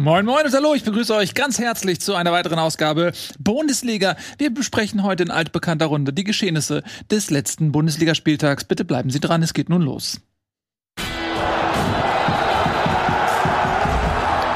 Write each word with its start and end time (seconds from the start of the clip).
Moin 0.00 0.24
Moin 0.24 0.46
und 0.46 0.54
hallo, 0.54 0.72
ich 0.72 0.82
begrüße 0.82 1.14
euch 1.14 1.34
ganz 1.34 1.58
herzlich 1.58 2.00
zu 2.00 2.14
einer 2.14 2.32
weiteren 2.32 2.58
Ausgabe 2.58 3.12
Bundesliga. 3.38 4.16
Wir 4.38 4.48
besprechen 4.48 5.02
heute 5.02 5.24
in 5.24 5.30
altbekannter 5.30 5.84
Runde 5.84 6.14
die 6.14 6.24
Geschehnisse 6.24 6.82
des 7.10 7.28
letzten 7.28 7.70
Bundesligaspieltags. 7.70 8.64
Bitte 8.64 8.86
bleiben 8.86 9.10
Sie 9.10 9.20
dran, 9.20 9.42
es 9.42 9.52
geht 9.52 9.68
nun 9.68 9.82
los. 9.82 10.22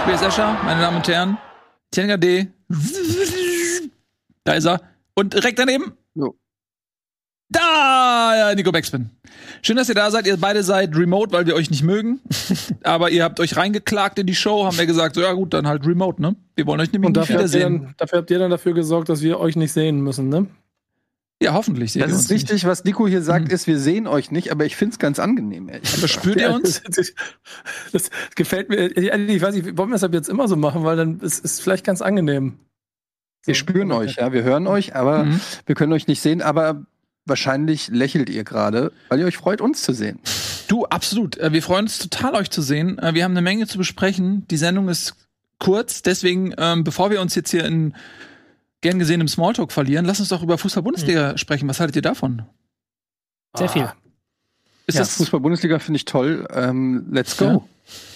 Wer 0.07 0.15
ist 0.15 0.23
Escher, 0.23 0.59
meine 0.65 0.81
Damen 0.81 0.97
und 0.97 1.09
Herren? 1.09 1.37
Tienga 1.91 2.17
D. 2.17 2.47
Da 4.45 4.55
ist 4.55 4.65
er. 4.65 4.81
Und 5.13 5.35
direkt 5.35 5.59
daneben? 5.59 5.93
Jo. 6.15 6.39
Ja, 8.39 8.55
Nico 8.55 8.73
Backspin. 8.73 9.11
Schön, 9.63 9.77
dass 9.77 9.89
ihr 9.89 9.95
da 9.95 10.11
seid. 10.11 10.27
Ihr 10.27 10.37
beide 10.37 10.63
seid 10.63 10.95
remote, 10.97 11.33
weil 11.33 11.47
wir 11.47 11.55
euch 11.55 11.71
nicht 11.71 11.83
mögen. 11.83 12.21
Aber 12.83 13.11
ihr 13.11 13.25
habt 13.25 13.41
euch 13.41 13.57
reingeklagt 13.57 14.19
in 14.19 14.27
die 14.27 14.35
Show, 14.35 14.65
haben 14.67 14.77
wir 14.79 14.87
gesagt, 14.87 15.15
so, 15.15 15.23
ja 15.23 15.33
gut, 15.33 15.55
dann 15.55 15.67
halt 15.67 15.87
remote, 15.87 16.21
ne? 16.21 16.37
Wir 16.57 16.67
wollen 16.67 16.81
euch 16.81 16.93
nämlich 16.93 17.09
Und 17.09 17.17
nicht 17.17 17.23
dafür 17.31 17.37
habt, 17.43 17.55
ihr 17.55 17.59
wiedersehen. 17.61 17.83
dann, 17.85 17.95
dafür 17.97 18.19
habt 18.19 18.31
ihr 18.31 18.39
dann 18.39 18.51
dafür 18.51 18.75
gesorgt, 18.75 19.09
dass 19.09 19.23
wir 19.23 19.41
euch 19.41 19.57
nicht 19.57 19.73
sehen 19.73 20.01
müssen, 20.01 20.29
ne? 20.29 20.47
Ja, 21.43 21.53
hoffentlich. 21.53 21.93
Das 21.95 22.11
ist 22.11 22.17
uns 22.19 22.31
nicht. 22.31 22.43
richtig, 22.51 22.65
was 22.67 22.85
Nico 22.85 23.07
hier 23.09 23.21
sagt, 23.23 23.47
Mhm. 23.49 23.55
ist, 23.55 23.67
wir 23.67 23.79
sehen 23.79 24.07
euch 24.07 24.31
nicht, 24.31 24.51
aber 24.53 24.65
ich 24.65 24.77
find's 24.77 24.99
ganz 24.99 25.19
angenehm, 25.19 25.69
ehrlich 25.69 25.93
Aber 25.99 26.09
spürt 26.09 26.41
ihr 26.41 26.53
uns? 26.53 26.83
Das, 26.89 27.13
das 27.93 28.11
gefällt 28.35 28.69
mir. 28.71 28.97
Ich 28.97 29.43
weiß 29.43 29.55
nicht, 29.55 29.77
wollen 29.77 29.91
wir 29.91 29.95
das 29.95 30.05
ab 30.05 30.15
jetzt 30.15 30.29
immer 30.29 30.47
so 30.49 30.57
machen, 30.57 30.85
weil 30.85 30.97
dann 30.97 31.21
ist 31.21 31.45
es 31.45 31.61
vielleicht 31.61 31.85
ganz 31.85 32.03
angenehm. 32.03 32.59
Wir 33.45 33.55
spüren 33.55 33.93
euch, 33.93 34.17
ja, 34.17 34.33
wir 34.33 34.43
hören 34.43 34.67
euch, 34.67 34.95
aber 34.97 35.25
Mhm. 35.25 35.41
wir 35.67 35.75
können 35.75 35.93
euch 35.93 36.07
nicht 36.07 36.23
sehen, 36.23 36.41
aber 36.41 36.87
wahrscheinlich 37.27 37.89
lächelt 37.89 38.29
ihr 38.31 38.45
gerade, 38.45 38.93
weil 39.09 39.21
ihr 39.21 39.27
euch 39.27 39.37
freut, 39.37 39.61
uns 39.61 39.83
zu 39.83 39.93
sehen. 39.93 40.19
Du, 40.69 40.85
absolut. 40.87 41.37
Äh, 41.39 41.53
Wir 41.53 41.63
freuen 41.63 41.85
uns 41.85 41.99
total, 41.99 42.35
euch 42.35 42.51
zu 42.51 42.63
sehen. 42.63 42.99
Äh, 42.99 43.15
Wir 43.15 43.25
haben 43.25 43.33
eine 43.33 43.43
Menge 43.43 43.67
zu 43.67 43.79
besprechen. 43.79 44.47
Die 44.49 44.57
Sendung 44.57 44.89
ist 44.89 45.15
kurz, 45.59 46.03
deswegen, 46.03 46.55
ähm, 46.59 46.85
bevor 46.85 47.11
wir 47.11 47.21
uns 47.21 47.35
jetzt 47.35 47.51
hier 47.51 47.65
in 47.65 47.95
gern 48.81 48.99
gesehenem 48.99 49.29
Smalltalk 49.29 49.73
verlieren, 49.73 50.05
lass 50.05 50.21
uns 50.21 50.29
doch 50.29 50.43
über 50.43 50.59
Fußball-Bundesliga 50.59 51.39
sprechen. 51.39 51.69
Was 51.69 51.81
haltet 51.81 51.97
ihr 51.97 52.03
davon? 52.03 52.43
Sehr 53.57 53.69
viel. 53.69 53.83
Ah, 53.83 53.95
Ist 54.87 54.97
ja, 54.97 55.01
das 55.03 55.17
Fußball-Bundesliga 55.17 55.79
finde 55.79 55.97
ich 55.97 56.05
toll. 56.05 56.47
Ähm, 56.53 57.07
let's 57.11 57.37
go. 57.37 57.67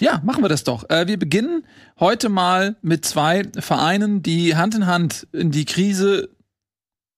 Ja, 0.00 0.20
machen 0.24 0.42
wir 0.42 0.48
das 0.48 0.64
doch. 0.64 0.88
Äh, 0.90 1.06
wir 1.06 1.18
beginnen 1.18 1.64
heute 2.00 2.28
mal 2.28 2.76
mit 2.82 3.04
zwei 3.04 3.44
Vereinen, 3.58 4.22
die 4.22 4.56
Hand 4.56 4.74
in 4.74 4.86
Hand 4.86 5.26
in 5.32 5.50
die 5.50 5.64
Krise 5.66 6.30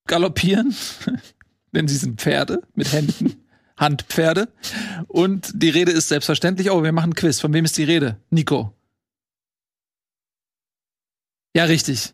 galoppieren. 0.07 0.75
Denn 1.73 1.89
sie 1.89 1.97
sind 1.97 2.21
Pferde 2.21 2.63
mit 2.75 2.93
Händen. 2.93 3.45
Handpferde. 3.77 4.49
Und 5.09 5.51
die 5.55 5.71
Rede 5.71 5.91
ist 5.93 6.09
selbstverständlich, 6.09 6.71
oh, 6.71 6.83
wir 6.83 6.93
machen 6.93 7.11
ein 7.11 7.15
Quiz. 7.15 7.41
Von 7.41 7.55
wem 7.55 7.65
ist 7.65 7.79
die 7.79 7.85
Rede? 7.85 8.17
Nico. 8.29 8.75
Ja, 11.57 11.65
richtig. 11.65 12.13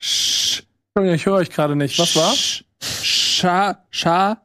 Sch 0.00 0.62
Ich 1.02 1.26
höre 1.26 1.34
euch 1.34 1.50
gerade 1.50 1.74
nicht. 1.74 1.98
Was 1.98 2.14
war? 2.14 2.32
Sch 2.34 2.64
Scha, 2.80 3.84
Scha, 3.90 4.42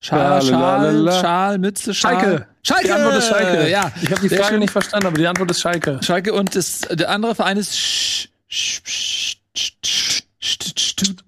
Schal, 0.00 0.42
Schal. 0.42 1.12
Schal, 1.20 1.58
Mütze, 1.58 1.94
Schal. 1.94 2.14
Schalke. 2.14 2.48
Schalke. 2.62 2.84
Die 2.84 2.92
Antwort 2.92 3.16
ist 3.16 3.28
Schalke. 3.28 3.70
Ja. 3.70 3.92
Ich 4.02 4.10
habe 4.10 4.20
die 4.20 4.28
Frage 4.28 4.44
schön. 4.48 4.58
nicht 4.60 4.70
verstanden, 4.70 5.06
aber 5.06 5.16
die 5.18 5.26
Antwort 5.26 5.50
ist 5.50 5.60
Schalke. 5.60 6.00
Schalke 6.02 6.32
und 6.32 6.54
das, 6.54 6.80
der 6.80 7.10
andere 7.10 7.34
Verein 7.34 7.56
ist 7.56 7.74
Sch- 7.74 8.28
Sch- 8.50 8.82
Sch- 8.84 9.36
Sch- 9.56 9.72
Sch- 9.84 10.15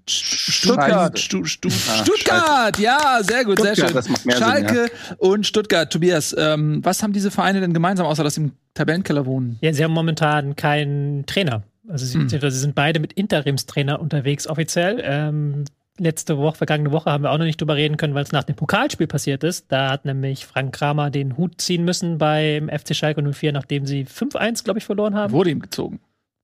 Stuttgart. 0.07 1.19
Stu- 1.19 1.45
Stu- 1.45 1.69
Ah, 1.89 2.03
Stuttgart, 2.03 2.79
ja, 2.79 3.19
sehr 3.21 3.43
gut, 3.45 3.59
sehr 3.59 3.73
Stuttgart, 3.75 3.89
schön. 3.89 3.95
das 3.95 4.09
macht 4.09 4.25
mehr 4.25 4.37
Sinn, 4.37 4.45
Schalke 4.45 4.91
und 5.17 5.45
Stuttgart. 5.45 5.91
Tobias, 5.91 6.35
ähm, 6.37 6.79
was 6.83 7.03
haben 7.03 7.13
diese 7.13 7.31
Vereine 7.31 7.59
denn 7.61 7.73
gemeinsam, 7.73 8.05
außer 8.05 8.23
dass 8.23 8.35
sie 8.35 8.41
im 8.43 8.51
Tabellenkeller 8.73 9.25
wohnen? 9.25 9.57
Ja, 9.61 9.73
sie 9.73 9.83
haben 9.83 9.93
momentan 9.93 10.55
keinen 10.55 11.25
Trainer. 11.25 11.63
Also 11.87 12.05
sie, 12.05 12.15
Hm. 12.15 12.23
beziehungsweise 12.23 12.55
sie 12.55 12.61
sind 12.61 12.75
beide 12.75 12.99
mit 12.99 13.13
Interimstrainer 13.13 13.99
unterwegs 13.99 14.47
offiziell. 14.47 15.01
Ähm, 15.03 15.65
letzte 15.97 16.37
Woche, 16.37 16.57
vergangene 16.57 16.91
Woche 16.91 17.11
haben 17.11 17.23
wir 17.23 17.31
auch 17.31 17.37
noch 17.37 17.45
nicht 17.45 17.59
drüber 17.59 17.75
reden 17.75 17.97
können, 17.97 18.13
weil 18.13 18.23
es 18.23 18.31
nach 18.31 18.43
dem 18.43 18.55
Pokalspiel 18.55 19.07
passiert 19.07 19.43
ist. 19.43 19.65
Da 19.71 19.89
hat 19.89 20.05
nämlich 20.05 20.45
Frank 20.45 20.73
Kramer 20.75 21.09
den 21.09 21.35
Hut 21.35 21.59
ziehen 21.59 21.83
müssen 21.83 22.17
beim 22.17 22.69
FC 22.69 22.95
Schalke 22.95 23.21
04, 23.21 23.51
nachdem 23.51 23.85
sie 23.85 24.05
5-1, 24.05 24.63
glaube 24.63 24.79
ich, 24.79 24.85
verloren 24.85 25.15
haben. 25.15 25.33
Wurde 25.33 25.49
ihm 25.49 25.59
gezogen. 25.59 25.99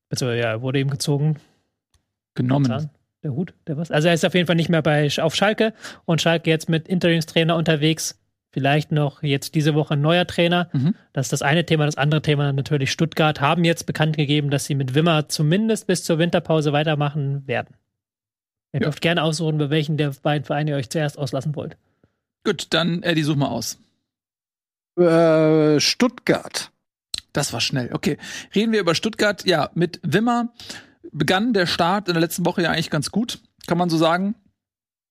Also 0.10 0.30
ja, 0.32 0.62
wurde 0.62 0.80
ihm 0.80 0.90
gezogen. 0.90 1.38
Genommen. 2.36 2.66
Zahn. 2.66 2.90
Der 3.24 3.34
Hut, 3.34 3.54
der 3.66 3.78
was? 3.78 3.90
Also 3.90 4.08
er 4.08 4.14
ist 4.14 4.24
auf 4.26 4.36
jeden 4.36 4.46
Fall 4.46 4.56
nicht 4.56 4.70
mehr 4.70 4.84
bei, 4.84 5.10
auf 5.20 5.34
Schalke 5.36 5.74
und 6.06 6.22
Schalke 6.22 6.50
jetzt 6.50 6.70
mit 6.70 6.88
Interimstrainer 6.88 7.56
unterwegs. 7.56 8.20
Vielleicht 8.52 8.92
noch 8.92 9.22
jetzt 9.24 9.56
diese 9.56 9.74
Woche 9.74 9.96
ein 9.96 10.02
neuer 10.02 10.26
Trainer. 10.28 10.70
Mhm. 10.72 10.96
Das 11.12 11.26
ist 11.26 11.34
das 11.34 11.42
eine 11.42 11.66
Thema. 11.66 11.86
Das 11.88 11.98
andere 11.98 12.22
Thema 12.22 12.54
natürlich 12.54 12.92
Stuttgart 12.92 13.42
haben 13.42 13.64
jetzt 13.66 13.86
bekannt 13.86 14.16
gegeben, 14.16 14.50
dass 14.50 14.66
sie 14.66 14.76
mit 14.76 14.94
Wimmer 14.96 15.28
zumindest 15.28 15.88
bis 15.88 16.04
zur 16.04 16.20
Winterpause 16.20 16.72
weitermachen 16.72 17.46
werden. 17.48 17.76
Ihr 18.74 18.82
Ja. 18.82 18.86
dürft 18.86 19.02
gerne 19.02 19.24
aussuchen, 19.24 19.58
bei 19.58 19.70
welchen 19.70 19.98
der 19.98 20.12
beiden 20.22 20.46
Vereine 20.46 20.72
ihr 20.72 20.78
euch 20.78 20.90
zuerst 20.90 21.18
auslassen 21.18 21.56
wollt. 21.56 21.76
Gut, 22.46 22.68
dann 22.70 23.02
Eddie, 23.04 23.24
such 23.24 23.36
mal 23.36 23.48
aus. 23.50 23.78
Äh, 24.98 25.80
Stuttgart. 25.80 26.72
Das 27.34 27.52
war 27.52 27.60
schnell. 27.60 27.90
Okay. 27.92 28.18
Reden 28.54 28.72
wir 28.72 28.80
über 28.80 28.96
Stuttgart. 28.96 29.46
Ja, 29.46 29.70
mit 29.74 30.00
Wimmer 30.04 30.54
begann 31.18 31.54
der 31.54 31.66
Start 31.66 32.08
in 32.08 32.14
der 32.14 32.22
letzten 32.22 32.46
Woche 32.46 32.64
ja 32.64 32.72
eigentlich 32.72 32.90
ganz 32.90 33.12
gut, 33.12 33.40
kann 33.68 33.78
man 33.78 33.90
so 33.90 33.98
sagen. 33.98 34.36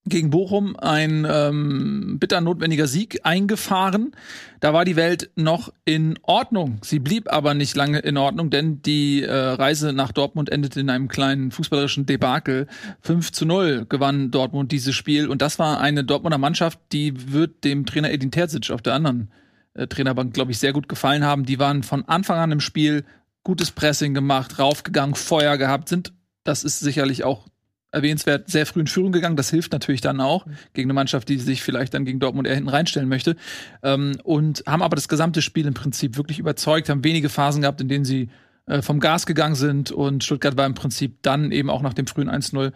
Gegen 0.07 0.29
Bochum 0.29 0.77
ein 0.77 1.27
ähm, 1.27 2.19
bitter 2.21 2.43
notwendiger 2.43 2.87
Sieg 2.87 3.21
eingefahren. 3.23 4.13
Da 4.61 4.75
war 4.75 4.85
die 4.85 4.97
Welt 4.97 5.31
noch 5.35 5.73
in 5.87 6.19
Ordnung. 6.21 6.77
Sie 6.83 6.99
blieb 6.99 7.33
aber 7.33 7.55
nicht 7.55 7.75
lange 7.75 8.01
in 8.01 8.19
Ordnung, 8.19 8.51
denn 8.51 8.83
die 8.83 9.23
äh, 9.23 9.33
Reise 9.33 9.95
nach 9.95 10.13
Dortmund 10.13 10.51
endete 10.51 10.81
in 10.81 10.91
einem 10.91 11.09
kleinen 11.09 11.51
fußballerischen 11.51 12.05
Debakel. 12.05 12.67
5 13.01 13.33
zu 13.33 13.47
0 13.47 13.87
gewann 13.89 14.31
Dortmund 14.31 14.73
dieses 14.73 14.95
Spiel. 14.95 15.27
Und 15.27 15.41
das 15.41 15.59
war 15.59 15.81
eine 15.81 16.05
Dortmunder 16.05 16.37
Mannschaft, 16.37 16.79
die 16.93 17.33
wird 17.33 17.65
dem 17.65 17.87
Trainer 17.87 18.11
Edin 18.11 18.31
Terzic 18.31 18.71
auf 18.73 18.83
der 18.83 18.93
anderen 18.93 19.31
äh, 19.73 19.87
Trainerbank, 19.87 20.35
glaube 20.35 20.51
ich, 20.53 20.59
sehr 20.59 20.75
gut 20.75 20.87
gefallen 20.87 21.25
haben. 21.25 21.47
Die 21.47 21.59
waren 21.59 21.83
von 21.83 22.07
Anfang 22.07 22.39
an 22.39 22.53
im 22.53 22.61
Spiel 22.61 23.07
gutes 23.45 23.71
Pressing 23.71 24.15
gemacht, 24.15 24.59
raufgegangen, 24.59 25.15
Feuer 25.15 25.57
gehabt, 25.57 25.89
sind, 25.89 26.13
das 26.43 26.65
ist 26.65 26.81
sicherlich 26.81 27.25
auch 27.25 27.47
erwähnenswert, 27.93 28.51
sehr 28.51 28.67
früh 28.67 28.81
in 28.81 28.87
Führung 28.87 29.13
gegangen. 29.13 29.37
Das 29.37 29.51
hilft 29.51 29.73
natürlich 29.73 30.01
dann 30.01 30.21
auch 30.21 30.47
gegen 30.73 30.87
eine 30.87 30.95
Mannschaft, 30.95 31.29
die 31.29 31.39
sich 31.39 31.63
vielleicht 31.63 31.95
dann 31.95 32.05
gegen 32.05 32.19
Dortmund 32.19 32.49
eher 32.49 32.57
hinten 32.57 32.69
reinstellen 32.69 33.09
möchte. 33.09 33.37
Ähm, 33.83 34.17
und 34.25 34.65
haben 34.67 34.83
aber 34.83 34.97
das 34.97 35.09
gesamte 35.09 35.41
Spiel 35.43 35.67
im 35.67 35.75
Prinzip 35.75 36.17
wirklich 36.17 36.41
überzeugt, 36.41 36.89
haben 36.89 37.05
wenige 37.05 37.29
Phasen 37.29 37.63
gehabt, 37.63 37.81
in 37.81 37.89
denen 37.89 38.05
sie 38.05 38.31
äh, 38.67 38.83
vom 38.83 38.99
Gas 38.99 39.27
gegangen 39.27 39.55
sind 39.55 39.93
und 39.93 40.25
Stuttgart 40.25 40.57
war 40.57 40.67
im 40.67 40.75
Prinzip 40.75 41.23
dann 41.23 41.53
eben 41.53 41.71
auch 41.71 41.83
nach 41.83 41.95
dem 41.95 42.07
frühen 42.07 42.31
1-0 42.31 42.73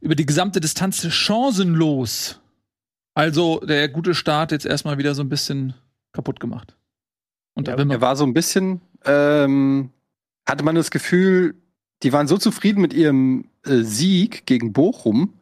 über 0.00 0.14
die 0.14 0.26
gesamte 0.26 0.60
Distanz 0.60 1.06
chancenlos. 1.08 2.40
Also 3.14 3.60
der 3.60 3.88
gute 3.88 4.14
Start 4.14 4.52
jetzt 4.52 4.64
erstmal 4.64 4.96
wieder 4.96 5.14
so 5.14 5.22
ein 5.22 5.28
bisschen 5.28 5.74
kaputt 6.12 6.40
gemacht. 6.40 6.76
Und 7.54 7.66
Ja, 7.66 7.74
Er 7.76 8.00
war 8.00 8.14
so 8.14 8.24
ein 8.24 8.32
bisschen, 8.32 8.80
ähm, 9.04 9.90
hatte 10.46 10.64
man 10.64 10.74
das 10.74 10.90
Gefühl, 10.90 11.54
die 12.02 12.12
waren 12.12 12.28
so 12.28 12.38
zufrieden 12.38 12.80
mit 12.80 12.94
ihrem 12.94 13.50
äh, 13.64 13.82
Sieg 13.82 14.46
gegen 14.46 14.72
Bochum, 14.72 15.34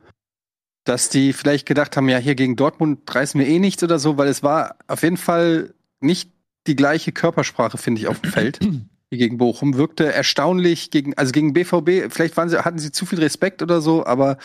dass 0.85 1.09
die 1.09 1.33
vielleicht 1.33 1.67
gedacht 1.67 1.97
haben, 1.97 2.09
ja, 2.09 2.19
hier 2.19 2.35
gegen 2.35 2.57
Dortmund 2.57 3.03
reißen 3.13 3.39
wir 3.39 3.47
eh 3.47 3.59
nichts 3.59 3.83
oder 3.83 3.99
so, 3.99 4.17
weil 4.19 4.29
es 4.29 4.43
war 4.43 4.77
auf 4.87 5.03
jeden 5.03 5.17
Fall 5.17 5.75
nicht 6.01 6.31
die 6.67 6.77
gleiche 6.77 7.13
Körpersprache, 7.13 7.79
finde 7.79 8.01
ich, 8.01 8.09
auf 8.09 8.21
dem 8.21 8.31
Feld. 8.31 8.59
wie 9.11 9.19
gegen 9.19 9.39
Bochum 9.39 9.77
wirkte 9.77 10.13
erstaunlich 10.13 10.91
gegen 10.91 11.15
also 11.15 11.33
gegen 11.33 11.53
BVB 11.53 12.13
vielleicht 12.13 12.37
waren 12.37 12.49
sie 12.49 12.65
hatten 12.65 12.79
sie 12.79 12.91
zu 12.91 13.07
viel 13.07 13.21
Respekt 13.21 13.63
oder 13.63 13.81
so 13.81 14.05
aber 14.05 14.37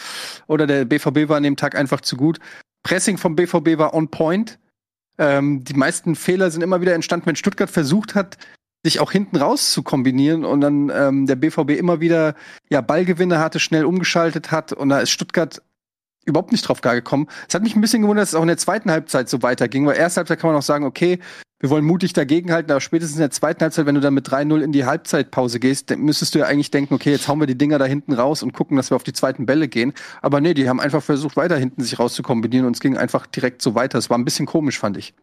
oder 0.47 0.67
der 0.67 0.85
BVB 0.85 1.29
war 1.29 1.37
an 1.37 1.43
dem 1.43 1.55
Tag 1.55 1.75
einfach 1.75 2.01
zu 2.01 2.15
gut 2.15 2.39
Pressing 2.83 3.17
vom 3.17 3.35
BVB 3.35 3.77
war 3.77 3.93
on 3.93 4.09
point 4.09 4.59
ähm, 5.17 5.63
die 5.63 5.73
meisten 5.73 6.15
Fehler 6.15 6.51
sind 6.51 6.61
immer 6.61 6.81
wieder 6.81 6.93
entstanden 6.93 7.25
wenn 7.25 7.35
Stuttgart 7.35 7.71
versucht 7.71 8.13
hat 8.13 8.37
sich 8.83 8.99
auch 8.99 9.11
hinten 9.11 9.37
raus 9.37 9.71
zu 9.71 9.83
kombinieren 9.83 10.43
und 10.43 10.61
dann 10.61 10.91
ähm, 10.93 11.27
der 11.27 11.35
BVB 11.35 11.71
immer 11.71 11.99
wieder 11.99 12.35
ja 12.69 12.81
Ballgewinne 12.81 13.39
hatte 13.39 13.59
schnell 13.59 13.85
umgeschaltet 13.85 14.51
hat 14.51 14.73
und 14.73 14.89
da 14.89 14.99
ist 14.99 15.11
Stuttgart 15.11 15.61
überhaupt 16.25 16.51
nicht 16.51 16.67
drauf 16.67 16.81
gar 16.81 16.95
gekommen. 16.95 17.27
Es 17.47 17.55
hat 17.55 17.63
mich 17.63 17.75
ein 17.75 17.81
bisschen 17.81 18.01
gewundert, 18.01 18.23
dass 18.23 18.29
es 18.29 18.35
auch 18.35 18.43
in 18.43 18.47
der 18.47 18.57
zweiten 18.57 18.91
Halbzeit 18.91 19.29
so 19.29 19.41
weiterging, 19.41 19.85
weil 19.85 19.97
erste 19.97 20.19
Halbzeit 20.19 20.39
kann 20.39 20.49
man 20.49 20.57
auch 20.57 20.63
sagen, 20.63 20.85
okay, 20.85 21.19
wir 21.59 21.69
wollen 21.69 21.85
mutig 21.85 22.13
dagegenhalten, 22.13 22.71
aber 22.71 22.81
spätestens 22.81 23.17
in 23.17 23.21
der 23.21 23.29
zweiten 23.29 23.61
Halbzeit, 23.61 23.85
wenn 23.85 23.93
du 23.93 24.01
dann 24.01 24.15
mit 24.15 24.27
3-0 24.27 24.61
in 24.61 24.71
die 24.71 24.85
Halbzeitpause 24.85 25.59
gehst, 25.59 25.91
dann 25.91 26.01
müsstest 26.01 26.33
du 26.33 26.39
ja 26.39 26.45
eigentlich 26.45 26.71
denken, 26.71 26.95
okay, 26.95 27.11
jetzt 27.11 27.27
hauen 27.27 27.39
wir 27.39 27.45
die 27.45 27.57
Dinger 27.57 27.77
da 27.77 27.85
hinten 27.85 28.13
raus 28.13 28.41
und 28.41 28.51
gucken, 28.51 28.77
dass 28.77 28.89
wir 28.89 28.95
auf 28.95 29.03
die 29.03 29.13
zweiten 29.13 29.45
Bälle 29.45 29.67
gehen. 29.67 29.93
Aber 30.23 30.41
nee, 30.41 30.55
die 30.55 30.67
haben 30.67 30.79
einfach 30.79 31.03
versucht, 31.03 31.37
weiter 31.37 31.57
hinten 31.57 31.83
sich 31.83 31.99
rauszukombinieren 31.99 32.65
und 32.65 32.75
es 32.75 32.81
ging 32.81 32.97
einfach 32.97 33.27
direkt 33.27 33.61
so 33.61 33.75
weiter. 33.75 33.99
Es 33.99 34.09
war 34.09 34.17
ein 34.17 34.25
bisschen 34.25 34.47
komisch, 34.47 34.79
fand 34.79 34.97
ich. 34.97 35.13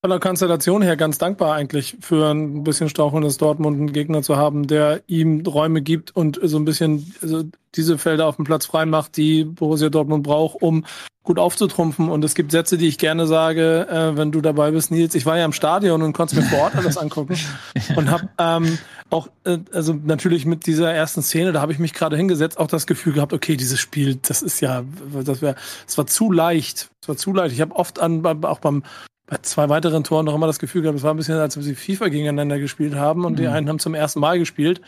Von 0.00 0.10
der 0.10 0.18
Konstellation 0.18 0.80
her 0.80 0.96
ganz 0.96 1.18
dankbar 1.18 1.54
eigentlich 1.54 1.98
für 2.00 2.30
ein 2.30 2.64
bisschen 2.64 2.88
strauchelndes 2.88 3.36
Dortmund 3.36 3.78
einen 3.78 3.92
Gegner 3.92 4.22
zu 4.22 4.36
haben, 4.36 4.66
der 4.66 5.02
ihm 5.06 5.44
Räume 5.46 5.82
gibt 5.82 6.16
und 6.16 6.40
so 6.42 6.56
ein 6.58 6.64
bisschen 6.64 7.12
also 7.20 7.44
diese 7.74 7.98
Felder 7.98 8.26
auf 8.26 8.36
dem 8.36 8.46
Platz 8.46 8.64
frei 8.64 8.86
macht, 8.86 9.18
die 9.18 9.44
Borussia 9.44 9.90
Dortmund 9.90 10.22
braucht, 10.22 10.62
um 10.62 10.86
gut 11.22 11.38
aufzutrumpfen. 11.38 12.08
Und 12.08 12.24
es 12.24 12.34
gibt 12.34 12.50
Sätze, 12.50 12.78
die 12.78 12.88
ich 12.88 12.96
gerne 12.96 13.26
sage, 13.26 13.86
äh, 13.88 14.16
wenn 14.16 14.32
du 14.32 14.40
dabei 14.40 14.70
bist, 14.70 14.90
Nils. 14.90 15.14
Ich 15.14 15.26
war 15.26 15.36
ja 15.36 15.44
im 15.44 15.52
Stadion 15.52 16.00
und 16.00 16.14
konnte 16.14 16.34
mir 16.34 16.42
vor 16.42 16.60
Ort 16.60 16.76
alles 16.76 16.96
angucken 16.96 17.36
und 17.96 18.10
habe 18.10 18.30
ähm, 18.38 18.78
auch, 19.10 19.28
äh, 19.44 19.58
also 19.70 19.92
natürlich 19.92 20.46
mit 20.46 20.64
dieser 20.64 20.92
ersten 20.92 21.20
Szene, 21.20 21.52
da 21.52 21.60
habe 21.60 21.72
ich 21.72 21.78
mich 21.78 21.92
gerade 21.92 22.16
hingesetzt, 22.16 22.58
auch 22.58 22.68
das 22.68 22.86
Gefühl 22.86 23.12
gehabt, 23.12 23.34
okay, 23.34 23.56
dieses 23.58 23.78
Spiel, 23.78 24.18
das 24.22 24.40
ist 24.40 24.60
ja, 24.60 24.82
das 25.24 25.42
wäre, 25.42 25.56
es 25.86 25.98
war 25.98 26.06
zu 26.06 26.32
leicht, 26.32 26.88
es 27.02 27.08
war 27.08 27.18
zu 27.18 27.34
leicht. 27.34 27.54
Ich 27.54 27.60
habe 27.60 27.76
oft 27.76 28.00
an, 28.00 28.24
auch 28.24 28.60
beim 28.60 28.82
bei 29.30 29.38
zwei 29.42 29.68
weiteren 29.68 30.02
Toren 30.02 30.26
noch 30.26 30.34
immer 30.34 30.48
das 30.48 30.58
Gefühl 30.58 30.82
gehabt, 30.82 30.98
es 30.98 31.04
war 31.04 31.14
ein 31.14 31.16
bisschen, 31.16 31.36
als 31.36 31.56
ob 31.56 31.62
sie 31.62 31.76
FIFA 31.76 32.08
gegeneinander 32.08 32.58
gespielt 32.58 32.96
haben 32.96 33.24
und 33.24 33.32
mhm. 33.32 33.36
die 33.36 33.46
einen 33.46 33.68
haben 33.68 33.78
zum 33.78 33.94
ersten 33.94 34.18
Mal 34.18 34.38
gespielt. 34.40 34.80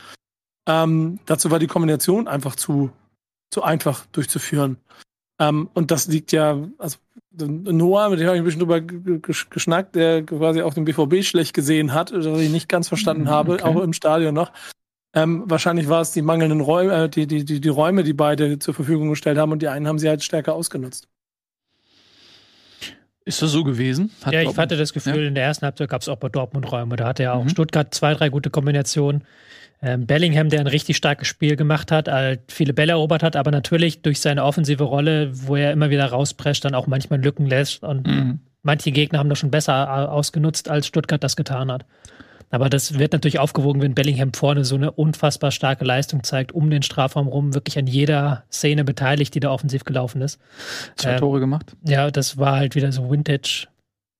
Ähm, 0.68 1.20
dazu 1.26 1.50
war 1.50 1.60
die 1.60 1.68
Kombination 1.68 2.26
einfach 2.26 2.56
zu, 2.56 2.90
zu 3.50 3.62
einfach 3.62 4.04
durchzuführen. 4.06 4.78
Ähm, 5.38 5.70
und 5.74 5.92
das 5.92 6.08
liegt 6.08 6.32
ja, 6.32 6.58
also 6.78 6.98
Noah, 7.34 8.10
mit 8.10 8.18
dem 8.18 8.26
habe 8.26 8.36
ich 8.36 8.42
ein 8.42 8.44
bisschen 8.44 8.60
drüber 8.60 8.80
geschnackt, 8.80 9.94
der 9.94 10.24
quasi 10.24 10.60
auch 10.62 10.74
den 10.74 10.84
BVB 10.84 11.24
schlecht 11.24 11.54
gesehen 11.54 11.94
hat, 11.94 12.12
was 12.12 12.26
ich 12.26 12.50
nicht 12.50 12.68
ganz 12.68 12.88
verstanden 12.88 13.24
mhm, 13.24 13.30
habe, 13.30 13.52
okay. 13.54 13.62
auch 13.62 13.80
im 13.80 13.92
Stadion 13.92 14.34
noch. 14.34 14.52
Ähm, 15.14 15.44
wahrscheinlich 15.46 15.88
war 15.88 16.00
es 16.00 16.10
die 16.10 16.22
mangelnden 16.22 16.60
Räume, 16.60 17.04
äh, 17.04 17.08
die, 17.08 17.28
die, 17.28 17.44
die, 17.44 17.60
die 17.60 17.68
Räume, 17.68 18.02
die 18.02 18.12
beide 18.12 18.58
zur 18.58 18.74
Verfügung 18.74 19.08
gestellt 19.10 19.38
haben 19.38 19.52
und 19.52 19.62
die 19.62 19.68
einen 19.68 19.86
haben 19.86 19.98
sie 19.98 20.08
halt 20.08 20.24
stärker 20.24 20.54
ausgenutzt. 20.54 21.08
Ist 23.24 23.40
das 23.40 23.52
so 23.52 23.62
gewesen? 23.62 24.10
Hat 24.24 24.32
ja, 24.32 24.42
ich 24.42 24.56
hatte 24.56 24.76
das 24.76 24.92
Gefühl, 24.92 25.22
ja? 25.22 25.28
in 25.28 25.34
der 25.34 25.44
ersten 25.44 25.64
Halbzeit 25.64 25.88
gab 25.88 26.02
es 26.02 26.08
auch 26.08 26.16
bei 26.16 26.28
Dortmund 26.28 26.70
Räume. 26.70 26.96
Da 26.96 27.06
hatte 27.06 27.22
ja 27.22 27.34
auch 27.34 27.44
mhm. 27.44 27.50
Stuttgart 27.50 27.94
zwei, 27.94 28.14
drei 28.14 28.28
gute 28.30 28.50
Kombinationen. 28.50 29.22
Ähm, 29.80 30.06
Bellingham, 30.06 30.48
der 30.48 30.60
ein 30.60 30.66
richtig 30.69 30.96
starkes 30.96 31.26
Spiel 31.26 31.56
gemacht 31.56 31.90
hat, 31.90 32.08
halt 32.08 32.40
viele 32.48 32.72
Bälle 32.72 32.92
erobert 32.92 33.22
hat, 33.22 33.34
aber 33.34 33.50
natürlich 33.50 34.02
durch 34.02 34.20
seine 34.20 34.44
offensive 34.44 34.84
Rolle, 34.84 35.30
wo 35.32 35.56
er 35.56 35.72
immer 35.72 35.90
wieder 35.90 36.06
rausprescht, 36.06 36.64
dann 36.64 36.74
auch 36.74 36.86
manchmal 36.86 37.20
Lücken 37.20 37.46
lässt. 37.46 37.82
Und 37.82 38.06
mhm. 38.06 38.40
manche 38.62 38.92
Gegner 38.92 39.19
haben 39.19 39.28
das 39.28 39.38
schon 39.38 39.50
besser 39.50 40.12
ausgenutzt, 40.12 40.69
als 40.69 40.86
Stuttgart 40.86 41.22
das 41.22 41.34
getan 41.34 41.70
hat. 41.70 41.84
Aber 42.52 42.69
das 42.69 42.99
wird 42.99 43.14
natürlich 43.14 43.38
aufgewogen, 43.38 43.81
wenn 43.81 43.94
Bellingham 43.94 44.34
vorne 44.34 44.64
so 44.64 44.75
eine 44.75 44.93
unfassbar 44.93 45.50
starke 45.50 45.84
Leistung 45.84 46.22
zeigt, 46.22 46.52
um 46.52 46.69
den 46.69 46.82
Strafraum 46.82 47.26
rum, 47.26 47.54
wirklich 47.54 47.78
an 47.78 47.87
jeder 47.87 48.44
Szene 48.52 48.84
beteiligt, 48.84 49.34
die 49.34 49.40
da 49.40 49.50
offensiv 49.50 49.84
gelaufen 49.84 50.20
ist. 50.20 50.38
Zwei 50.96 51.12
ähm, 51.12 51.19
Tore 51.19 51.40
gemacht. 51.40 51.75
Ja, 51.82 52.10
das 52.10 52.37
war 52.37 52.56
halt 52.56 52.75
wieder 52.75 52.93
so 52.93 53.10
Vintage 53.10 53.69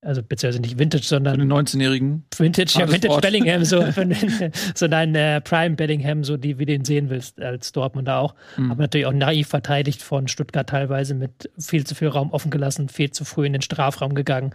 also 0.05 0.21
beziehungsweise 0.21 0.61
nicht 0.61 0.79
Vintage, 0.79 1.05
sondern. 1.05 1.35
Für 1.35 1.41
den 1.41 1.53
19-Jährigen. 1.53 2.25
Vintage, 2.37 2.75
ja, 2.77 2.91
Vintage 2.91 3.21
Bellingham, 3.21 3.65
so, 3.65 3.85
so 4.75 4.89
dein 4.89 5.15
äh, 5.15 5.41
Prime 5.41 5.77
Bellingham, 5.77 6.25
so 6.25 6.37
die, 6.37 6.59
wie 6.59 6.67
den 6.67 6.85
sehen 6.85 7.09
willst, 7.09 7.41
als 7.41 7.71
Dortmunder 7.71 8.19
auch. 8.19 8.35
Mhm. 8.57 8.73
Aber 8.73 8.83
natürlich 8.83 9.07
auch 9.07 9.13
naiv 9.13 9.49
verteidigt 9.49 10.03
von 10.03 10.27
Stuttgart 10.27 10.69
teilweise 10.69 11.15
mit 11.15 11.49
viel 11.57 11.87
zu 11.87 11.95
viel 11.95 12.09
Raum 12.09 12.33
offen 12.33 12.51
gelassen, 12.51 12.89
viel 12.89 13.13
zu 13.13 13.25
früh 13.25 13.47
in 13.47 13.53
den 13.53 13.63
Strafraum 13.63 14.15
gegangen. 14.15 14.53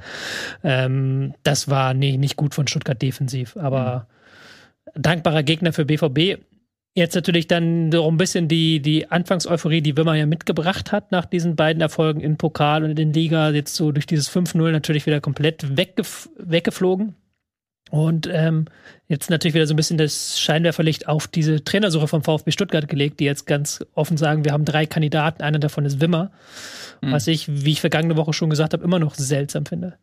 Ähm, 0.63 1.33
das 1.43 1.69
war 1.69 1.93
nee, 1.93 2.17
nicht 2.17 2.35
gut 2.35 2.53
von 2.53 2.67
Stuttgart 2.67 3.01
defensiv, 3.01 3.55
aber 3.55 4.07
mhm. 4.95 5.01
dankbarer 5.01 5.43
Gegner 5.43 5.71
für 5.71 5.85
BVB. 5.85 6.41
Jetzt 6.97 7.13
natürlich 7.13 7.45
dann 7.45 7.91
so 7.91 8.09
ein 8.09 8.17
bisschen 8.17 8.47
die, 8.47 8.79
die 8.79 9.11
Anfangseuphorie, 9.11 9.81
die 9.81 9.95
Wimmer 9.95 10.15
ja 10.15 10.25
mitgebracht 10.25 10.91
hat 10.91 11.11
nach 11.11 11.25
diesen 11.25 11.55
beiden 11.55 11.79
Erfolgen 11.79 12.21
in 12.21 12.37
Pokal 12.37 12.83
und 12.83 12.97
in 12.97 13.13
Liga, 13.13 13.51
jetzt 13.51 13.75
so 13.75 13.91
durch 13.91 14.07
dieses 14.07 14.31
5-0 14.31 14.71
natürlich 14.71 15.05
wieder 15.05 15.21
komplett 15.21 15.77
weggef 15.77 16.27
weggeflogen. 16.39 17.13
Und 17.91 18.27
ähm, 18.33 18.65
jetzt 19.07 19.29
natürlich 19.29 19.53
wieder 19.53 19.67
so 19.67 19.75
ein 19.75 19.77
bisschen 19.77 19.99
das 19.99 20.39
Scheinwerferlicht 20.39 21.07
auf 21.07 21.27
diese 21.27 21.63
Trainersuche 21.63 22.07
vom 22.07 22.23
VfB 22.23 22.49
Stuttgart 22.49 22.87
gelegt, 22.87 23.19
die 23.19 23.25
jetzt 23.25 23.45
ganz 23.45 23.85
offen 23.93 24.17
sagen, 24.17 24.43
wir 24.43 24.51
haben 24.51 24.65
drei 24.65 24.87
Kandidaten, 24.87 25.43
einer 25.43 25.59
davon 25.59 25.85
ist 25.85 26.01
Wimmer, 26.01 26.31
mhm. 27.03 27.11
was 27.11 27.27
ich, 27.27 27.47
wie 27.47 27.73
ich 27.73 27.79
vergangene 27.79 28.17
Woche 28.17 28.33
schon 28.33 28.49
gesagt 28.49 28.73
habe, 28.73 28.83
immer 28.83 28.97
noch 28.97 29.13
seltsam 29.13 29.67
finde. 29.67 29.99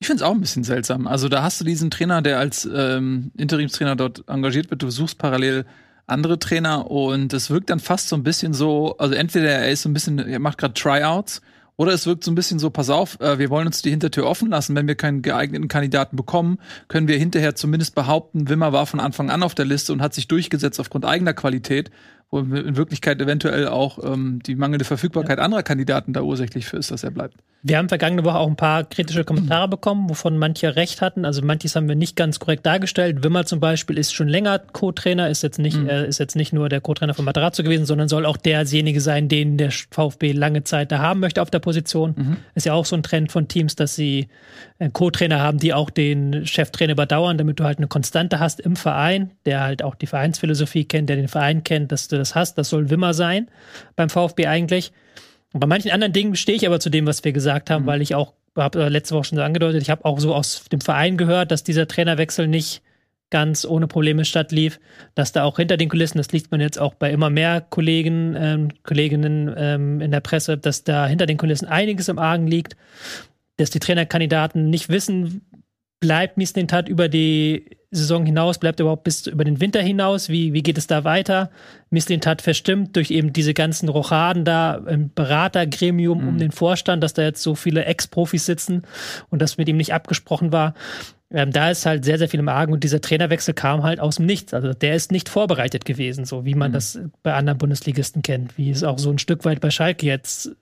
Ich 0.00 0.08
finde 0.08 0.24
es 0.24 0.28
auch 0.28 0.34
ein 0.34 0.40
bisschen 0.40 0.64
seltsam. 0.64 1.06
Also 1.06 1.28
da 1.28 1.44
hast 1.44 1.60
du 1.60 1.64
diesen 1.64 1.92
Trainer, 1.92 2.20
der 2.20 2.40
als 2.40 2.68
ähm, 2.74 3.30
Interimstrainer 3.36 3.94
dort 3.94 4.24
engagiert 4.26 4.70
wird, 4.70 4.82
du 4.82 4.90
suchst 4.90 5.18
parallel 5.18 5.64
andere 6.06 6.38
Trainer 6.38 6.90
und 6.90 7.32
es 7.32 7.50
wirkt 7.50 7.70
dann 7.70 7.80
fast 7.80 8.08
so 8.08 8.16
ein 8.16 8.22
bisschen 8.22 8.54
so, 8.54 8.96
also 8.98 9.14
entweder 9.14 9.50
er 9.50 9.70
ist 9.70 9.82
so 9.82 9.88
ein 9.88 9.92
bisschen, 9.92 10.18
er 10.18 10.38
macht 10.38 10.58
gerade 10.58 10.74
Tryouts 10.74 11.42
oder 11.76 11.92
es 11.92 12.06
wirkt 12.06 12.24
so 12.24 12.30
ein 12.30 12.34
bisschen 12.34 12.58
so, 12.58 12.70
pass 12.70 12.88
auf, 12.90 13.20
äh, 13.20 13.38
wir 13.38 13.50
wollen 13.50 13.66
uns 13.66 13.82
die 13.82 13.90
Hintertür 13.90 14.26
offen 14.26 14.48
lassen. 14.48 14.74
Wenn 14.74 14.88
wir 14.88 14.94
keinen 14.94 15.20
geeigneten 15.20 15.68
Kandidaten 15.68 16.16
bekommen, 16.16 16.58
können 16.88 17.06
wir 17.06 17.18
hinterher 17.18 17.54
zumindest 17.54 17.94
behaupten, 17.94 18.48
Wimmer 18.48 18.72
war 18.72 18.86
von 18.86 19.00
Anfang 19.00 19.30
an 19.30 19.42
auf 19.42 19.54
der 19.54 19.66
Liste 19.66 19.92
und 19.92 20.00
hat 20.00 20.14
sich 20.14 20.26
durchgesetzt 20.26 20.80
aufgrund 20.80 21.04
eigener 21.04 21.34
Qualität 21.34 21.90
wo 22.30 22.40
in 22.40 22.76
Wirklichkeit 22.76 23.20
eventuell 23.20 23.68
auch 23.68 23.98
ähm, 24.02 24.40
die 24.44 24.56
mangelnde 24.56 24.84
Verfügbarkeit 24.84 25.38
ja. 25.38 25.44
anderer 25.44 25.62
Kandidaten 25.62 26.12
da 26.12 26.22
ursächlich 26.22 26.66
für 26.66 26.76
ist, 26.76 26.90
dass 26.90 27.04
er 27.04 27.12
bleibt. 27.12 27.36
Wir 27.62 27.78
haben 27.78 27.88
vergangene 27.88 28.24
Woche 28.24 28.38
auch 28.38 28.46
ein 28.46 28.56
paar 28.56 28.84
kritische 28.84 29.24
Kommentare 29.24 29.68
bekommen, 29.68 30.08
wovon 30.08 30.38
manche 30.38 30.76
recht 30.76 31.00
hatten. 31.00 31.24
Also 31.24 31.42
manches 31.42 31.74
haben 31.74 31.88
wir 31.88 31.96
nicht 31.96 32.14
ganz 32.14 32.38
korrekt 32.38 32.64
dargestellt. 32.64 33.24
Wimmer 33.24 33.44
zum 33.44 33.58
Beispiel 33.58 33.98
ist 33.98 34.12
schon 34.12 34.28
länger 34.28 34.58
Co-Trainer, 34.58 35.28
ist 35.30 35.42
jetzt 35.42 35.58
nicht, 35.58 35.76
mhm. 35.76 35.88
äh, 35.88 36.06
ist 36.06 36.18
jetzt 36.18 36.36
nicht 36.36 36.52
nur 36.52 36.68
der 36.68 36.80
Co-Trainer 36.80 37.14
von 37.14 37.24
Materazzo 37.24 37.64
gewesen, 37.64 37.84
sondern 37.84 38.08
soll 38.08 38.24
auch 38.24 38.36
derjenige 38.36 39.00
sein, 39.00 39.28
den 39.28 39.56
der 39.56 39.70
VfB 39.70 40.32
lange 40.32 40.62
Zeit 40.62 40.92
da 40.92 40.98
haben 40.98 41.20
möchte 41.20 41.42
auf 41.42 41.50
der 41.50 41.58
Position. 41.58 42.14
Mhm. 42.16 42.36
Ist 42.54 42.66
ja 42.66 42.72
auch 42.72 42.84
so 42.84 42.94
ein 42.94 43.02
Trend 43.02 43.32
von 43.32 43.48
Teams, 43.48 43.74
dass 43.74 43.96
sie 43.96 44.28
Co-Trainer 44.92 45.40
haben, 45.40 45.58
die 45.58 45.72
auch 45.72 45.90
den 45.90 46.46
Cheftrainer 46.46 46.92
überdauern, 46.92 47.38
damit 47.38 47.58
du 47.58 47.64
halt 47.64 47.78
eine 47.78 47.86
Konstante 47.86 48.40
hast 48.40 48.60
im 48.60 48.76
Verein, 48.76 49.32
der 49.46 49.60
halt 49.62 49.82
auch 49.82 49.94
die 49.94 50.06
Vereinsphilosophie 50.06 50.84
kennt, 50.84 51.08
der 51.08 51.16
den 51.16 51.28
Verein 51.28 51.64
kennt, 51.64 51.92
dass 51.92 52.08
du 52.08 52.18
das 52.18 52.34
hast. 52.34 52.58
Das 52.58 52.68
soll 52.68 52.90
Wimmer 52.90 53.14
sein 53.14 53.48
beim 53.96 54.10
VfB 54.10 54.46
eigentlich. 54.46 54.92
Und 55.52 55.60
bei 55.60 55.66
manchen 55.66 55.90
anderen 55.90 56.12
Dingen 56.12 56.36
stehe 56.36 56.56
ich 56.56 56.66
aber 56.66 56.80
zu 56.80 56.90
dem, 56.90 57.06
was 57.06 57.24
wir 57.24 57.32
gesagt 57.32 57.70
haben, 57.70 57.84
mhm. 57.84 57.86
weil 57.86 58.02
ich 58.02 58.14
auch, 58.14 58.34
habe 58.56 58.88
letzte 58.88 59.14
Woche 59.14 59.24
schon 59.24 59.38
so 59.38 59.42
angedeutet, 59.42 59.82
ich 59.82 59.90
habe 59.90 60.04
auch 60.04 60.18
so 60.18 60.34
aus 60.34 60.64
dem 60.70 60.80
Verein 60.80 61.16
gehört, 61.16 61.50
dass 61.50 61.64
dieser 61.64 61.88
Trainerwechsel 61.88 62.46
nicht 62.46 62.82
ganz 63.30 63.64
ohne 63.64 63.86
Probleme 63.86 64.24
stattlief, 64.24 64.78
dass 65.14 65.32
da 65.32 65.44
auch 65.44 65.56
hinter 65.56 65.76
den 65.76 65.88
Kulissen, 65.88 66.18
das 66.18 66.30
liest 66.32 66.50
man 66.50 66.60
jetzt 66.60 66.78
auch 66.78 66.94
bei 66.94 67.10
immer 67.10 67.28
mehr 67.28 67.60
Kollegen, 67.60 68.36
ähm, 68.38 68.68
Kolleginnen 68.82 69.52
ähm, 69.56 70.00
in 70.00 70.10
der 70.10 70.20
Presse, 70.20 70.56
dass 70.56 70.84
da 70.84 71.06
hinter 71.06 71.26
den 71.26 71.36
Kulissen 71.36 71.66
einiges 71.66 72.08
im 72.08 72.18
Argen 72.18 72.46
liegt, 72.46 72.76
dass 73.56 73.70
die 73.70 73.80
Trainerkandidaten 73.80 74.70
nicht 74.70 74.88
wissen, 74.88 75.42
bleibt 76.00 76.36
Mislintat 76.36 76.88
über 76.88 77.08
die 77.08 77.76
Saison 77.90 78.26
hinaus, 78.26 78.58
bleibt 78.58 78.80
er 78.80 78.84
überhaupt 78.84 79.04
bis 79.04 79.26
über 79.26 79.44
den 79.44 79.60
Winter 79.60 79.80
hinaus? 79.80 80.28
Wie, 80.28 80.52
wie 80.52 80.62
geht 80.62 80.76
es 80.76 80.86
da 80.86 81.04
weiter? 81.04 81.50
Mislintat 81.90 82.42
verstimmt 82.42 82.96
durch 82.96 83.10
eben 83.10 83.32
diese 83.32 83.54
ganzen 83.54 83.88
Rochaden 83.88 84.44
da 84.44 84.74
im 84.74 85.12
Beratergremium 85.14 86.20
mhm. 86.20 86.28
um 86.28 86.38
den 86.38 86.52
Vorstand, 86.52 87.02
dass 87.02 87.14
da 87.14 87.22
jetzt 87.22 87.42
so 87.42 87.54
viele 87.54 87.84
Ex-Profis 87.84 88.44
sitzen 88.44 88.82
und 89.30 89.40
das 89.40 89.56
mit 89.56 89.68
ihm 89.68 89.76
nicht 89.78 89.94
abgesprochen 89.94 90.52
war. 90.52 90.74
Ähm, 91.32 91.50
da 91.50 91.70
ist 91.70 91.86
halt 91.86 92.04
sehr, 92.04 92.18
sehr 92.18 92.28
viel 92.28 92.40
im 92.40 92.48
Argen 92.48 92.72
und 92.72 92.84
dieser 92.84 93.00
Trainerwechsel 93.00 93.52
kam 93.52 93.82
halt 93.82 93.98
aus 93.98 94.16
dem 94.16 94.26
Nichts. 94.26 94.54
Also 94.54 94.72
der 94.74 94.94
ist 94.94 95.10
nicht 95.10 95.28
vorbereitet 95.28 95.84
gewesen, 95.84 96.24
so 96.24 96.44
wie 96.44 96.54
man 96.54 96.70
mhm. 96.70 96.74
das 96.74 97.00
bei 97.22 97.34
anderen 97.34 97.58
Bundesligisten 97.58 98.22
kennt, 98.22 98.56
wie 98.58 98.70
es 98.70 98.84
auch 98.84 98.98
so 98.98 99.10
ein 99.10 99.18
Stück 99.18 99.44
weit 99.44 99.60
bei 99.60 99.70
Schalke 99.70 100.06
jetzt 100.06 100.52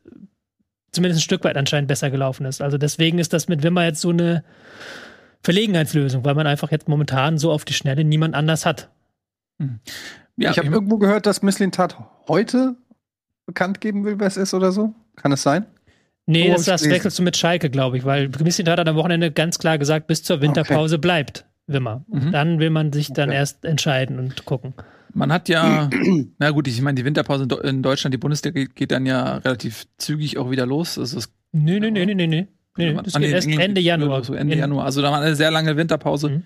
zumindest 0.94 1.20
ein 1.20 1.24
Stück 1.24 1.44
weit 1.44 1.56
anscheinend 1.56 1.88
besser 1.88 2.10
gelaufen 2.10 2.46
ist. 2.46 2.62
Also 2.62 2.78
deswegen 2.78 3.18
ist 3.18 3.32
das 3.32 3.48
mit 3.48 3.62
Wimmer 3.62 3.84
jetzt 3.84 4.00
so 4.00 4.10
eine 4.10 4.44
Verlegenheitslösung, 5.42 6.24
weil 6.24 6.34
man 6.34 6.46
einfach 6.46 6.70
jetzt 6.70 6.88
momentan 6.88 7.38
so 7.38 7.52
auf 7.52 7.64
die 7.64 7.74
Schnelle 7.74 8.04
niemand 8.04 8.34
anders 8.34 8.64
hat. 8.64 8.90
Hm. 9.60 9.80
Ja, 10.36 10.50
ich 10.50 10.58
habe 10.58 10.68
irgendwo 10.68 10.98
gehört, 10.98 11.26
dass 11.26 11.42
Misslintat 11.42 11.96
heute 12.26 12.76
bekannt 13.46 13.80
geben 13.80 14.04
will, 14.04 14.18
wer 14.18 14.26
es 14.26 14.36
ist 14.36 14.54
oder 14.54 14.72
so. 14.72 14.94
Kann 15.16 15.32
es 15.32 15.42
sein? 15.42 15.66
Nee, 16.26 16.50
das, 16.50 16.64
das 16.64 16.88
wechselst 16.88 17.18
du 17.18 17.22
mit 17.22 17.36
Schalke, 17.36 17.68
glaube 17.68 17.98
ich, 17.98 18.04
weil 18.04 18.30
Misslintat 18.42 18.78
hat 18.78 18.88
am 18.88 18.96
Wochenende 18.96 19.30
ganz 19.30 19.58
klar 19.58 19.78
gesagt, 19.78 20.06
bis 20.06 20.22
zur 20.22 20.40
Winterpause 20.40 20.96
okay. 20.96 21.02
bleibt 21.02 21.46
Wimmer. 21.66 22.04
Mhm. 22.08 22.32
Dann 22.32 22.58
will 22.58 22.70
man 22.70 22.92
sich 22.92 23.12
dann 23.12 23.28
okay. 23.28 23.38
erst 23.38 23.64
entscheiden 23.64 24.18
und 24.18 24.44
gucken. 24.44 24.74
Man 25.14 25.32
hat 25.32 25.48
ja, 25.48 25.88
na 26.38 26.50
gut, 26.50 26.68
ich 26.68 26.80
meine, 26.82 26.96
die 26.96 27.04
Winterpause 27.04 27.46
in 27.62 27.82
Deutschland, 27.82 28.12
die 28.12 28.18
Bundesliga 28.18 28.64
geht 28.74 28.90
dann 28.90 29.06
ja 29.06 29.38
relativ 29.38 29.86
zügig 29.96 30.38
auch 30.38 30.50
wieder 30.50 30.66
los. 30.66 30.96
Das 30.96 31.14
ist 31.14 31.32
nö, 31.52 31.80
nö, 31.80 31.90
nö, 31.90 32.04
nö, 32.04 32.26
nö. 32.26 32.44
Nee, 32.76 32.94
das 32.94 33.14
geht 33.14 33.30
erst 33.30 33.48
Ende 33.48 33.80
Januar. 33.80 34.24
So 34.24 34.34
Ende 34.34 34.56
Januar. 34.56 34.84
Also 34.84 35.00
da 35.00 35.12
war 35.12 35.20
eine 35.20 35.36
sehr 35.36 35.50
lange 35.50 35.76
Winterpause 35.76 36.28
mhm. 36.28 36.42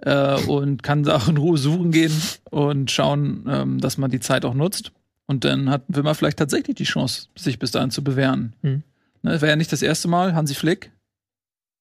äh, 0.00 0.34
und 0.46 0.82
kann 0.82 1.08
auch 1.08 1.28
in 1.28 1.36
Ruhe 1.36 1.56
suchen 1.56 1.92
gehen 1.92 2.12
und 2.50 2.90
schauen, 2.90 3.44
ähm, 3.48 3.80
dass 3.80 3.96
man 3.96 4.10
die 4.10 4.20
Zeit 4.20 4.44
auch 4.44 4.54
nutzt. 4.54 4.92
Und 5.26 5.44
dann 5.44 5.70
hat 5.70 5.84
Wimmer 5.88 6.14
vielleicht 6.14 6.38
tatsächlich 6.38 6.76
die 6.76 6.84
Chance, 6.84 7.28
sich 7.36 7.58
bis 7.58 7.70
dahin 7.70 7.90
zu 7.90 8.02
bewähren. 8.02 8.54
Mhm. 8.62 8.82
Ne, 9.22 9.40
Wäre 9.40 9.48
ja 9.48 9.56
nicht 9.56 9.72
das 9.72 9.82
erste 9.82 10.08
Mal, 10.08 10.34
Hansi 10.34 10.54
Flick, 10.54 10.90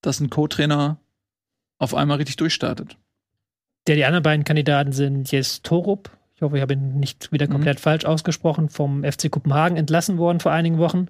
dass 0.02 0.20
ein 0.20 0.30
Co-Trainer 0.30 1.00
auf 1.80 1.96
einmal 1.96 2.18
richtig 2.18 2.36
durchstartet. 2.36 2.98
Der 3.88 3.96
die 3.96 4.06
anderen 4.06 4.24
beiden 4.24 4.44
Kandidaten 4.44 4.92
sind 4.92 5.32
Jes 5.32 5.62
Torup, 5.62 6.12
ich 6.38 6.42
hoffe, 6.44 6.56
ich 6.58 6.62
habe 6.62 6.74
ihn 6.74 7.00
nicht 7.00 7.32
wieder 7.32 7.48
Mhm. 7.48 7.52
komplett 7.54 7.80
falsch 7.80 8.06
ausgesprochen, 8.06 8.70
vom 8.70 9.04
FC 9.04 9.30
Kopenhagen 9.30 9.76
entlassen 9.76 10.18
worden 10.20 10.40
vor 10.40 10.52
einigen 10.52 10.78
Wochen. 10.78 11.08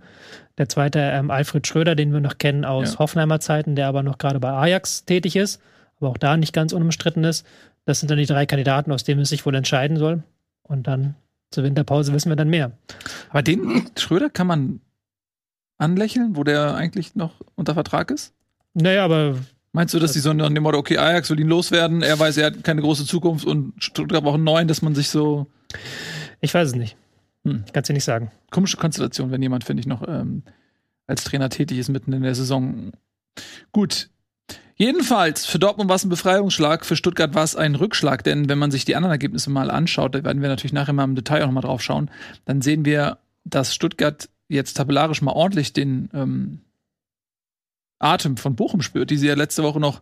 Der 0.58 0.70
zweite, 0.70 1.00
ähm, 1.00 1.30
Alfred 1.32 1.68
Schröder, 1.68 1.96
den 1.96 2.14
wir 2.14 2.22
noch 2.22 2.38
kennen 2.38 2.64
aus 2.66 2.94
Ja. 2.94 3.00
Hoffenheimer 3.00 3.40
Zeiten, 3.42 3.76
der 3.76 3.88
aber 3.88 4.04
noch 4.04 4.18
gerade 4.18 4.40
bei 4.40 4.50
Ajax 4.52 5.04
tätig 5.06 5.36
ist, 5.36 5.62
aber 6.00 6.10
auch 6.10 6.18
da 6.18 6.38
nicht 6.38 6.54
ganz 6.54 6.72
unumstritten 6.74 7.24
ist. 7.26 7.46
Das 7.86 8.00
sind 8.00 8.10
dann 8.10 8.18
die 8.18 8.26
drei 8.26 8.46
Kandidaten, 8.46 8.92
aus 8.92 9.04
denen 9.04 9.22
es 9.22 9.30
sich 9.30 9.46
wohl 9.46 9.54
entscheiden 9.56 9.98
soll. 9.98 10.24
Und 10.64 10.88
dann 10.88 11.16
zur 11.52 11.64
Winterpause 11.66 12.14
wissen 12.14 12.30
wir 12.30 12.36
dann 12.38 12.50
mehr. 12.50 12.72
Aber 13.30 13.42
den 13.44 13.86
Schröder 13.98 14.30
kann 14.30 14.48
man 14.48 14.80
anlächeln, 15.78 16.36
wo 16.38 16.44
der 16.44 16.76
eigentlich 16.76 17.16
noch 17.16 17.34
unter 17.56 17.74
Vertrag 17.74 18.12
ist? 18.12 18.34
Naja, 18.74 19.04
aber 19.06 19.36
Meinst 19.74 19.94
du, 19.94 20.00
dass 20.00 20.14
die 20.14 20.20
so 20.20 20.34
nach 20.34 20.50
dem 20.50 20.64
Motto, 20.64 20.78
okay, 20.78 20.98
Ajax 20.98 21.30
will 21.30 21.40
ihn 21.40 21.48
loswerden, 21.48 22.02
er 22.02 22.18
weiß, 22.18 22.38
er 22.38 22.48
hat 22.48 22.64
keine 22.64 22.82
große 22.82 23.06
Zukunft 23.06 23.46
und 23.46 23.74
Stuttgart 23.78 24.24
braucht 24.24 24.36
einen 24.36 24.44
neuen, 24.44 24.68
dass 24.68 24.82
man 24.82 24.96
sich 24.96 25.10
so. 25.10 25.48
ich 26.42 26.54
weiß 26.54 26.70
es 26.70 26.76
nicht. 26.76 26.96
Hm. 27.44 27.64
Kannst 27.74 27.90
du 27.90 27.94
nicht 27.94 28.04
sagen. 28.04 28.32
Komische 28.52 28.78
Konstellation, 28.78 29.32
wenn 29.32 29.42
jemand, 29.42 29.64
finde 29.64 29.82
ich, 29.82 29.88
noch 29.88 30.08
ähm, 30.08 30.44
als 31.06 31.24
Trainer 31.24 31.50
tätig 31.50 31.78
ist 31.78 31.90
mitten 31.90 32.14
in 32.14 32.24
der 32.24 32.36
Saison. 32.36 32.92
Gut. 33.72 34.10
Jedenfalls, 34.76 35.46
für 35.46 35.58
Dortmund 35.58 35.90
war 35.90 35.96
es 35.96 36.06
ein 36.06 36.10
Befreiungsschlag, 36.10 36.86
für 36.86 36.96
Stuttgart 36.96 37.34
war 37.34 37.44
es 37.44 37.56
ein 37.56 37.74
Rückschlag, 37.74 38.24
denn 38.24 38.48
wenn 38.48 38.60
man 38.60 38.70
sich 38.70 38.86
die 38.86 38.96
anderen 38.96 39.12
Ergebnisse 39.12 39.50
mal 39.50 39.72
anschaut, 39.72 40.14
da 40.14 40.24
werden 40.24 40.42
wir 40.42 40.50
natürlich 40.50 40.74
nachher 40.74 40.94
mal 40.94 41.04
im 41.04 41.16
Detail 41.16 41.42
auch 41.42 41.48
noch 41.48 41.54
mal 41.54 41.62
drauf 41.62 41.82
schauen, 41.82 42.12
dann 42.46 42.62
sehen 42.62 42.86
wir, 42.86 43.18
dass 43.44 43.74
Stuttgart 43.74 44.30
jetzt 44.50 44.76
tabellarisch 44.76 45.24
mal 45.24 45.32
ordentlich 45.32 45.74
den 45.74 46.10
ähm, 46.14 46.60
Atem 48.00 48.38
von 48.38 48.56
Bochum 48.56 48.82
spürt, 48.82 49.10
die 49.10 49.18
sie 49.18 49.28
ja 49.28 49.36
letzte 49.36 49.64
Woche 49.64 49.80
noch 49.80 50.02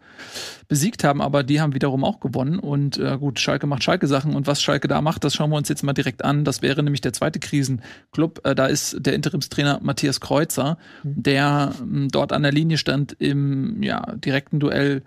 besiegt 0.68 1.04
haben, 1.04 1.22
aber 1.22 1.44
die 1.44 1.62
haben 1.62 1.74
wiederum 1.74 2.04
auch 2.04 2.20
gewonnen. 2.20 2.60
Und 2.60 2.98
äh, 2.98 3.18
gut, 3.18 3.40
Schalke 3.40 3.68
macht 3.68 3.84
Schalke-Sachen 3.84 4.36
und 4.36 4.48
was 4.48 4.62
Schalke 4.62 4.88
da 4.88 5.02
macht, 5.02 5.24
das 5.24 5.36
schauen 5.36 5.50
wir 5.50 5.58
uns 5.58 5.70
jetzt 5.70 5.84
mal 5.84 5.94
direkt 5.94 6.24
an. 6.26 6.44
Das 6.44 6.62
wäre 6.62 6.84
nämlich 6.84 7.02
der 7.02 7.14
zweite 7.14 7.40
Krisenclub. 7.40 8.46
Äh, 8.46 8.56
da 8.56 8.66
ist 8.66 8.98
der 9.00 9.14
Interimstrainer 9.14 9.80
Matthias 9.82 10.20
Kreuzer, 10.20 10.78
der 11.04 11.74
ähm, 11.82 12.10
dort 12.12 12.34
an 12.34 12.44
der 12.44 12.52
Linie 12.52 12.78
stand 12.78 13.14
im 13.14 13.82
ja, 13.82 14.16
direkten 14.16 14.60
Duell 14.60 15.04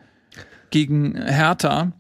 gegen 0.71 1.17
Hertha. 1.17 1.93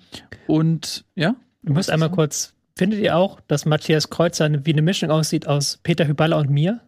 Und 0.46 1.04
ja, 1.14 1.34
Du 1.62 1.72
musst 1.72 1.90
einmal 1.90 2.10
kurz. 2.10 2.54
Findet 2.76 3.00
ihr 3.00 3.16
auch, 3.16 3.40
dass 3.48 3.66
Matthias 3.66 4.08
Kreuzer 4.08 4.48
wie 4.64 4.72
eine 4.72 4.82
Mischung 4.82 5.10
aussieht 5.10 5.46
aus 5.46 5.80
Peter 5.82 6.06
Hyballa 6.06 6.38
und 6.38 6.48
mir? 6.48 6.80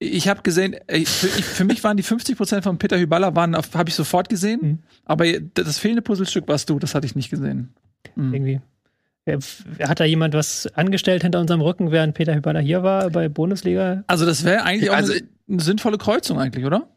Ich 0.00 0.28
habe 0.28 0.42
gesehen, 0.42 0.76
für, 0.88 1.26
ich, 1.26 1.44
für 1.44 1.64
mich 1.64 1.82
waren 1.82 1.96
die 1.96 2.04
50% 2.04 2.62
von 2.62 2.78
Peter 2.78 2.98
Hyballa, 2.98 3.34
waren 3.34 3.56
habe 3.56 3.88
ich 3.88 3.94
sofort 3.94 4.28
gesehen, 4.28 4.60
Mhm. 4.62 4.78
aber 5.04 5.24
das 5.54 5.78
fehlende 5.78 6.02
Puzzlestück 6.02 6.46
warst 6.46 6.70
du, 6.70 6.78
das 6.78 6.94
hatte 6.94 7.06
ich 7.06 7.16
nicht 7.16 7.30
gesehen. 7.30 7.74
Mhm. 8.14 8.32
Irgendwie. 8.34 8.60
Äh, 9.24 9.38
Hat 9.82 9.98
da 10.00 10.04
jemand 10.04 10.34
was 10.34 10.66
angestellt 10.74 11.22
hinter 11.22 11.40
unserem 11.40 11.60
Rücken, 11.60 11.90
während 11.90 12.14
Peter 12.14 12.34
Hyballa 12.34 12.60
hier 12.60 12.82
war 12.84 13.10
bei 13.10 13.28
Bundesliga? 13.28 14.04
Also 14.06 14.24
das 14.24 14.44
wäre 14.44 14.62
eigentlich 14.62 14.90
auch 14.90 14.94
Also- 14.94 15.14
eine, 15.14 15.22
eine 15.48 15.60
sinnvolle 15.62 15.98
Kreuzung 15.98 16.38
eigentlich, 16.38 16.64
oder? 16.64 16.88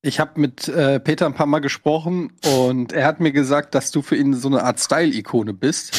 Ich 0.00 0.20
habe 0.20 0.40
mit 0.40 0.68
äh, 0.68 1.00
Peter 1.00 1.26
ein 1.26 1.34
paar 1.34 1.46
Mal 1.46 1.58
gesprochen 1.58 2.32
und 2.62 2.92
er 2.92 3.04
hat 3.04 3.18
mir 3.20 3.32
gesagt, 3.32 3.74
dass 3.74 3.90
du 3.90 4.00
für 4.00 4.16
ihn 4.16 4.32
so 4.32 4.48
eine 4.48 4.62
Art 4.62 4.78
Style-Ikone 4.80 5.52
bist. 5.54 5.92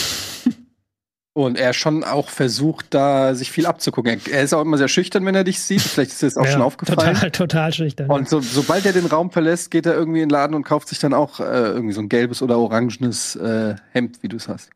Und 1.34 1.58
er 1.58 1.74
schon 1.74 2.04
auch 2.04 2.28
versucht, 2.30 2.88
da 2.94 3.34
sich 3.36 3.52
viel 3.52 3.66
abzugucken. 3.68 4.20
Er, 4.32 4.44
ist 4.44 4.54
auch 4.54 4.62
immer 4.62 4.78
sehr 4.78 4.88
schüchtern, 4.88 5.26
wenn 5.26 5.36
er 5.36 5.44
dich 5.44 5.60
sieht. 5.62 5.82
Vielleicht 5.82 6.12
ist 6.12 6.22
dir 6.22 6.26
das 6.28 6.38
auch 6.38 6.46
Ja, 6.46 6.52
schon 6.52 6.62
aufgefallen. 6.64 7.14
Total, 7.14 7.32
total 7.32 7.74
schüchtern. 7.74 8.10
Und 8.10 8.28
so, 8.28 8.42
sobald 8.42 8.86
er 8.86 8.94
den 8.94 9.06
Raum 9.06 9.32
verlässt, 9.32 9.70
geht 9.72 9.86
er 9.86 9.94
irgendwie 9.94 10.22
in 10.22 10.28
den 10.28 10.32
Laden 10.34 10.56
und 10.56 10.64
kauft 10.64 10.88
sich 10.90 11.00
dann 11.00 11.14
auch 11.14 11.40
äh, 11.40 11.44
irgendwie 11.44 11.94
so 11.94 12.02
ein 12.02 12.10
gelbes 12.10 12.42
oder 12.42 12.58
orangenes 12.58 13.36
äh, 13.36 13.76
Hemd, 13.92 14.22
wie 14.24 14.28
du 14.28 14.38
es 14.38 14.48
hast. 14.50 14.72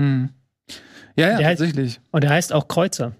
Hm. 0.00 0.28
Ja, 1.16 1.30
ja, 1.30 1.38
Der 1.38 1.46
heißt- 1.48 1.50
tatsächlich. 1.58 2.00
Und 2.12 2.22
er 2.24 2.30
heißt 2.30 2.52
auch 2.52 2.68
Kreuzer? 2.68 3.12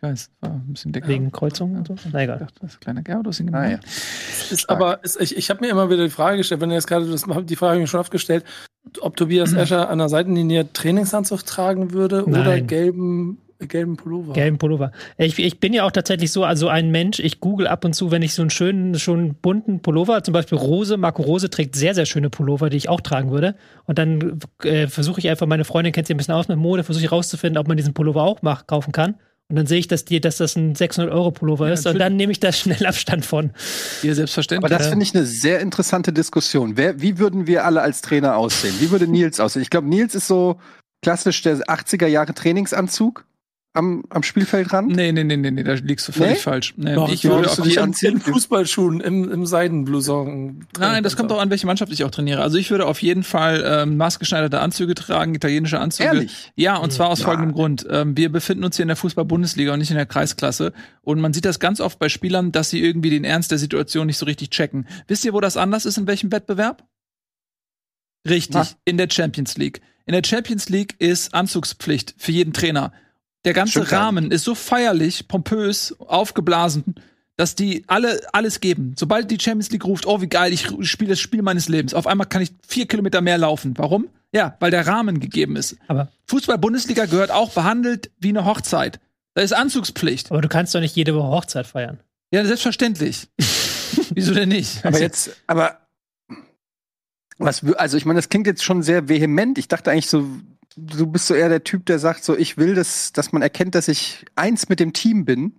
Ich 0.00 0.02
weiß, 0.08 0.30
war 0.40 0.50
ein 0.50 0.72
bisschen 0.72 0.92
dicker. 0.92 1.08
Wegen 1.08 1.32
Kreuzung 1.32 1.74
und 1.74 1.88
so. 1.88 1.96
Na 2.12 2.18
Ich 2.20 2.24
egal. 2.24 2.38
dachte, 2.38 2.54
das 2.60 2.70
ist 2.70 2.76
ein 2.76 2.80
kleiner 3.02 3.24
hast 3.26 3.40
ihn 3.40 3.52
Ah, 3.52 3.62
genommen. 3.64 3.80
Ist 4.50 4.70
aber, 4.70 5.02
ist, 5.02 5.20
ich, 5.20 5.36
ich 5.36 5.50
habe 5.50 5.60
mir 5.60 5.70
immer 5.72 5.90
wieder 5.90 6.04
die 6.04 6.10
Frage 6.10 6.36
gestellt, 6.36 6.60
wenn 6.60 6.70
ihr 6.70 6.76
jetzt 6.76 6.86
gerade 6.86 7.10
das 7.10 7.24
die 7.46 7.56
Frage 7.56 7.80
mir 7.80 7.88
schon 7.88 7.98
oft 7.98 8.12
gestellt, 8.12 8.44
ob 9.00 9.16
Tobias 9.16 9.52
Escher 9.54 9.90
an 9.90 9.98
der 9.98 10.08
Seitenlinie 10.08 10.72
Trainingsanzug 10.72 11.44
tragen 11.44 11.92
würde 11.92 12.24
oder 12.26 12.44
Nein. 12.44 12.68
gelben, 12.68 13.38
gelben 13.58 13.96
Pullover. 13.96 14.34
Gelben 14.34 14.58
Pullover. 14.58 14.92
Ich, 15.16 15.36
ich 15.36 15.58
bin 15.58 15.72
ja 15.72 15.82
auch 15.82 15.90
tatsächlich 15.90 16.30
so, 16.30 16.44
also 16.44 16.68
ein 16.68 16.92
Mensch, 16.92 17.18
ich 17.18 17.40
google 17.40 17.66
ab 17.66 17.84
und 17.84 17.92
zu, 17.92 18.12
wenn 18.12 18.22
ich 18.22 18.34
so 18.34 18.42
einen 18.42 18.50
schönen, 18.50 18.96
schon 19.00 19.34
bunten 19.34 19.80
Pullover, 19.82 20.22
zum 20.22 20.32
Beispiel 20.32 20.58
Rose, 20.58 20.96
Marco 20.96 21.22
Rose 21.22 21.50
trägt 21.50 21.74
sehr, 21.74 21.96
sehr 21.96 22.06
schöne 22.06 22.30
Pullover, 22.30 22.70
die 22.70 22.76
ich 22.76 22.88
auch 22.88 23.00
tragen 23.00 23.32
würde. 23.32 23.56
Und 23.86 23.98
dann 23.98 24.38
äh, 24.62 24.86
versuche 24.86 25.18
ich 25.18 25.28
einfach, 25.28 25.48
meine 25.48 25.64
Freundin 25.64 25.92
kennt 25.92 26.06
sich 26.06 26.14
ein 26.14 26.18
bisschen 26.18 26.34
aus 26.34 26.46
mit 26.46 26.56
Mode, 26.56 26.84
versuche 26.84 27.04
ich 27.04 27.10
rauszufinden, 27.10 27.58
ob 27.58 27.66
man 27.66 27.76
diesen 27.76 27.94
Pullover 27.94 28.22
auch 28.22 28.42
mach, 28.42 28.68
kaufen 28.68 28.92
kann. 28.92 29.16
Und 29.50 29.56
dann 29.56 29.66
sehe 29.66 29.78
ich, 29.78 29.88
dass, 29.88 30.04
die, 30.04 30.20
dass 30.20 30.36
das 30.36 30.56
ein 30.56 30.74
600-Euro-Pullover 30.74 31.68
Ja, 31.68 31.72
ist. 31.72 31.86
Und 31.86 31.98
dann 31.98 32.16
nehme 32.16 32.32
ich 32.32 32.38
da 32.40 32.52
schnell 32.52 32.84
Abstand 32.84 33.24
von. 33.24 33.50
Ja, 34.02 34.10
Aber 34.10 34.14
selbstverständlich. 34.16 34.70
das 34.76 34.88
finde 34.88 35.02
ich 35.04 35.14
eine 35.14 35.24
sehr 35.24 35.60
interessante 35.60 36.12
Diskussion. 36.12 36.76
Wer, 36.76 37.00
wie 37.00 37.18
würden 37.18 37.46
wir 37.46 37.64
alle 37.64 37.80
als 37.80 38.02
Trainer 38.02 38.36
aussehen? 38.36 38.74
Wie 38.78 38.90
würde 38.90 39.06
Nils 39.06 39.40
aussehen? 39.40 39.62
Ich 39.62 39.70
glaube, 39.70 39.88
Nils 39.88 40.14
ist 40.14 40.26
so 40.26 40.60
klassisch 41.02 41.40
der 41.42 41.56
80er 41.60 42.06
Jahre 42.06 42.34
Trainingsanzug 42.34 43.24
am, 43.74 44.02
am 44.10 44.22
Spielfeldrand. 44.24 44.88
nee, 44.88 45.12
nee, 45.12 45.22
nee, 45.22 45.36
nee, 45.36 45.50
nee, 45.52 45.62
da 45.62 45.74
liegst 45.74 46.08
du 46.08 46.12
völlig 46.12 46.34
Nee? 46.34 46.38
falsch. 46.40 46.74
Nee, 46.76 46.94
Doch, 46.94 47.12
ich 47.12 47.22
würde 47.24 47.48
dich 47.48 47.64
jeden 47.74 47.78
anziehen? 47.84 48.14
in 48.14 48.20
Fußballschuhen 48.20 49.00
im, 49.00 49.30
im 49.30 49.46
Seidenblouson. 49.46 50.66
Nein, 50.80 51.04
das 51.04 51.16
kommt 51.16 51.30
auch 51.30 51.40
an, 51.40 51.50
welche 51.50 51.66
Mannschaft 51.66 51.92
ich 51.92 52.02
auch 52.02 52.10
trainiere. 52.10 52.42
Also 52.42 52.58
ich 52.58 52.70
würde 52.70 52.86
auf 52.86 53.00
jeden 53.02 53.22
Fall 53.22 53.62
ähm, 53.64 53.96
maßgeschneiderte 53.96 54.58
Anzüge 54.60 54.94
tragen, 54.94 55.34
italienische 55.34 55.78
Anzüge. 55.78 56.08
Ehrlich? 56.08 56.50
Ja, 56.56 56.76
und 56.78 56.92
zwar 56.92 57.08
aus 57.10 57.20
Ja. 57.20 57.26
folgendem 57.26 57.52
Grund. 57.52 57.86
Ähm, 57.88 58.16
wir 58.16 58.32
befinden 58.32 58.64
uns 58.64 58.76
hier 58.76 58.82
in 58.84 58.88
der 58.88 58.96
Fußball-Bundesliga 58.96 59.72
und 59.72 59.78
nicht 59.78 59.90
in 59.90 59.96
der 59.96 60.06
Kreisklasse. 60.06 60.72
Und 61.02 61.20
man 61.20 61.32
sieht 61.32 61.44
das 61.44 61.60
ganz 61.60 61.80
oft 61.80 61.98
bei 61.98 62.08
Spielern, 62.08 62.50
dass 62.50 62.70
sie 62.70 62.82
irgendwie 62.82 63.10
den 63.10 63.22
Ernst 63.24 63.50
der 63.52 63.58
Situation 63.58 64.06
nicht 64.08 64.18
so 64.18 64.26
richtig 64.26 64.50
checken. 64.50 64.88
Wisst 65.06 65.24
ihr, 65.24 65.34
wo 65.34 65.40
das 65.40 65.56
anders 65.56 65.84
ist, 65.86 65.98
in 65.98 66.06
welchem 66.08 66.32
Wettbewerb? 66.32 66.84
Richtig, 68.28 68.54
Na? 68.54 68.66
in 68.84 68.96
der 68.98 69.08
Champions 69.10 69.56
League. 69.56 69.80
In 70.06 70.12
der 70.12 70.22
Champions 70.24 70.68
League 70.68 70.96
ist 70.98 71.34
Anzugspflicht 71.34 72.14
für 72.18 72.32
jeden 72.32 72.52
Trainer. 72.52 72.92
Der 73.44 73.52
ganze 73.54 73.72
Stimmt 73.72 73.92
Rahmen 73.92 74.30
ist 74.30 74.44
so 74.44 74.54
feierlich, 74.54 75.28
pompös, 75.28 75.94
aufgeblasen, 76.00 76.96
dass 77.36 77.54
die 77.54 77.84
alle 77.86 78.20
alles 78.32 78.60
geben. 78.60 78.94
Sobald 78.98 79.30
die 79.30 79.38
Champions 79.40 79.70
League 79.70 79.84
ruft, 79.84 80.06
oh 80.06 80.20
wie 80.20 80.26
geil, 80.26 80.52
ich 80.52 80.68
spiele 80.82 81.10
das 81.10 81.20
Spiel 81.20 81.42
meines 81.42 81.68
Lebens. 81.68 81.94
Auf 81.94 82.06
einmal 82.06 82.26
kann 82.26 82.42
ich 82.42 82.50
vier 82.66 82.86
Kilometer 82.86 83.20
mehr 83.20 83.38
laufen. 83.38 83.74
Warum? 83.78 84.08
Ja, 84.32 84.56
weil 84.60 84.70
der 84.70 84.86
Rahmen 84.86 85.20
gegeben 85.20 85.56
ist. 85.56 85.76
Aber, 85.86 86.08
Fußball-Bundesliga 86.26 87.06
gehört 87.06 87.30
auch 87.30 87.52
behandelt 87.52 88.10
wie 88.18 88.30
eine 88.30 88.44
Hochzeit. 88.44 89.00
Da 89.34 89.42
ist 89.42 89.52
Anzugspflicht. 89.52 90.30
aber 90.30 90.42
du 90.42 90.48
kannst 90.48 90.74
doch 90.74 90.80
nicht 90.80 90.96
jede 90.96 91.14
Woche 91.14 91.28
Hochzeit 91.28 91.66
feiern. 91.66 92.00
Ja, 92.32 92.44
selbstverständlich. 92.44 93.28
Wieso 94.10 94.34
denn 94.34 94.48
nicht? 94.48 94.84
Aber 94.84 95.00
jetzt, 95.00 95.30
aber 95.46 95.78
was, 97.38 97.64
also 97.76 97.96
ich 97.96 98.04
meine, 98.04 98.18
das 98.18 98.28
klingt 98.28 98.46
jetzt 98.46 98.64
schon 98.64 98.82
sehr 98.82 99.08
vehement. 99.08 99.58
Ich 99.58 99.68
dachte 99.68 99.90
eigentlich 99.90 100.08
so, 100.08 100.26
du 100.78 101.06
bist 101.06 101.26
so 101.26 101.34
eher 101.34 101.48
der 101.48 101.64
Typ, 101.64 101.86
der 101.86 101.98
sagt 101.98 102.24
so, 102.24 102.36
ich 102.36 102.56
will, 102.56 102.74
dass, 102.74 103.12
dass 103.12 103.32
man 103.32 103.42
erkennt, 103.42 103.74
dass 103.74 103.88
ich 103.88 104.24
eins 104.36 104.68
mit 104.68 104.80
dem 104.80 104.92
Team 104.92 105.24
bin. 105.24 105.54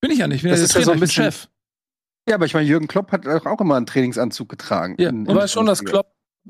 Bin 0.00 0.10
ich 0.10 0.18
ja 0.18 0.26
nicht. 0.26 0.38
Ich 0.38 0.42
bin 0.42 0.50
Das 0.50 0.60
ja 0.60 0.64
ist 0.66 0.74
ja 0.74 0.82
so 0.82 0.90
ein 0.90 0.96
ich 0.96 1.00
bin 1.00 1.06
bisschen- 1.08 1.24
Chef. 1.24 1.48
Ja, 2.28 2.36
aber 2.36 2.46
ich 2.46 2.54
meine, 2.54 2.66
Jürgen 2.66 2.86
Klopp 2.88 3.12
hat 3.12 3.26
auch 3.26 3.60
immer 3.60 3.76
einen 3.76 3.84
Trainingsanzug 3.86 4.48
getragen. 4.48 4.96
Ja, 4.98 5.10
In- 5.10 5.28
Aber 5.28 5.42
in- 5.42 5.48
schon, 5.48 5.66
dass 5.66 5.84
Klopp 5.84 6.06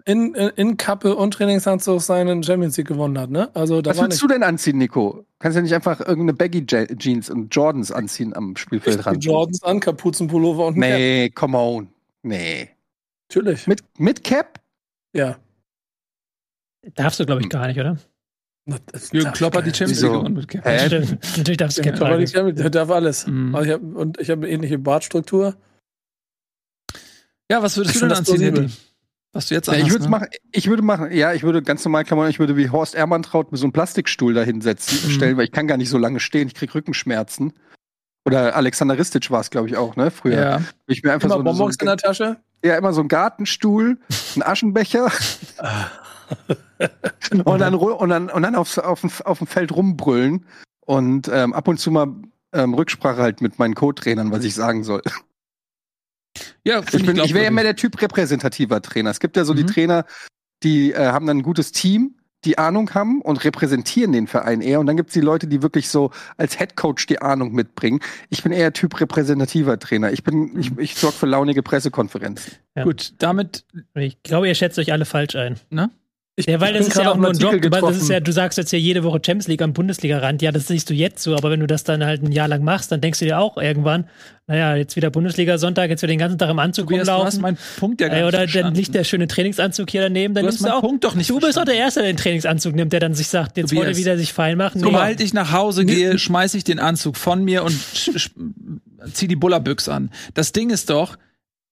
in, 0.06 0.34
in, 0.34 0.48
in 0.56 0.76
Kappe 0.76 1.14
und 1.16 1.34
Trainingsanzug 1.34 2.00
seinen 2.00 2.42
Champions 2.42 2.76
League 2.76 2.86
gewonnen 2.88 3.18
hat, 3.18 3.30
ne? 3.30 3.54
Also 3.54 3.80
da 3.82 3.90
Was 3.90 4.00
willst 4.00 4.22
du 4.22 4.26
denn 4.28 4.42
anziehen, 4.42 4.78
Nico? 4.78 5.24
Kannst 5.38 5.56
du 5.58 5.62
nicht 5.62 5.74
einfach 5.74 6.00
irgendeine 6.00 6.32
Baggy 6.34 6.64
Je- 6.68 6.96
Jeans 6.96 7.30
und 7.30 7.54
Jordans 7.54 7.90
anziehen 7.92 8.34
am 8.36 8.54
die 8.54 8.60
Spielfeldrand? 8.60 9.24
Jordans 9.24 9.62
an, 9.62 9.80
Kapuzenpullover 9.80 10.66
und 10.66 10.76
ein 10.76 10.80
Cap. 10.80 10.90
Nee, 10.98 11.30
come 11.30 11.56
on. 11.58 11.88
Nee. 12.22 12.70
Natürlich. 13.28 13.66
Mit, 13.66 13.82
mit 13.98 14.22
Cap? 14.24 14.60
Ja. 15.12 15.36
Darfst 16.94 17.20
du, 17.20 17.26
glaube 17.26 17.42
ich, 17.42 17.48
gar 17.48 17.66
nicht, 17.66 17.78
oder? 17.78 17.96
Das 18.92 19.12
Jürgen 19.12 19.32
Klopp 19.32 19.54
hat 19.56 19.66
die. 19.66 19.74
Champions? 19.74 20.00
League 20.00 20.12
gewonnen 20.12 20.34
mit? 20.34 20.50
Stimmt. 20.50 21.36
Natürlich 21.36 21.56
darfst 21.58 21.78
du 21.78 21.82
aber 21.82 21.92
tragen. 21.98 22.20
nicht 22.20 22.34
damit, 22.34 22.58
der 22.58 22.70
darf 22.70 22.90
alles. 22.90 23.26
Mhm. 23.26 23.54
Also 23.54 23.66
ich 23.68 23.74
hab, 23.74 23.82
und 23.82 24.18
ich 24.20 24.30
habe 24.30 24.46
eine 24.46 24.54
ähnliche 24.54 24.78
Bartstruktur. 24.78 25.54
Ja, 27.50 27.62
was 27.62 27.76
würdest 27.76 27.94
Ich 27.96 28.00
du 28.00 28.06
denn 28.06 28.08
das 28.10 28.18
anziehen. 28.20 28.56
Eddie? 28.56 28.72
Was 29.32 29.48
du 29.48 29.54
jetzt 29.54 29.66
Ja, 29.66 29.74
ich 29.74 29.92
ne? 29.92 30.08
machen, 30.08 30.28
ich 30.52 30.68
würde 30.68 30.82
machen, 30.82 31.12
ja, 31.12 31.32
ich 31.34 31.42
würde 31.42 31.60
ganz 31.60 31.84
normal 31.84 32.04
Klamotten, 32.04 32.30
ich 32.30 32.38
würde 32.38 32.56
wie 32.56 32.70
Horst 32.70 32.94
Ermantraut 32.94 33.50
mit 33.52 33.58
so 33.60 33.66
einem 33.66 33.72
Plastikstuhl 33.72 34.32
da 34.32 34.42
hinsetzen, 34.42 34.96
Mhm. 35.08 35.12
stellen, 35.12 35.36
weil 35.36 35.44
ich 35.44 35.52
kann 35.52 35.66
gar 35.66 35.76
nicht 35.76 35.90
so 35.90 35.98
lange 35.98 36.20
stehen, 36.20 36.46
ich 36.46 36.54
krieg 36.54 36.74
Rückenschmerzen. 36.74 37.52
Oder 38.26 38.56
Alexander 38.56 38.96
Ristic 38.96 39.30
war 39.30 39.40
es, 39.40 39.50
glaube 39.50 39.68
ich, 39.68 39.76
auch, 39.76 39.96
ne? 39.96 40.10
Früher. 40.10 40.40
Ja. 40.40 40.62
Ich 40.86 41.02
mir 41.02 41.12
einfach 41.12 41.26
Immer 41.26 41.34
so, 41.34 41.40
so, 41.40 41.44
Bonbons 41.44 41.76
in 41.78 41.86
der 41.86 41.96
Tasche. 41.98 42.36
ja, 42.64 42.76
immer 42.78 42.94
so 42.94 43.00
einen 43.00 43.08
Gartenstuhl, 43.08 43.98
einen 44.36 44.42
Aschenbecher 44.44 45.10
und 47.44 47.58
dann, 47.60 47.74
und 47.74 48.08
dann, 48.08 48.30
und 48.30 48.42
dann 48.42 48.54
aufs, 48.54 48.78
auf, 48.78 49.00
dem, 49.00 49.10
auf 49.24 49.38
dem 49.38 49.46
Feld 49.46 49.72
rumbrüllen 49.74 50.44
und 50.80 51.28
ähm, 51.28 51.52
ab 51.52 51.68
und 51.68 51.78
zu 51.78 51.90
mal 51.90 52.08
ähm, 52.52 52.74
Rücksprache 52.74 53.20
halt 53.22 53.40
mit 53.40 53.58
meinen 53.58 53.74
Co-Trainern, 53.74 54.30
was 54.30 54.44
ich 54.44 54.54
sagen 54.54 54.84
soll. 54.84 55.02
Ja, 56.64 56.80
Ich, 56.92 57.04
bin, 57.04 57.16
ich 57.16 57.32
wäre 57.34 57.44
ja 57.44 57.48
immer 57.50 57.62
der 57.62 57.76
Typ 57.76 58.00
repräsentativer 58.00 58.82
Trainer. 58.82 59.10
Es 59.10 59.20
gibt 59.20 59.36
ja 59.36 59.44
so 59.44 59.54
die 59.54 59.62
Mhm. 59.62 59.68
Trainer, 59.68 60.04
die 60.62 60.92
äh, 60.92 61.06
haben 61.06 61.26
dann 61.26 61.38
ein 61.38 61.42
gutes 61.42 61.72
Team, 61.72 62.16
die 62.44 62.58
Ahnung 62.58 62.92
haben 62.92 63.22
und 63.22 63.42
repräsentieren 63.44 64.12
den 64.12 64.26
Verein 64.26 64.60
eher. 64.60 64.80
Und 64.80 64.86
dann 64.86 64.96
gibt's 64.96 65.14
die 65.14 65.20
Leute, 65.20 65.46
die 65.46 65.62
wirklich 65.62 65.88
so 65.88 66.10
als 66.36 66.58
Headcoach 66.58 67.06
die 67.08 67.22
Ahnung 67.22 67.52
mitbringen. 67.52 68.00
Ich 68.30 68.42
bin 68.42 68.52
eher 68.52 68.72
Typ 68.72 69.00
repräsentativer 69.00 69.78
Trainer. 69.78 70.12
Ich 70.12 70.24
bin, 70.24 70.58
ich, 70.58 70.76
ich 70.76 70.94
sorge 70.96 71.16
für 71.16 71.26
launige 71.26 71.62
Pressekonferenzen. 71.62 72.54
Ja. 72.76 72.84
Gut, 72.84 73.14
damit, 73.18 73.64
Ich 73.94 74.22
glaube, 74.22 74.48
ihr 74.48 74.54
schätzt 74.54 74.78
euch 74.78 74.92
alle 74.92 75.04
falsch 75.04 75.36
ein. 75.36 75.58
ne? 75.70 75.90
Ich, 76.36 76.46
Ja, 76.46 76.60
weil 76.60 76.72
das 76.74 76.88
ist 76.88 76.96
ja 76.96 77.12
auch 77.12 77.16
nur 77.16 77.28
ein 77.30 77.36
Job. 77.38 77.60
Du, 77.62 77.70
das 77.70 77.80
ist 77.96 78.08
ja, 78.08 78.18
getroffen. 78.18 78.24
du 78.24 78.32
sagst 78.32 78.58
jetzt 78.58 78.72
ja 78.72 78.78
jede 78.78 79.04
Woche 79.04 79.20
Champions 79.24 79.46
League 79.46 79.62
am 79.62 79.72
Bundesliga-Rand. 79.72 80.42
Ja, 80.42 80.50
das 80.50 80.66
siehst 80.66 80.90
du 80.90 80.94
jetzt 80.94 81.22
so, 81.22 81.36
aber 81.36 81.50
wenn 81.52 81.60
du 81.60 81.68
das 81.68 81.84
dann 81.84 82.04
halt 82.04 82.22
ein 82.24 82.32
Jahr 82.32 82.48
lang 82.48 82.64
machst, 82.64 82.90
dann 82.90 83.00
denkst 83.00 83.20
du 83.20 83.24
dir 83.24 83.38
auch 83.38 83.56
irgendwann, 83.56 84.08
naja, 84.48 84.74
jetzt 84.74 84.96
wieder 84.96 85.10
Bundesliga-Sonntag, 85.10 85.90
jetzt 85.90 86.02
wieder 86.02 86.12
den 86.12 86.18
ganzen 86.18 86.36
Tag 86.36 86.50
im 86.50 86.58
Anzug 86.58 86.88
Tobias, 86.88 87.06
du 87.06 87.12
hast 87.12 87.18
rumlaufen. 87.18 87.40
meinen 87.42 87.58
Punkt 87.78 88.00
ja 88.00 88.08
gar 88.08 88.16
Ey, 88.16 88.24
nicht 88.24 88.34
oder 88.34 88.46
dann 88.62 88.74
liegt 88.74 88.94
der 88.96 89.04
schöne 89.04 89.28
Trainingsanzug 89.28 89.88
hier 89.88 90.00
daneben, 90.02 90.34
dann 90.34 90.42
Du 90.42 90.48
hast 90.48 90.54
nimmst 90.54 90.64
du 90.64 90.68
meinen 90.70 90.76
auch. 90.78 90.80
Punkt 90.82 91.04
doch 91.04 91.14
nicht 91.14 91.30
du 91.30 91.34
bist 91.34 91.44
doch 91.44 91.62
verstanden. 91.62 91.70
der 91.70 91.78
Erste, 91.84 92.00
der 92.00 92.12
den 92.12 92.16
Trainingsanzug 92.16 92.74
nimmt, 92.74 92.92
der 92.92 93.00
dann 93.00 93.14
sich 93.14 93.28
sagt, 93.28 93.56
jetzt 93.56 93.70
Tobias, 93.70 93.86
wollte 93.86 93.98
wieder 93.98 94.18
sich 94.18 94.32
fein 94.32 94.58
machen. 94.58 94.80
Nee. 94.80 94.86
Sobald 94.88 95.20
ich 95.20 95.34
nach 95.34 95.52
Hause 95.52 95.84
gehe, 95.84 96.18
schmeiß 96.18 96.54
ich 96.54 96.64
den 96.64 96.80
Anzug 96.80 97.16
von 97.16 97.44
mir 97.44 97.62
und 97.62 97.78
zieh 99.12 99.28
die 99.28 99.36
Bullerbüchs 99.36 99.88
an. 99.88 100.10
Das 100.34 100.50
Ding 100.50 100.70
ist 100.70 100.90
doch, 100.90 101.16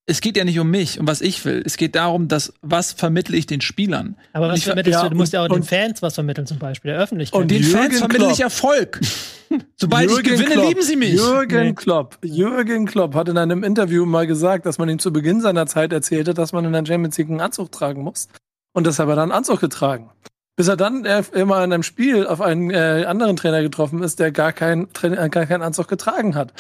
es 0.07 0.21
geht 0.21 0.37
ja 0.37 0.45
nicht 0.45 0.59
um 0.59 0.69
mich 0.71 0.99
und 0.99 1.07
was 1.07 1.21
ich 1.21 1.45
will. 1.45 1.63
Es 1.65 1.77
geht 1.77 1.95
darum, 1.95 2.27
dass 2.29 2.53
was 2.61 2.93
vermittle 2.93 3.37
ich 3.37 3.47
den 3.47 3.61
Spielern. 3.61 4.17
aber 4.33 4.49
was 4.49 4.59
ich 4.59 4.65
ver- 4.65 4.71
vermittelst 4.71 4.99
ja, 4.99 5.05
du? 5.05 5.11
Du 5.11 5.17
musst 5.17 5.33
ja 5.33 5.45
auch 5.45 5.49
den 5.49 5.63
Fans 5.63 6.03
was 6.03 6.15
vermitteln, 6.15 6.47
zum 6.47 6.59
Beispiel, 6.59 6.91
der 6.93 7.01
Öffentlichkeit. 7.01 7.41
Und 7.41 7.51
Den 7.51 7.63
Jürgen 7.63 7.79
Fans 7.79 7.99
vermittle 7.99 8.27
ich 8.31 8.37
Klopp. 8.37 8.41
Erfolg. 8.45 9.01
Sobald 9.77 10.07
ich 10.11 10.17
Jürgen 10.17 10.29
gewinne, 10.31 10.51
Klopp, 10.55 10.69
lieben 10.69 10.83
sie 10.83 10.97
mich. 10.97 11.13
Jürgen 11.15 11.63
Nee. 11.69 11.73
Klopp. 11.75 12.19
Jürgen 12.25 12.87
Klopp 12.87 13.15
hat 13.15 13.29
in 13.29 13.39
einem 13.39 13.63
Interview 13.63 14.05
mal 14.07 14.27
gesagt, 14.27 14.67
dass 14.67 14.79
man 14.79 14.89
ihm 14.89 14.99
zu 14.99 15.13
Beginn 15.13 15.41
seiner 15.41 15.67
Zeit 15.67 15.93
erzählte, 15.93 16.35
dass 16.35 16.53
man 16.53 16.65
in 16.65 16.73
der 16.73 16.85
Champions 16.87 17.17
League 17.19 17.29
einen 17.31 17.41
Anzug 17.41 17.71
tragen 17.71 18.03
muss. 18.03 18.29
Und 18.73 18.87
deshalb 18.87 19.09
hat 19.11 19.19
er 19.19 19.23
einen 19.23 19.33
Anzug 19.33 19.61
getragen. 19.61 20.11
Bis 20.57 20.69
er 20.69 20.77
dann 20.77 21.05
äh, 21.05 21.23
immer 21.35 21.63
in 21.65 21.73
einem 21.73 21.83
Spiel 21.83 22.27
auf 22.27 22.41
einen 22.41 22.71
äh, 22.71 23.05
anderen 23.07 23.37
Trainer 23.37 23.63
getroffen 23.63 24.03
ist, 24.03 24.19
der 24.19 24.33
gar, 24.33 24.53
kein, 24.53 24.93
Trainer- 24.93 25.23
äh, 25.23 25.29
gar 25.29 25.47
keinen 25.47 25.63
Anzug 25.63 25.89
getragen 25.89 26.35
hat. 26.35 26.53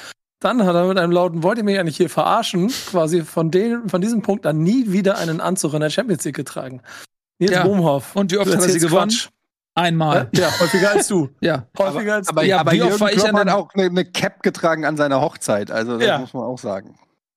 Dann 0.43 0.65
hat 0.67 0.75
er 0.75 0.87
mit 0.87 0.99
einem 0.99 1.13
lauten, 1.13 1.43
wollt 1.43 1.59
ihr 1.59 1.65
mich 1.65 1.79
eigentlich 1.79 1.97
hier 1.97 2.11
verarschen, 2.11 2.69
quasi 2.91 3.23
von, 3.23 3.51
dem, 3.51 3.89
von 3.89 4.01
diesem 4.01 4.23
Punkt 4.23 4.45
an 4.47 4.59
nie 4.59 4.91
wieder 4.93 5.19
einen 5.19 5.41
Anzug 5.41 5.75
in 5.75 5.81
der 5.81 5.91
Champions 5.91 6.25
League 6.25 6.35
getragen. 6.37 6.83
Nils 7.39 7.53
Ja. 7.53 7.63
Bohmhoff. 7.65 8.15
Und 8.17 8.33
wie 8.33 8.39
oft 8.39 8.53
hat 8.53 8.61
er 8.61 8.69
sie 8.69 8.79
gewonnen? 8.81 9.11
Quatsch. 9.11 9.29
Einmal. 9.75 10.29
Ja, 10.35 10.49
häufiger 10.61 10.91
als 10.91 11.09
du. 11.09 11.31
Ja. 11.41 11.67
Häufiger 11.79 12.15
als 12.17 12.29
Aber, 12.29 12.43
du. 12.43 12.49
Ja, 12.49 12.59
aber 12.61 12.73
wie 12.73 12.83
oft 12.83 13.01
war 13.01 13.11
ich 13.13 13.19
Klopp 13.19 13.35
einem- 13.35 13.55
auch 13.55 13.73
eine, 13.75 13.85
eine 13.85 14.05
Cap 14.05 14.43
getragen 14.43 14.85
an 14.85 14.97
seiner 14.99 15.21
Hochzeit. 15.23 15.71
Also 15.71 15.97
das 15.97 16.07
Ja. 16.07 16.19
muss 16.19 16.35
man 16.35 16.43
auch 16.43 16.59
sagen. 16.59 16.95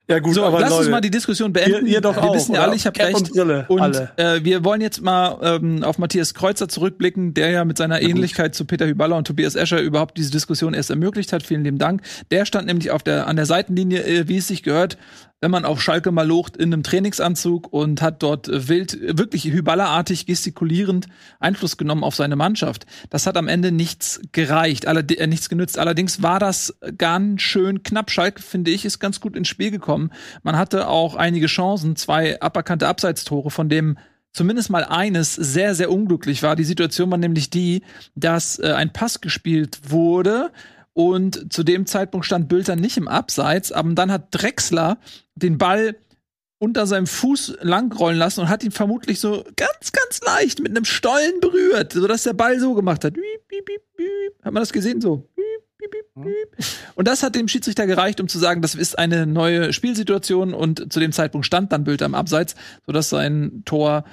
Ja, 0.07 0.19
gut, 0.19 0.35
So, 0.35 0.43
aber 0.43 0.59
lass 0.59 0.69
uns 0.71 0.79
Leute, 0.81 0.91
mal 0.91 1.01
die 1.01 1.09
Diskussion 1.09 1.51
beenden. 1.51 1.87
Ihr, 1.87 1.93
ihr 1.93 2.01
doch 2.01 2.15
wir 2.15 2.23
auch. 2.23 2.35
wissen 2.35 2.53
ja 2.53 2.59
oder? 2.59 2.67
alle, 2.67 2.75
ich 2.75 2.85
habe 2.85 2.99
recht. 2.99 3.15
Und 3.15 3.31
Brille, 3.31 3.65
Und 3.67 3.95
äh, 4.17 4.43
wir 4.43 4.63
wollen 4.63 4.81
jetzt 4.81 5.01
mal 5.01 5.39
ähm, 5.41 5.83
auf 5.83 5.97
Matthias 5.97 6.35
Kreuzer 6.35 6.67
zurückblicken, 6.67 7.33
der 7.33 7.49
ja 7.49 7.65
mit 7.65 7.77
seiner 7.77 8.01
Ähnlichkeit 8.01 8.53
zu 8.53 8.65
Peter 8.65 8.85
Hüballer 8.85 9.15
und 9.17 9.25
Tobias 9.25 9.55
Escher 9.55 9.81
überhaupt 9.81 10.17
diese 10.17 10.29
Diskussion 10.31 10.75
erst 10.75 10.91
ermöglicht 10.91 11.33
hat. 11.33 11.41
Vielen 11.41 11.63
lieben 11.63 11.79
Dank. 11.79 12.01
Der 12.29 12.45
stand 12.45 12.67
nämlich 12.67 12.91
auf 12.91 13.01
der, 13.01 13.27
an 13.27 13.35
der 13.35 13.47
Seitenlinie, 13.47 14.03
äh, 14.03 14.27
wie 14.27 14.37
es 14.37 14.47
sich 14.47 14.61
gehört, 14.61 14.97
wenn 15.45 15.51
man 15.51 15.63
auf 15.63 15.79
Schalke 15.79 16.11
mal 16.11 16.25
locht, 16.25 16.57
in 16.57 16.73
einem 16.73 16.81
Trainingsanzug 16.81 17.71
und 17.71 18.01
hat 18.01 18.23
dort 18.23 18.49
wild, 18.67 18.97
wirklich 19.15 19.43
Hüballerartig 19.43 20.25
gestikulierend 20.25 21.05
Einfluss 21.39 21.77
genommen 21.77 22.03
auf 22.03 22.15
seine 22.15 22.35
Mannschaft. 22.35 22.87
Das 23.11 23.27
hat 23.27 23.37
am 23.37 23.47
Ende 23.47 23.71
nichts 23.71 24.21
gereicht, 24.31 24.87
allerde 24.87 25.19
äh, 25.19 25.27
nichts 25.27 25.47
genützt. 25.47 25.77
Allerdings 25.77 26.23
war 26.23 26.39
das 26.39 26.75
ganz 26.97 27.43
schön 27.43 27.83
knapp. 27.83 28.09
Schalke, 28.09 28.41
finde 28.41 28.71
ich, 28.71 28.85
ist 28.85 28.97
ganz 28.97 29.19
gut 29.19 29.35
ins 29.35 29.47
Spiel 29.47 29.69
gekommen. 29.69 30.09
Man 30.41 30.57
hatte 30.57 30.87
auch 30.87 31.13
einige 31.13 31.45
Chancen, 31.45 31.95
zwei 31.95 32.41
aberkannte 32.41 32.87
Abseitstore, 32.87 33.51
von 33.51 33.69
dem 33.69 33.99
zumindest 34.33 34.71
mal 34.71 34.83
eines 34.83 35.35
sehr, 35.35 35.75
sehr 35.75 35.91
unglücklich 35.91 36.41
war. 36.41 36.55
Die 36.55 36.63
Situation 36.63 37.11
war 37.11 37.19
nämlich 37.19 37.51
die, 37.51 37.83
dass 38.15 38.57
äh, 38.57 38.71
ein 38.71 38.91
Pass 38.91 39.21
gespielt 39.21 39.77
wurde 39.89 40.49
und 40.95 41.51
zu 41.51 41.63
dem 41.63 41.85
Zeitpunkt 41.85 42.25
stand 42.25 42.47
Bülter 42.47 42.77
nicht 42.77 42.95
im 42.95 43.09
Abseits, 43.09 43.73
aber 43.73 43.91
dann 43.93 44.11
hat 44.11 44.29
Drexler 44.31 44.97
den 45.35 45.57
Ball 45.57 45.97
unter 46.57 46.87
seinem 46.87 47.05
Fuß 47.05 47.57
langrollen 47.61 48.17
lassen 48.17 48.39
und 48.39 48.49
hat 48.49 48.63
ihn 48.63 48.71
vermutlich 48.71 49.19
so 49.19 49.43
ganz, 49.57 49.91
ganz 49.91 50.21
leicht 50.21 50.61
mit 50.61 50.71
einem 50.71 50.85
Stollen 50.85 51.41
berührt, 51.41 51.91
sodass 51.91 52.23
der 52.23 52.31
Ball 52.31 52.61
so 52.61 52.73
gemacht 52.75 53.03
hat. 53.03 53.13
Hat 54.41 54.53
man 54.53 54.61
das 54.61 54.71
gesehen? 54.71 55.01
So. 55.01 55.27
Piep. 55.35 56.65
Und 56.95 57.09
das 57.09 57.23
hat 57.23 57.35
dem 57.35 57.49
Schiedsrichter 57.49 57.85
gereicht, 57.87 58.21
um 58.21 58.29
zu 58.29 58.39
sagen, 58.39 58.61
das 58.61 58.73
ist 58.73 58.97
eine 58.97 59.27
neue 59.27 59.73
Spielsituation 59.73 60.53
und 60.53 60.91
zu 60.93 61.01
dem 61.01 61.11
Zeitpunkt 61.11 61.45
stand 61.45 61.73
dann 61.73 61.83
Bülter 61.83 62.05
im 62.05 62.15
Abseits, 62.15 62.55
sodass 62.85 63.09
sein 63.09 63.63
Tor 63.65 64.05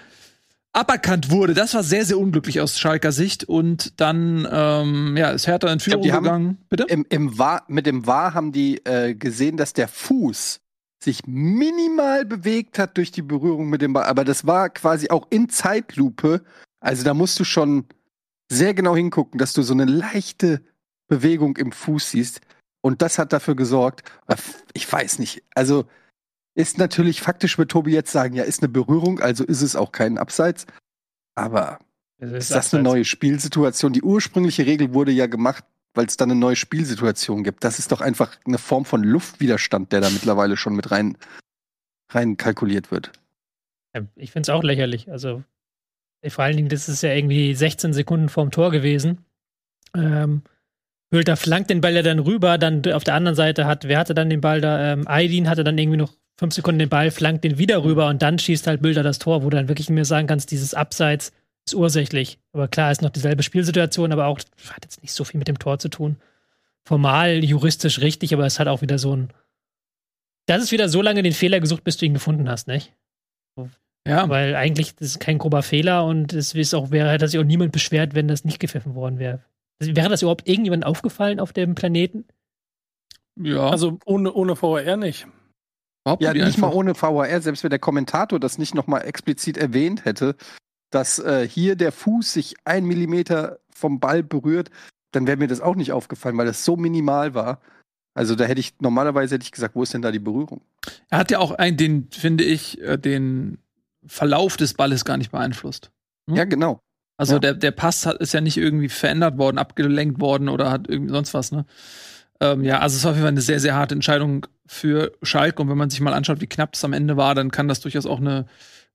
aberkannt 0.72 1.30
wurde. 1.30 1.54
Das 1.54 1.74
war 1.74 1.82
sehr, 1.82 2.04
sehr 2.04 2.18
unglücklich 2.18 2.60
aus 2.60 2.78
Schalker 2.78 3.12
Sicht. 3.12 3.44
Und 3.44 4.00
dann 4.00 4.48
ähm, 4.50 5.16
ja, 5.16 5.30
ist 5.30 5.46
Hertha 5.46 5.72
in 5.72 5.80
Führung 5.80 6.10
haben- 6.12 6.24
gegangen. 6.24 6.58
Bitte? 6.68 6.84
Im, 6.84 7.06
im 7.08 7.38
War, 7.38 7.64
mit 7.68 7.86
dem 7.86 8.06
War 8.06 8.34
haben 8.34 8.52
die 8.52 8.84
äh, 8.84 9.14
gesehen, 9.14 9.56
dass 9.56 9.72
der 9.72 9.88
Fuß 9.88 10.60
sich 11.02 11.26
minimal 11.26 12.24
bewegt 12.24 12.78
hat 12.78 12.96
durch 12.96 13.10
die 13.10 13.22
Berührung 13.22 13.68
mit 13.68 13.82
dem 13.82 13.92
Ball. 13.92 14.04
Aber 14.04 14.24
das 14.24 14.46
war 14.46 14.70
quasi 14.70 15.10
auch 15.10 15.26
in 15.30 15.48
Zeitlupe. 15.48 16.42
Also 16.80 17.04
da 17.04 17.12
musst 17.12 17.38
du 17.40 17.44
schon 17.44 17.86
sehr 18.50 18.74
genau 18.74 18.94
hingucken, 18.94 19.38
dass 19.38 19.52
du 19.52 19.62
so 19.62 19.72
eine 19.72 19.84
leichte 19.84 20.62
Bewegung 21.08 21.56
im 21.56 21.72
Fuß 21.72 22.10
siehst. 22.10 22.40
Und 22.80 23.02
das 23.02 23.18
hat 23.18 23.32
dafür 23.32 23.56
gesorgt, 23.56 24.02
äh, 24.28 24.36
ich 24.72 24.90
weiß 24.90 25.18
nicht, 25.18 25.42
also 25.54 25.84
ist 26.54 26.78
natürlich 26.78 27.20
faktisch, 27.20 27.58
wird 27.58 27.70
Tobi 27.70 27.92
jetzt 27.92 28.12
sagen, 28.12 28.34
ja, 28.34 28.44
ist 28.44 28.62
eine 28.62 28.68
Berührung, 28.68 29.20
also 29.20 29.44
ist 29.44 29.62
es 29.62 29.76
auch 29.76 29.92
kein 29.92 30.18
Abseits. 30.18 30.66
Aber 31.34 31.78
ist 32.18 32.50
das 32.50 32.72
eine 32.72 32.82
neue 32.82 33.04
Spielsituation? 33.04 33.92
Die 33.92 34.02
ursprüngliche 34.02 34.66
Regel 34.66 34.92
wurde 34.92 35.12
ja 35.12 35.26
gemacht, 35.26 35.64
weil 35.94 36.06
es 36.06 36.16
dann 36.16 36.30
eine 36.30 36.38
neue 36.38 36.56
Spielsituation 36.56 37.42
gibt. 37.42 37.64
Das 37.64 37.78
ist 37.78 37.90
doch 37.90 38.00
einfach 38.00 38.36
eine 38.46 38.58
Form 38.58 38.84
von 38.84 39.02
Luftwiderstand, 39.02 39.92
der 39.92 40.02
da 40.02 40.10
mittlerweile 40.10 40.56
schon 40.56 40.74
mit 40.74 40.90
rein, 40.90 41.16
rein 42.10 42.36
kalkuliert 42.36 42.90
wird. 42.90 43.12
Ich 44.16 44.32
finde 44.32 44.46
es 44.46 44.50
auch 44.50 44.62
lächerlich. 44.62 45.10
Also, 45.10 45.42
vor 46.28 46.44
allen 46.44 46.56
Dingen, 46.56 46.68
das 46.68 46.88
ist 46.88 47.02
ja 47.02 47.12
irgendwie 47.12 47.54
16 47.54 47.92
Sekunden 47.92 48.28
vorm 48.28 48.50
Tor 48.50 48.70
gewesen. 48.70 49.24
Ähm, 49.94 50.42
Hülter 51.10 51.36
flankt 51.36 51.68
den 51.68 51.82
Ball 51.82 51.94
ja 51.94 52.02
dann 52.02 52.18
rüber, 52.18 52.56
dann 52.56 52.90
auf 52.92 53.04
der 53.04 53.14
anderen 53.14 53.36
Seite 53.36 53.66
hat, 53.66 53.86
wer 53.86 53.98
hatte 53.98 54.14
dann 54.14 54.30
den 54.30 54.40
Ball 54.40 54.60
da? 54.62 54.92
Ähm, 54.92 55.06
Aydin 55.06 55.48
hatte 55.48 55.64
dann 55.64 55.76
irgendwie 55.76 55.98
noch 55.98 56.14
fünf 56.38 56.54
Sekunden 56.54 56.78
den 56.78 56.88
Ball, 56.88 57.10
flankt 57.10 57.44
den 57.44 57.58
wieder 57.58 57.84
rüber 57.84 58.08
und 58.08 58.22
dann 58.22 58.38
schießt 58.38 58.66
halt 58.66 58.82
Bilder 58.82 59.02
das 59.02 59.18
Tor, 59.18 59.42
wo 59.42 59.50
du 59.50 59.56
dann 59.56 59.68
wirklich 59.68 59.90
mir 59.90 60.04
sagen 60.04 60.26
kannst, 60.26 60.50
dieses 60.50 60.74
Abseits 60.74 61.32
ist 61.66 61.74
ursächlich. 61.74 62.38
Aber 62.52 62.68
klar, 62.68 62.90
ist 62.90 63.02
noch 63.02 63.10
dieselbe 63.10 63.42
Spielsituation, 63.42 64.12
aber 64.12 64.26
auch 64.26 64.38
hat 64.38 64.84
jetzt 64.84 65.02
nicht 65.02 65.12
so 65.12 65.24
viel 65.24 65.38
mit 65.38 65.48
dem 65.48 65.58
Tor 65.58 65.78
zu 65.78 65.88
tun. 65.88 66.16
Formal, 66.84 67.44
juristisch 67.44 68.00
richtig, 68.00 68.34
aber 68.34 68.46
es 68.46 68.58
hat 68.58 68.68
auch 68.68 68.82
wieder 68.82 68.98
so 68.98 69.14
ein. 69.14 69.32
Das 70.46 70.62
ist 70.62 70.72
wieder 70.72 70.88
so 70.88 71.02
lange 71.02 71.22
den 71.22 71.32
Fehler 71.32 71.60
gesucht, 71.60 71.84
bis 71.84 71.96
du 71.96 72.06
ihn 72.06 72.14
gefunden 72.14 72.48
hast, 72.48 72.66
nicht? 72.66 72.92
Ja, 74.06 74.28
Weil 74.28 74.56
eigentlich 74.56 74.96
das 74.96 75.08
ist 75.08 75.20
kein 75.20 75.38
grober 75.38 75.62
Fehler 75.62 76.04
und 76.04 76.32
es 76.32 76.54
ist 76.54 76.74
auch, 76.74 76.90
wäre, 76.90 77.10
hätte 77.10 77.28
sich 77.28 77.38
auch 77.38 77.44
niemand 77.44 77.70
beschwert, 77.70 78.14
wenn 78.14 78.26
das 78.26 78.44
nicht 78.44 78.58
gepfiffen 78.58 78.96
worden 78.96 79.18
wäre. 79.20 79.44
Wäre 79.78 80.08
das 80.08 80.22
überhaupt 80.22 80.48
irgendjemandem 80.48 80.88
aufgefallen 80.88 81.40
auf 81.40 81.52
dem 81.52 81.74
Planeten? 81.74 82.24
ja. 83.36 83.70
Also 83.70 83.98
ohne, 84.04 84.32
ohne 84.32 84.56
VR 84.56 84.96
nicht. 84.96 85.26
Behaupten 86.04 86.24
Ja, 86.24 86.32
nicht 86.34 86.58
mal 86.58 86.68
einfach. 86.68 86.76
ohne 86.76 86.94
VAR, 87.00 87.40
selbst 87.40 87.62
wenn 87.62 87.70
der 87.70 87.78
Kommentator 87.78 88.40
das 88.40 88.58
nicht 88.58 88.74
nochmal 88.74 89.02
explizit 89.06 89.56
erwähnt 89.56 90.04
hätte, 90.04 90.36
dass 90.90 91.18
äh, 91.18 91.48
hier 91.48 91.76
der 91.76 91.92
Fuß 91.92 92.32
sich 92.32 92.54
ein 92.64 92.84
Millimeter 92.84 93.58
vom 93.74 94.00
Ball 94.00 94.22
berührt, 94.22 94.70
dann 95.12 95.26
wäre 95.26 95.36
mir 95.36 95.48
das 95.48 95.60
auch 95.60 95.74
nicht 95.74 95.92
aufgefallen, 95.92 96.36
weil 96.38 96.46
das 96.46 96.64
so 96.64 96.76
minimal 96.76 97.34
war. 97.34 97.60
Also 98.14 98.34
da 98.34 98.44
hätte 98.44 98.60
ich, 98.60 98.74
normalerweise 98.80 99.34
hätte 99.36 99.44
ich 99.44 99.52
gesagt, 99.52 99.74
wo 99.74 99.82
ist 99.82 99.94
denn 99.94 100.02
da 100.02 100.10
die 100.10 100.18
Berührung? 100.18 100.60
Er 101.08 101.18
hat 101.18 101.30
ja 101.30 101.38
auch 101.38 101.52
ein, 101.52 101.76
den, 101.76 102.08
finde 102.10 102.44
ich, 102.44 102.80
äh, 102.82 102.98
den 102.98 103.58
Verlauf 104.06 104.56
des 104.56 104.74
Balles 104.74 105.04
gar 105.04 105.16
nicht 105.16 105.30
beeinflusst. 105.30 105.90
Hm? 106.28 106.36
Ja, 106.36 106.44
genau. 106.44 106.80
Also 107.16 107.34
Ja. 107.34 107.38
der, 107.38 107.54
der 107.54 107.70
Pass 107.70 108.04
hat, 108.04 108.16
ist 108.18 108.32
ja 108.34 108.40
nicht 108.40 108.56
irgendwie 108.56 108.88
verändert 108.88 109.38
worden, 109.38 109.58
abgelenkt 109.58 110.20
worden 110.20 110.48
oder 110.48 110.70
hat 110.70 110.88
irgendwie 110.88 111.12
sonst 111.12 111.34
was, 111.34 111.52
ne? 111.52 111.64
Ähm, 112.40 112.64
ja, 112.64 112.80
also 112.80 112.96
es 112.96 113.04
war 113.04 113.12
auf 113.12 113.16
jeden 113.16 113.24
Fall 113.24 113.32
eine 113.32 113.40
sehr, 113.40 113.60
sehr 113.60 113.76
harte 113.76 113.94
Entscheidung 113.94 114.46
für 114.72 115.12
Schalke. 115.22 115.60
Und 115.62 115.68
wenn 115.68 115.76
man 115.76 115.90
sich 115.90 116.00
mal 116.00 116.14
anschaut, 116.14 116.40
wie 116.40 116.46
knapp 116.46 116.74
es 116.74 116.84
am 116.84 116.94
Ende 116.94 117.16
war, 117.16 117.34
dann 117.34 117.50
kann 117.50 117.68
das 117.68 117.80
durchaus 117.80 118.06
auch 118.06 118.20
eine 118.20 118.46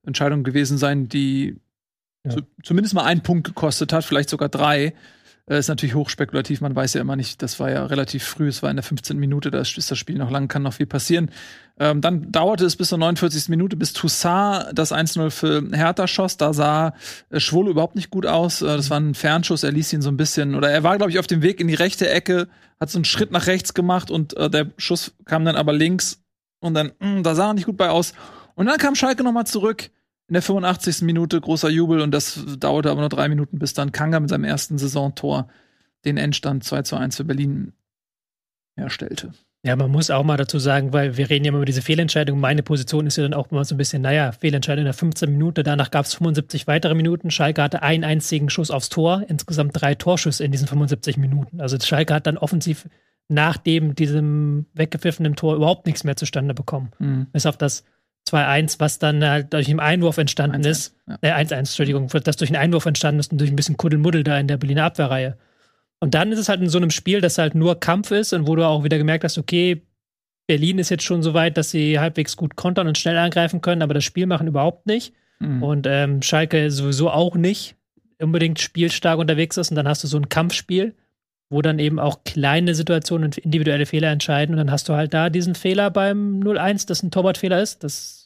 Entscheidung 0.03 0.43
gewesen 0.43 0.77
sein, 0.77 1.07
die 1.07 1.57
Ja. 2.25 2.31
zu, 2.31 2.41
zumindest 2.63 2.95
mal 2.95 3.03
einen 3.03 3.21
Punkt 3.21 3.45
gekostet 3.47 3.93
hat, 3.93 4.03
vielleicht 4.03 4.29
sogar 4.29 4.49
drei. 4.49 4.93
Äh, 5.49 5.59
ist 5.59 5.69
natürlich 5.69 5.95
hochspekulativ, 5.95 6.61
man 6.61 6.75
weiß 6.75 6.93
ja 6.93 7.01
immer 7.01 7.15
nicht, 7.15 7.41
das 7.41 7.59
war 7.59 7.71
ja 7.71 7.85
relativ 7.85 8.23
früh, 8.23 8.47
es 8.47 8.61
war 8.61 8.69
in 8.69 8.75
der 8.75 8.83
15. 8.83 9.17
Minute, 9.17 9.49
da 9.49 9.59
ist 9.59 9.77
das 9.77 9.97
Spiel 9.97 10.17
noch 10.17 10.29
lang, 10.29 10.47
kann 10.47 10.63
noch 10.63 10.73
viel 10.73 10.85
passieren. 10.85 11.31
Ähm, 11.79 12.01
dann 12.01 12.31
dauerte 12.31 12.65
es 12.65 12.75
bis 12.75 12.89
zur 12.89 12.97
49. 12.97 13.49
Minute, 13.49 13.77
bis 13.77 13.93
Toussaint 13.93 14.67
das 14.73 14.91
1-0 14.91 15.29
für 15.29 15.63
Hertha 15.71 16.07
schoss. 16.07 16.37
Da 16.37 16.53
sah 16.53 16.93
äh, 17.29 17.39
Schwolo 17.39 17.71
überhaupt 17.71 17.95
nicht 17.95 18.09
gut 18.09 18.25
aus. 18.25 18.61
Äh, 18.61 18.65
das 18.65 18.89
war 18.89 18.99
ein 18.99 19.13
Fernschuss, 19.13 19.63
er 19.63 19.71
ließ 19.71 19.93
ihn 19.93 20.01
so 20.01 20.09
ein 20.09 20.17
bisschen, 20.17 20.55
oder 20.55 20.69
er 20.69 20.83
war, 20.83 20.97
glaube 20.97 21.11
ich, 21.11 21.19
auf 21.19 21.27
dem 21.27 21.41
Weg 21.41 21.61
in 21.61 21.67
die 21.67 21.75
rechte 21.75 22.09
Ecke, 22.09 22.47
hat 22.79 22.89
so 22.89 22.97
einen 22.97 23.05
Schritt 23.05 23.31
nach 23.31 23.47
rechts 23.47 23.73
gemacht 23.73 24.11
und 24.11 24.35
äh, 24.35 24.49
der 24.49 24.71
Schuss 24.77 25.13
kam 25.25 25.45
dann 25.45 25.55
aber 25.55 25.71
links 25.71 26.23
und 26.59 26.73
dann, 26.73 26.91
mh, 26.99 27.21
da 27.21 27.35
sah 27.35 27.49
er 27.49 27.53
nicht 27.53 27.65
gut 27.65 27.77
bei 27.77 27.89
aus. 27.89 28.13
Und 28.55 28.65
dann 28.65 28.77
kam 28.77 28.95
Schalke 28.95 29.23
noch 29.23 29.31
mal 29.31 29.45
zurück. 29.45 29.91
In 30.27 30.33
der 30.33 30.41
85. 30.41 31.03
Minute 31.03 31.39
großer 31.39 31.69
Jubel 31.69 32.01
und 32.01 32.11
das 32.11 32.43
dauerte 32.59 32.91
aber 32.91 33.01
nur 33.01 33.09
drei 33.09 33.29
Minuten, 33.29 33.59
bis 33.59 33.73
dann 33.73 33.91
Kanga 33.91 34.19
mit 34.19 34.29
seinem 34.29 34.43
ersten 34.43 34.77
Saisontor 34.77 35.47
den 36.05 36.17
Endstand 36.17 36.63
2 36.63 36.81
zu 36.83 36.95
1 36.95 37.17
für 37.17 37.23
Berlin 37.23 37.73
herstellte. 38.75 39.33
Ja, 39.63 39.75
man 39.75 39.91
muss 39.91 40.11
auch 40.11 40.23
mal 40.23 40.37
dazu 40.37 40.59
sagen, 40.59 40.93
weil 40.93 41.17
wir 41.17 41.29
reden 41.29 41.43
ja 41.43 41.49
immer 41.49 41.57
über 41.57 41.65
diese 41.65 41.81
Fehlentscheidung. 41.81 42.39
Meine 42.39 42.63
Position 42.63 43.07
ist 43.07 43.17
ja 43.17 43.23
dann 43.23 43.33
auch 43.33 43.51
immer 43.51 43.65
so 43.65 43.75
ein 43.75 43.77
bisschen, 43.77 44.01
naja, 44.01 44.31
Fehlentscheidung 44.31 44.81
in 44.81 44.85
der 44.85 44.93
15 44.93 45.31
Minute. 45.31 45.63
Danach 45.63 45.91
gab 45.91 46.05
es 46.05 46.13
75 46.13 46.67
weitere 46.67 46.93
Minuten. 46.93 47.31
Schalke 47.31 47.63
hatte 47.63 47.81
einen 47.81 48.03
einzigen 48.03 48.49
Schuss 48.49 48.71
aufs 48.71 48.89
Tor, 48.89 49.25
insgesamt 49.27 49.81
drei 49.81 49.95
Torschüsse 49.95 50.43
in 50.43 50.51
diesen 50.51 50.67
75 50.67 51.17
Minuten. 51.17 51.59
Also 51.59 51.77
Schalke 51.79 52.13
hat 52.13 52.27
dann 52.27 52.37
offensiv 52.37 52.87
nach 53.29 53.57
dem 53.57 53.95
diesem 53.95 54.67
weggepfiffenen 54.73 55.35
Tor 55.35 55.55
überhaupt 55.55 55.85
nichts 55.85 56.03
mehr 56.03 56.15
zustande 56.15 56.53
bekommen. 56.53 56.91
Mhm. 56.99 57.27
Bis 57.33 57.45
auf 57.45 57.57
das 57.57 57.83
2-1, 58.27 58.79
was 58.79 58.99
dann 58.99 59.23
halt 59.23 59.53
durch 59.53 59.69
einen 59.69 59.79
Einwurf 59.79 60.17
entstanden 60.17 60.57
1 60.57 60.67
-1, 60.67 60.69
ist. 60.69 60.95
Ja. 61.07 61.17
Äh, 61.21 61.43
1-1, 61.43 61.55
Entschuldigung, 61.55 62.07
das 62.07 62.37
durch 62.37 62.49
einen 62.49 62.61
Einwurf 62.61 62.85
entstanden 62.85 63.19
ist 63.19 63.31
und 63.31 63.39
durch 63.39 63.51
ein 63.51 63.55
bisschen 63.55 63.77
Kuddelmuddel 63.77 64.23
da 64.23 64.37
in 64.39 64.47
der 64.47 64.57
Berliner 64.57 64.85
Abwehrreihe. 64.85 65.37
Und 65.99 66.13
dann 66.13 66.31
ist 66.31 66.39
es 66.39 66.49
halt 66.49 66.61
in 66.61 66.69
so 66.69 66.77
einem 66.77 66.91
Spiel, 66.91 67.21
das 67.21 67.37
halt 67.37 67.55
nur 67.55 67.79
Kampf 67.79 68.11
ist 68.11 68.33
und 68.33 68.47
wo 68.47 68.55
du 68.55 68.65
auch 68.65 68.83
wieder 68.83 68.97
gemerkt 68.97 69.23
hast, 69.23 69.37
okay, 69.37 69.81
Berlin 70.47 70.79
ist 70.79 70.89
jetzt 70.89 71.03
schon 71.03 71.23
so 71.23 71.33
weit, 71.33 71.57
dass 71.57 71.71
sie 71.71 71.99
halbwegs 71.99 72.37
gut 72.37 72.55
kontern 72.55 72.87
und 72.87 72.97
schnell 72.97 73.17
angreifen 73.17 73.61
können, 73.61 73.81
aber 73.81 73.93
das 73.93 74.03
Spiel 74.03 74.27
machen 74.27 74.47
überhaupt 74.47 74.87
nicht. 74.87 75.13
Mhm. 75.39 75.63
Und 75.63 75.87
ähm, 75.87 76.21
Schalke 76.21 76.71
sowieso 76.71 77.09
auch 77.09 77.35
nicht 77.35 77.75
unbedingt 78.19 78.59
spielstark 78.59 79.19
unterwegs 79.19 79.57
ist. 79.57 79.69
Und 79.71 79.75
dann 79.75 79.87
hast 79.87 80.03
du 80.03 80.07
so 80.07 80.17
ein 80.17 80.29
Kampfspiel, 80.29 80.95
wo 81.49 81.61
dann 81.61 81.79
eben 81.79 81.99
auch 81.99 82.23
kleine 82.23 82.75
Situationen 82.75 83.25
und 83.25 83.37
individuelle 83.37 83.85
Fehler 83.85 84.09
entscheiden. 84.09 84.53
Und 84.53 84.57
dann 84.57 84.71
hast 84.71 84.89
du 84.89 84.93
halt 84.93 85.13
da 85.13 85.29
diesen 85.29 85.55
Fehler 85.55 85.91
beim 85.91 86.39
0-1, 86.39 86.87
das 86.87 87.03
ein 87.03 87.11
Torwartfehler 87.11 87.61
ist. 87.61 87.83
Das, 87.83 88.16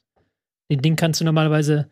den 0.71 0.81
Ding 0.81 0.95
kannst 0.95 1.21
du 1.21 1.25
normalerweise 1.25 1.87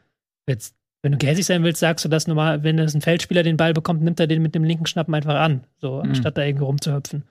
jetzt 0.47 0.75
wenn 1.01 1.13
du 1.13 1.17
gehässig 1.17 1.45
sein 1.45 1.63
willst, 1.63 1.79
sagst 1.79 2.03
du 2.03 2.09
das 2.09 2.27
normal, 2.27 2.63
wenn 2.63 2.77
es 2.77 2.93
ein 2.93 3.01
Feldspieler 3.01 3.43
den 3.43 3.57
Ball 3.57 3.73
bekommt, 3.73 4.01
nimmt 4.01 4.19
er 4.19 4.27
den 4.27 4.41
mit 4.41 4.53
dem 4.53 4.63
linken 4.63 4.85
Schnappen 4.85 5.13
einfach 5.13 5.35
an, 5.35 5.63
so 5.77 5.97
mhm. 5.97 6.09
anstatt 6.09 6.37
da 6.37 6.43
irgendwie 6.43 6.65
rumzuhüpfen. 6.65 7.23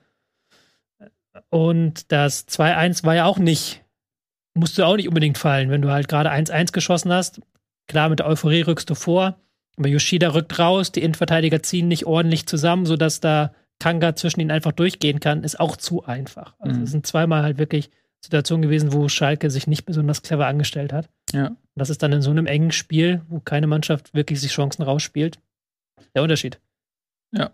Und 1.49 2.11
das 2.11 2.47
2-1 2.47 3.03
war 3.05 3.15
ja 3.15 3.25
auch 3.25 3.37
nicht, 3.37 3.83
musst 4.55 4.77
du 4.77 4.83
auch 4.83 4.95
nicht 4.95 5.07
unbedingt 5.07 5.37
fallen, 5.37 5.69
wenn 5.69 5.81
du 5.81 5.91
halt 5.91 6.07
gerade 6.07 6.31
1-1 6.31 6.71
geschossen 6.71 7.11
hast. 7.11 7.41
Klar, 7.87 8.09
mit 8.09 8.19
der 8.19 8.27
Euphorie 8.27 8.61
rückst 8.61 8.89
du 8.89 8.95
vor, 8.95 9.39
aber 9.77 9.87
Yoshida 9.87 10.29
rückt 10.29 10.57
raus, 10.57 10.91
die 10.91 11.03
Innenverteidiger 11.03 11.61
ziehen 11.61 11.87
nicht 11.87 12.05
ordentlich 12.05 12.47
zusammen, 12.47 12.85
sodass 12.85 13.19
da 13.19 13.53
Kanga 13.79 14.15
zwischen 14.15 14.41
ihnen 14.41 14.51
einfach 14.51 14.73
durchgehen 14.73 15.19
kann, 15.19 15.43
ist 15.43 15.59
auch 15.59 15.77
zu 15.77 16.03
einfach. 16.03 16.55
Also 16.59 16.77
mhm. 16.77 16.83
es 16.83 16.91
sind 16.91 17.07
zweimal 17.07 17.43
halt 17.43 17.59
wirklich 17.59 17.91
Situation 18.19 18.61
gewesen, 18.61 18.91
wo 18.91 19.07
Schalke 19.07 19.49
sich 19.49 19.67
nicht 19.67 19.85
besonders 19.85 20.21
clever 20.23 20.47
angestellt 20.47 20.91
hat. 20.91 21.07
Ja. 21.33 21.47
Und 21.47 21.57
das 21.75 21.89
ist 21.89 22.03
dann 22.03 22.11
in 22.11 22.21
so 22.21 22.31
einem 22.31 22.45
engen 22.45 22.71
Spiel, 22.71 23.21
wo 23.29 23.39
keine 23.39 23.67
Mannschaft 23.67 24.13
wirklich 24.13 24.41
sich 24.41 24.51
Chancen 24.51 24.83
rausspielt, 24.83 25.39
der 26.15 26.23
Unterschied. 26.23 26.59
Ja. 27.31 27.51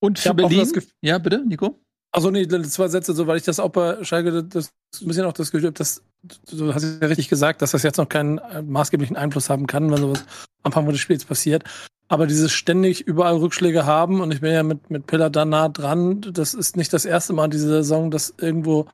Und 0.00 0.18
für 0.18 0.34
Berlin. 0.34 0.68
ja, 1.02 1.18
bitte, 1.18 1.44
Nico? 1.46 1.78
Also 2.12 2.30
nee, 2.30 2.46
zwei 2.48 2.88
Sätze, 2.88 3.12
so 3.12 3.26
weil 3.26 3.36
ich 3.36 3.44
das 3.44 3.60
auch 3.60 3.70
bei 3.70 4.02
Schalke 4.02 4.42
das 4.42 4.72
ein 5.00 5.06
bisschen 5.06 5.24
auch 5.24 5.32
das 5.32 5.52
Gefühl 5.52 5.68
habe, 5.68 5.78
dass 5.78 6.02
du 6.50 6.74
hast 6.74 6.82
ja 6.82 7.06
richtig 7.06 7.28
gesagt, 7.28 7.62
dass 7.62 7.70
das 7.70 7.84
jetzt 7.84 7.98
noch 7.98 8.08
keinen 8.08 8.38
äh, 8.38 8.62
maßgeblichen 8.62 9.16
Einfluss 9.16 9.48
haben 9.48 9.66
kann, 9.66 9.90
wenn 9.90 9.98
sowas 9.98 10.24
am 10.62 10.72
Anfang 10.72 10.86
des 10.86 10.98
Spiels 10.98 11.24
passiert. 11.24 11.64
Aber 12.08 12.26
dieses 12.26 12.50
ständig 12.50 13.02
überall 13.02 13.36
Rückschläge 13.36 13.86
haben 13.86 14.20
und 14.20 14.32
ich 14.32 14.40
bin 14.40 14.52
ja 14.52 14.64
mit, 14.64 14.90
mit 14.90 15.06
Pillar 15.06 15.30
da 15.30 15.44
nah 15.44 15.68
dran, 15.68 16.20
das 16.20 16.54
ist 16.54 16.76
nicht 16.76 16.92
das 16.92 17.04
erste 17.04 17.32
Mal 17.32 17.48
diese 17.48 17.68
Saison, 17.68 18.10
dass 18.10 18.34
irgendwo 18.36 18.88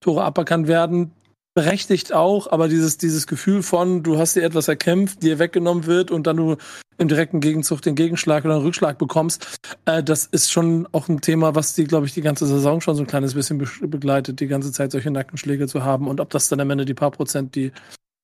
Tore 0.00 0.24
aberkannt 0.24 0.66
werden, 0.66 1.12
berechtigt 1.54 2.12
auch, 2.12 2.50
aber 2.50 2.68
dieses, 2.68 2.96
dieses 2.96 3.26
Gefühl 3.26 3.62
von, 3.62 4.02
du 4.02 4.18
hast 4.18 4.36
dir 4.36 4.42
etwas 4.42 4.68
erkämpft, 4.68 5.22
dir 5.22 5.38
weggenommen 5.38 5.86
wird 5.86 6.10
und 6.10 6.26
dann 6.26 6.36
du 6.36 6.56
im 6.98 7.08
direkten 7.08 7.40
Gegenzug 7.40 7.82
den 7.82 7.94
Gegenschlag 7.94 8.44
oder 8.44 8.54
einen 8.54 8.64
Rückschlag 8.64 8.98
bekommst, 8.98 9.58
äh, 9.86 10.02
das 10.02 10.26
ist 10.26 10.52
schon 10.52 10.86
auch 10.92 11.08
ein 11.08 11.20
Thema, 11.20 11.54
was 11.54 11.74
die, 11.74 11.84
glaube 11.84 12.06
ich, 12.06 12.14
die 12.14 12.20
ganze 12.20 12.46
Saison 12.46 12.80
schon 12.80 12.94
so 12.94 13.02
ein 13.02 13.06
kleines 13.06 13.34
bisschen 13.34 13.58
be 13.58 13.68
begleitet, 13.80 14.40
die 14.40 14.46
ganze 14.46 14.70
Zeit 14.70 14.92
solche 14.92 15.10
Nackenschläge 15.10 15.66
zu 15.66 15.82
haben 15.82 16.06
und 16.06 16.20
ob 16.20 16.30
das 16.30 16.48
dann 16.48 16.60
am 16.60 16.70
Ende 16.70 16.84
die 16.84 16.94
paar 16.94 17.10
Prozent, 17.10 17.54
die 17.54 17.72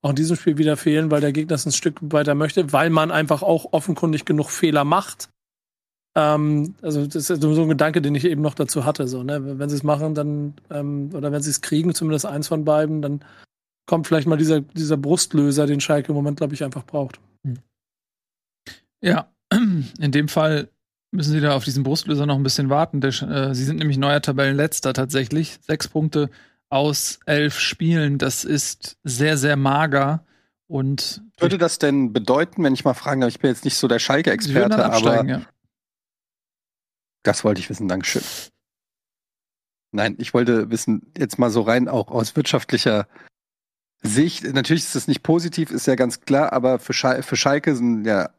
auch 0.03 0.11
in 0.11 0.17
diesem 0.17 0.37
Spiel 0.37 0.59
wieder 0.59 0.77
fehlen, 0.77 1.11
weil 1.11 1.21
der 1.21 1.33
Gegner 1.33 1.55
es 1.55 1.67
ein 1.67 1.73
Stück 1.73 1.97
weiter 2.01 2.35
möchte, 2.35 2.73
weil 2.73 2.91
man 2.91 3.11
einfach 3.11 3.43
auch 3.43 3.73
offenkundig 3.73 4.25
genug 4.25 4.51
Fehler 4.51 4.85
macht, 4.85 5.31
ähm, 6.17 6.75
also 6.81 7.07
das 7.07 7.29
ist 7.29 7.43
so 7.43 7.63
ein 7.63 7.69
Gedanke, 7.69 8.01
den 8.01 8.15
ich 8.15 8.25
eben 8.25 8.41
noch 8.41 8.55
dazu 8.55 8.87
hatte. 8.87 9.07
So, 9.07 9.23
ne? 9.23 9.59
Wenn 9.59 9.69
sie 9.69 9.77
es 9.77 9.83
machen, 9.83 10.15
dann, 10.15 10.55
ähm, 10.71 11.11
oder 11.13 11.31
wenn 11.31 11.43
sie 11.43 11.51
es 11.51 11.61
kriegen, 11.61 11.95
zumindest 11.95 12.25
eins 12.25 12.49
von 12.49 12.65
beiden, 12.65 13.03
dann 13.03 13.21
kommt 13.85 14.07
vielleicht 14.07 14.27
mal 14.27 14.39
dieser, 14.39 14.63
dieser 14.63 14.97
Brustlöser, 14.97 15.67
den 15.67 15.81
Schalke 15.81 16.09
im 16.09 16.15
Moment, 16.15 16.39
glaube 16.39 16.55
ich, 16.55 16.65
einfach 16.65 16.85
braucht. 16.85 17.21
Hm. 17.45 17.59
Ja, 19.03 19.31
in 19.53 20.11
dem 20.11 20.29
Fall 20.29 20.71
müssen 21.13 21.33
sie 21.33 21.41
da 21.41 21.55
auf 21.55 21.65
diesen 21.65 21.83
Brustlöser 21.83 22.25
noch 22.25 22.37
ein 22.37 22.43
bisschen 22.43 22.71
warten. 22.71 23.03
Der, 23.03 23.11
äh, 23.11 23.55
sie 23.55 23.65
sind 23.65 23.79
nämlich 23.79 23.99
neuer 23.99 24.23
Tabellenletzter 24.23 24.95
tatsächlich. 24.95 25.59
Sechs 25.61 25.87
Punkte 25.87 26.31
aus 26.71 27.21
elf 27.27 27.59
Spielen. 27.59 28.17
Das 28.17 28.45
ist 28.45 28.97
sehr, 29.05 29.37
sehr 29.37 29.57
mager. 29.57 30.25
Und 30.67 31.23
würde 31.39 31.59
das 31.59 31.79
denn 31.79 32.15
bedeuten, 32.15 32.65
wenn 32.65 32.73
ich 32.73 32.85
mal 32.87 32.95
fragen 32.95 33.21
darf, 33.21 33.29
ich 33.29 33.39
bin 33.39 33.51
jetzt 33.51 33.67
nicht 33.67 33.77
so 33.77 33.87
der 33.87 33.99
Schalke-Experte, 33.99 34.85
aber 34.93 35.25
ja. 35.27 35.43
Das 37.27 37.43
wollte 37.43 37.61
ich 37.61 37.69
wissen, 37.69 37.89
Dankeschön. 37.89 38.23
Nein, 39.91 40.15
ich 40.19 40.33
wollte 40.33 40.71
wissen, 40.71 41.13
jetzt 41.19 41.41
mal 41.41 41.51
so 41.51 41.63
rein 41.63 41.89
auch 41.89 42.09
aus 42.09 42.37
wirtschaftlicher 42.37 43.09
Sicht. 44.01 44.45
Natürlich 44.45 44.85
ist 44.85 44.95
das 44.95 45.09
nicht 45.09 45.25
positiv, 45.25 45.73
ist 45.73 45.89
ja 45.89 45.97
ganz 45.97 46.21
klar, 46.21 46.53
aber 46.53 46.79
für, 46.79 46.93
Schal 46.93 47.25
für 47.25 47.37
Schalke 47.37 47.75
sind 47.75 48.05
ja 48.05 48.31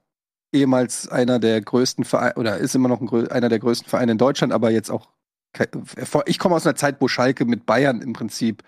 ehemals 0.54 1.10
einer 1.10 1.38
der 1.40 1.60
größten 1.60 2.06
Vereine 2.06 2.36
oder 2.36 2.60
ist 2.60 2.76
immer 2.76 2.88
noch 2.88 3.02
ein, 3.02 3.28
einer 3.30 3.50
der 3.50 3.60
größten 3.60 3.90
Vereine 3.90 4.14
in 4.14 4.18
Deutschland, 4.18 4.54
aber 4.54 4.72
jetzt 4.72 4.90
auch. 4.90 5.10
Ich 6.26 6.40
komme 6.40 6.56
aus 6.56 6.66
einer 6.66 6.76
Zeit, 6.76 7.02
wo 7.02 7.10
Schalke 7.10 7.44
mit 7.44 7.66
Bayern 7.66 8.02
im 8.02 8.14
Prinzip 8.14 8.64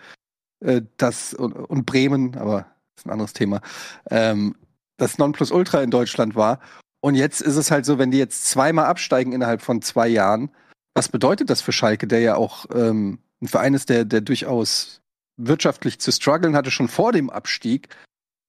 äh, 0.60 0.82
das 0.98 1.34
und, 1.34 1.54
und, 1.54 1.86
Bremen, 1.86 2.36
aber 2.36 2.64
das 2.96 3.04
ist 3.04 3.06
ein 3.06 3.12
anderes 3.12 3.34
Thema, 3.34 3.62
ähm, 4.10 4.56
das 4.98 5.18
Nonplusultra 5.18 5.82
in 5.82 5.92
Deutschland 5.92 6.36
war. 6.36 6.60
Und 7.02 7.16
jetzt 7.16 7.42
ist 7.42 7.56
es 7.56 7.72
halt 7.72 7.86
so, 7.86 7.98
wenn 7.98 8.12
die 8.12 8.18
jetzt 8.18 8.46
zweimal 8.46 8.86
absteigen 8.86 9.32
innerhalb 9.32 9.62
von 9.62 9.82
zwei 9.82 10.08
Jahren, 10.08 10.52
was 10.94 11.10
bedeutet 11.10 11.50
das 11.50 11.62
für 11.62 11.72
Schalke, 11.72 12.08
der 12.08 12.20
ja 12.20 12.36
auch 12.36 12.66
ähm, 12.74 13.20
ein 13.42 13.48
Verein 13.48 13.74
ist, 13.74 13.90
der, 13.90 14.06
der 14.06 14.22
durchaus 14.22 15.02
wirtschaftlich 15.38 16.00
zu 16.00 16.12
strugglen 16.12 16.56
hatte, 16.56 16.72
schon 16.72 16.90
vor 16.90 17.12
dem 17.12 17.30
Abstieg? 17.30 17.96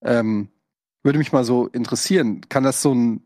Ähm, 0.03 0.49
würde 1.03 1.19
mich 1.19 1.33
mal 1.33 1.45
so 1.45 1.69
interessieren. 1.69 2.41
Kann 2.49 2.65
das 2.65 2.83
so 2.83 2.93
ein, 2.93 3.23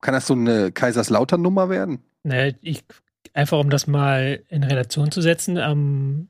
kann 0.00 0.14
das 0.14 0.26
so 0.26 0.34
eine 0.34 0.72
Kaiserslautern-Nummer 0.72 1.68
werden? 1.68 2.02
Ne, 2.22 2.56
ich, 2.62 2.82
einfach 3.34 3.58
um 3.58 3.70
das 3.70 3.86
mal 3.86 4.42
in 4.48 4.62
Relation 4.62 5.10
zu 5.10 5.20
setzen, 5.20 5.58
am 5.58 6.28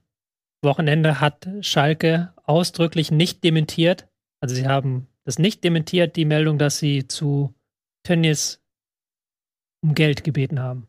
Wochenende 0.63 1.21
hat 1.21 1.49
Schalke 1.61 2.33
ausdrücklich 2.45 3.11
nicht 3.11 3.45
dementiert, 3.45 4.09
also 4.41 4.55
sie 4.55 4.67
haben 4.67 5.07
das 5.25 5.39
nicht 5.39 5.63
dementiert, 5.65 6.17
die 6.17 6.25
Meldung, 6.25 6.59
dass 6.59 6.79
sie 6.79 7.07
zu 7.07 7.55
Tönnies 8.03 8.61
um 9.83 9.95
Geld 9.95 10.25
gebeten 10.25 10.61
haben. 10.61 10.89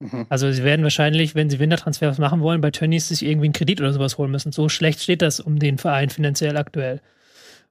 Mhm. 0.00 0.26
Also 0.28 0.50
sie 0.52 0.64
werden 0.64 0.82
wahrscheinlich, 0.82 1.34
wenn 1.34 1.50
sie 1.50 1.58
Wintertransfers 1.58 2.18
machen 2.18 2.40
wollen, 2.40 2.60
bei 2.60 2.70
Tönnies 2.70 3.08
sich 3.08 3.24
irgendwie 3.24 3.46
einen 3.46 3.52
Kredit 3.52 3.80
oder 3.80 3.92
sowas 3.92 4.18
holen 4.18 4.30
müssen. 4.30 4.52
So 4.52 4.68
schlecht 4.68 5.02
steht 5.02 5.22
das 5.22 5.40
um 5.40 5.58
den 5.58 5.78
Verein 5.78 6.10
finanziell 6.10 6.56
aktuell. 6.56 7.00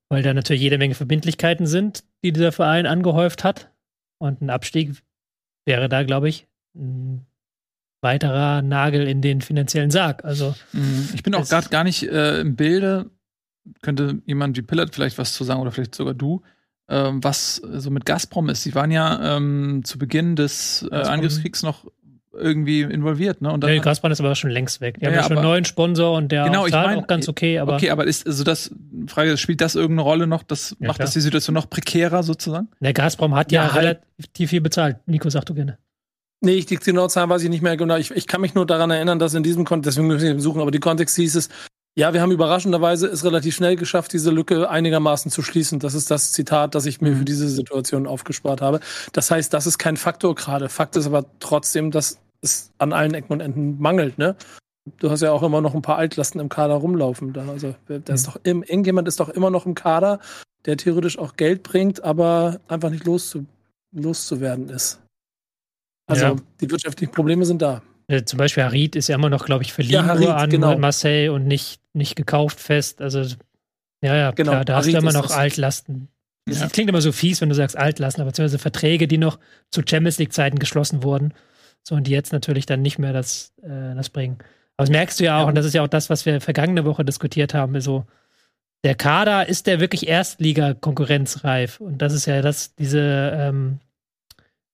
Weil 0.09 0.23
da 0.23 0.33
natürlich 0.33 0.61
jede 0.61 0.77
Menge 0.77 0.95
Verbindlichkeiten 0.95 1.67
sind, 1.67 2.03
die 2.23 2.31
dieser 2.31 2.51
Verein 2.51 2.85
angehäuft 2.85 3.43
hat. 3.43 3.71
Und 4.19 4.41
ein 4.41 4.49
Abstieg 4.49 4.95
wäre 5.65 5.89
da, 5.89 6.03
glaube 6.03 6.29
ich, 6.29 6.47
ein 6.75 7.25
weiterer 8.01 8.61
Nagel 8.61 9.07
in 9.07 9.21
den 9.21 9.41
finanziellen 9.41 9.91
Sarg. 9.91 10.23
Also 10.23 10.55
mhm. 10.71 11.09
ich 11.13 11.23
bin 11.23 11.35
auch 11.35 11.47
gerade 11.47 11.69
gar 11.69 11.83
nicht 11.83 12.03
äh, 12.03 12.39
im 12.39 12.55
Bilde. 12.55 13.09
Könnte 13.81 14.21
jemand 14.25 14.55
wie 14.55 14.61
Pillard 14.61 14.95
vielleicht 14.95 15.17
was 15.17 15.33
zu 15.33 15.43
sagen 15.43 15.59
oder 15.59 15.71
vielleicht 15.71 15.95
sogar 15.95 16.13
du 16.13 16.41
ähm, 16.89 17.23
was 17.23 17.55
so 17.55 17.89
mit 17.89 18.05
Gazprom 18.05 18.49
ist. 18.49 18.63
Sie 18.63 18.75
waren 18.75 18.91
ja 18.91 19.37
ähm, 19.37 19.81
zu 19.83 19.97
Beginn 19.97 20.35
des 20.35 20.87
äh, 20.91 20.95
Angriffskriegs 20.95 21.63
noch 21.63 21.85
irgendwie 22.37 22.81
involviert, 22.81 23.41
ne? 23.41 23.51
Und 23.51 23.63
dann, 23.63 23.73
ja, 23.73 23.81
Gazprom 23.81 24.11
ist 24.11 24.19
aber 24.19 24.35
schon 24.35 24.51
längst 24.51 24.79
weg. 24.79 24.97
Die 24.99 25.05
ja, 25.05 25.09
haben 25.09 25.15
ja 25.15 25.23
schon 25.23 25.37
einen 25.37 25.45
neuen 25.45 25.65
Sponsor 25.65 26.15
und 26.15 26.31
der 26.31 26.45
genau, 26.45 26.65
ich 26.65 26.73
mein, 26.73 26.99
auch 26.99 27.07
ganz 27.07 27.27
okay, 27.27 27.59
aber. 27.59 27.75
Okay, 27.75 27.89
aber 27.89 28.05
ist 28.05 28.27
also 28.27 28.43
das 28.43 28.71
Frage, 29.07 29.37
spielt 29.37 29.61
das 29.61 29.75
irgendeine 29.75 30.01
Rolle 30.03 30.27
noch? 30.27 30.43
Das 30.43 30.75
ja, 30.79 30.87
macht 30.87 30.97
klar. 30.97 31.07
das 31.07 31.13
die 31.13 31.21
Situation 31.21 31.55
noch 31.55 31.69
prekärer 31.69 32.23
sozusagen? 32.23 32.69
Der 32.79 32.93
Gazprom 32.93 33.35
hat 33.35 33.51
ja, 33.51 33.65
ja 33.65 33.73
halt. 33.73 34.01
relativ 34.19 34.49
viel 34.49 34.61
bezahlt. 34.61 34.97
Nico, 35.07 35.29
sag 35.29 35.45
du 35.45 35.53
gerne. 35.53 35.77
Nee, 36.39 36.53
ich, 36.53 36.67
die 36.67 36.75
genaue 36.75 37.09
Zahl 37.09 37.27
weiß 37.29 37.43
ich 37.43 37.49
nicht 37.49 37.63
mehr 37.63 37.75
genau. 37.77 37.97
Ich, 37.97 38.11
ich 38.11 38.27
kann 38.27 38.41
mich 38.41 38.53
nur 38.53 38.67
daran 38.67 38.91
erinnern, 38.91 39.17
dass 39.17 39.33
in 39.33 39.41
diesem 39.41 39.65
Kontext, 39.65 39.97
deswegen 39.97 40.07
müssen 40.07 40.27
wir 40.27 40.39
suchen, 40.39 40.61
aber 40.61 40.69
die 40.69 40.79
Kontext 40.79 41.15
hieß 41.15 41.35
es, 41.35 41.49
ja, 41.97 42.13
wir 42.13 42.21
haben 42.21 42.31
überraschenderweise 42.31 43.07
es 43.07 43.23
relativ 43.25 43.55
schnell 43.55 43.75
geschafft, 43.75 44.13
diese 44.13 44.31
Lücke 44.31 44.69
einigermaßen 44.69 45.31
zu 45.31 45.41
schließen. 45.41 45.79
Das 45.79 45.93
ist 45.93 46.11
das 46.11 46.31
Zitat, 46.31 46.75
das 46.75 46.85
ich 46.85 47.01
mir 47.01 47.13
für 47.13 47.21
mhm. 47.21 47.25
diese 47.25 47.49
Situation 47.49 48.07
aufgespart 48.07 48.61
habe. 48.61 48.79
Das 49.13 49.31
heißt, 49.31 49.53
das 49.53 49.65
ist 49.65 49.77
kein 49.77 49.97
Faktor 49.97 50.35
gerade. 50.35 50.69
Fakt 50.69 50.95
ist 50.95 51.07
aber 51.07 51.25
trotzdem, 51.39 51.91
dass 51.91 52.19
es 52.41 52.71
an 52.77 52.93
allen 52.93 53.13
Ecken 53.13 53.33
und 53.33 53.39
Enden 53.39 53.79
mangelt. 53.79 54.17
Ne? 54.17 54.35
du 54.99 55.09
hast 55.09 55.21
ja 55.21 55.31
auch 55.31 55.43
immer 55.43 55.61
noch 55.61 55.75
ein 55.75 55.81
paar 55.81 55.97
Altlasten 55.97 56.39
im 56.39 56.49
Kader 56.49 56.75
rumlaufen. 56.75 57.33
Da. 57.33 57.47
Also, 57.47 57.75
da 57.87 58.13
ist 58.13 58.27
doch 58.27 58.37
im, 58.43 58.63
irgendjemand 58.63 59.07
ist 59.07 59.19
doch 59.19 59.29
immer 59.29 59.49
noch 59.49 59.65
im 59.65 59.75
Kader, 59.75 60.19
der 60.65 60.77
theoretisch 60.77 61.17
auch 61.17 61.35
Geld 61.35 61.63
bringt, 61.63 62.03
aber 62.03 62.59
einfach 62.67 62.89
nicht 62.89 63.05
loszu, 63.05 63.45
loszuwerden 63.91 64.69
ist. 64.69 64.99
Also 66.07 66.25
Ja. 66.25 66.35
die 66.61 66.71
wirtschaftlichen 66.71 67.11
Probleme 67.11 67.45
sind 67.45 67.61
da. 67.61 67.81
Zum 68.23 68.37
Beispiel 68.37 68.63
Harid 68.63 68.95
ist 68.95 69.09
ja 69.09 69.15
immer 69.15 69.29
noch, 69.29 69.45
glaube 69.45 69.63
ich, 69.63 69.73
verliehen 69.73 69.95
Ja, 69.95 70.05
Harid, 70.05 70.29
an 70.29 70.49
genau. 70.49 70.77
Marseille 70.77 71.29
und 71.29 71.45
nicht, 71.45 71.81
nicht 71.97 72.15
gekauft 72.15 72.59
fest. 72.59 73.01
Also, 73.01 73.19
ja, 74.01 74.15
ja, 74.15 74.31
Genau, 74.31 74.51
klar, 74.51 74.65
da 74.65 74.75
hast 74.77 74.85
du 74.87 74.91
Harid 74.93 75.03
immer 75.03 75.13
noch. 75.13 75.31
Altlasten. 75.31 76.07
Das 76.45 76.61
Ja. 76.61 76.67
klingt 76.69 76.89
immer 76.89 77.01
so 77.01 77.11
fies, 77.11 77.41
wenn 77.41 77.49
du 77.49 77.55
sagst 77.55 77.75
Altlasten, 77.77 78.21
aber 78.21 78.29
beziehungsweise 78.31 78.59
Verträge, 78.59 79.07
die 79.07 79.17
noch 79.17 79.37
zu 79.71 79.81
Champions 79.87 80.17
League-Zeiten 80.17 80.59
geschlossen 80.59 81.03
wurden. 81.03 81.33
So, 81.83 81.95
und 81.95 82.05
die 82.07 82.11
jetzt 82.11 82.31
natürlich 82.31 82.65
dann 82.65 82.81
nicht 82.81 82.99
mehr 82.99 83.11
das, 83.13 83.53
äh, 83.63 83.95
das 83.95 84.09
bringen. 84.09 84.37
Aber 84.77 84.85
das 84.85 84.89
merkst 84.91 85.19
du 85.19 85.23
ja 85.25 85.37
auch, 85.37 85.41
Ja. 85.41 85.47
und 85.47 85.55
das 85.55 85.65
ist 85.65 85.73
ja 85.73 85.83
auch 85.83 85.87
das, 85.87 86.09
was 86.09 86.25
wir 86.25 86.39
vergangene 86.39 86.85
Woche 86.85 87.03
diskutiert 87.03 87.53
haben, 87.53 87.79
so, 87.81 88.05
der 88.83 88.93
Kader, 88.95 89.49
ist 89.49 89.65
der 89.67 89.79
wirklich 89.79 90.07
Erstliga-konkurrenzreif? 90.07 91.79
Und 91.79 91.97
das 92.01 92.13
ist 92.13 92.25
ja 92.27 92.41
das, 92.41 92.75
diese 92.75 93.31
ähm, 93.35 93.79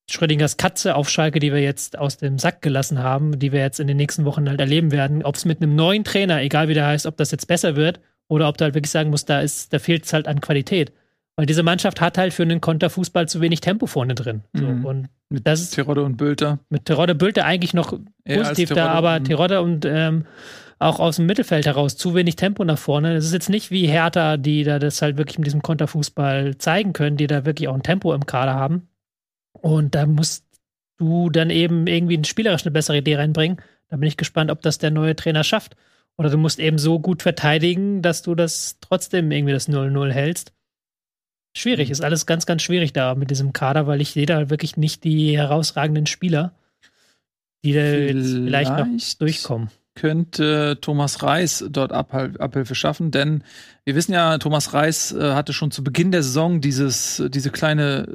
Schrödingers 0.10 0.58
Katze 0.58 0.96
auf 0.96 1.10
Schalke, 1.10 1.40
die 1.40 1.54
wir 1.54 1.62
jetzt 1.62 1.98
aus 1.98 2.18
dem 2.18 2.38
Sack 2.38 2.62
gelassen 2.62 3.00
haben, 3.00 3.40
die 3.40 3.52
wir 3.52 3.62
jetzt 3.62 3.80
in 3.80 3.88
den 3.88 3.98
nächsten 3.98 4.26
Wochen 4.26 4.50
halt 4.50 4.60
erleben 4.60 4.92
werden, 4.92 5.24
ob 5.24 5.36
es 5.36 5.46
mit 5.46 5.62
einem 5.62 5.76
neuen 5.76 6.04
Trainer, 6.04 6.42
egal 6.42 6.68
wie 6.68 6.74
der 6.74 6.88
heißt, 6.88 7.06
ob 7.06 7.18
das 7.18 7.32
jetzt 7.32 7.48
besser 7.48 7.76
wird 7.76 8.00
oder 8.28 8.50
ob 8.50 8.58
du 8.58 8.66
halt 8.66 8.76
wirklich 8.76 8.92
sagen 8.92 9.10
musst, 9.10 9.30
da 9.30 9.40
ist, 9.40 9.72
da 9.72 9.80
fehlt 9.80 10.06
es 10.06 10.14
halt 10.14 10.28
an 10.28 10.42
Qualität. 10.42 10.92
Weil 11.36 11.46
diese 11.48 11.64
Mannschaft 11.64 12.00
hat 12.00 12.18
halt 12.18 12.34
für 12.34 12.44
einen 12.44 12.62
Konterfußball 12.62 13.28
zu 13.28 13.42
wenig 13.42 13.62
Tempo 13.62 13.88
vorne 13.88 14.14
drin. 14.14 14.44
So. 14.54 14.66
Mhm. 14.66 14.86
Und 14.86 15.10
Mit 15.30 15.48
das 15.48 15.62
ist 15.62 15.72
Terodde 15.72 16.04
und 16.04 16.18
Bülter. 16.18 16.60
mit 16.70 16.86
Terodde 16.86 17.16
Bülte 17.16 17.44
eigentlich 17.44 17.74
noch 17.74 17.98
Eher 18.24 18.38
positiv 18.38 18.70
da, 18.70 18.90
aber 18.90 19.20
mhm. 19.20 19.24
Terodde 19.24 19.62
und 19.62 19.86
ähm, 19.86 20.26
auch 20.78 21.00
aus 21.00 21.16
dem 21.16 21.26
Mittelfeld 21.26 21.66
heraus 21.66 21.98
zu 21.98 22.14
wenig 22.14 22.36
Tempo 22.36 22.64
nach 22.66 22.78
vorne. 22.78 23.16
Es 23.16 23.26
ist 23.26 23.34
jetzt 23.34 23.50
nicht 23.50 23.72
wie 23.72 23.88
Hertha, 23.88 24.38
die 24.38 24.64
da 24.64 24.78
das 24.78 25.02
halt 25.02 25.18
wirklich 25.18 25.40
mit 25.40 25.48
diesem 25.48 25.62
Konterfußball 25.64 26.58
zeigen 26.58 26.94
können, 26.94 27.18
die 27.18 27.28
da 27.28 27.46
wirklich 27.46 27.68
auch 27.68 27.74
ein 27.74 27.84
Tempo 27.84 28.14
im 28.14 28.26
Kader 28.26 28.54
haben. 28.54 28.90
Und 29.54 29.96
da 29.96 30.06
musst 30.06 30.46
du 30.98 31.30
dann 31.30 31.50
eben 31.50 31.88
irgendwie 31.88 32.18
ein 32.18 32.24
spielerisch 32.24 32.64
eine 32.64 32.72
bessere 32.72 32.98
Idee 32.98 33.16
reinbringen. 33.16 33.58
Da 33.90 33.98
bin 33.98 34.08
ich 34.08 34.18
gespannt, 34.18 34.52
ob 34.52 34.62
das 34.62 34.78
der 34.78 34.92
neue 34.92 35.16
Trainer 35.16 35.44
schafft. 35.44 35.76
Oder 36.18 36.30
du 36.30 36.38
musst 36.38 36.60
eben 36.60 36.78
so 36.78 37.00
gut 37.00 37.22
verteidigen, 37.22 38.02
dass 38.02 38.22
du 38.22 38.36
das 38.36 38.78
trotzdem 38.82 39.32
irgendwie 39.32 39.54
das 39.54 39.68
0-0 39.68 40.12
hältst. 40.12 40.54
Schwierig, 41.56 41.90
ist 41.90 42.02
alles 42.02 42.26
ganz, 42.26 42.46
ganz 42.46 42.62
schwierig 42.64 42.94
da 42.94 43.16
mit 43.16 43.30
diesem 43.30 43.54
Kader, 43.54 43.86
weil 43.86 44.02
ich 44.02 44.12
sehe 44.12 44.26
da 44.26 44.50
wirklich 44.50 44.76
nicht 44.78 45.04
die 45.04 45.38
herausragenden 45.38 46.08
Spieler, 46.08 46.54
die 47.64 47.74
da 47.74 47.82
jetzt 47.82 48.32
vielleicht 48.32 48.72
noch 48.72 48.86
Vielleicht 48.86 49.22
durchkommen. 49.22 49.70
könnte 49.96 50.80
Thomas 50.82 51.22
Reis 51.22 51.64
dort 51.70 51.92
Abhil 51.92 52.36
Abhilfe 52.40 52.74
schaffen, 52.74 53.12
denn 53.12 53.44
wir 53.86 53.94
wissen 53.94 54.14
ja, 54.14 54.40
Thomas 54.40 54.74
Reis 54.74 55.12
äh, 55.12 55.34
hatte 55.34 55.54
schon 55.54 55.70
zu 55.70 55.84
Beginn 55.84 56.12
der 56.12 56.24
Saison 56.24 56.60
dieses, 56.60 57.24
diese 57.30 57.52
kleine 57.52 58.12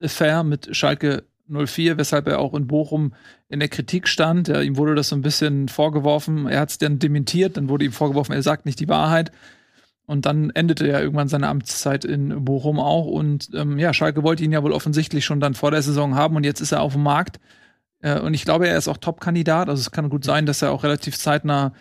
Love-Affair 0.00 0.44
mit 0.44 0.74
Schalke 0.76 1.24
04, 1.48 1.96
weshalb 1.96 2.26
er 2.26 2.40
auch 2.40 2.54
in 2.54 2.66
Bochum 2.66 3.14
in 3.48 3.60
der 3.60 3.68
Kritik 3.68 4.08
stand. 4.08 4.48
Ja, 4.48 4.60
ihm 4.60 4.76
wurde 4.76 4.94
das 4.94 5.08
so 5.08 5.16
ein 5.16 5.22
bisschen 5.22 5.68
vorgeworfen. 5.68 6.46
Er 6.48 6.60
hat 6.60 6.70
es 6.70 6.78
dann 6.78 6.98
dementiert, 6.98 7.56
dann 7.56 7.68
wurde 7.68 7.84
ihm 7.84 7.92
vorgeworfen, 7.92 8.32
er 8.32 8.42
sagt 8.42 8.66
nicht 8.66 8.80
die 8.80 8.88
Wahrheit. 8.88 9.30
Und 10.06 10.24
dann 10.24 10.50
endete 10.50 10.86
ja 10.86 11.00
irgendwann 11.00 11.28
seine 11.28 11.48
Amtszeit 11.48 12.04
in 12.04 12.44
Bochum 12.44 12.78
auch. 12.78 13.06
Und 13.06 13.50
ähm, 13.54 13.78
ja, 13.78 13.92
Schalke 13.92 14.22
wollte 14.22 14.44
ihn 14.44 14.52
ja 14.52 14.62
wohl 14.62 14.72
offensichtlich 14.72 15.24
schon 15.24 15.40
dann 15.40 15.54
vor 15.54 15.72
der 15.72 15.82
Saison 15.82 16.14
haben 16.14 16.36
und 16.36 16.44
jetzt 16.44 16.60
ist 16.60 16.72
er 16.72 16.82
auf 16.82 16.92
dem 16.92 17.02
Markt. 17.02 17.40
Äh, 18.00 18.20
und 18.20 18.34
ich 18.34 18.44
glaube, 18.44 18.68
er 18.68 18.78
ist 18.78 18.86
auch 18.86 18.98
Top-Kandidat. 18.98 19.68
Also 19.68 19.80
es 19.80 19.90
kann 19.90 20.08
gut 20.08 20.24
sein, 20.24 20.46
dass 20.46 20.62
er 20.62 20.70
auch 20.70 20.84
relativ 20.84 21.18
zeitnah 21.18 21.72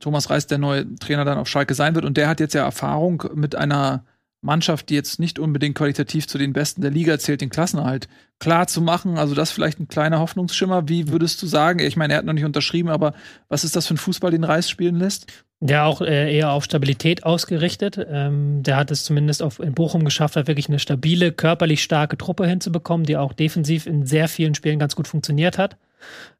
Thomas 0.00 0.30
Reis 0.30 0.46
der 0.46 0.58
neue 0.58 0.94
Trainer 0.96 1.26
dann 1.26 1.38
auf 1.38 1.48
Schalke 1.48 1.74
sein 1.74 1.94
wird. 1.94 2.06
Und 2.06 2.16
der 2.16 2.28
hat 2.28 2.40
jetzt 2.40 2.54
ja 2.54 2.64
Erfahrung 2.64 3.24
mit 3.34 3.54
einer 3.54 4.04
Mannschaft, 4.46 4.88
die 4.88 4.94
jetzt 4.94 5.20
nicht 5.20 5.38
unbedingt 5.38 5.76
qualitativ 5.76 6.26
zu 6.26 6.38
den 6.38 6.54
Besten 6.54 6.80
der 6.80 6.90
Liga 6.90 7.18
zählt, 7.18 7.42
den 7.42 7.50
Klassenerhalt 7.50 8.08
klar 8.38 8.66
zu 8.66 8.80
machen. 8.80 9.18
Also 9.18 9.34
das 9.34 9.50
vielleicht 9.50 9.78
ein 9.78 9.88
kleiner 9.88 10.20
Hoffnungsschimmer. 10.20 10.88
Wie 10.88 11.08
würdest 11.08 11.42
du 11.42 11.46
sagen? 11.46 11.80
Ich 11.80 11.96
meine, 11.96 12.14
er 12.14 12.18
hat 12.18 12.24
noch 12.24 12.32
nicht 12.32 12.44
unterschrieben, 12.44 12.88
aber 12.88 13.12
was 13.48 13.64
ist 13.64 13.76
das 13.76 13.86
für 13.86 13.94
ein 13.94 13.98
Fußball, 13.98 14.30
den 14.30 14.44
Reis 14.44 14.70
spielen 14.70 14.96
lässt? 14.96 15.26
Ja, 15.60 15.86
auch 15.86 16.02
äh, 16.02 16.34
eher 16.36 16.52
auf 16.52 16.64
Stabilität 16.64 17.24
ausgerichtet. 17.24 17.98
Ähm, 18.10 18.62
der 18.62 18.76
hat 18.76 18.90
es 18.90 19.04
zumindest 19.04 19.42
auf, 19.42 19.58
in 19.58 19.74
Bochum 19.74 20.04
geschafft, 20.04 20.36
hat 20.36 20.48
wirklich 20.48 20.68
eine 20.68 20.78
stabile, 20.78 21.32
körperlich 21.32 21.82
starke 21.82 22.18
Truppe 22.18 22.46
hinzubekommen, 22.46 23.06
die 23.06 23.16
auch 23.16 23.32
defensiv 23.32 23.86
in 23.86 24.04
sehr 24.04 24.28
vielen 24.28 24.54
Spielen 24.54 24.78
ganz 24.78 24.96
gut 24.96 25.08
funktioniert 25.08 25.56
hat. 25.56 25.78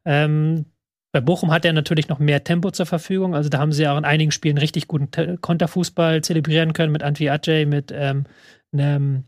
Ähm, 0.05 0.67
bei 1.17 1.23
Bochum 1.23 1.51
hat 1.51 1.65
er 1.65 1.73
natürlich 1.73 2.09
noch 2.09 2.19
mehr 2.19 2.45
Tempo 2.45 2.71
zur 2.73 2.85
Verfügung. 2.85 3.35
Also 3.35 3.49
da 3.49 3.59
haben 3.59 3.73
sie 3.73 3.89
auch 3.89 3.97
in 3.97 4.05
einigen 4.05 4.33
Spielen 4.33 4.59
richtig 4.59 4.87
guten 4.87 5.11
Te 5.11 5.39
Konterfußball 5.41 6.21
zelebrieren 6.23 6.75
können 6.75 6.93
mit 6.93 7.03
Antwi 7.03 7.31
Ajay, 7.31 7.65
mit 7.65 7.91
ähm, 7.91 8.25
einem 8.71 9.25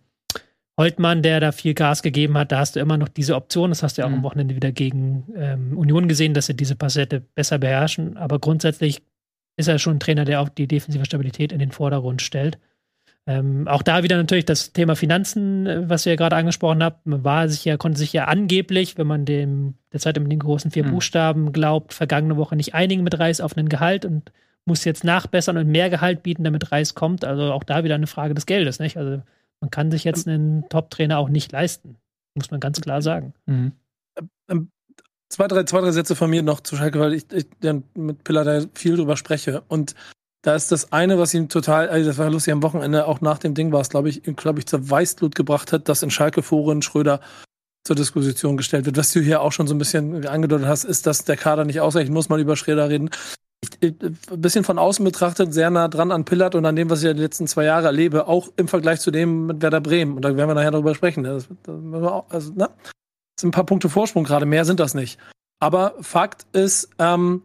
Holtmann, 0.79 1.23
der 1.23 1.41
da 1.41 1.51
viel 1.51 1.73
Gas 1.73 2.03
gegeben 2.03 2.37
hat. 2.37 2.53
Da 2.53 2.59
hast 2.59 2.77
du 2.77 2.81
immer 2.81 2.99
noch 2.99 3.09
diese 3.09 3.35
Option. 3.37 3.71
Das 3.71 3.83
hast 3.83 3.97
du 3.97 4.03
ja 4.03 4.07
auch 4.07 4.11
Mhm. 4.11 4.17
am 4.17 4.23
Wochenende 4.23 4.55
wieder 4.55 4.71
gegen 4.71 5.33
ähm, 5.35 5.79
Union 5.79 6.09
gesehen, 6.09 6.35
dass 6.35 6.45
sie 6.45 6.55
diese 6.55 6.77
Passette 6.77 7.21
besser 7.35 7.59
beherrschen. 7.59 8.19
Aber 8.19 8.39
grundsätzlich 8.39 9.01
ist 9.57 9.69
er 9.69 9.79
schon 9.79 9.97
ein 9.97 10.01
Trainer, 10.01 10.27
der 10.27 10.43
auch 10.43 10.51
die 10.51 10.67
defensive 10.69 11.07
Stabilität 11.07 11.53
in 11.53 11.59
den 11.59 11.73
Vordergrund 11.73 12.21
stellt. 12.21 12.59
Ähm, 13.29 13.69
auch 13.69 13.83
da 13.83 14.03
wieder 14.03 14.17
natürlich 14.17 14.47
das 14.47 14.73
Thema 14.73 14.97
Finanzen, 14.97 15.67
äh, 15.67 15.87
was 15.87 16.07
ihr 16.07 16.13
ja 16.13 16.17
gerade 16.17 16.35
angesprochen 16.35 16.83
habt. 16.83 17.07
Man 17.07 17.25
war 17.25 17.47
sich 17.51 17.63
ja, 17.67 17.77
konnte 17.77 17.99
sich 17.99 18.15
ja 18.15 18.25
angeblich, 18.25 18.97
wenn 18.97 19.07
man 19.07 19.27
dem 19.27 19.75
der 19.93 20.01
Zeit 20.01 20.19
mit 20.19 20.33
den 20.33 20.39
großen 20.39 20.71
vier 20.71 20.87
Mhm. 20.87 20.93
Buchstaben 20.93 21.53
glaubt, 21.53 21.93
vergangene 21.93 22.39
Woche 22.39 22.57
nicht 22.57 22.75
einigen 22.75 23.05
mit 23.05 23.19
Reis 23.19 23.43
auf 23.43 23.55
einen 23.55 23.69
Gehalt 23.69 24.07
und 24.07 24.33
muss 24.65 24.85
jetzt 24.85 25.05
nachbessern 25.05 25.59
und 25.59 25.69
mehr 25.69 25.91
Gehalt 25.91 26.23
bieten, 26.23 26.43
damit 26.43 26.73
Reis 26.73 26.95
kommt. 26.95 27.23
Also 27.23 27.53
auch 27.53 27.65
da 27.65 27.85
wieder 27.85 27.97
eine 27.97 28.07
Frage 28.07 28.33
des 28.33 28.47
Geldes, 28.47 28.79
nicht? 28.79 28.97
Also 28.97 29.23
man 29.61 29.71
kann 29.71 29.91
sich 29.91 30.05
jetzt 30.05 30.27
einen 30.27 30.67
Top-Trainer 30.71 31.19
auch 31.19 31.29
nicht 31.29 31.53
leisten. 31.53 31.97
Muss 32.35 32.51
man 32.51 32.61
ganz 32.61 32.81
klar 32.81 33.03
sagen. 33.03 33.35
Mhm. 33.45 33.73
Ähm, 34.49 34.71
zwei, 35.29 35.49
drei, 35.49 35.65
zwei, 35.65 35.83
drei 35.83 35.91
Sätze 35.91 36.17
von 36.17 36.31
mir 36.31 36.43
noch 36.43 36.61
zu 36.61 36.77
Schalke, 36.77 36.99
weil 36.99 37.13
ich, 37.13 37.31
ich 37.31 37.47
dann 37.61 37.85
mit 37.95 38.25
Piller 38.25 38.45
da 38.45 38.63
viel 38.75 38.97
drüber 38.97 39.19
spreche. 39.19 39.65
Und 39.69 39.95
da 40.43 40.55
ist 40.55 40.71
das 40.71 40.93
eine, 40.93 41.19
was 41.19 41.35
ihm 41.35 41.49
total, 41.49 41.89
also 41.89 42.09
das 42.09 42.19
war 42.19 42.31
lustig 42.31 42.53
am 42.53 42.63
Wochenende, 42.63 43.07
auch 43.07 43.21
nach 43.21 43.39
dem 43.39 43.55
Ding 43.55 43.73
war 43.73 43.81
es, 43.81 43.89
glaube 43.89 44.09
ich, 44.09 44.23
glaube 44.37 44.61
ich, 44.61 44.67
zur 44.67 44.89
Weißblut 44.89 45.35
gebracht 45.35 45.73
hat, 45.73 45.89
dass 45.89 46.03
in 46.03 46.11
Schalke-Foren 46.11 46.83
Schröder 46.83 47.21
zur 47.85 47.97
Disposition 47.97 48.57
gestellt 48.57 48.87
wird. 48.87 48.97
Was 48.97 49.13
du 49.13 49.21
hier 49.21 49.41
auch 49.41 49.53
schon 49.53 49.67
so 49.67 49.75
ein 49.75 49.79
bisschen 49.79 50.27
angedeutet 50.27 50.67
hast, 50.69 50.85
ist, 50.85 51.07
dass 51.07 51.25
der 51.25 51.37
Kader 51.37 51.65
nicht 51.65 51.81
ausreicht, 51.81 52.11
muss 52.11 52.29
man 52.29 52.39
über 52.41 52.55
Schröder 52.55 52.89
reden. 52.89 53.11
Ich, 53.61 53.71
ich, 53.81 53.95
ein 54.31 54.41
bisschen 54.41 54.63
von 54.63 54.79
außen 54.79 55.05
betrachtet, 55.05 55.53
sehr 55.53 55.71
nah 55.71 55.89
dran 55.89 56.13
an 56.13 56.25
Pillard 56.25 56.55
und 56.55 56.65
an 56.67 56.77
dem, 56.77 56.91
was 56.91 57.01
ich 57.01 57.07
ja 57.07 57.15
die 57.15 57.23
letzten 57.23 57.49
zwei 57.49 57.65
Jahre 57.65 57.87
erlebe, 57.87 58.29
auch 58.29 58.49
im 58.57 58.69
Vergleich 58.69 59.01
zu 59.01 59.11
dem 59.11 59.47
mit 59.47 59.63
Werder 59.63 59.81
Bremen. 59.81 60.15
Und 60.15 60.23
da 60.25 60.37
werden 60.37 60.49
wir 60.49 60.55
nachher 60.55 60.71
darüber 60.71 60.95
sprechen. 60.95 61.25
Das, 61.25 61.49
das, 61.65 62.03
auch- 62.05 62.31
also, 62.31 62.53
ne? 62.53 62.69
Das 62.79 63.41
sind 63.41 63.49
ein 63.49 63.53
paar 63.53 63.67
Punkte 63.67 63.89
Vorsprung 63.89 64.25
gerade, 64.25 64.47
mehr 64.47 64.65
sind 64.65 64.79
das 64.81 64.95
nicht. 64.95 65.19
Aber 65.61 65.95
Fakt 66.01 66.47
ist, 66.53 66.91
ähm, 66.99 67.43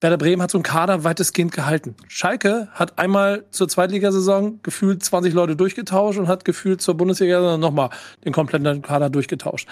Werder 0.00 0.16
Bremen 0.16 0.42
hat 0.42 0.52
so 0.52 0.58
einen 0.58 0.62
Kader 0.62 1.02
weitestgehend 1.02 1.50
gehalten. 1.52 1.96
Schalke 2.06 2.68
hat 2.72 2.98
einmal 2.98 3.44
zur 3.50 3.68
Zweitligasaison 3.68 4.60
gefühlt 4.62 5.02
20 5.02 5.34
Leute 5.34 5.56
durchgetauscht 5.56 6.18
und 6.18 6.28
hat 6.28 6.44
gefühlt 6.44 6.80
zur 6.80 6.96
Bundesliga 6.96 7.56
nochmal 7.56 7.90
den 8.24 8.32
kompletten 8.32 8.82
Kader 8.82 9.10
durchgetauscht. 9.10 9.68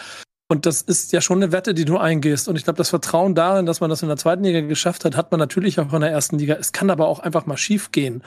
Und 0.48 0.66
das 0.66 0.82
ist 0.82 1.12
ja 1.12 1.20
schon 1.20 1.42
eine 1.42 1.52
Wette, 1.52 1.74
die 1.74 1.84
du 1.84 1.96
eingehst. 1.98 2.48
Und 2.48 2.56
ich 2.56 2.64
glaube, 2.64 2.76
das 2.76 2.90
Vertrauen 2.90 3.34
darin, 3.34 3.66
dass 3.66 3.80
man 3.80 3.90
das 3.90 4.02
in 4.02 4.08
der 4.08 4.16
zweiten 4.16 4.44
Liga 4.44 4.60
geschafft 4.60 5.04
hat, 5.04 5.16
hat 5.16 5.30
man 5.30 5.38
natürlich 5.38 5.78
auch 5.78 5.92
in 5.92 6.00
der 6.00 6.10
ersten 6.10 6.38
Liga. 6.38 6.54
Es 6.54 6.72
kann 6.72 6.90
aber 6.90 7.06
auch 7.06 7.20
einfach 7.20 7.46
mal 7.46 7.56
schief 7.56 7.92
gehen. 7.92 8.22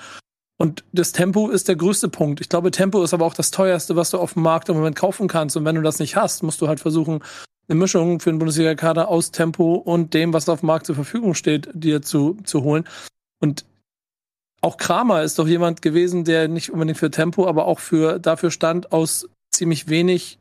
Und 0.57 0.83
das 0.91 1.13
Tempo 1.13 1.49
ist 1.49 1.69
der 1.69 1.77
größte 1.77 2.09
Punkt. 2.09 2.41
Ich 2.41 2.49
glaube, 2.49 2.71
Tempo 2.71 3.01
ist 3.03 3.13
aber 3.13 3.25
auch 3.25 3.33
das 3.33 3.51
teuerste, 3.51 3.95
was 3.95 4.09
du 4.09 4.17
auf 4.17 4.33
dem 4.33 4.43
Markt 4.43 4.67
im 4.67 4.75
Moment 4.75 4.97
kaufen 4.97 5.29
kannst. 5.29 5.55
Und 5.55 5.63
wenn 5.63 5.75
du 5.75 5.81
das 5.81 5.99
nicht 5.99 6.17
hast, 6.17 6.43
musst 6.43 6.61
du 6.61 6.67
halt 6.67 6.81
versuchen, 6.81 7.23
eine 7.69 7.79
Mischung 7.79 8.19
für 8.19 8.31
den 8.31 8.39
Bundesliga-Kader 8.39 9.07
aus 9.07 9.31
Tempo 9.31 9.75
und 9.75 10.13
dem, 10.13 10.33
was 10.33 10.49
auf 10.49 10.61
dem 10.61 10.67
Markt 10.67 10.87
zur 10.87 10.95
Verfügung 10.95 11.35
steht, 11.35 11.69
dir 11.73 12.01
zu, 12.01 12.37
zu 12.43 12.63
holen. 12.63 12.87
Und 13.39 13.65
auch 14.61 14.77
Kramer 14.77 15.23
ist 15.23 15.39
doch 15.39 15.47
jemand 15.47 15.81
gewesen, 15.81 16.23
der 16.23 16.47
nicht 16.47 16.71
unbedingt 16.71 16.97
für 16.97 17.11
Tempo, 17.11 17.47
aber 17.47 17.65
auch 17.65 17.79
für 17.79 18.19
dafür 18.19 18.51
stand, 18.51 18.91
aus 18.91 19.29
ziemlich 19.51 19.87
wenig 19.87 20.38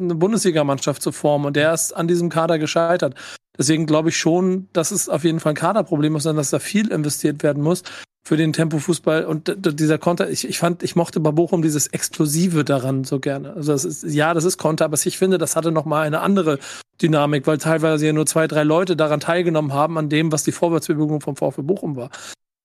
eine 0.00 0.14
Bundesligamannschaft 0.14 1.02
zu 1.02 1.12
formen. 1.12 1.46
Und 1.46 1.56
der 1.56 1.72
ist 1.74 1.92
an 1.92 2.08
diesem 2.08 2.28
Kader 2.28 2.58
gescheitert. 2.58 3.14
Deswegen 3.58 3.86
glaube 3.86 4.08
ich 4.08 4.16
schon, 4.16 4.68
dass 4.72 4.90
es 4.90 5.08
auf 5.08 5.24
jeden 5.24 5.40
Fall 5.40 5.52
ein 5.52 5.56
Kaderproblem 5.56 6.16
ist 6.16 6.26
und 6.26 6.36
dass 6.36 6.50
da 6.50 6.58
viel 6.58 6.90
investiert 6.90 7.42
werden 7.42 7.62
muss 7.62 7.82
für 8.22 8.36
den 8.36 8.52
Tempofußball 8.52 9.24
und 9.24 9.54
dieser 9.58 9.98
Konter, 9.98 10.30
ich, 10.30 10.46
ich 10.46 10.58
fand, 10.58 10.82
ich 10.82 10.94
mochte 10.94 11.20
bei 11.20 11.30
Bochum 11.30 11.62
dieses 11.62 11.86
Explosive 11.88 12.64
daran 12.64 13.04
so 13.04 13.18
gerne. 13.18 13.54
Also 13.54 13.72
das 13.72 13.84
ist, 13.84 14.04
ja, 14.04 14.34
das 14.34 14.44
ist 14.44 14.58
Konter, 14.58 14.84
aber 14.84 14.98
ich 15.02 15.18
finde, 15.18 15.38
das 15.38 15.56
hatte 15.56 15.72
nochmal 15.72 16.06
eine 16.06 16.20
andere 16.20 16.58
Dynamik, 17.00 17.46
weil 17.46 17.58
teilweise 17.58 18.06
ja 18.06 18.12
nur 18.12 18.26
zwei, 18.26 18.46
drei 18.46 18.62
Leute 18.62 18.94
daran 18.94 19.20
teilgenommen 19.20 19.72
haben, 19.72 19.96
an 19.98 20.08
dem, 20.08 20.32
was 20.32 20.44
die 20.44 20.52
Vorwärtsbewegung 20.52 21.20
vom 21.20 21.34
VfB 21.34 21.62
Bochum 21.62 21.96
war. 21.96 22.10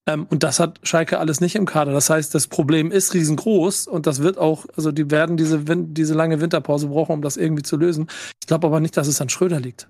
Ähm, 0.07 0.27
und 0.29 0.43
das 0.43 0.59
hat 0.59 0.79
Schalke 0.83 1.19
alles 1.19 1.41
nicht 1.41 1.55
im 1.55 1.65
Kader. 1.65 1.91
Das 1.91 2.09
heißt, 2.09 2.33
das 2.35 2.47
Problem 2.47 2.91
ist 2.91 3.13
riesengroß 3.13 3.87
und 3.87 4.05
das 4.05 4.21
wird 4.21 4.37
auch, 4.37 4.65
also 4.75 4.91
die 4.91 5.09
werden 5.09 5.35
diese, 5.37 5.67
Win 5.67 5.93
diese 5.93 6.13
lange 6.13 6.41
Winterpause 6.41 6.87
brauchen, 6.87 7.13
um 7.13 7.21
das 7.21 7.37
irgendwie 7.37 7.63
zu 7.63 7.77
lösen. 7.77 8.07
Ich 8.39 8.47
glaube 8.47 8.67
aber 8.67 8.79
nicht, 8.79 8.95
dass 8.97 9.07
es 9.07 9.19
an 9.21 9.29
Schröder 9.29 9.59
liegt. 9.59 9.87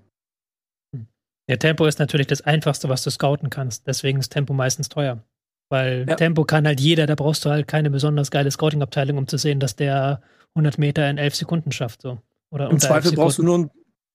Ja, 1.48 1.56
Tempo 1.56 1.84
ist 1.86 1.98
natürlich 1.98 2.26
das 2.26 2.40
Einfachste, 2.40 2.88
was 2.88 3.04
du 3.04 3.10
scouten 3.10 3.50
kannst. 3.50 3.86
Deswegen 3.86 4.18
ist 4.18 4.30
Tempo 4.32 4.52
meistens 4.52 4.88
teuer. 4.88 5.22
Weil 5.68 6.06
Ja. 6.08 6.16
Tempo 6.16 6.44
kann 6.44 6.66
halt 6.66 6.80
jeder, 6.80 7.06
da 7.06 7.14
brauchst 7.14 7.44
du 7.44 7.50
halt 7.50 7.68
keine 7.68 7.90
besonders 7.90 8.30
geile 8.30 8.50
Scouting-Abteilung, 8.50 9.18
um 9.18 9.28
zu 9.28 9.36
sehen, 9.36 9.60
dass 9.60 9.76
der 9.76 10.22
100 10.54 10.78
Meter 10.78 11.08
in 11.08 11.18
11 11.18 11.36
Sekunden 11.36 11.72
schafft. 11.72 12.02
So. 12.02 12.18
Oder 12.50 12.70
Im 12.70 12.78
Zweifel 12.80 13.10
11 13.10 13.16
brauchst 13.16 13.38
du 13.38 13.42
nur 13.42 13.54
einen, 13.56 13.70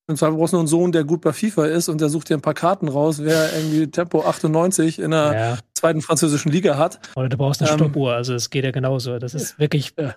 Zweifel 0.08 0.36
brauchst 0.36 0.52
du 0.54 0.58
nur 0.58 0.62
einen 0.62 0.68
Sohn, 0.68 0.92
der 0.92 1.04
gut 1.06 1.22
bei 1.22 1.32
FIFA 1.32 1.66
ist 1.68 1.88
und 1.88 2.02
der 2.02 2.10
sucht 2.10 2.30
dir 2.30 2.36
ein 2.36 2.42
paar 2.42 2.54
Karten 2.54 2.88
raus, 2.90 3.20
wer 3.24 3.54
irgendwie 3.56 3.88
Tempo 3.88 4.22
98 4.26 5.00
in 5.00 5.12
der 5.12 5.34
Ja, 5.34 5.58
zweiten 5.74 6.02
französischen 6.02 6.52
Liga 6.52 6.78
hat. 6.78 7.00
oder 7.16 7.30
du 7.30 7.38
brauchst 7.38 7.62
eine 7.62 7.72
Ähm, 7.72 7.78
Stoppuhr. 7.78 8.14
Also 8.14 8.34
es 8.34 8.50
geht 8.50 8.66
ja 8.66 8.72
genauso. 8.72 9.20
Das 9.20 9.34
ist 9.34 9.58
wirklich 9.58 9.94
Ja. 9.98 10.16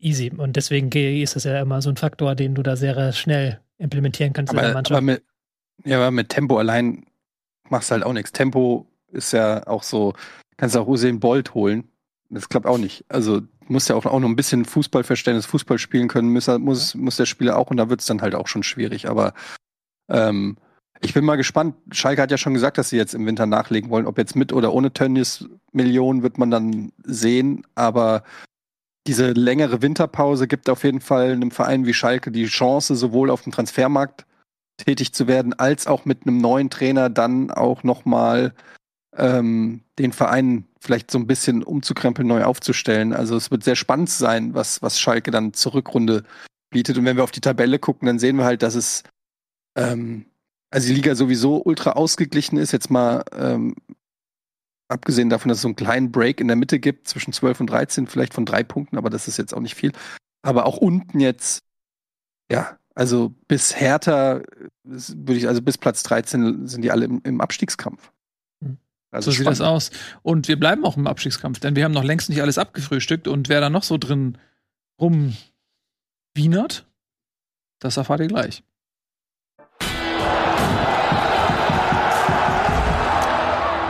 easy. 0.00 0.32
Und 0.36 0.56
deswegen 0.56 0.90
ge- 0.90 1.22
ist 1.22 1.36
das 1.36 1.44
ja 1.44 1.60
immer 1.60 1.80
so 1.80 1.90
ein 1.90 1.96
Faktor, 1.96 2.34
den 2.34 2.54
du 2.56 2.62
da 2.62 2.74
sehr 2.76 3.12
schnell 3.12 3.60
implementieren 3.78 4.32
kannst 4.32 4.52
in 4.52 4.56
der 4.56 4.66
Aber, 4.66 4.74
Mannschaft. 4.74 4.96
aber, 4.96 5.00
mit, 5.04 5.22
ja, 5.84 5.98
aber 5.98 6.10
mit 6.10 6.28
Tempo 6.28 6.58
allein 6.58 7.04
machst 7.68 7.90
du 7.90 7.94
halt 7.94 8.04
auch 8.04 8.12
nichts. 8.14 8.32
Tempo 8.32 8.86
ist 9.12 9.32
ja 9.32 9.64
auch 9.66 9.82
so, 9.84 10.14
kannst 10.56 10.76
auch 10.76 10.88
Usain 10.88 11.20
Bolt 11.20 11.54
holen. 11.54 11.84
Das 12.30 12.48
klappt 12.48 12.66
auch 12.66 12.78
nicht. 12.78 13.04
Also 13.08 13.42
muss 13.68 13.88
ja 13.88 13.96
auch, 13.96 14.06
auch 14.06 14.20
noch 14.20 14.28
ein 14.28 14.36
bisschen 14.36 14.64
Fußballverständnis, 14.64 15.46
Fußball 15.46 15.78
spielen 15.78 16.08
können, 16.08 16.32
muss, 16.32 16.46
muss, 16.46 16.94
muss 16.94 17.16
der 17.16 17.26
Spieler 17.26 17.56
auch 17.56 17.70
und 17.70 17.76
da 17.76 17.88
wird 17.88 18.00
es 18.00 18.06
dann 18.06 18.22
halt 18.22 18.34
auch 18.34 18.46
schon 18.46 18.62
schwierig. 18.62 19.08
Aber 19.08 19.34
ähm, 20.08 20.56
ich 21.00 21.14
bin 21.14 21.24
mal 21.24 21.36
gespannt. 21.36 21.76
Schalke 21.92 22.22
hat 22.22 22.30
ja 22.30 22.38
schon 22.38 22.54
gesagt, 22.54 22.78
dass 22.78 22.90
sie 22.90 22.96
jetzt 22.96 23.14
im 23.14 23.26
Winter 23.26 23.46
nachlegen 23.46 23.90
wollen. 23.90 24.06
Ob 24.06 24.18
jetzt 24.18 24.36
mit 24.36 24.52
oder 24.52 24.72
ohne 24.72 24.92
Tönnies 24.92 25.46
Millionen 25.72 26.22
wird 26.22 26.38
man 26.38 26.50
dann 26.50 26.92
sehen. 27.04 27.66
Aber 27.74 28.22
diese 29.06 29.32
längere 29.32 29.82
Winterpause 29.82 30.48
gibt 30.48 30.68
auf 30.68 30.84
jeden 30.84 31.00
Fall 31.00 31.32
einem 31.32 31.50
Verein 31.50 31.86
wie 31.86 31.94
Schalke 31.94 32.30
die 32.32 32.46
Chance, 32.46 32.96
sowohl 32.96 33.30
auf 33.30 33.42
dem 33.42 33.52
Transfermarkt 33.52 34.26
tätig 34.78 35.12
zu 35.12 35.26
werden, 35.26 35.54
als 35.54 35.86
auch 35.86 36.04
mit 36.04 36.26
einem 36.26 36.38
neuen 36.38 36.70
Trainer 36.70 37.08
dann 37.08 37.50
auch 37.50 37.82
nochmal 37.82 38.52
ähm, 39.16 39.82
den 39.98 40.12
Verein 40.12 40.64
vielleicht 40.80 41.10
so 41.10 41.18
ein 41.18 41.26
bisschen 41.26 41.62
umzukrempeln, 41.62 42.28
neu 42.28 42.44
aufzustellen. 42.44 43.12
Also 43.12 43.36
es 43.36 43.50
wird 43.50 43.64
sehr 43.64 43.76
spannend 43.76 44.10
sein, 44.10 44.54
was, 44.54 44.82
was 44.82 45.00
Schalke 45.00 45.30
dann 45.30 45.52
zur 45.52 45.74
Rückrunde 45.74 46.24
bietet. 46.70 46.98
Und 46.98 47.04
wenn 47.04 47.16
wir 47.16 47.24
auf 47.24 47.30
die 47.32 47.40
Tabelle 47.40 47.78
gucken, 47.78 48.06
dann 48.06 48.18
sehen 48.18 48.36
wir 48.36 48.44
halt, 48.44 48.62
dass 48.62 48.74
es 48.74 49.02
ähm, 49.76 50.26
also 50.70 50.88
die 50.88 50.94
Liga 50.94 51.14
sowieso 51.14 51.62
ultra 51.64 51.92
ausgeglichen 51.92 52.58
ist. 52.58 52.72
Jetzt 52.72 52.90
mal 52.90 53.24
ähm, 53.32 53.74
abgesehen 54.88 55.30
davon, 55.30 55.48
dass 55.48 55.58
es 55.58 55.62
so 55.62 55.68
einen 55.68 55.76
kleinen 55.76 56.12
Break 56.12 56.40
in 56.40 56.48
der 56.48 56.56
Mitte 56.56 56.78
gibt, 56.78 57.08
zwischen 57.08 57.32
12 57.32 57.60
und 57.60 57.70
13, 57.70 58.06
vielleicht 58.06 58.34
von 58.34 58.44
drei 58.44 58.62
Punkten, 58.62 58.98
aber 58.98 59.10
das 59.10 59.28
ist 59.28 59.36
jetzt 59.36 59.54
auch 59.54 59.60
nicht 59.60 59.74
viel. 59.74 59.92
Aber 60.42 60.66
auch 60.66 60.76
unten 60.76 61.20
jetzt, 61.20 61.60
ja, 62.50 62.78
also 62.94 63.34
bis 63.48 63.78
Hertha, 63.78 64.42
würde 64.84 65.38
ich, 65.38 65.48
also 65.48 65.60
bis 65.62 65.78
Platz 65.78 66.02
13 66.02 66.66
sind 66.66 66.82
die 66.82 66.90
alle 66.90 67.04
im, 67.04 67.20
im 67.24 67.40
Abstiegskampf. 67.40 68.12
Also 69.16 69.30
so 69.30 69.38
sieht 69.38 69.46
das 69.46 69.62
aus. 69.62 69.90
Und 70.22 70.46
wir 70.46 70.60
bleiben 70.60 70.84
auch 70.84 70.98
im 70.98 71.06
Abstiegskampf, 71.06 71.58
denn 71.58 71.74
wir 71.74 71.84
haben 71.84 71.92
noch 71.92 72.04
längst 72.04 72.28
nicht 72.28 72.42
alles 72.42 72.58
abgefrühstückt 72.58 73.26
und 73.26 73.48
wer 73.48 73.62
da 73.62 73.70
noch 73.70 73.82
so 73.82 73.96
drin 73.96 74.36
rumwienert, 75.00 76.86
das 77.78 77.96
erfahrt 77.96 78.20
ihr 78.20 78.26
gleich. 78.26 78.62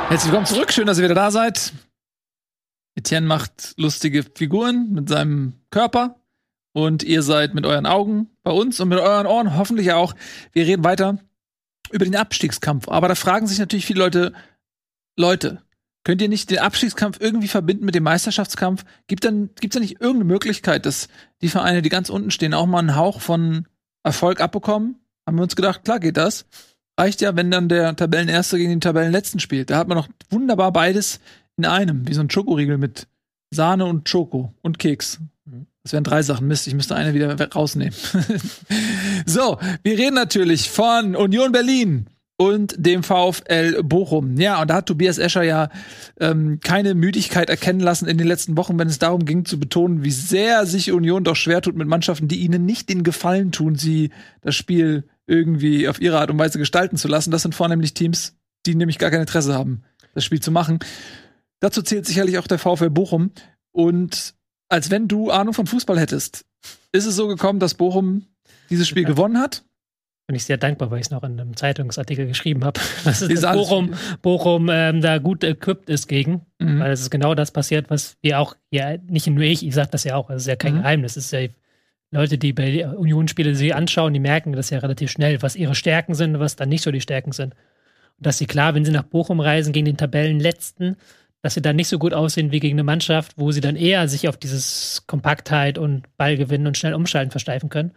Herzlich 0.08 0.30
willkommen 0.30 0.46
zurück, 0.46 0.72
schön, 0.72 0.86
dass 0.86 0.98
ihr 0.98 1.04
wieder 1.04 1.16
da 1.16 1.32
seid. 1.32 1.72
Etienne 2.94 3.26
macht 3.26 3.74
lustige 3.76 4.22
Figuren 4.22 4.92
mit 4.92 5.08
seinem 5.08 5.54
Körper 5.70 6.20
und 6.72 7.02
ihr 7.02 7.22
seid 7.22 7.52
mit 7.52 7.66
euren 7.66 7.86
Augen 7.86 8.30
bei 8.44 8.52
uns 8.52 8.78
und 8.78 8.90
mit 8.90 9.00
euren 9.00 9.26
Ohren 9.26 9.56
hoffentlich 9.56 9.92
auch. 9.92 10.14
Wir 10.52 10.66
reden 10.66 10.84
weiter 10.84 11.18
über 11.90 12.04
den 12.04 12.14
Abstiegskampf. 12.14 12.88
Aber 12.88 13.08
da 13.08 13.16
fragen 13.16 13.48
sich 13.48 13.58
natürlich 13.58 13.86
viele 13.86 13.98
Leute, 13.98 14.32
Leute, 15.16 15.62
könnt 16.04 16.22
ihr 16.22 16.28
nicht 16.28 16.50
den 16.50 16.58
Abstiegskampf 16.58 17.18
irgendwie 17.20 17.48
verbinden 17.48 17.84
mit 17.84 17.94
dem 17.94 18.04
Meisterschaftskampf? 18.04 18.84
Gibt 19.06 19.24
dann 19.24 19.50
gibt's 19.60 19.74
da 19.74 19.80
nicht 19.80 20.00
irgendeine 20.00 20.24
Möglichkeit, 20.24 20.86
dass 20.86 21.08
die 21.42 21.48
Vereine, 21.48 21.82
die 21.82 21.88
ganz 21.88 22.10
unten 22.10 22.30
stehen, 22.30 22.54
auch 22.54 22.66
mal 22.66 22.78
einen 22.78 22.96
Hauch 22.96 23.20
von 23.20 23.66
Erfolg 24.02 24.40
abbekommen? 24.40 24.96
Haben 25.26 25.38
wir 25.38 25.42
uns 25.42 25.56
gedacht, 25.56 25.84
klar 25.84 25.98
geht 25.98 26.16
das. 26.16 26.46
Reicht 26.98 27.20
ja, 27.20 27.34
wenn 27.34 27.50
dann 27.50 27.68
der 27.68 27.96
Tabellenerste 27.96 28.56
gegen 28.56 28.70
den 28.70 28.80
Tabellenletzten 28.80 29.40
spielt. 29.40 29.70
Da 29.70 29.78
hat 29.78 29.88
man 29.88 29.98
noch 29.98 30.08
wunderbar 30.30 30.72
beides 30.72 31.20
in 31.56 31.64
einem, 31.64 32.06
wie 32.06 32.14
so 32.14 32.20
ein 32.20 32.30
Schokoriegel 32.30 32.78
mit 32.78 33.08
Sahne 33.50 33.86
und 33.86 34.08
Schoko 34.08 34.54
und 34.62 34.78
Keks. 34.78 35.20
Das 35.82 35.92
wären 35.92 36.04
drei 36.04 36.22
Sachen. 36.22 36.48
Mist, 36.48 36.66
ich 36.66 36.74
müsste 36.74 36.96
eine 36.96 37.14
wieder 37.14 37.36
rausnehmen. 37.50 37.94
so, 39.26 39.58
wir 39.82 39.98
reden 39.98 40.14
natürlich 40.14 40.70
von 40.70 41.14
Union 41.14 41.52
Berlin 41.52 42.06
und 42.38 42.74
dem 42.78 43.02
VfL 43.02 43.82
Bochum. 43.82 44.36
Ja, 44.36 44.60
und 44.60 44.68
da 44.68 44.74
hat 44.76 44.86
Tobias 44.86 45.18
Escher 45.18 45.42
ja 45.42 45.70
ähm, 46.20 46.60
keine 46.62 46.94
Müdigkeit 46.94 47.48
erkennen 47.48 47.80
lassen 47.80 48.06
in 48.06 48.18
den 48.18 48.26
letzten 48.26 48.56
Wochen, 48.56 48.78
wenn 48.78 48.88
es 48.88 48.98
darum 48.98 49.24
ging 49.24 49.44
zu 49.44 49.58
betonen, 49.58 50.04
wie 50.04 50.10
sehr 50.10 50.66
sich 50.66 50.92
Union 50.92 51.24
doch 51.24 51.36
schwer 51.36 51.62
tut 51.62 51.76
mit 51.76 51.88
Mannschaften, 51.88 52.28
die 52.28 52.40
ihnen 52.40 52.66
nicht 52.66 52.88
den 52.88 53.04
Gefallen 53.04 53.52
tun, 53.52 53.76
sie 53.76 54.10
das 54.42 54.54
Spiel 54.54 55.04
irgendwie 55.26 55.88
auf 55.88 56.00
ihre 56.00 56.18
Art 56.20 56.30
und 56.30 56.38
Weise 56.38 56.58
gestalten 56.58 56.96
zu 56.96 57.08
lassen. 57.08 57.30
Das 57.30 57.42
sind 57.42 57.54
vornehmlich 57.54 57.94
Teams, 57.94 58.36
die 58.66 58.74
nämlich 58.74 58.98
gar 58.98 59.10
kein 59.10 59.20
Interesse 59.22 59.54
haben, 59.54 59.82
das 60.14 60.24
Spiel 60.24 60.40
zu 60.40 60.50
machen. 60.50 60.78
Dazu 61.60 61.82
zählt 61.82 62.06
sicherlich 62.06 62.38
auch 62.38 62.46
der 62.46 62.58
VfL 62.58 62.90
Bochum. 62.90 63.30
Und 63.72 64.34
als 64.68 64.90
wenn 64.90 65.08
du 65.08 65.30
Ahnung 65.30 65.54
von 65.54 65.66
Fußball 65.66 65.98
hättest, 65.98 66.44
ist 66.92 67.06
es 67.06 67.16
so 67.16 67.28
gekommen, 67.28 67.60
dass 67.60 67.74
Bochum 67.74 68.26
dieses 68.70 68.86
Spiel 68.88 69.04
Ja. 69.04 69.08
gewonnen 69.08 69.38
hat. 69.40 69.64
Bin 70.26 70.34
ich 70.34 70.44
sehr 70.44 70.56
dankbar, 70.56 70.90
weil 70.90 70.98
ich 70.98 71.06
es 71.06 71.10
noch 71.10 71.22
in 71.22 71.38
einem 71.38 71.56
Zeitungsartikel 71.56 72.26
geschrieben 72.26 72.64
habe, 72.64 72.80
dass 73.04 73.22
alles- 73.22 73.42
Bochum, 73.42 73.94
Bochum 74.22 74.68
ähm, 74.72 75.00
da 75.00 75.18
gut 75.18 75.44
equipped 75.44 75.88
ist 75.88 76.08
gegen. 76.08 76.42
Mhm. 76.58 76.80
Weil 76.80 76.90
es 76.90 77.00
ist 77.00 77.10
genau 77.10 77.34
das 77.36 77.52
passiert, 77.52 77.90
was 77.90 78.16
wir 78.22 78.40
auch, 78.40 78.56
ja, 78.70 78.96
nicht 79.08 79.26
nur 79.28 79.44
ich, 79.44 79.64
ich 79.64 79.74
sage 79.74 79.90
das 79.92 80.02
ja 80.04 80.16
auch, 80.16 80.28
es 80.30 80.42
ist 80.42 80.48
ja 80.48 80.56
kein 80.56 80.74
Mhm. 80.74 80.78
Geheimnis. 80.78 81.16
Es 81.16 81.26
ist 81.26 81.32
ja 81.32 81.46
Leute, 82.10 82.38
die 82.38 82.52
bei 82.52 82.88
Union-Spiele 82.88 83.54
sich 83.54 83.74
anschauen, 83.74 84.12
die 84.14 84.20
merken 84.20 84.52
das 84.52 84.70
ja 84.70 84.78
relativ 84.78 85.10
schnell, 85.10 85.42
was 85.42 85.54
ihre 85.54 85.74
Stärken 85.76 86.14
sind, 86.14 86.38
was 86.40 86.56
dann 86.56 86.68
nicht 86.68 86.82
so 86.82 86.90
die 86.90 87.00
Stärken 87.00 87.30
sind. 87.32 87.54
Und 88.18 88.26
dass 88.26 88.38
sie 88.38 88.46
klar, 88.46 88.74
wenn 88.74 88.84
sie 88.84 88.92
nach 88.92 89.02
Bochum 89.04 89.38
reisen 89.38 89.72
gegen 89.72 89.86
den 89.86 89.96
Tabellenletzten, 89.96 90.96
dass 91.42 91.54
sie 91.54 91.62
dann 91.62 91.76
nicht 91.76 91.88
so 91.88 91.98
gut 92.00 92.14
aussehen 92.14 92.50
wie 92.50 92.58
gegen 92.60 92.74
eine 92.76 92.84
Mannschaft, 92.84 93.34
wo 93.36 93.52
sie 93.52 93.60
dann 93.60 93.76
eher 93.76 94.08
sich 94.08 94.28
auf 94.28 94.36
dieses 94.36 95.04
Kompaktheit 95.06 95.78
und 95.78 96.04
Ballgewinnen 96.16 96.66
und 96.66 96.76
schnell 96.78 96.94
umschalten 96.94 97.30
versteifen 97.30 97.68
können. 97.68 97.92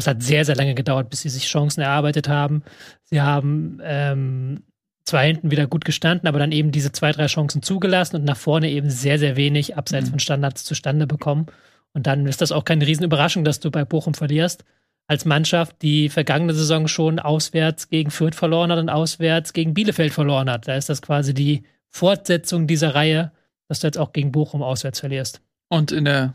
Es 0.00 0.06
hat 0.06 0.22
sehr, 0.22 0.44
sehr 0.44 0.56
lange 0.56 0.74
gedauert, 0.74 1.10
bis 1.10 1.20
sie 1.20 1.28
sich 1.28 1.44
Chancen 1.44 1.82
erarbeitet 1.82 2.28
haben. 2.28 2.62
Sie 3.02 3.20
haben 3.20 3.80
ähm, 3.82 4.62
zwar 5.04 5.22
hinten 5.22 5.50
wieder 5.50 5.66
gut 5.66 5.84
gestanden, 5.84 6.26
aber 6.26 6.38
dann 6.38 6.52
eben 6.52 6.72
diese 6.72 6.90
zwei, 6.92 7.12
drei 7.12 7.26
Chancen 7.26 7.62
zugelassen 7.62 8.16
und 8.16 8.24
nach 8.24 8.36
vorne 8.36 8.70
eben 8.70 8.88
sehr, 8.90 9.18
sehr 9.18 9.36
wenig 9.36 9.76
abseits 9.76 10.06
Mhm. 10.06 10.10
von 10.12 10.18
Standards 10.20 10.64
zustande 10.64 11.06
bekommen. 11.06 11.46
Und 11.92 12.06
dann 12.06 12.26
ist 12.26 12.40
das 12.40 12.52
auch 12.52 12.64
keine 12.64 12.86
Riesenüberraschung, 12.86 13.44
dass 13.44 13.60
du 13.60 13.70
bei 13.70 13.84
Bochum 13.84 14.14
verlierst. 14.14 14.64
Als 15.06 15.24
Mannschaft, 15.24 15.82
die 15.82 16.08
vergangene 16.08 16.54
Saison 16.54 16.86
schon 16.88 17.18
auswärts 17.18 17.88
gegen 17.88 18.10
Fürth 18.10 18.36
verloren 18.36 18.70
hat 18.72 18.78
und 18.78 18.88
auswärts 18.88 19.52
gegen 19.52 19.74
Bielefeld 19.74 20.12
verloren 20.12 20.48
hat. 20.48 20.66
Da 20.68 20.76
ist 20.76 20.88
das 20.88 21.02
quasi 21.02 21.34
die 21.34 21.64
Fortsetzung 21.88 22.66
dieser 22.66 22.94
Reihe, 22.94 23.32
dass 23.68 23.80
du 23.80 23.88
jetzt 23.88 23.98
auch 23.98 24.12
gegen 24.12 24.32
Bochum 24.32 24.62
auswärts 24.62 25.00
verlierst. 25.00 25.40
Und 25.68 25.92
in 25.92 26.04
der 26.04 26.34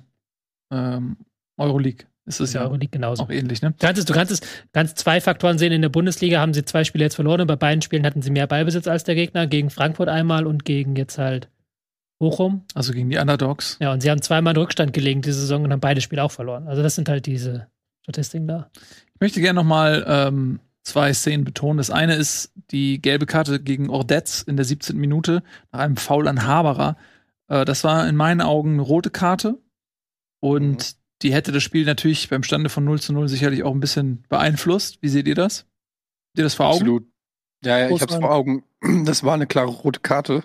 ähm, 0.71 1.17
Euroleague 1.57 2.05
ist 2.25 2.39
es 2.39 2.51
der 2.51 2.61
ja 2.61 2.67
Euroleague 2.67 2.89
genauso. 2.89 3.23
auch 3.23 3.29
ähnlich, 3.29 3.61
ne? 3.61 3.71
Du 3.71 3.77
kannst, 3.85 3.99
es, 3.99 4.05
du 4.05 4.13
kannst 4.13 4.31
es 4.31 4.41
ganz 4.73 4.95
zwei 4.95 5.21
Faktoren 5.21 5.57
sehen. 5.57 5.71
In 5.71 5.81
der 5.81 5.89
Bundesliga 5.89 6.39
haben 6.39 6.53
sie 6.53 6.65
zwei 6.65 6.83
Spiele 6.83 7.03
jetzt 7.05 7.15
verloren 7.15 7.41
und 7.41 7.47
bei 7.47 7.55
beiden 7.55 7.81
Spielen 7.81 8.05
hatten 8.05 8.21
sie 8.21 8.31
mehr 8.31 8.47
Ballbesitz 8.47 8.87
als 8.87 9.03
der 9.03 9.15
Gegner. 9.15 9.47
Gegen 9.47 9.69
Frankfurt 9.69 10.09
einmal 10.09 10.47
und 10.47 10.65
gegen 10.65 10.95
jetzt 10.95 11.17
halt 11.17 11.49
Bochum. 12.19 12.63
Also 12.73 12.93
gegen 12.93 13.09
die 13.09 13.17
Underdogs. 13.17 13.77
Ja, 13.79 13.91
und 13.93 14.01
sie 14.01 14.09
haben 14.09 14.21
zweimal 14.21 14.53
in 14.55 14.57
Rückstand 14.61 14.93
gelegen 14.93 15.21
diese 15.21 15.39
Saison 15.41 15.63
und 15.65 15.71
haben 15.71 15.81
beide 15.81 16.01
Spiele 16.01 16.23
auch 16.23 16.31
verloren. 16.31 16.67
Also 16.67 16.81
das 16.81 16.95
sind 16.95 17.09
halt 17.09 17.25
diese 17.25 17.67
Statistiken 18.03 18.47
da. 18.47 18.69
Ich 19.13 19.21
möchte 19.21 19.41
gerne 19.41 19.57
noch 19.57 19.65
mal 19.67 20.03
ähm, 20.07 20.59
zwei 20.83 21.13
Szenen 21.13 21.43
betonen. 21.43 21.77
Das 21.77 21.91
eine 21.91 22.15
ist 22.15 22.53
die 22.71 23.01
gelbe 23.01 23.25
Karte 23.25 23.59
gegen 23.59 23.89
Ordetz 23.89 24.41
in 24.41 24.55
der 24.55 24.65
17. 24.65 24.97
Minute 24.97 25.43
nach 25.71 25.79
einem 25.81 25.97
Foul 25.97 26.27
an 26.27 26.45
Haberer. 26.45 26.95
Äh, 27.49 27.65
das 27.65 27.83
war 27.83 28.07
in 28.07 28.15
meinen 28.15 28.41
Augen 28.41 28.73
eine 28.73 28.81
rote 28.81 29.09
Karte 29.09 29.57
und 30.39 30.77
Mhm. 30.95 31.04
Die 31.21 31.33
hätte 31.33 31.51
das 31.51 31.63
Spiel 31.63 31.85
natürlich 31.85 32.29
beim 32.29 32.43
Stande 32.43 32.69
von 32.69 32.83
0 32.83 33.01
zu 33.01 33.13
0 33.13 33.27
sicherlich 33.29 33.63
auch 33.63 33.73
ein 33.73 33.79
bisschen 33.79 34.23
beeinflusst. 34.29 34.97
Wie 35.01 35.09
seht 35.09 35.27
ihr 35.27 35.35
das? 35.35 35.59
Habt 35.59 36.37
ihr 36.37 36.43
das 36.43 36.55
vor 36.55 36.67
Augen? 36.67 36.75
Absolut. 36.75 37.07
Ja, 37.63 37.79
ja, 37.79 37.89
ich 37.89 38.01
hab's 38.01 38.15
vor 38.15 38.31
Augen. 38.31 38.63
Das 39.05 39.23
war 39.23 39.33
eine 39.33 39.47
klare 39.47 39.69
rote 39.69 39.99
Karte. 39.99 40.43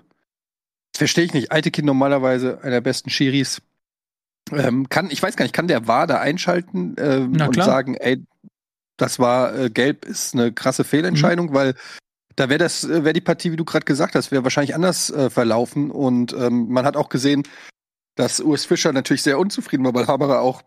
Verstehe 0.96 1.24
ich 1.24 1.35
nicht. 1.35 1.52
Aitekin 1.52 1.85
normalerweise 1.85 2.61
einer 2.62 2.70
der 2.70 2.80
besten 2.80 3.11
Schiris. 3.11 3.61
Ähm, 4.50 4.88
kann, 4.88 5.11
ich 5.11 5.22
weiß 5.22 5.37
gar 5.37 5.44
nicht, 5.44 5.54
kann 5.54 5.68
der 5.68 5.80
da 5.80 6.20
einschalten 6.20 6.96
ähm, 6.98 7.38
und 7.38 7.62
sagen, 7.62 7.96
ey, 7.96 8.24
das 8.96 9.18
war 9.18 9.54
äh, 9.54 9.70
gelb, 9.70 10.06
ist 10.06 10.35
eine 10.35 10.52
krasse 10.52 10.85
Fehlentscheidung, 10.85 11.52
weil 11.52 11.74
da 12.37 12.48
wäre 12.48 12.59
das, 12.59 12.85
äh, 12.85 13.04
wäre 13.04 13.12
die 13.12 13.20
Partie, 13.20 13.52
wie 13.52 13.56
du 13.56 13.64
gerade 13.64 13.85
gesagt 13.85 14.14
hast, 14.14 14.33
wäre 14.33 14.44
wahrscheinlich 14.44 14.74
anders 14.74 15.11
äh, 15.11 15.30
verlaufen. 15.30 15.90
Und 15.90 16.33
ähm, 16.33 16.68
man 16.68 16.84
hat 16.84 16.97
auch 16.97 17.09
gesehen, 17.09 17.42
dass 18.20 18.40
Urs 18.40 18.66
Fischer 18.66 18.92
natürlich 18.92 19.22
sehr 19.22 19.38
unzufrieden 19.38 19.84
war, 19.84 19.94
weil 19.94 20.06
Haberer 20.06 20.40
auch 20.42 20.62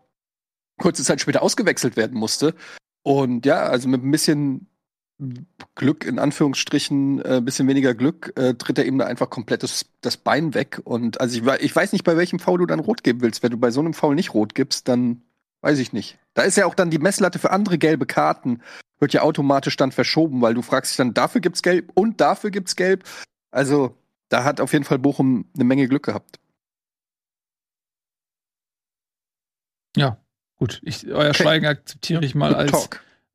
kurze 0.78 1.04
Zeit 1.04 1.20
später 1.20 1.42
ausgewechselt 1.42 1.96
werden 1.96 2.18
musste. 2.18 2.54
Und 3.02 3.46
ja, 3.46 3.62
also 3.62 3.88
mit 3.88 4.02
ein 4.02 4.10
bisschen 4.10 4.66
Glück 5.76 6.04
in 6.04 6.18
Anführungsstrichen, 6.18 7.24
äh, 7.24 7.40
bisschen 7.40 7.68
weniger 7.68 7.94
Glück, 7.94 8.32
äh, 8.36 8.54
tritt 8.54 8.78
er 8.78 8.86
ihm 8.86 8.98
da 8.98 9.06
einfach 9.06 9.30
komplett 9.30 9.62
das, 9.62 9.86
das 10.00 10.16
Bein 10.16 10.54
weg. 10.54 10.80
Und 10.82 11.20
also 11.20 11.40
ich, 11.40 11.62
ich 11.62 11.76
weiß 11.76 11.92
nicht, 11.92 12.02
bei 12.02 12.16
welchem 12.16 12.40
Foul 12.40 12.58
du 12.58 12.66
dann 12.66 12.80
rot 12.80 13.04
geben 13.04 13.20
willst. 13.20 13.44
Wenn 13.44 13.52
du 13.52 13.56
bei 13.56 13.70
so 13.70 13.80
einem 13.80 13.94
Foul 13.94 14.16
nicht 14.16 14.34
rot 14.34 14.56
gibst, 14.56 14.88
dann 14.88 15.22
weiß 15.60 15.78
ich 15.78 15.92
nicht. 15.92 16.18
Da 16.34 16.42
ist 16.42 16.56
ja 16.56 16.66
auch 16.66 16.74
dann 16.74 16.90
die 16.90 16.98
Messlatte 16.98 17.38
für 17.38 17.52
andere 17.52 17.78
gelbe 17.78 18.06
Karten, 18.06 18.62
wird 18.98 19.12
ja 19.12 19.22
automatisch 19.22 19.76
dann 19.76 19.92
verschoben, 19.92 20.40
weil 20.42 20.54
du 20.54 20.62
fragst 20.62 20.90
dich 20.90 20.96
dann, 20.96 21.14
dafür 21.14 21.40
gibt's 21.40 21.62
gelb 21.62 21.92
und 21.94 22.20
dafür 22.20 22.50
gibt's 22.50 22.74
gelb. 22.74 23.04
Also, 23.52 23.96
da 24.28 24.42
hat 24.42 24.60
auf 24.60 24.72
jeden 24.72 24.84
Fall 24.84 24.98
Bochum 24.98 25.44
eine 25.54 25.64
Menge 25.64 25.86
Glück 25.86 26.04
gehabt. 26.04 26.40
Ja, 29.96 30.18
gut. 30.56 30.80
Ich, 30.84 31.06
euer 31.06 31.30
okay. 31.30 31.42
Schweigen 31.42 31.66
akzeptiere 31.66 32.24
ich 32.24 32.34
mal 32.34 32.54
als. 32.54 32.88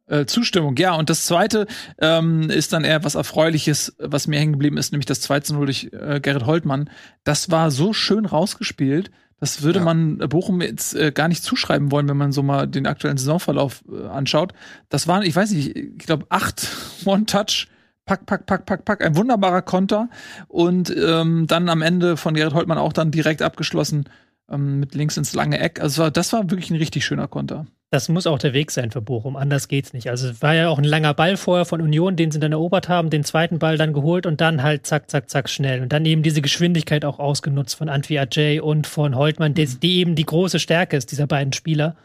Äh, 0.08 0.26
Zustimmung. 0.26 0.76
Ja, 0.78 0.96
und 0.96 1.12
das 1.12 1.28
zweite 1.28 1.68
ähm, 2.00 2.50
ist 2.50 2.74
dann 2.74 2.84
eher 2.84 3.04
was 3.04 3.14
Erfreuliches, 3.14 3.96
was 4.00 4.26
mir 4.26 4.40
hängen 4.40 4.54
geblieben 4.54 4.78
ist, 4.78 4.92
nämlich 4.92 5.06
das 5.06 5.22
2 5.22 5.42
0 5.52 5.66
durch 5.68 5.92
äh, 5.92 6.20
Gerrit 6.20 6.48
Holtmann. 6.48 6.90
Das 7.24 7.52
war 7.52 7.70
so 7.70 7.94
schön 7.94 8.26
rausgespielt. 8.26 9.12
Das 9.40 9.62
würde 9.62 9.80
ja. 9.80 9.86
man 9.86 10.18
Bochum 10.18 10.62
jetzt 10.62 10.96
äh, 10.96 11.12
gar 11.12 11.28
nicht 11.28 11.44
zuschreiben 11.44 11.92
wollen, 11.92 12.10
wenn 12.10 12.18
man 12.18 12.32
so 12.32 12.44
mal 12.44 12.68
den 12.68 12.88
aktuellen 12.88 13.18
Saisonverlauf 13.18 13.84
äh, 13.90 14.08
anschaut. 14.08 14.54
Das 14.90 15.08
waren, 15.08 15.22
ich 15.22 15.36
weiß 15.36 15.52
nicht, 15.52 15.76
ich 15.76 16.00
glaube, 16.00 16.26
acht 16.30 16.68
One-Touch. 17.06 17.68
Pack, 18.06 18.26
pack, 18.26 18.48
pack, 18.48 18.66
pack, 18.66 18.86
pack, 18.86 19.06
ein 19.06 19.16
wunderbarer 19.16 19.62
Konter. 19.62 20.10
Und 20.48 20.92
ähm, 20.98 21.46
dann 21.46 21.70
am 21.70 21.84
Ende 21.84 22.18
von 22.18 22.34
Gerrit 22.34 22.56
Holtmann 22.56 22.80
auch 22.80 22.94
dann 22.94 23.12
direkt 23.12 23.44
abgeschlossen 23.44 24.06
ähm, 24.52 24.80
mit 24.80 24.96
links 24.96 25.18
ins 25.18 25.34
lange 25.34 25.60
Eck. 25.60 25.82
Also 25.82 26.10
das 26.10 26.34
war 26.34 26.50
wirklich 26.50 26.70
ein 26.72 26.78
richtig 26.78 27.06
schöner 27.06 27.28
Konter. 27.28 27.66
Das 27.92 28.08
muss 28.08 28.28
auch 28.28 28.38
der 28.38 28.54
Weg 28.54 28.70
sein 28.70 28.92
für 28.92 29.02
Bochum, 29.02 29.36
anders 29.36 29.68
geht's 29.68 29.94
nicht. 29.94 30.12
Also 30.12 30.30
es 30.30 30.44
war 30.44 30.54
ja 30.54 30.70
auch 30.70 30.78
ein 30.78 30.84
langer 30.84 31.16
Ball 31.16 31.38
vorher 31.38 31.66
von 31.66 31.82
Union, 31.82 32.16
den 32.16 32.30
sie 32.30 32.40
dann 32.40 32.52
erobert 32.52 32.88
haben, 32.88 33.10
den 33.10 33.24
zweiten 33.24 33.58
Ball 33.58 33.78
dann 33.78 33.94
geholt 33.94 34.28
und 34.28 34.42
dann 34.42 34.62
halt 34.62 34.86
zack, 34.86 35.10
zack, 35.10 35.28
zack 35.28 35.50
schnell. 35.50 35.82
Und 35.82 35.92
dann 35.92 36.06
eben 36.06 36.22
diese 36.22 36.44
Geschwindigkeit 36.44 37.04
auch 37.04 37.18
ausgenutzt 37.18 37.76
von 37.76 37.90
Antwi 37.90 38.20
Ajay 38.20 38.60
und 38.60 38.86
von 38.86 39.16
Holtmann, 39.16 39.56
die, 39.56 39.66
die, 39.66 40.00
eben 40.00 40.14
die 40.14 40.26
große 40.26 40.60
Stärke 40.60 40.98
ist 40.98 41.12
dieser 41.12 41.26
beiden 41.26 41.52
Spieler. 41.52 41.96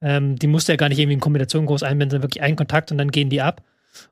Ähm, 0.00 0.36
die 0.36 0.46
musste 0.46 0.72
ja 0.72 0.76
gar 0.76 0.88
nicht 0.88 0.98
irgendwie 0.98 1.14
in 1.14 1.20
Kombination 1.20 1.66
groß 1.66 1.82
einbinden, 1.82 2.12
sondern 2.12 2.30
wirklich 2.30 2.42
einen 2.42 2.56
Kontakt 2.56 2.90
und 2.90 2.96
dann 2.96 3.10
gehen 3.10 3.28
die 3.28 3.42
ab. 3.42 3.62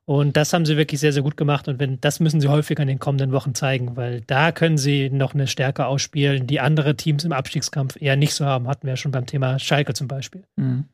Und 0.04 0.36
das 0.36 0.52
haben 0.52 0.66
sie 0.66 0.76
wirklich 0.76 1.00
sehr, 1.00 1.12
sehr 1.12 1.22
gut 1.22 1.36
gemacht. 1.36 1.68
Und 1.68 1.78
wenn, 1.78 2.00
das 2.00 2.20
müssen 2.20 2.40
sie 2.40 2.48
häufiger 2.48 2.82
in 2.82 2.88
den 2.88 2.98
kommenden 2.98 3.32
Wochen 3.32 3.54
zeigen, 3.54 3.96
weil 3.96 4.20
da 4.22 4.52
können 4.52 4.78
sie 4.78 5.10
noch 5.10 5.34
eine 5.34 5.46
Stärke 5.46 5.86
ausspielen, 5.86 6.46
die 6.46 6.60
andere 6.60 6.96
Teams 6.96 7.24
im 7.24 7.32
Abstiegskampf 7.32 8.00
eher 8.00 8.16
nicht 8.16 8.34
so 8.34 8.44
haben. 8.44 8.68
Hatten 8.68 8.86
wir 8.86 8.92
ja 8.92 8.96
schon 8.96 9.12
beim 9.12 9.26
Thema 9.26 9.58
Schalke 9.58 9.94
zum 9.94 10.08
Beispiel. 10.08 10.44
Mhm. 10.56 10.84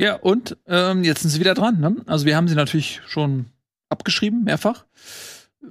Ja, 0.00 0.16
und 0.16 0.56
ähm, 0.66 1.04
jetzt 1.04 1.22
sind 1.22 1.30
sie 1.30 1.40
wieder 1.40 1.54
dran. 1.54 1.80
Ne? 1.80 1.96
Also 2.06 2.26
wir 2.26 2.36
haben 2.36 2.48
sie 2.48 2.54
natürlich 2.54 3.00
schon 3.06 3.46
abgeschrieben, 3.88 4.44
mehrfach. 4.44 4.84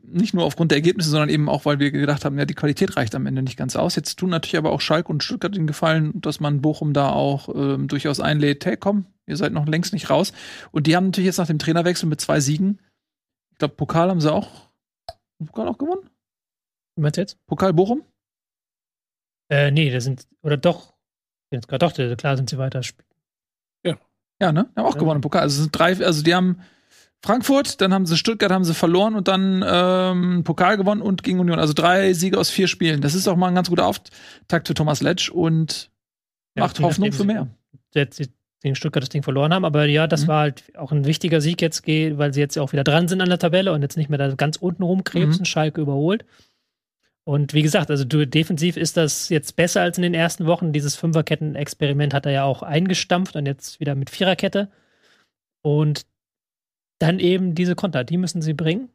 Nicht 0.03 0.33
nur 0.33 0.45
aufgrund 0.45 0.71
der 0.71 0.77
Ergebnisse, 0.77 1.09
sondern 1.09 1.29
eben 1.29 1.49
auch, 1.49 1.65
weil 1.65 1.79
wir 1.79 1.91
gedacht 1.91 2.25
haben, 2.25 2.37
ja, 2.37 2.45
die 2.45 2.53
Qualität 2.53 2.97
reicht 2.97 3.15
am 3.15 3.25
Ende 3.25 3.41
nicht 3.41 3.57
ganz 3.57 3.75
aus. 3.75 3.95
Jetzt 3.95 4.15
tun 4.17 4.29
natürlich 4.29 4.57
aber 4.57 4.71
auch 4.71 4.81
Schalke 4.81 5.09
und 5.09 5.23
Stuttgart 5.23 5.55
den 5.55 5.67
Gefallen, 5.67 6.19
dass 6.21 6.39
man 6.39 6.61
Bochum 6.61 6.93
da 6.93 7.09
auch 7.09 7.49
ähm, 7.53 7.87
durchaus 7.87 8.19
einlädt. 8.19 8.65
Hey, 8.65 8.77
komm, 8.77 9.05
ihr 9.25 9.37
seid 9.37 9.53
noch 9.53 9.65
längst 9.65 9.93
nicht 9.93 10.09
raus. 10.09 10.33
Und 10.71 10.87
die 10.87 10.95
haben 10.95 11.05
natürlich 11.05 11.27
jetzt 11.27 11.37
nach 11.37 11.47
dem 11.47 11.59
Trainerwechsel 11.59 12.07
mit 12.07 12.21
zwei 12.21 12.39
Siegen, 12.39 12.79
ich 13.51 13.59
glaube, 13.59 13.75
Pokal 13.75 14.09
haben 14.09 14.19
sie 14.19 14.31
auch, 14.31 14.69
Pokal 15.45 15.67
auch 15.67 15.77
gewonnen? 15.77 16.09
Wie 16.95 17.01
meinst 17.01 17.17
du 17.17 17.21
jetzt? 17.21 17.45
Pokal 17.45 17.73
Bochum? 17.73 18.03
Äh, 19.49 19.71
nee, 19.71 19.91
da 19.91 20.01
sind, 20.01 20.27
oder 20.41 20.57
doch, 20.57 20.93
jetzt 21.51 21.67
gerade 21.67 21.85
doch, 21.85 22.17
klar 22.17 22.35
sind 22.35 22.49
sie 22.49 22.57
weiter. 22.57 22.81
Ja, 24.41 24.51
ne? 24.51 24.69
Haben 24.75 24.85
auch 24.85 24.95
ja. 24.95 24.99
gewonnen 24.99 25.17
im 25.17 25.21
Pokal. 25.21 25.43
Also 25.43 25.61
sind 25.61 25.77
drei, 25.77 25.95
also 26.05 26.23
die 26.23 26.35
haben 26.35 26.61
Frankfurt, 27.25 27.81
dann 27.81 27.91
haben 27.91 28.05
sie 28.05 28.17
Stuttgart, 28.17 28.51
haben 28.51 28.63
sie 28.63 28.75
verloren 28.75 29.15
und 29.15 29.27
dann 29.27 29.65
ähm, 29.67 30.43
Pokal 30.43 30.77
gewonnen 30.77 31.01
und 31.01 31.23
gegen 31.23 31.39
Union. 31.39 31.57
Also 31.57 31.73
drei 31.73 32.13
Siege 32.13 32.37
aus 32.37 32.51
vier 32.51 32.67
Spielen. 32.67 33.01
Das 33.01 33.15
ist 33.15 33.27
auch 33.27 33.35
mal 33.35 33.47
ein 33.47 33.55
ganz 33.55 33.69
guter 33.69 33.87
Auftakt 33.87 34.67
für 34.67 34.75
Thomas 34.75 35.01
Letsch 35.01 35.29
und 35.29 35.89
ja, 36.55 36.63
macht 36.63 36.79
Hoffnung 36.79 37.11
für 37.11 37.23
mehr. 37.23 37.47
Jetzt 37.95 38.21
gegen 38.61 38.75
Stuttgart 38.75 39.01
das 39.01 39.09
Ding 39.09 39.23
verloren 39.23 39.55
haben, 39.55 39.65
aber 39.65 39.85
ja, 39.85 40.05
das 40.05 40.23
mhm. 40.23 40.27
war 40.27 40.39
halt 40.41 40.63
auch 40.77 40.91
ein 40.91 41.05
wichtiger 41.05 41.41
Sieg 41.41 41.63
jetzt, 41.63 41.87
weil 41.87 42.31
sie 42.31 42.41
jetzt 42.41 42.59
auch 42.59 42.73
wieder 42.73 42.83
dran 42.83 43.07
sind 43.07 43.21
an 43.21 43.29
der 43.29 43.39
Tabelle 43.39 43.73
und 43.73 43.81
jetzt 43.81 43.97
nicht 43.97 44.11
mehr 44.11 44.19
da 44.19 44.35
ganz 44.35 44.57
unten 44.57 44.83
rumkrebsen, 44.83 45.41
mhm. 45.41 45.45
Schalke 45.45 45.81
überholt. 45.81 46.25
Und 47.23 47.55
wie 47.55 47.63
gesagt, 47.63 47.89
also 47.89 48.05
du, 48.05 48.27
defensiv 48.27 48.77
ist 48.77 48.97
das 48.97 49.29
jetzt 49.29 49.55
besser 49.55 49.81
als 49.81 49.97
in 49.97 50.03
den 50.03 50.13
ersten 50.13 50.45
Wochen. 50.45 50.73
Dieses 50.73 50.95
Fünferketten-Experiment 50.95 52.13
hat 52.13 52.27
er 52.27 52.31
ja 52.31 52.43
auch 52.43 52.61
eingestampft 52.61 53.35
und 53.35 53.47
jetzt 53.47 53.79
wieder 53.79 53.95
mit 53.95 54.11
Viererkette. 54.11 54.69
Und 55.63 56.05
dann 56.99 57.19
eben 57.19 57.55
diese 57.55 57.75
Konter, 57.75 58.03
die 58.03 58.17
müssen 58.17 58.41
sie 58.41 58.53
bringen 58.53 58.89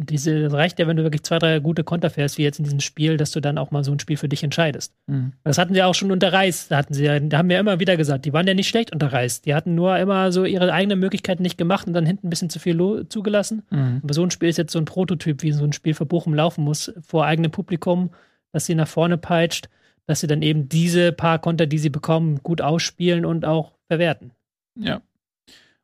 diese, 0.00 0.42
das 0.42 0.52
reicht 0.52 0.78
ja, 0.78 0.86
wenn 0.86 0.96
du 0.96 1.02
wirklich 1.02 1.22
zwei, 1.22 1.38
drei 1.38 1.58
gute 1.58 1.82
Konter 1.82 2.10
fährst, 2.10 2.38
wie 2.38 2.42
jetzt 2.42 2.58
in 2.58 2.64
diesem 2.64 2.80
Spiel, 2.80 3.16
dass 3.16 3.32
du 3.32 3.40
dann 3.40 3.58
auch 3.58 3.70
mal 3.70 3.82
so 3.82 3.92
ein 3.92 3.98
Spiel 3.98 4.16
für 4.16 4.28
dich 4.28 4.44
entscheidest. 4.44 4.94
Mhm. 5.06 5.32
Das 5.44 5.58
hatten 5.58 5.74
sie 5.74 5.82
auch 5.82 5.94
schon 5.94 6.12
unter 6.12 6.32
Reis. 6.32 6.68
Da 6.68 6.76
hatten 6.76 6.94
sie 6.94 7.04
ja, 7.04 7.18
da 7.18 7.38
haben 7.38 7.48
wir 7.48 7.54
ja 7.54 7.60
immer 7.60 7.80
wieder 7.80 7.96
gesagt, 7.96 8.24
die 8.24 8.32
waren 8.32 8.46
ja 8.46 8.54
nicht 8.54 8.68
schlecht 8.68 8.92
unter 8.92 9.12
Reis. 9.12 9.40
Die 9.42 9.54
hatten 9.54 9.74
nur 9.74 9.98
immer 9.98 10.30
so 10.30 10.44
ihre 10.44 10.72
eigenen 10.72 11.00
Möglichkeiten 11.00 11.42
nicht 11.42 11.58
gemacht 11.58 11.86
und 11.86 11.94
dann 11.94 12.06
hinten 12.06 12.28
ein 12.28 12.30
bisschen 12.30 12.50
zu 12.50 12.58
viel 12.58 13.06
zugelassen. 13.08 13.64
Mhm. 13.70 14.00
Aber 14.02 14.14
so 14.14 14.22
ein 14.22 14.30
Spiel 14.30 14.48
ist 14.48 14.58
jetzt 14.58 14.72
so 14.72 14.78
ein 14.78 14.84
Prototyp, 14.84 15.42
wie 15.42 15.52
so 15.52 15.64
ein 15.64 15.72
Spiel 15.72 15.94
für 15.94 16.06
Bochum 16.06 16.34
laufen 16.34 16.64
muss, 16.64 16.92
vor 17.00 17.26
eigenem 17.26 17.50
Publikum, 17.50 18.10
dass 18.52 18.66
sie 18.66 18.74
nach 18.74 18.88
vorne 18.88 19.18
peitscht, 19.18 19.68
dass 20.06 20.20
sie 20.20 20.26
dann 20.26 20.42
eben 20.42 20.68
diese 20.68 21.12
paar 21.12 21.38
Konter, 21.38 21.66
die 21.66 21.78
sie 21.78 21.90
bekommen, 21.90 22.40
gut 22.42 22.60
ausspielen 22.60 23.24
und 23.24 23.44
auch 23.44 23.72
verwerten. 23.88 24.32
Ja. 24.76 25.02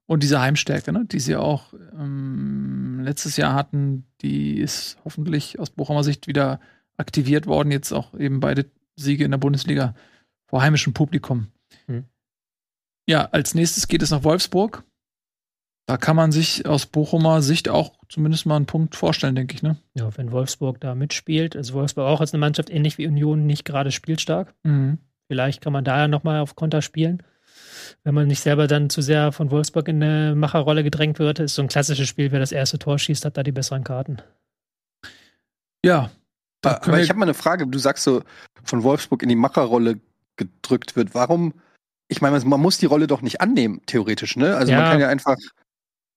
Und 0.07 0.23
diese 0.23 0.41
Heimstärke, 0.41 0.93
ne, 0.93 1.07
die 1.07 1.21
sie 1.21 1.37
auch 1.37 1.73
ähm, 1.99 3.01
letztes 3.03 3.37
Jahr 3.37 3.55
hatten, 3.55 4.07
die 4.21 4.59
ist 4.59 4.99
hoffentlich 5.05 5.59
aus 5.59 5.71
Bochumer 5.71 6.05
Sicht 6.05 6.27
wieder 6.27 6.61
aktiviert 6.97 7.47
worden. 7.47 7.71
Jetzt 7.71 7.93
auch 7.93 8.15
eben 8.15 8.41
beide 8.41 8.67
Siege 8.97 9.25
in 9.25 9.31
der 9.31 9.39
Bundesliga 9.39 9.95
vor 10.47 10.63
heimischem 10.63 10.93
Publikum. 10.93 11.49
Hm. 11.87 12.05
Ja, 13.09 13.27
als 13.33 13.55
nächstes 13.55 13.89
geht 13.89 14.03
es 14.03 14.11
nach 14.11 14.25
Wolfsburg. 14.25 14.85
Da 15.87 15.97
kann 15.97 16.17
man 16.17 16.33
sich 16.33 16.67
aus 16.67 16.87
Bochumer 16.87 17.43
Sicht 17.43 17.69
auch 17.69 17.93
zumindest 18.09 18.47
mal 18.47 18.57
einen 18.57 18.67
Punkt 18.67 18.97
vorstellen, 18.97 19.35
denke 19.35 19.55
ich. 19.55 19.63
Ne? 19.63 19.77
Ja, 19.95 20.17
wenn 20.17 20.33
Wolfsburg 20.33 20.81
da 20.81 20.95
mitspielt, 20.95 21.55
ist 21.55 21.75
Wolfsburg 21.75 22.07
auch 22.07 22.21
als 22.21 22.33
eine 22.33 22.41
Mannschaft 22.41 22.71
ähnlich 22.71 22.97
wie 22.97 23.07
Union 23.07 23.47
nicht 23.47 23.65
gerade 23.67 23.91
spielstark. 23.93 24.55
Mhm. 24.63 24.99
Vielleicht 25.29 25.61
kann 25.61 25.73
man 25.73 25.85
da 25.85 25.99
ja 26.01 26.09
nochmal 26.09 26.41
auf 26.41 26.57
Konter 26.57 26.81
spielen 26.81 27.23
wenn 28.03 28.15
man 28.15 28.27
nicht 28.27 28.41
selber 28.41 28.67
dann 28.67 28.91
zu 28.91 29.03
sehr 29.03 29.33
von 29.33 29.51
Wolfsburg 29.51 29.89
in 29.89 30.03
eine 30.03 30.35
Macherrolle 30.35 30.83
gedrängt 30.83 31.19
wird, 31.19 31.39
ist 31.39 31.55
so 31.55 31.63
ein 31.63 31.69
klassisches 31.69 32.09
Spiel, 32.09 32.33
wer 32.33 32.41
das 32.41 32.53
erste 32.53 32.79
Tor 32.79 32.99
schießt, 32.99 33.25
hat 33.25 33.37
da 33.37 33.43
die 33.43 33.53
besseren 33.53 33.85
Karten. 33.85 34.19
Ja. 35.85 36.11
Aber 36.63 37.01
ich 37.01 37.11
habe 37.11 37.19
mal 37.19 37.27
eine 37.27 37.35
Frage. 37.35 37.67
Du 37.67 37.79
sagst 37.79 38.05
so, 38.05 38.23
von 38.63 38.83
Wolfsburg 38.83 39.23
in 39.23 39.29
die 39.29 39.37
Macherrolle 39.37 40.01
gedrückt 40.37 40.97
wird. 40.97 41.15
Warum? 41.15 41.55
Ich 42.09 42.23
meine, 42.23 42.39
man 42.41 42.61
muss 42.61 42.79
die 42.79 42.87
Rolle 42.87 43.07
doch 43.07 43.23
nicht 43.23 43.41
annehmen, 43.41 43.83
theoretisch, 43.87 44.37
ne? 44.37 44.57
Also 44.57 44.73
ja. 44.73 44.81
man 44.81 44.91
kann 44.91 45.01
ja 45.01 45.09
einfach 45.09 45.37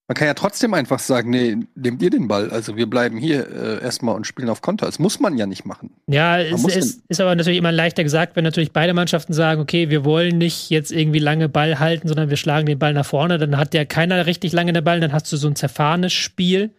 man 0.08 0.16
kann 0.16 0.28
ja 0.28 0.34
trotzdem 0.34 0.74
einfach 0.74 1.00
sagen, 1.00 1.32
nee, 1.32 1.58
nehmt 1.76 2.02
ihr 2.02 2.10
den 2.10 2.30
Ball. 2.30 2.50
Also 2.50 2.78
wir 2.78 2.90
bleiben 2.90 3.18
hier 3.18 3.46
äh, 3.52 3.84
erstmal 3.84 4.16
und 4.16 4.26
spielen 4.26 4.48
auf 4.48 4.62
Konter. 4.62 4.86
Das 4.86 5.00
muss 5.00 5.20
man 5.20 5.38
ja 5.38 5.46
nicht 5.46 5.66
machen. 5.66 5.92
Ja, 6.08 6.40
es 6.40 6.64
ist, 6.64 7.02
ist, 7.10 7.20
aber 7.20 7.36
natürlich 7.36 7.58
immer 7.58 7.74
leichter 7.74 8.04
gesagt, 8.04 8.38
wenn 8.38 8.46
natürlich 8.46 8.72
beide 8.72 8.94
Mannschaften 8.94 9.34
sagen, 9.34 9.60
okay, 9.60 9.90
wir 9.90 10.06
wollen 10.06 10.38
nicht 10.38 10.70
jetzt 10.70 10.94
irgendwie 10.94 11.20
lange 11.20 11.50
Ball 11.50 11.80
halten, 11.80 12.08
sondern 12.08 12.30
wir 12.30 12.38
schlagen 12.38 12.66
den 12.68 12.80
Ball 12.80 12.94
nach 12.94 13.06
vorne. 13.06 13.38
Dann 13.38 13.58
hat 13.58 13.74
ja 13.74 13.84
keiner 13.84 14.26
richtig 14.26 14.54
lange 14.54 14.72
den 14.72 14.84
Ball. 14.84 15.02
Dann 15.02 15.12
hast 15.12 15.30
du 15.34 15.36
so 15.36 15.50
ein 15.50 15.58
zerfahrenes 15.58 16.14
Spiel, 16.14 16.72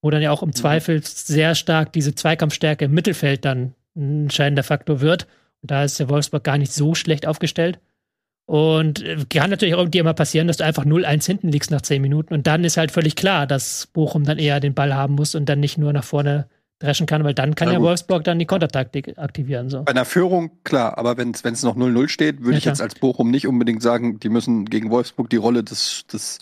wo 0.00 0.10
dann 0.10 0.22
ja 0.22 0.30
auch 0.30 0.44
im 0.44 0.50
mhm. 0.50 0.54
Zweifel 0.54 1.02
sehr 1.02 1.56
stark 1.56 1.92
diese 1.92 2.14
Zweikampfstärke 2.14 2.84
im 2.84 2.92
Mittelfeld 2.92 3.44
dann 3.44 3.74
ein 3.96 4.24
entscheidender 4.24 4.62
Faktor 4.62 5.00
wird. 5.00 5.26
Und 5.60 5.72
da 5.72 5.82
ist 5.82 5.98
der 5.98 6.08
Wolfsburg 6.08 6.44
gar 6.44 6.58
nicht 6.58 6.72
so 6.72 6.94
schlecht 6.94 7.26
aufgestellt. 7.26 7.80
Und 8.46 9.02
äh, 9.02 9.24
kann 9.28 9.50
natürlich 9.50 9.74
auch 9.74 9.88
dir 9.88 10.00
immer 10.00 10.14
passieren, 10.14 10.46
dass 10.46 10.58
du 10.58 10.64
einfach 10.64 10.84
0-1 10.84 11.26
hinten 11.26 11.48
liegst 11.48 11.70
nach 11.70 11.82
10 11.82 12.00
Minuten. 12.00 12.32
Und 12.32 12.46
dann 12.46 12.64
ist 12.64 12.76
halt 12.76 12.92
völlig 12.92 13.16
klar, 13.16 13.46
dass 13.46 13.88
Bochum 13.92 14.24
dann 14.24 14.38
eher 14.38 14.60
den 14.60 14.74
Ball 14.74 14.94
haben 14.94 15.14
muss 15.14 15.34
und 15.34 15.48
dann 15.48 15.60
nicht 15.60 15.78
nur 15.78 15.92
nach 15.92 16.04
vorne 16.04 16.46
dreschen 16.78 17.06
kann, 17.06 17.24
weil 17.24 17.34
dann 17.34 17.54
kann 17.54 17.68
ja, 17.68 17.74
ja 17.74 17.80
Wolfsburg 17.80 18.22
dann 18.24 18.38
die 18.38 18.46
Kontertaktik 18.46 19.18
aktivieren. 19.18 19.70
So. 19.70 19.82
Bei 19.82 19.92
einer 19.92 20.04
Führung, 20.04 20.50
klar, 20.62 20.98
aber 20.98 21.16
wenn 21.16 21.30
es 21.30 21.62
noch 21.62 21.76
0-0 21.76 22.08
steht, 22.08 22.40
würde 22.40 22.52
ja, 22.52 22.58
ich 22.58 22.64
jetzt 22.66 22.82
als 22.82 22.94
Bochum 22.96 23.30
nicht 23.30 23.46
unbedingt 23.46 23.82
sagen, 23.82 24.20
die 24.20 24.28
müssen 24.28 24.66
gegen 24.66 24.90
Wolfsburg 24.90 25.30
die 25.30 25.36
Rolle 25.36 25.64
des, 25.64 26.04
des 26.12 26.38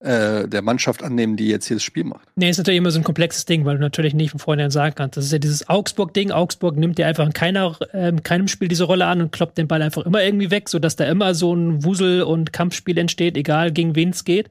äh, 0.00 0.48
der 0.48 0.62
Mannschaft 0.62 1.02
annehmen, 1.02 1.36
die 1.36 1.48
jetzt 1.48 1.66
hier 1.66 1.76
das 1.76 1.84
Spiel 1.84 2.04
macht. 2.04 2.26
Nee, 2.34 2.48
ist 2.48 2.56
natürlich 2.56 2.78
immer 2.78 2.90
so 2.90 2.98
ein 2.98 3.04
komplexes 3.04 3.44
Ding, 3.44 3.66
weil 3.66 3.76
du 3.76 3.82
natürlich 3.82 4.14
nicht 4.14 4.30
von 4.30 4.40
vornherein 4.40 4.70
sagen 4.70 4.94
kannst. 4.94 5.18
Das 5.18 5.26
ist 5.26 5.32
ja 5.32 5.38
dieses 5.38 5.68
Augsburg-Ding. 5.68 6.30
Augsburg 6.30 6.76
nimmt 6.76 6.96
dir 6.96 7.06
einfach 7.06 7.26
in 7.26 7.34
keiner, 7.34 7.76
äh, 7.92 8.12
keinem 8.12 8.48
Spiel 8.48 8.68
diese 8.68 8.84
Rolle 8.84 9.04
an 9.04 9.20
und 9.20 9.32
kloppt 9.32 9.58
den 9.58 9.68
Ball 9.68 9.82
einfach 9.82 10.06
immer 10.06 10.22
irgendwie 10.22 10.50
weg, 10.50 10.70
sodass 10.70 10.96
da 10.96 11.04
immer 11.04 11.34
so 11.34 11.54
ein 11.54 11.84
Wusel- 11.84 12.22
und 12.22 12.52
Kampfspiel 12.52 12.96
entsteht, 12.96 13.36
egal 13.36 13.72
gegen 13.72 13.94
wen 13.94 14.10
es 14.10 14.24
geht. 14.24 14.50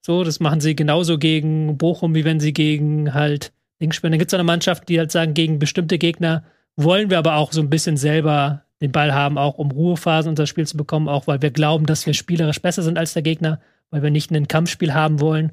So, 0.00 0.22
das 0.22 0.38
machen 0.38 0.60
sie 0.60 0.76
genauso 0.76 1.18
gegen 1.18 1.76
Bochum, 1.76 2.14
wie 2.14 2.24
wenn 2.24 2.38
sie 2.38 2.52
gegen 2.52 3.14
halt 3.14 3.52
Dings 3.80 3.96
spielen. 3.96 4.12
Dann 4.12 4.20
gibt 4.20 4.30
es 4.30 4.34
eine 4.34 4.44
Mannschaft, 4.44 4.88
die 4.88 4.98
halt 4.98 5.10
sagen, 5.10 5.34
gegen 5.34 5.58
bestimmte 5.58 5.98
Gegner 5.98 6.44
wollen 6.76 7.10
wir 7.10 7.18
aber 7.18 7.34
auch 7.36 7.52
so 7.52 7.60
ein 7.60 7.70
bisschen 7.70 7.96
selber 7.96 8.62
den 8.80 8.92
Ball 8.92 9.12
haben, 9.14 9.38
auch 9.38 9.58
um 9.58 9.70
Ruhephasen 9.70 10.30
unser 10.30 10.46
Spiel 10.46 10.66
zu 10.66 10.76
bekommen, 10.76 11.08
auch 11.08 11.26
weil 11.26 11.42
wir 11.42 11.50
glauben, 11.50 11.86
dass 11.86 12.06
wir 12.06 12.14
spielerisch 12.14 12.60
besser 12.60 12.82
sind 12.82 12.98
als 12.98 13.14
der 13.14 13.22
Gegner 13.22 13.60
weil 13.90 14.02
wir 14.02 14.10
nicht 14.10 14.30
ein 14.30 14.48
Kampfspiel 14.48 14.94
haben 14.94 15.20
wollen. 15.20 15.52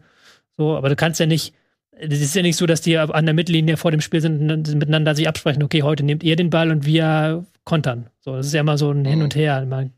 So, 0.57 0.75
aber 0.75 0.89
du 0.89 0.95
kannst 0.95 1.19
ja 1.19 1.25
nicht, 1.25 1.53
es 1.91 2.21
ist 2.21 2.35
ja 2.35 2.41
nicht 2.41 2.57
so, 2.57 2.65
dass 2.65 2.81
die 2.81 2.97
an 2.97 3.25
der 3.25 3.33
Mittellinie 3.35 3.77
vor 3.77 3.91
dem 3.91 4.01
Spiel 4.01 4.21
sind 4.21 4.51
und 4.51 4.73
miteinander 4.75 5.15
sich 5.15 5.27
absprechen, 5.27 5.63
okay, 5.63 5.83
heute 5.83 6.03
nehmt 6.03 6.23
ihr 6.23 6.35
den 6.35 6.49
Ball 6.49 6.71
und 6.71 6.85
wir 6.85 7.45
kontern. 7.63 8.09
So, 8.19 8.35
das 8.35 8.47
ist 8.47 8.53
ja 8.53 8.61
immer 8.61 8.77
so 8.77 8.91
ein 8.91 9.05
Hin 9.05 9.19
Mhm. 9.19 9.25
und 9.25 9.35
Her. 9.35 9.65
Man, 9.65 9.93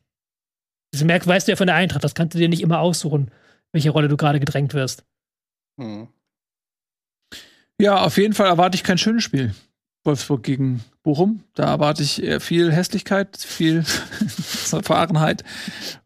das 0.92 1.04
merkst, 1.04 1.28
weißt 1.28 1.48
du 1.48 1.54
ja 1.54 1.56
von 1.56 1.68
der 1.68 1.76
Eintracht, 1.76 2.04
das 2.04 2.16
kannst 2.16 2.36
du 2.36 2.40
dir 2.40 2.50
nicht 2.50 2.62
immer 2.62 2.80
aussuchen, 2.80 3.32
welche 3.72 3.90
Rolle 3.90 4.08
du 4.10 4.18
gerade 4.18 4.40
gedrängt 4.40 4.74
wirst. 4.74 5.04
Hm. 5.80 6.08
Ja, 7.82 8.02
auf 8.04 8.18
jeden 8.18 8.34
Fall 8.34 8.48
erwarte 8.48 8.76
ich 8.76 8.84
kein 8.84 8.98
schönes 8.98 9.24
Spiel. 9.24 9.54
Wolfsburg 10.06 10.44
gegen 10.44 10.84
Bochum. 11.02 11.44
Da 11.54 11.66
erwarte 11.66 12.04
ich 12.04 12.22
eher 12.22 12.40
viel 12.42 12.72
Hässlichkeit, 12.72 13.38
viel 13.38 13.84
Verfahrenheit 14.28 15.44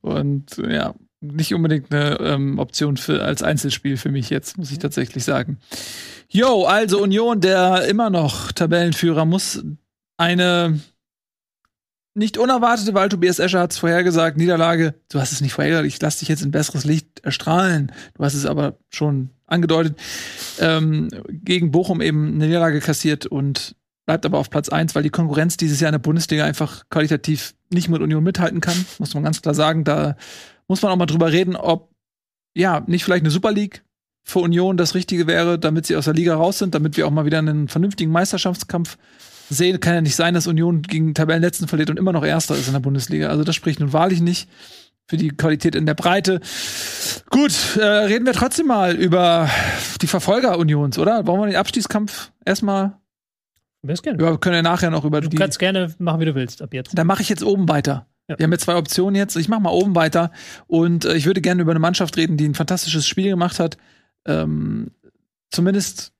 und 0.01 0.57
äh, 0.59 0.75
ja, 0.75 0.95
nicht 1.21 1.53
unbedingt 1.53 1.91
eine 1.91 2.19
ähm, 2.19 2.59
Option 2.59 2.97
für 2.97 3.23
als 3.23 3.41
Einzelspiel 3.41 3.97
für 3.97 4.09
mich 4.09 4.29
jetzt, 4.29 4.57
muss 4.57 4.71
ich 4.71 4.79
tatsächlich 4.79 5.23
sagen. 5.23 5.57
Jo, 6.29 6.65
also 6.65 7.01
Union, 7.01 7.41
der 7.41 7.87
immer 7.87 8.09
noch 8.09 8.51
Tabellenführer, 8.51 9.25
muss 9.25 9.63
eine 10.17 10.79
nicht 12.17 12.37
unerwartete, 12.37 12.95
weil 12.95 13.09
Tobias 13.09 13.37
Escher 13.37 13.59
hat 13.59 13.71
es 13.71 13.77
vorhergesagt, 13.77 14.37
Niederlage, 14.37 14.95
du 15.09 15.19
hast 15.19 15.31
es 15.31 15.41
nicht 15.41 15.53
vorhergesagt, 15.53 15.87
ich 15.87 16.01
lass 16.01 16.17
dich 16.17 16.27
jetzt 16.27 16.41
in 16.41 16.49
besseres 16.49 16.83
Licht 16.83 17.19
erstrahlen. 17.23 17.91
Du 18.15 18.23
hast 18.23 18.33
es 18.33 18.47
aber 18.47 18.79
schon 18.89 19.29
angedeutet. 19.45 19.97
Ähm, 20.59 21.09
gegen 21.29 21.69
Bochum 21.69 22.01
eben 22.01 22.33
eine 22.33 22.47
Niederlage 22.47 22.79
kassiert 22.79 23.27
und 23.27 23.75
bleibt 24.07 24.25
aber 24.25 24.39
auf 24.39 24.49
Platz 24.49 24.69
1, 24.69 24.95
weil 24.95 25.03
die 25.03 25.11
Konkurrenz 25.11 25.57
dieses 25.57 25.79
Jahr 25.79 25.89
in 25.89 25.93
der 25.93 25.99
Bundesliga 25.99 26.43
einfach 26.43 26.85
qualitativ 26.89 27.53
nicht 27.71 27.87
mit 27.87 28.01
Union 28.01 28.23
mithalten 28.23 28.61
kann, 28.61 28.85
muss 28.97 29.13
man 29.13 29.23
ganz 29.23 29.41
klar 29.41 29.53
sagen. 29.53 29.83
Da 29.83 30.15
muss 30.67 30.81
man 30.81 30.91
auch 30.91 30.97
mal 30.97 31.05
drüber 31.05 31.31
reden, 31.31 31.55
ob 31.55 31.91
ja, 32.55 32.83
nicht 32.87 33.03
vielleicht 33.03 33.23
eine 33.23 33.31
Super 33.31 33.51
League 33.51 33.83
für 34.23 34.39
Union 34.39 34.77
das 34.77 34.95
Richtige 34.95 35.27
wäre, 35.27 35.57
damit 35.59 35.85
sie 35.85 35.95
aus 35.95 36.05
der 36.05 36.13
Liga 36.13 36.35
raus 36.35 36.59
sind, 36.59 36.75
damit 36.75 36.97
wir 36.97 37.07
auch 37.07 37.11
mal 37.11 37.25
wieder 37.25 37.37
einen 37.39 37.67
vernünftigen 37.67 38.11
Meisterschaftskampf 38.11 38.97
sehen. 39.49 39.79
Kann 39.79 39.93
ja 39.95 40.01
nicht 40.01 40.15
sein, 40.15 40.33
dass 40.33 40.47
Union 40.47 40.81
gegen 40.81 41.13
Tabellenletzten 41.13 41.67
verliert 41.67 41.89
und 41.89 41.97
immer 41.97 42.11
noch 42.11 42.25
Erster 42.25 42.55
ist 42.55 42.67
in 42.67 42.73
der 42.73 42.79
Bundesliga. 42.81 43.29
Also 43.29 43.43
das 43.43 43.55
spricht 43.55 43.79
nun 43.79 43.93
wahrlich 43.93 44.19
nicht 44.19 44.49
für 45.07 45.15
die 45.17 45.29
Qualität 45.29 45.75
in 45.75 45.85
der 45.85 45.93
Breite. 45.93 46.41
Gut, 47.29 47.77
äh, 47.77 47.85
reden 47.85 48.25
wir 48.25 48.33
trotzdem 48.33 48.67
mal 48.67 48.95
über 48.95 49.49
die 50.01 50.07
Verfolger 50.07 50.57
Unions, 50.57 50.99
oder? 50.99 51.25
Wollen 51.25 51.39
wir 51.39 51.47
den 51.47 51.55
Abstiegskampf 51.55 52.31
erstmal? 52.45 52.97
Du 53.83 53.87
wir 53.87 54.37
können 54.39 54.55
ja 54.55 54.61
nachher 54.61 54.89
noch 54.89 55.05
über 55.05 55.21
Du 55.21 55.29
die. 55.29 55.37
kannst 55.37 55.59
gerne 55.59 55.93
machen, 55.99 56.19
wie 56.19 56.25
du 56.25 56.35
willst, 56.35 56.61
ab 56.61 56.73
jetzt. 56.73 56.97
Dann 56.97 57.07
mache 57.07 57.21
ich 57.21 57.29
jetzt 57.29 57.43
oben 57.43 57.69
weiter. 57.69 58.07
Ja. 58.27 58.37
Wir 58.37 58.43
haben 58.43 58.51
jetzt 58.51 58.63
zwei 58.63 58.75
Optionen 58.75 59.15
jetzt. 59.15 59.35
Ich 59.35 59.47
mache 59.47 59.61
mal 59.61 59.69
oben 59.69 59.95
weiter. 59.95 60.31
Und 60.67 61.05
äh, 61.05 61.15
ich 61.15 61.25
würde 61.25 61.41
gerne 61.41 61.61
über 61.61 61.71
eine 61.71 61.79
Mannschaft 61.79 62.17
reden, 62.17 62.37
die 62.37 62.47
ein 62.47 62.55
fantastisches 62.55 63.07
Spiel 63.07 63.29
gemacht 63.29 63.59
hat. 63.59 63.77
Ähm, 64.25 64.91
zumindest 65.49 66.13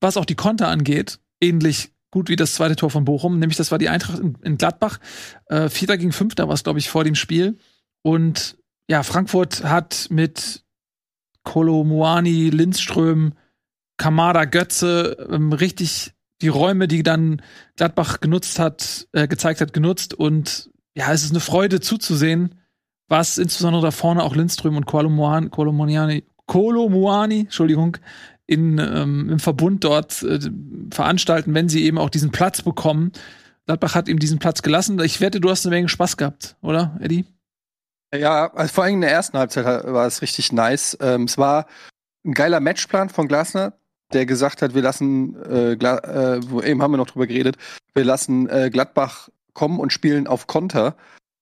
was 0.00 0.16
auch 0.16 0.24
die 0.24 0.34
Konter 0.34 0.68
angeht, 0.68 1.18
ähnlich 1.40 1.92
gut 2.10 2.28
wie 2.28 2.36
das 2.36 2.54
zweite 2.54 2.76
Tor 2.76 2.90
von 2.90 3.04
Bochum. 3.04 3.38
Nämlich 3.38 3.56
das 3.56 3.70
war 3.70 3.78
die 3.78 3.88
Eintracht 3.88 4.18
in, 4.18 4.36
in 4.42 4.56
Gladbach. 4.56 4.98
Äh, 5.46 5.68
Vierter 5.68 5.98
gegen 5.98 6.12
Fünfter 6.12 6.48
war 6.48 6.54
es, 6.54 6.64
glaube 6.64 6.78
ich, 6.78 6.88
vor 6.88 7.04
dem 7.04 7.14
Spiel. 7.14 7.58
Und 8.02 8.56
ja, 8.88 9.02
Frankfurt 9.02 9.64
hat 9.64 10.06
mit 10.10 10.64
Kolomuani, 11.44 12.50
Lindström, 12.50 13.34
Kamada, 13.96 14.44
Götze 14.44 15.28
ähm, 15.30 15.52
richtig 15.52 16.12
die 16.42 16.48
Räume, 16.48 16.88
die 16.88 17.02
dann 17.02 17.42
Gladbach 17.76 18.20
genutzt 18.20 18.58
hat, 18.58 19.06
äh, 19.12 19.28
gezeigt 19.28 19.60
hat, 19.60 19.72
genutzt. 19.72 20.14
Und 20.14 20.69
ja, 21.00 21.12
es 21.14 21.24
ist 21.24 21.30
eine 21.30 21.40
Freude 21.40 21.80
zuzusehen, 21.80 22.56
was 23.08 23.38
insbesondere 23.38 23.82
da 23.82 23.90
vorne 23.90 24.22
auch 24.22 24.36
Lindström 24.36 24.76
und 24.76 24.84
Kolomuani, 24.84 25.48
Kolomuani 26.46 27.40
Entschuldigung, 27.40 27.96
in, 28.46 28.78
ähm, 28.78 29.30
im 29.30 29.38
Verbund 29.38 29.82
dort 29.82 30.22
äh, 30.22 30.38
veranstalten, 30.90 31.54
wenn 31.54 31.70
sie 31.70 31.84
eben 31.84 31.96
auch 31.96 32.10
diesen 32.10 32.32
Platz 32.32 32.60
bekommen. 32.60 33.12
Gladbach 33.64 33.94
hat 33.94 34.08
ihm 34.08 34.18
diesen 34.18 34.40
Platz 34.40 34.60
gelassen. 34.60 35.00
Ich 35.00 35.22
wette, 35.22 35.40
du 35.40 35.48
hast 35.48 35.64
eine 35.64 35.74
Menge 35.74 35.88
Spaß 35.88 36.18
gehabt, 36.18 36.56
oder, 36.60 36.98
Eddie? 37.00 37.24
Ja, 38.14 38.52
also 38.52 38.74
vor 38.74 38.84
allem 38.84 38.96
in 38.96 39.00
der 39.00 39.12
ersten 39.12 39.38
Halbzeit 39.38 39.64
war 39.64 40.06
es 40.06 40.20
richtig 40.20 40.52
nice. 40.52 40.98
Ähm, 41.00 41.24
es 41.24 41.38
war 41.38 41.66
ein 42.26 42.34
geiler 42.34 42.60
Matchplan 42.60 43.08
von 43.08 43.26
Glasner, 43.26 43.72
der 44.12 44.26
gesagt 44.26 44.60
hat, 44.60 44.74
wir 44.74 44.82
lassen, 44.82 45.34
äh, 45.44 45.76
Gla 45.76 45.96
äh, 46.34 46.40
eben 46.68 46.82
haben 46.82 46.92
wir 46.92 46.98
noch 46.98 47.06
drüber 47.06 47.26
geredet, 47.26 47.56
wir 47.94 48.04
lassen 48.04 48.50
äh, 48.50 48.68
Gladbach 48.70 49.30
kommen 49.54 49.78
und 49.78 49.92
spielen 49.92 50.26
auf 50.26 50.46
Konter. 50.46 50.96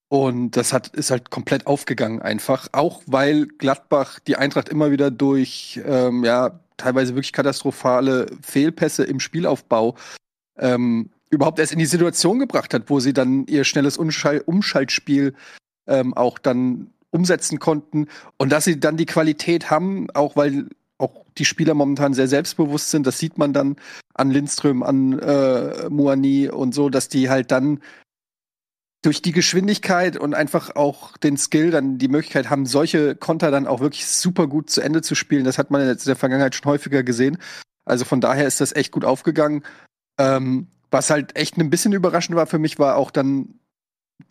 Und 0.08 0.52
das 0.52 0.72
hat, 0.72 0.88
ist 0.88 1.10
halt 1.10 1.30
komplett 1.30 1.66
aufgegangen 1.66 2.22
einfach. 2.22 2.68
Auch 2.72 3.02
weil 3.06 3.46
Gladbach 3.46 4.20
die 4.20 4.36
Eintracht 4.36 4.68
immer 4.68 4.90
wieder 4.90 5.10
durch, 5.10 5.80
ähm, 5.84 6.24
ja, 6.24 6.60
teilweise 6.78 7.14
wirklich 7.14 7.32
katastrophale 7.32 8.26
Fehlpässe 8.40 9.04
im 9.04 9.20
Spielaufbau 9.20 9.96
ähm, 10.58 11.10
überhaupt 11.30 11.58
erst 11.58 11.72
in 11.72 11.78
die 11.78 11.86
Situation 11.86 12.38
gebracht 12.38 12.72
hat, 12.72 12.88
wo 12.88 13.00
sie 13.00 13.12
dann 13.12 13.46
ihr 13.46 13.64
schnelles 13.64 13.98
Umschall 13.98 14.42
Umschaltspiel 14.46 15.34
ähm, 15.86 16.14
auch 16.14 16.38
dann 16.38 16.90
umsetzen 17.10 17.58
konnten 17.58 18.06
und 18.36 18.52
dass 18.52 18.64
sie 18.64 18.80
dann 18.80 18.96
die 18.96 19.06
Qualität 19.06 19.70
haben, 19.70 20.10
auch 20.12 20.36
weil 20.36 20.68
die 21.38 21.44
Spieler 21.44 21.74
momentan 21.74 22.14
sehr 22.14 22.28
selbstbewusst 22.28 22.90
sind. 22.90 23.06
Das 23.06 23.18
sieht 23.18 23.38
man 23.38 23.52
dann 23.52 23.76
an 24.14 24.30
Lindström, 24.30 24.82
an 24.82 25.18
äh, 25.18 25.88
Muani 25.88 26.48
und 26.48 26.74
so, 26.74 26.88
dass 26.90 27.08
die 27.08 27.30
halt 27.30 27.50
dann 27.50 27.80
durch 29.02 29.22
die 29.22 29.32
Geschwindigkeit 29.32 30.16
und 30.16 30.34
einfach 30.34 30.74
auch 30.74 31.16
den 31.16 31.36
Skill 31.36 31.70
dann 31.70 31.98
die 31.98 32.08
Möglichkeit 32.08 32.50
haben, 32.50 32.66
solche 32.66 33.14
Konter 33.14 33.50
dann 33.50 33.66
auch 33.66 33.80
wirklich 33.80 34.06
super 34.06 34.48
gut 34.48 34.70
zu 34.70 34.80
Ende 34.80 35.02
zu 35.02 35.14
spielen. 35.14 35.44
Das 35.44 35.58
hat 35.58 35.70
man 35.70 35.80
in 35.80 35.96
der 35.96 36.16
Vergangenheit 36.16 36.54
schon 36.54 36.70
häufiger 36.70 37.04
gesehen. 37.04 37.38
Also 37.84 38.04
von 38.04 38.20
daher 38.20 38.46
ist 38.46 38.60
das 38.60 38.74
echt 38.74 38.92
gut 38.92 39.04
aufgegangen. 39.04 39.62
Ähm, 40.18 40.66
was 40.90 41.10
halt 41.10 41.36
echt 41.36 41.56
ein 41.56 41.70
bisschen 41.70 41.92
überraschend 41.92 42.36
war 42.36 42.46
für 42.46 42.58
mich, 42.58 42.78
war 42.78 42.96
auch 42.96 43.10
dann 43.10 43.60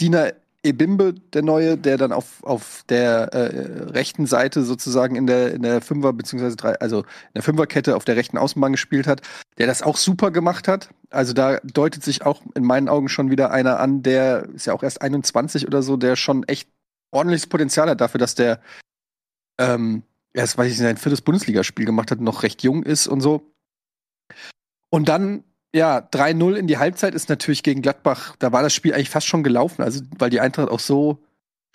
Dina 0.01 0.32
Ebimbe, 0.68 1.13
der 1.34 1.41
neue, 1.41 1.78
der 1.78 1.97
dann 1.97 2.11
auf, 2.11 2.43
auf 2.43 2.84
der 2.89 3.34
äh, 3.34 3.84
rechten 3.91 4.26
Seite 4.26 4.63
sozusagen 4.63 5.15
in 5.15 5.26
der, 5.26 5.53
in 5.53 5.61
der 5.63 5.82
Fünfer, 5.82 6.13
beziehungsweise 6.13 6.55
drei, 6.55 6.76
also 6.80 6.99
in 6.99 7.34
der 7.36 7.43
Fünferkette 7.43 7.95
auf 7.95 8.05
der 8.05 8.15
rechten 8.15 8.38
Außenbahn 8.38 8.74
gespielt 8.74 9.07
hat, 9.07 9.22
der 9.57 9.68
das 9.68 9.82
auch 9.82 9.97
super 9.97 10.32
gemacht 10.32 10.68
hat. 10.68 10.89
Also 11.09 11.34
da 11.34 11.59
deutet 11.63 12.03
sich 12.03 12.26
auch 12.26 12.41
in 12.55 12.63
meinen 12.63 12.89
Augen 12.89 13.09
schon 13.09 13.32
wieder 13.32 13.51
einer 13.51 13.80
an, 13.80 14.03
der 14.03 14.49
ist 14.53 14.68
ja 14.68 14.74
auch 14.74 14.84
erst 14.84 15.01
21 15.01 15.65
oder 15.65 15.82
so, 15.82 15.97
der 15.97 16.15
schon 16.15 16.43
echt 16.43 16.70
ordentliches 17.11 17.47
Potenzial 17.47 17.89
hat 17.89 18.01
dafür, 18.01 18.20
dass 18.20 18.36
der 18.36 18.59
ähm, 19.57 20.03
erst, 20.34 20.57
weiß 20.57 20.68
ich 20.68 20.74
nicht, 20.74 20.80
sein 20.80 20.97
viertes 20.97 21.22
Bundesligaspiel 21.22 21.86
gemacht 21.86 22.11
hat, 22.11 22.20
noch 22.20 22.43
recht 22.43 22.63
jung 22.63 22.84
ist 22.84 23.07
und 23.07 23.22
so. 23.22 23.53
Und 24.89 25.09
dann 25.09 25.43
ja, 25.74 25.99
3-0 25.99 26.55
in 26.55 26.68
die 26.68 26.78
Halbzeit 26.78 27.13
ist 27.13 27.30
natürlich 27.30 27.63
gegen 27.63 27.82
Gladbach, 27.82 28.36
da 28.39 28.51
war 28.51 28.63
das 28.63 28.74
Spiel 28.74 28.93
eigentlich 28.93 29.09
fast 29.09 29.28
schon 29.28 29.43
gelaufen, 29.43 29.82
also 29.82 30.01
weil 30.18 30.30
die 30.30 30.39
Eintracht 30.39 30.70
auch 30.70 30.80
so 30.80 31.24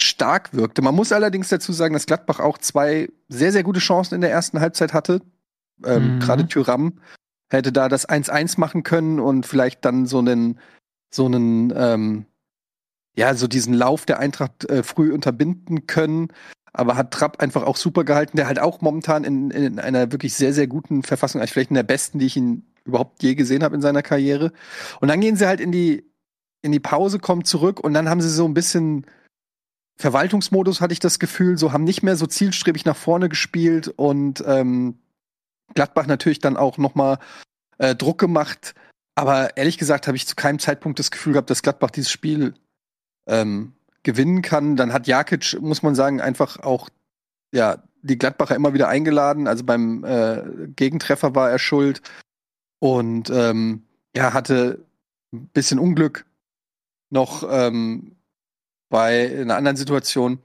stark 0.00 0.54
wirkte. 0.54 0.82
Man 0.82 0.94
muss 0.94 1.12
allerdings 1.12 1.48
dazu 1.48 1.72
sagen, 1.72 1.94
dass 1.94 2.06
Gladbach 2.06 2.40
auch 2.40 2.58
zwei 2.58 3.08
sehr, 3.28 3.52
sehr 3.52 3.62
gute 3.62 3.80
Chancen 3.80 4.14
in 4.14 4.20
der 4.20 4.30
ersten 4.30 4.60
Halbzeit 4.60 4.92
hatte. 4.92 5.20
Ähm, 5.84 6.14
Mhm. 6.14 6.18
Gerade 6.20 6.46
Tyram 6.46 6.98
hätte 7.50 7.72
da 7.72 7.88
das 7.88 8.08
1-1 8.08 8.58
machen 8.58 8.82
können 8.82 9.20
und 9.20 9.46
vielleicht 9.46 9.84
dann 9.84 10.06
so 10.06 10.18
einen, 10.18 10.58
so 11.10 11.26
einen, 11.26 11.72
ähm, 11.76 12.26
ja, 13.14 13.34
so 13.34 13.46
diesen 13.46 13.74
Lauf 13.74 14.06
der 14.06 14.18
Eintracht 14.18 14.68
äh, 14.70 14.82
früh 14.82 15.12
unterbinden 15.12 15.86
können. 15.86 16.28
Aber 16.72 16.96
hat 16.96 17.10
Trapp 17.10 17.42
einfach 17.42 17.64
auch 17.64 17.76
super 17.76 18.04
gehalten, 18.04 18.38
der 18.38 18.46
halt 18.46 18.58
auch 18.58 18.80
momentan 18.80 19.24
in, 19.24 19.50
in 19.50 19.78
einer 19.78 20.10
wirklich 20.10 20.34
sehr, 20.34 20.54
sehr 20.54 20.66
guten 20.66 21.02
Verfassung, 21.02 21.40
eigentlich 21.40 21.52
vielleicht 21.52 21.70
in 21.70 21.74
der 21.74 21.82
besten, 21.82 22.18
die 22.18 22.26
ich 22.26 22.36
ihn 22.38 22.64
überhaupt 22.84 23.22
je 23.22 23.34
gesehen 23.34 23.62
habe 23.62 23.74
in 23.74 23.82
seiner 23.82 24.02
Karriere. 24.02 24.52
Und 25.00 25.08
dann 25.08 25.20
gehen 25.20 25.36
sie 25.36 25.46
halt 25.46 25.60
in 25.60 25.72
die, 25.72 26.04
in 26.62 26.72
die 26.72 26.80
Pause, 26.80 27.18
kommen 27.18 27.44
zurück 27.44 27.80
und 27.80 27.94
dann 27.94 28.08
haben 28.08 28.20
sie 28.20 28.30
so 28.30 28.44
ein 28.44 28.54
bisschen 28.54 29.06
Verwaltungsmodus, 29.96 30.80
hatte 30.80 30.92
ich 30.92 31.00
das 31.00 31.18
Gefühl, 31.18 31.58
so 31.58 31.72
haben 31.72 31.84
nicht 31.84 32.02
mehr 32.02 32.16
so 32.16 32.26
zielstrebig 32.26 32.84
nach 32.84 32.96
vorne 32.96 33.28
gespielt 33.28 33.88
und 33.88 34.42
ähm, 34.46 34.98
Gladbach 35.74 36.06
natürlich 36.06 36.40
dann 36.40 36.56
auch 36.56 36.78
noch 36.78 36.94
mal 36.94 37.18
äh, 37.78 37.94
Druck 37.94 38.18
gemacht. 38.18 38.74
Aber 39.14 39.56
ehrlich 39.56 39.78
gesagt 39.78 40.06
habe 40.06 40.16
ich 40.16 40.26
zu 40.26 40.34
keinem 40.34 40.58
Zeitpunkt 40.58 40.98
das 40.98 41.10
Gefühl 41.10 41.34
gehabt, 41.34 41.50
dass 41.50 41.62
Gladbach 41.62 41.90
dieses 41.90 42.10
Spiel 42.10 42.54
ähm, 43.26 43.74
gewinnen 44.02 44.42
kann. 44.42 44.76
Dann 44.76 44.92
hat 44.92 45.06
Jakic, 45.06 45.60
muss 45.60 45.82
man 45.82 45.94
sagen, 45.94 46.20
einfach 46.20 46.60
auch 46.60 46.88
ja 47.52 47.82
die 48.02 48.18
Gladbacher 48.18 48.56
immer 48.56 48.74
wieder 48.74 48.88
eingeladen. 48.88 49.46
Also 49.46 49.64
beim 49.64 50.04
äh, 50.04 50.42
Gegentreffer 50.74 51.34
war 51.34 51.50
er 51.50 51.58
schuld 51.58 52.02
und 52.82 53.30
ähm, 53.30 53.84
ja 54.16 54.32
hatte 54.32 54.84
ein 55.32 55.46
bisschen 55.52 55.78
Unglück 55.78 56.26
noch 57.10 57.44
ähm, 57.48 58.16
bei 58.90 59.38
einer 59.40 59.54
anderen 59.54 59.76
Situation. 59.76 60.40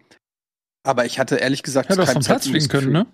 Aber 0.84 1.06
ich 1.06 1.18
hatte 1.20 1.38
ehrlich 1.38 1.64
gesagt 1.64 1.90
Hätte 1.90 2.04
auch 2.04 2.12
vom 2.12 2.24
Platz 2.24 2.48
fliegen 2.48 2.68
können, 2.68 2.92
ne? 2.92 3.08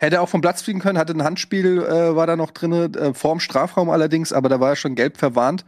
Hätte 0.00 0.20
auch 0.20 0.28
vom 0.28 0.40
Platz 0.40 0.62
fliegen 0.62 0.80
können, 0.80 0.98
hatte 0.98 1.12
ein 1.14 1.22
Handspiel, 1.22 1.78
äh, 1.78 2.16
war 2.16 2.26
da 2.26 2.34
noch 2.34 2.50
drin, 2.50 2.72
äh, 2.72 3.14
vorm 3.14 3.38
Strafraum 3.38 3.88
allerdings, 3.88 4.32
aber 4.32 4.48
da 4.48 4.58
war 4.58 4.70
er 4.70 4.76
schon 4.76 4.96
gelb 4.96 5.16
verwarnt. 5.16 5.64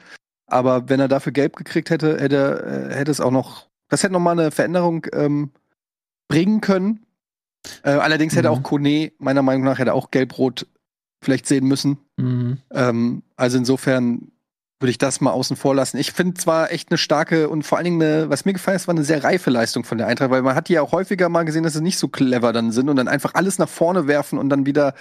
Aber 0.48 0.88
wenn 0.88 0.98
er 0.98 1.08
dafür 1.08 1.30
gelb 1.32 1.54
gekriegt 1.54 1.90
hätte, 1.90 2.18
hätte, 2.20 2.88
äh, 2.90 2.94
hätte 2.94 3.12
es 3.12 3.20
auch 3.20 3.30
noch, 3.30 3.68
das 3.88 4.02
hätte 4.02 4.12
noch 4.12 4.20
mal 4.20 4.32
eine 4.32 4.50
Veränderung 4.50 5.06
ähm, 5.12 5.52
bringen 6.28 6.60
können. 6.60 7.06
Äh, 7.84 7.90
allerdings 7.92 8.34
hätte 8.34 8.50
Mhm. 8.50 8.54
auch 8.56 8.62
Kone, 8.64 9.12
meiner 9.18 9.42
Meinung 9.42 9.62
nach, 9.64 9.78
hätte 9.78 9.94
auch 9.94 10.10
Gelb-Rot 10.10 10.66
vielleicht 11.26 11.46
sehen 11.46 11.66
müssen. 11.66 11.98
Mhm. 12.16 12.58
Ähm, 12.72 13.22
also 13.36 13.58
insofern 13.58 14.30
würde 14.78 14.90
ich 14.90 14.98
das 14.98 15.20
mal 15.20 15.32
außen 15.32 15.56
vor 15.56 15.74
lassen. 15.74 15.96
Ich 15.96 16.12
finde 16.12 16.34
zwar 16.34 16.70
echt 16.70 16.90
eine 16.90 16.98
starke 16.98 17.48
und 17.48 17.64
vor 17.64 17.78
allen 17.78 17.86
Dingen 17.86 18.02
eine, 18.02 18.30
was 18.30 18.44
mir 18.44 18.52
gefallen 18.52 18.76
ist, 18.76 18.86
war 18.86 18.94
eine 18.94 19.04
sehr 19.04 19.24
reife 19.24 19.50
Leistung 19.50 19.84
von 19.84 19.98
der 19.98 20.06
Eintracht, 20.06 20.30
weil 20.30 20.42
man 20.42 20.54
hat 20.54 20.68
die 20.68 20.74
ja 20.74 20.82
auch 20.82 20.92
häufiger 20.92 21.28
mal 21.28 21.44
gesehen, 21.44 21.64
dass 21.64 21.72
sie 21.72 21.82
nicht 21.82 21.98
so 21.98 22.08
clever 22.08 22.52
dann 22.52 22.70
sind 22.70 22.88
und 22.88 22.96
dann 22.96 23.08
einfach 23.08 23.34
alles 23.34 23.58
nach 23.58 23.68
vorne 23.68 24.06
werfen 24.06 24.38
und 24.38 24.50
dann 24.50 24.66
wieder 24.66 24.94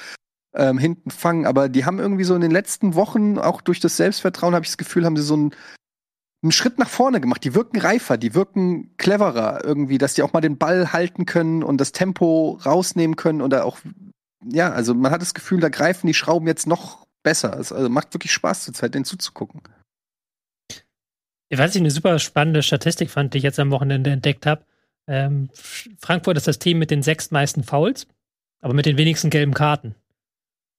ähm, 0.55 0.77
hinten 0.77 1.11
fangen. 1.11 1.45
Aber 1.45 1.69
die 1.69 1.85
haben 1.85 1.99
irgendwie 1.99 2.23
so 2.23 2.33
in 2.33 2.41
den 2.41 2.51
letzten 2.51 2.95
Wochen, 2.95 3.37
auch 3.37 3.61
durch 3.61 3.79
das 3.79 3.97
Selbstvertrauen, 3.97 4.55
habe 4.55 4.63
ich 4.63 4.71
das 4.71 4.77
Gefühl, 4.77 5.05
haben 5.05 5.17
sie 5.17 5.23
so 5.23 5.35
einen, 5.35 5.51
einen 6.41 6.51
Schritt 6.51 6.79
nach 6.79 6.89
vorne 6.89 7.21
gemacht. 7.21 7.43
Die 7.43 7.53
wirken 7.53 7.79
reifer, 7.79 8.17
die 8.17 8.33
wirken 8.33 8.95
cleverer 8.97 9.63
irgendwie, 9.63 9.97
dass 9.97 10.13
die 10.13 10.23
auch 10.23 10.33
mal 10.33 10.41
den 10.41 10.57
Ball 10.57 10.93
halten 10.93 11.25
können 11.25 11.63
und 11.63 11.79
das 11.81 11.91
Tempo 11.91 12.59
rausnehmen 12.65 13.17
können 13.17 13.41
oder 13.41 13.65
auch, 13.65 13.79
ja, 14.47 14.71
also 14.71 14.93
man 14.93 15.11
hat 15.11 15.21
das 15.21 15.33
Gefühl, 15.33 15.59
da 15.59 15.69
greifen 15.69 16.07
die 16.07 16.13
Schrauben 16.13 16.47
jetzt 16.47 16.67
noch 16.67 17.07
besser. 17.23 17.59
Es 17.59 17.71
also 17.71 17.89
macht 17.89 18.13
wirklich 18.13 18.31
Spaß 18.31 18.63
zur 18.63 18.73
Zeit, 18.73 18.93
denen 18.93 19.05
zuzugucken. 19.05 19.61
Was 21.51 21.75
ich 21.75 21.81
eine 21.81 21.91
super 21.91 22.19
spannende 22.19 22.63
Statistik 22.63 23.09
fand, 23.09 23.33
die 23.33 23.37
ich 23.37 23.43
jetzt 23.43 23.59
am 23.59 23.71
Wochenende 23.71 24.09
entdeckt 24.11 24.45
habe. 24.45 24.65
Ähm, 25.07 25.49
Frankfurt 25.99 26.37
ist 26.37 26.47
das 26.47 26.59
Team 26.59 26.79
mit 26.79 26.91
den 26.91 27.03
sechstmeisten 27.03 27.63
Fouls, 27.63 28.07
aber 28.61 28.73
mit 28.73 28.85
den 28.85 28.97
wenigsten 28.97 29.29
gelben 29.29 29.53
Karten. 29.53 29.95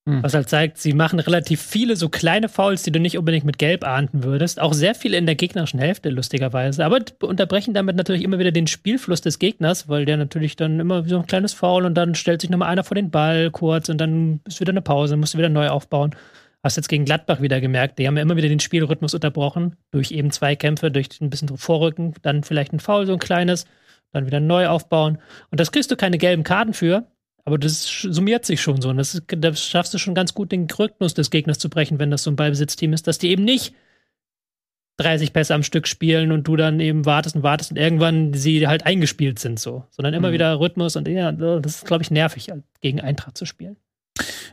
Hm. 0.09 0.23
Was 0.23 0.35
halt 0.35 0.49
zeigt, 0.49 0.79
sie 0.79 0.93
machen 0.93 1.19
relativ 1.19 1.61
viele 1.61 1.97
so 1.97 2.09
kleine 2.09 2.49
Fouls, 2.49 2.85
die 2.85 2.93
du 2.93 3.01
nicht 3.01 3.19
unbedingt 3.19 3.45
mit 3.45 3.59
Gelb 3.59 3.85
ahnden 3.85 4.23
würdest. 4.23 4.61
Auch 4.61 4.73
sehr 4.73 4.95
viele 4.95 5.17
in 5.17 5.27
der 5.27 5.35
gegnerischen 5.35 5.81
Hälfte, 5.81 6.11
lustigerweise. 6.11 6.85
Aber 6.85 7.01
unterbrechen 7.23 7.75
damit 7.75 7.97
natürlich 7.97 8.23
immer 8.23 8.39
wieder 8.39 8.53
den 8.53 8.69
Spielfluss 8.69 9.21
des 9.21 9.41
Gegners, 9.41 9.89
weil 9.89 10.05
der 10.05 10.17
natürlich 10.17 10.55
dann 10.55 10.79
immer 10.79 11.03
so 11.09 11.19
ein 11.19 11.27
kleines 11.27 11.55
Foul 11.55 11.85
und 11.85 11.95
dann 11.95 12.15
stellt 12.15 12.41
sich 12.41 12.51
nochmal 12.51 12.69
einer 12.69 12.85
vor 12.85 12.95
den 12.95 13.11
Ball 13.11 13.51
kurz 13.51 13.89
und 13.89 13.99
dann 13.99 14.41
ist 14.45 14.61
wieder 14.61 14.71
eine 14.71 14.83
Pause, 14.83 15.17
musst 15.17 15.35
du 15.35 15.39
wieder 15.39 15.49
neu 15.49 15.69
aufbauen. 15.69 16.15
Hast 16.63 16.77
jetzt 16.77 16.89
gegen 16.89 17.05
Gladbach 17.05 17.41
wieder 17.41 17.61
gemerkt, 17.61 17.99
die 17.99 18.07
haben 18.07 18.17
ja 18.17 18.23
immer 18.23 18.37
wieder 18.37 18.49
den 18.49 18.61
Spielrhythmus 18.61 19.15
unterbrochen, 19.15 19.77
durch 19.91 20.13
eben 20.13 20.31
Zweikämpfe, 20.31 20.93
durch 20.93 21.09
ein 21.21 21.31
bisschen 21.31 21.49
Vorrücken, 21.57 22.15
dann 22.23 22.45
vielleicht 22.45 22.73
ein 22.73 22.81
Foul, 22.81 23.07
so 23.07 23.13
ein 23.13 23.19
kleines, 23.19 23.67
dann 24.13 24.27
wieder 24.27 24.41
neu 24.41 24.69
aufbauen. 24.69 25.19
Und 25.51 25.59
das 25.59 25.73
kriegst 25.73 25.91
du 25.91 25.97
keine 25.97 26.19
gelben 26.19 26.45
Karten 26.45 26.75
für, 26.75 27.07
aber 27.47 27.59
das 27.59 27.85
summiert 27.87 28.45
sich 28.45 28.61
schon 28.61 28.83
so. 28.83 28.91
Und 28.91 28.99
das, 28.99 29.23
das 29.29 29.65
schaffst 29.65 29.95
du 29.95 29.99
schon 29.99 30.15
ganz 30.15 30.35
gut, 30.35 30.53
den 30.53 30.67
Rhythmus 30.69 31.15
des 31.15 31.31
Gegners 31.31 31.59
zu 31.59 31.71
brechen, 31.71 31.99
wenn 31.99 32.11
das 32.11 32.25
so 32.25 32.31
ein 32.31 32.37
Ballbesitzteam 32.37 32.93
ist, 32.93 33.07
dass 33.07 33.19
die 33.19 33.31
eben 33.31 33.45
nicht 33.45 33.73
30 34.99 35.33
Pässe 35.33 35.55
am 35.55 35.63
Stück 35.63 35.87
spielen 35.87 36.33
und 36.33 36.49
du 36.49 36.57
dann 36.57 36.81
eben 36.81 37.05
wartest 37.07 37.37
und 37.37 37.43
wartest 37.43 37.71
und 37.71 37.77
irgendwann 37.77 38.35
sie 38.35 38.67
halt 38.67 38.85
eingespielt 38.85 39.39
sind 39.39 39.61
so, 39.61 39.85
sondern 39.91 40.15
immer 40.15 40.29
Mhm. 40.31 40.33
wieder 40.35 40.59
Rhythmus 40.59 40.97
und 40.97 41.07
ja, 41.07 41.33
das 41.33 41.77
ist, 41.77 41.87
glaube 41.87 42.03
ich, 42.03 42.11
nervig, 42.11 42.51
gegen 42.81 43.01
Eintracht 43.01 43.37
zu 43.39 43.47
spielen. 43.47 43.77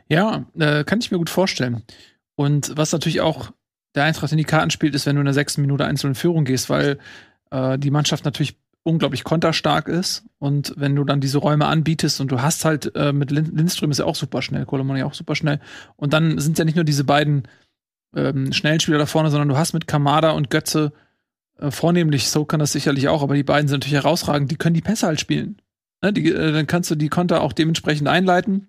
Ja, 0.08 0.46
äh, 0.60 0.84
kann 0.84 1.00
ich 1.00 1.12
mir 1.12 1.18
gut 1.18 1.30
vorstellen. 1.30 1.84
Und 2.36 2.74
was 2.76 2.92
natürlich 2.92 3.22
auch 3.22 3.52
der 3.96 4.04
Eintracht 4.04 4.32
in 4.32 4.38
die 4.38 4.44
Karten 4.44 4.70
spielt, 4.70 4.96
ist, 4.96 5.06
wenn 5.06 5.16
du 5.16 5.22
in 5.22 5.26
der 5.26 5.34
sechsten 5.34 5.62
Minute 5.62 5.86
einzeln 5.86 6.12
in 6.12 6.16
Führung 6.16 6.46
gehst, 6.46 6.70
weil 6.70 7.00
äh, 7.52 7.80
die 7.80 7.92
Mannschaft 7.92 8.26
natürlich 8.26 8.58
unglaublich 8.84 9.24
konterstark 9.24 9.88
ist. 9.88 10.26
Und 10.40 10.74
wenn 10.78 10.96
du 10.96 11.04
dann 11.04 11.22
diese 11.22 11.38
Räume 11.38 11.68
anbietest 11.68 12.20
und 12.22 12.32
du 12.32 12.42
hast 12.42 12.66
halt 12.66 12.96
äh, 12.96 13.14
mit 13.14 13.32
Lin 13.32 13.56
Lindström 13.56 13.92
ist 13.92 14.00
ja 14.00 14.06
auch 14.06 14.16
super 14.16 14.42
schnell, 14.42 14.66
Kolomon 14.66 14.98
ja 14.98 15.06
auch 15.06 15.14
super 15.14 15.36
schnell. 15.36 15.60
Und 15.96 16.14
dann 16.14 16.40
sind 16.40 16.60
ja 16.60 16.66
nicht 16.66 16.76
nur 16.76 16.84
diese 16.84 17.04
beiden 17.04 17.48
ähm, 18.16 18.52
schnellen 18.54 18.80
Spieler 18.80 18.98
da 18.98 19.06
vorne, 19.06 19.32
sondern 19.32 19.50
du 19.50 19.58
hast 19.58 19.74
mit 19.74 19.88
Kamada 19.88 20.32
und 20.32 20.50
Götze 20.50 20.92
äh, 21.60 21.72
vornehmlich, 21.72 22.30
so 22.30 22.46
kann 22.46 22.60
das 22.60 22.74
sicherlich 22.74 23.08
auch, 23.08 23.24
aber 23.24 23.36
die 23.36 23.44
beiden 23.44 23.68
sind 23.68 23.80
natürlich 23.80 24.04
herausragend, 24.04 24.52
die 24.52 24.58
können 24.58 24.76
die 24.76 24.82
Pässe 24.82 25.08
halt 25.08 25.20
spielen. 25.20 25.62
Ne? 26.02 26.14
Die, 26.14 26.30
äh, 26.30 26.52
dann 26.52 26.68
kannst 26.68 26.92
du 26.92 26.96
die 26.96 27.10
Konter 27.10 27.42
auch 27.42 27.54
dementsprechend 27.54 28.08
einleiten 28.08 28.68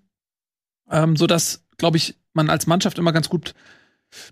ähm, 0.91 1.15
so 1.15 1.27
dass, 1.27 1.65
glaube 1.77 1.97
ich, 1.97 2.15
man 2.33 2.49
als 2.49 2.67
Mannschaft 2.67 2.97
immer 2.97 3.11
ganz 3.11 3.29
gut 3.29 3.53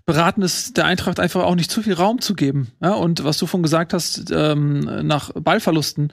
beraten 0.06 0.42
ist, 0.42 0.76
der 0.76 0.86
Eintracht 0.86 1.20
einfach 1.20 1.44
auch 1.44 1.54
nicht 1.54 1.70
zu 1.70 1.82
viel 1.82 1.94
Raum 1.94 2.20
zu 2.20 2.34
geben. 2.34 2.72
Ja, 2.82 2.92
und 2.92 3.24
was 3.24 3.38
du 3.38 3.46
von 3.46 3.62
gesagt 3.62 3.92
hast, 3.92 4.30
ähm, 4.30 4.80
nach 5.06 5.30
Ballverlusten 5.34 6.12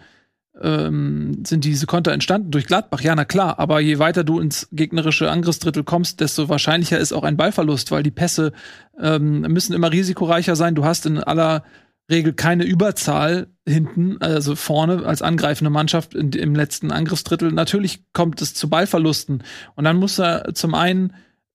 ähm, 0.60 1.44
sind 1.46 1.64
diese 1.64 1.86
Konter 1.86 2.12
entstanden 2.12 2.52
durch 2.52 2.68
Gladbach. 2.68 3.02
Ja, 3.02 3.16
na 3.16 3.26
klar, 3.26 3.60
aber 3.60 3.80
je 3.80 4.00
weiter 4.00 4.24
du 4.24 4.40
ins 4.40 4.68
gegnerische 4.72 5.32
Angriffsdrittel 5.32 5.84
kommst, 5.84 6.20
desto 6.20 6.50
wahrscheinlicher 6.50 7.00
ist 7.00 7.14
auch 7.14 7.24
ein 7.24 7.38
Ballverlust, 7.38 7.92
weil 7.92 8.04
die 8.04 8.12
Pässe 8.12 8.52
ähm, 9.00 9.42
müssen 9.42 9.74
immer 9.74 9.92
risikoreicher 9.92 10.56
sein. 10.56 10.76
Du 10.76 10.86
hast 10.86 11.06
in 11.06 11.20
aller 11.20 11.64
Regel 12.10 12.34
keine 12.34 12.66
Überzahl 12.66 13.48
hinten, 13.66 14.18
also 14.22 14.56
vorne 14.56 15.06
als 15.06 15.22
angreifende 15.22 15.70
Mannschaft 15.70 16.14
in, 16.14 16.32
im 16.34 16.56
letzten 16.56 16.92
Angriffsdrittel. 16.92 17.52
Natürlich 17.52 18.04
kommt 18.12 18.42
es 18.42 18.54
zu 18.54 18.70
Ballverlusten. 18.70 19.44
Und 19.76 19.84
dann 19.86 19.98
muss 19.98 20.20
er 20.20 20.54
zum 20.54 20.76
einen 20.76 21.14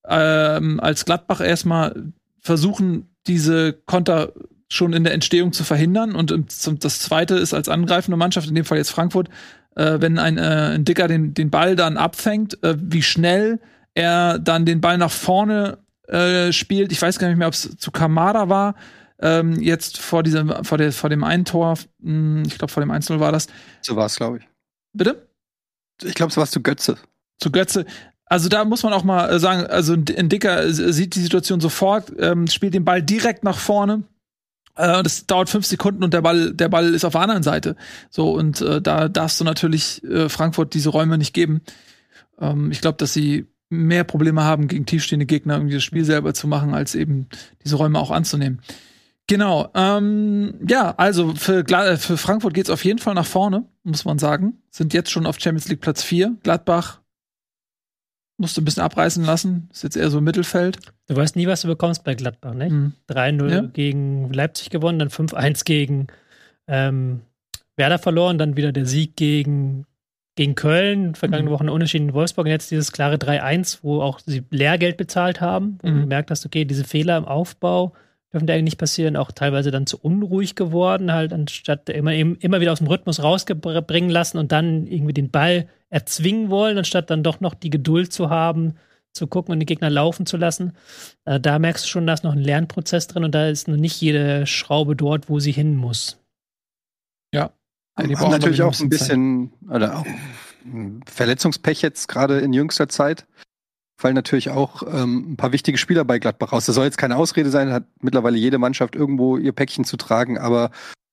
ähm, 0.09 0.81
als 0.81 1.05
Gladbach 1.05 1.41
erstmal 1.41 2.13
versuchen, 2.41 3.09
diese 3.27 3.73
Konter 3.73 4.33
schon 4.69 4.93
in 4.93 5.05
der 5.05 5.15
Entstehung 5.15 5.53
zu 5.53 5.65
verhindern. 5.65 6.15
Und 6.15 6.33
das 6.85 7.01
zweite 7.01 7.37
ist 7.37 7.55
als 7.55 7.69
angreifende 7.69 8.17
Mannschaft, 8.17 8.49
in 8.49 8.55
dem 8.55 8.65
Fall 8.65 8.79
jetzt 8.79 8.91
Frankfurt, 8.91 9.29
äh, 9.77 10.01
wenn 10.01 10.19
ein, 10.19 10.39
äh, 10.39 10.75
ein 10.75 10.85
Dicker 10.85 11.09
den, 11.09 11.35
den 11.35 11.51
Ball 11.51 11.77
dann 11.77 11.97
abfängt, 11.97 12.63
äh, 12.63 12.77
wie 12.81 13.03
schnell 13.03 13.61
er 13.95 14.39
dann 14.39 14.67
den 14.67 14.81
Ball 14.81 14.99
nach 14.99 15.11
vorne 15.11 15.79
äh, 16.09 16.53
spielt. 16.53 16.93
Ich 16.93 17.01
weiß 17.01 17.19
gar 17.19 17.29
nicht 17.29 17.39
mehr, 17.39 17.49
ob 17.49 17.55
es 17.55 17.77
zu 17.77 17.91
Kamada 17.91 18.49
war. 18.49 18.75
Ähm, 19.19 19.61
jetzt 19.61 19.99
vor 19.99 20.23
diesem, 20.23 20.65
vor, 20.65 20.79
der, 20.79 20.93
vor 20.93 21.09
dem 21.09 21.25
einen 21.25 21.45
Tor, 21.45 21.79
mh, 22.01 22.43
ich 22.47 22.59
glaube 22.59 22.73
vor 22.73 22.83
dem 22.83 22.93
1-0 22.93 23.19
war 23.19 23.33
das. 23.33 23.47
So 23.81 23.97
war 23.97 24.07
es, 24.07 24.17
glaube 24.17 24.39
ich. 24.39 24.49
Bitte? 24.93 25.27
Ich 26.03 26.15
glaube, 26.15 26.31
es 26.31 26.37
war 26.37 26.47
zu 26.47 26.61
Götze. 26.63 26.99
zu 27.39 27.51
Götze. 27.51 27.87
Also 28.27 28.49
da 28.49 28.65
muss 28.65 28.83
man 28.83 28.93
auch 28.93 29.05
mal 29.05 29.31
äh, 29.31 29.39
sagen, 29.39 29.67
also 29.67 29.95
ein 29.95 30.29
Dicker 30.29 30.65
äh, 30.65 30.73
sieht 30.73 31.15
die 31.15 31.21
Situation 31.21 31.61
sofort, 31.61 32.13
ähm, 32.19 32.49
spielt 32.49 32.75
den 32.75 32.85
Ball 32.85 33.03
direkt 33.03 33.45
nach 33.45 33.59
vorne. 33.59 34.03
Äh, 34.75 35.03
das 35.03 35.27
dauert 35.27 35.49
fünf 35.49 35.65
Sekunden 35.65 36.03
und 36.03 36.13
der 36.13 36.23
Ball, 36.23 36.53
der 36.53 36.69
Ball 36.69 36.93
ist 36.93 37.05
auf 37.05 37.13
der 37.13 37.23
anderen 37.23 37.45
Seite. 37.45 37.77
So, 38.11 38.33
und 38.33 38.61
äh, 38.61 38.83
da 38.83 39.09
darfst 39.09 39.41
du 39.41 39.45
natürlich 39.45 40.03
äh, 40.05 40.29
Frankfurt 40.29 40.75
diese 40.75 40.91
Räume 40.91 41.19
nicht 41.19 41.35
geben. 41.35 41.63
Ähm, 42.41 42.73
ich 42.73 42.81
glaube, 42.81 42.99
dass 42.99 43.13
sie 43.13 43.47
mehr 43.69 44.05
Probleme 44.05 44.43
haben, 44.43 44.69
gegen 44.69 44.87
tiefstehende 44.87 45.27
Gegner 45.27 45.55
irgendwie 45.55 45.75
das 45.75 45.85
Spiel 45.85 46.05
selber 46.05 46.35
zu 46.35 46.49
machen, 46.49 46.75
als 46.75 46.95
eben 46.95 47.29
diese 47.65 47.77
Räume 47.77 47.99
auch 47.99 48.11
anzunehmen. 48.11 48.61
Genau. 49.29 49.71
Ähm, 49.75 50.55
ja, 50.69 50.95
also 50.97 51.35
für, 51.35 51.65
Gla 51.65 51.97
für 51.97 52.17
Frankfurt 52.17 52.55
geht's 52.55 52.71
auf 52.71 52.85
jeden 52.85 53.01
Fall 53.01 53.15
nach 53.15 53.27
vorne, 53.27 53.65
muss 53.83 54.05
man 54.05 54.19
sagen. 54.19 54.63
Sind 54.71 54.95
jetzt 54.95 55.11
schon 55.11 55.27
auf 55.27 55.41
Champions 55.41 55.69
League 55.69 55.81
Platz 55.81 56.03
4. 56.05 56.37
Gladbach 56.45 57.01
musste 58.39 58.61
ein 58.61 58.65
bisschen 58.65 58.83
abreißen 58.83 59.25
lassen. 59.25 59.69
Ist 59.73 59.83
jetzt 59.85 59.97
eher 59.97 60.11
so 60.11 60.19
im 60.19 60.25
Mittelfeld. 60.25 60.79
Du 61.09 61.17
weißt 61.17 61.37
nie, 61.37 61.47
was 61.47 61.63
du 61.63 61.69
bekommst 61.69 62.05
bei 62.05 62.15
Gladbach, 62.15 62.55
ne? 62.55 62.69
Mhm. 62.71 62.93
3-0 63.09 63.51
Ja. 63.51 63.61
gegen 63.63 64.33
Leipzig 64.33 64.71
gewonnen, 64.71 64.99
dann 64.99 65.09
5-1 65.11 65.65
gegen 65.65 66.07
ähm, 66.69 67.21
Werder 67.77 67.99
verloren, 67.99 68.39
dann 68.39 68.57
wieder 68.57 68.73
der 68.73 68.87
Sieg 68.87 69.17
gegen, 69.17 69.85
gegen 70.35 70.55
Köln, 70.55 71.15
vergangene 71.15 71.49
Mhm. 71.51 71.55
Woche 71.55 71.65
ein 71.65 71.69
Unentschieden 71.71 72.09
in 72.09 72.15
Wolfsburg 72.15 72.47
und 72.47 72.51
jetzt 72.51 72.71
dieses 72.71 72.93
klare 72.93 73.17
3-1, 73.17 73.79
wo 73.83 74.01
auch 74.03 74.19
sie 74.25 74.43
Lehrgeld 74.51 74.97
bezahlt 74.97 75.41
haben, 75.41 75.79
wo 75.83 75.89
Mhm. 75.89 75.95
du 75.95 76.01
gemerkt 76.03 76.31
hast, 76.31 76.45
okay, 76.45 76.65
diese 76.65 76.85
Fehler 76.85 77.17
im 77.17 77.25
Aufbau 77.25 77.93
dürfen 78.37 78.47
da 78.47 78.53
eigentlich 78.53 78.65
nicht 78.65 78.79
passieren, 78.79 79.17
auch 79.17 79.33
teilweise 79.33 79.71
dann 79.71 79.87
zu 79.87 79.99
unruhig 79.99 80.57
geworden, 80.57 81.11
halt 81.11 81.33
anstatt 81.33 81.89
immer, 81.89 82.13
eben, 82.13 82.37
immer 82.37 82.61
wieder 82.61 82.73
aus 82.73 82.79
dem 82.79 82.87
Rhythmus 82.87 83.23
rausbringen 83.23 84.11
lassen 84.11 84.37
und 84.37 84.53
dann 84.53 84.87
irgendwie 84.87 85.15
den 85.15 85.31
Ball 85.31 85.69
erzwingen 85.89 86.51
wollen, 86.51 86.77
anstatt 86.77 87.09
dann 87.09 87.23
doch 87.23 87.41
noch 87.41 87.55
die 87.55 87.71
Geduld 87.71 88.13
zu 88.13 88.29
haben, 88.29 88.75
zu 89.15 89.27
gucken 89.27 89.53
und 89.53 89.61
die 89.61 89.67
Gegner 89.67 89.89
laufen 89.89 90.27
zu 90.27 90.37
lassen. 90.37 90.75
Äh, 91.25 91.41
da 91.41 91.59
merkst 91.59 91.87
du 91.87 91.89
schon, 91.89 92.07
da 92.07 92.13
ist 92.13 92.25
noch 92.25 92.33
ein 92.33 92.39
Lernprozess 92.39 93.07
drin 93.07 93.25
und 93.25 93.35
da 93.35 93.49
ist 93.49 93.69
noch 93.69 93.77
nicht 93.77 93.99
jede 94.03 94.47
Schraube 94.47 94.97
dort, 94.97 95.31
wo 95.31 95.41
sie 95.41 95.53
hin 95.53 95.75
muss. 95.75 96.19
Ja, 97.33 97.53
die 97.99 98.03
Haben 98.03 98.13
brauchen 98.13 98.31
natürlich 98.33 98.61
auch 98.61 98.79
ein 98.79 98.91
bisschen, 98.91 99.51
oder 99.71 100.01
auch 100.01 100.07
ein 100.67 101.01
Verletzungspech 101.07 101.81
jetzt 101.81 102.07
gerade 102.09 102.41
in 102.41 102.53
jüngster 102.53 102.91
Zeit. 102.91 103.27
Fallen 103.99 104.15
natürlich 104.15 104.51
auch 104.51 104.83
ähm, 104.83 105.33
ein 105.33 105.37
paar 105.37 105.53
wichtige 105.53 105.79
Spieler 105.79 106.05
bei 106.05 106.19
Gladbach 106.19 106.53
raus. 106.53 106.67
Das 106.67 106.75
soll 106.75 106.85
jetzt 106.85 106.99
keine 106.99 107.17
Ausrede 107.17 107.51
sein, 107.51 107.73
hat 107.73 107.85
mittlerweile 108.01 108.37
jede 108.37 108.59
Mannschaft 108.59 108.95
irgendwo 108.95 109.39
ihr 109.39 109.53
Päckchen 109.53 109.85
zu 109.85 109.97
tragen, 109.97 110.39
aber 110.39 110.71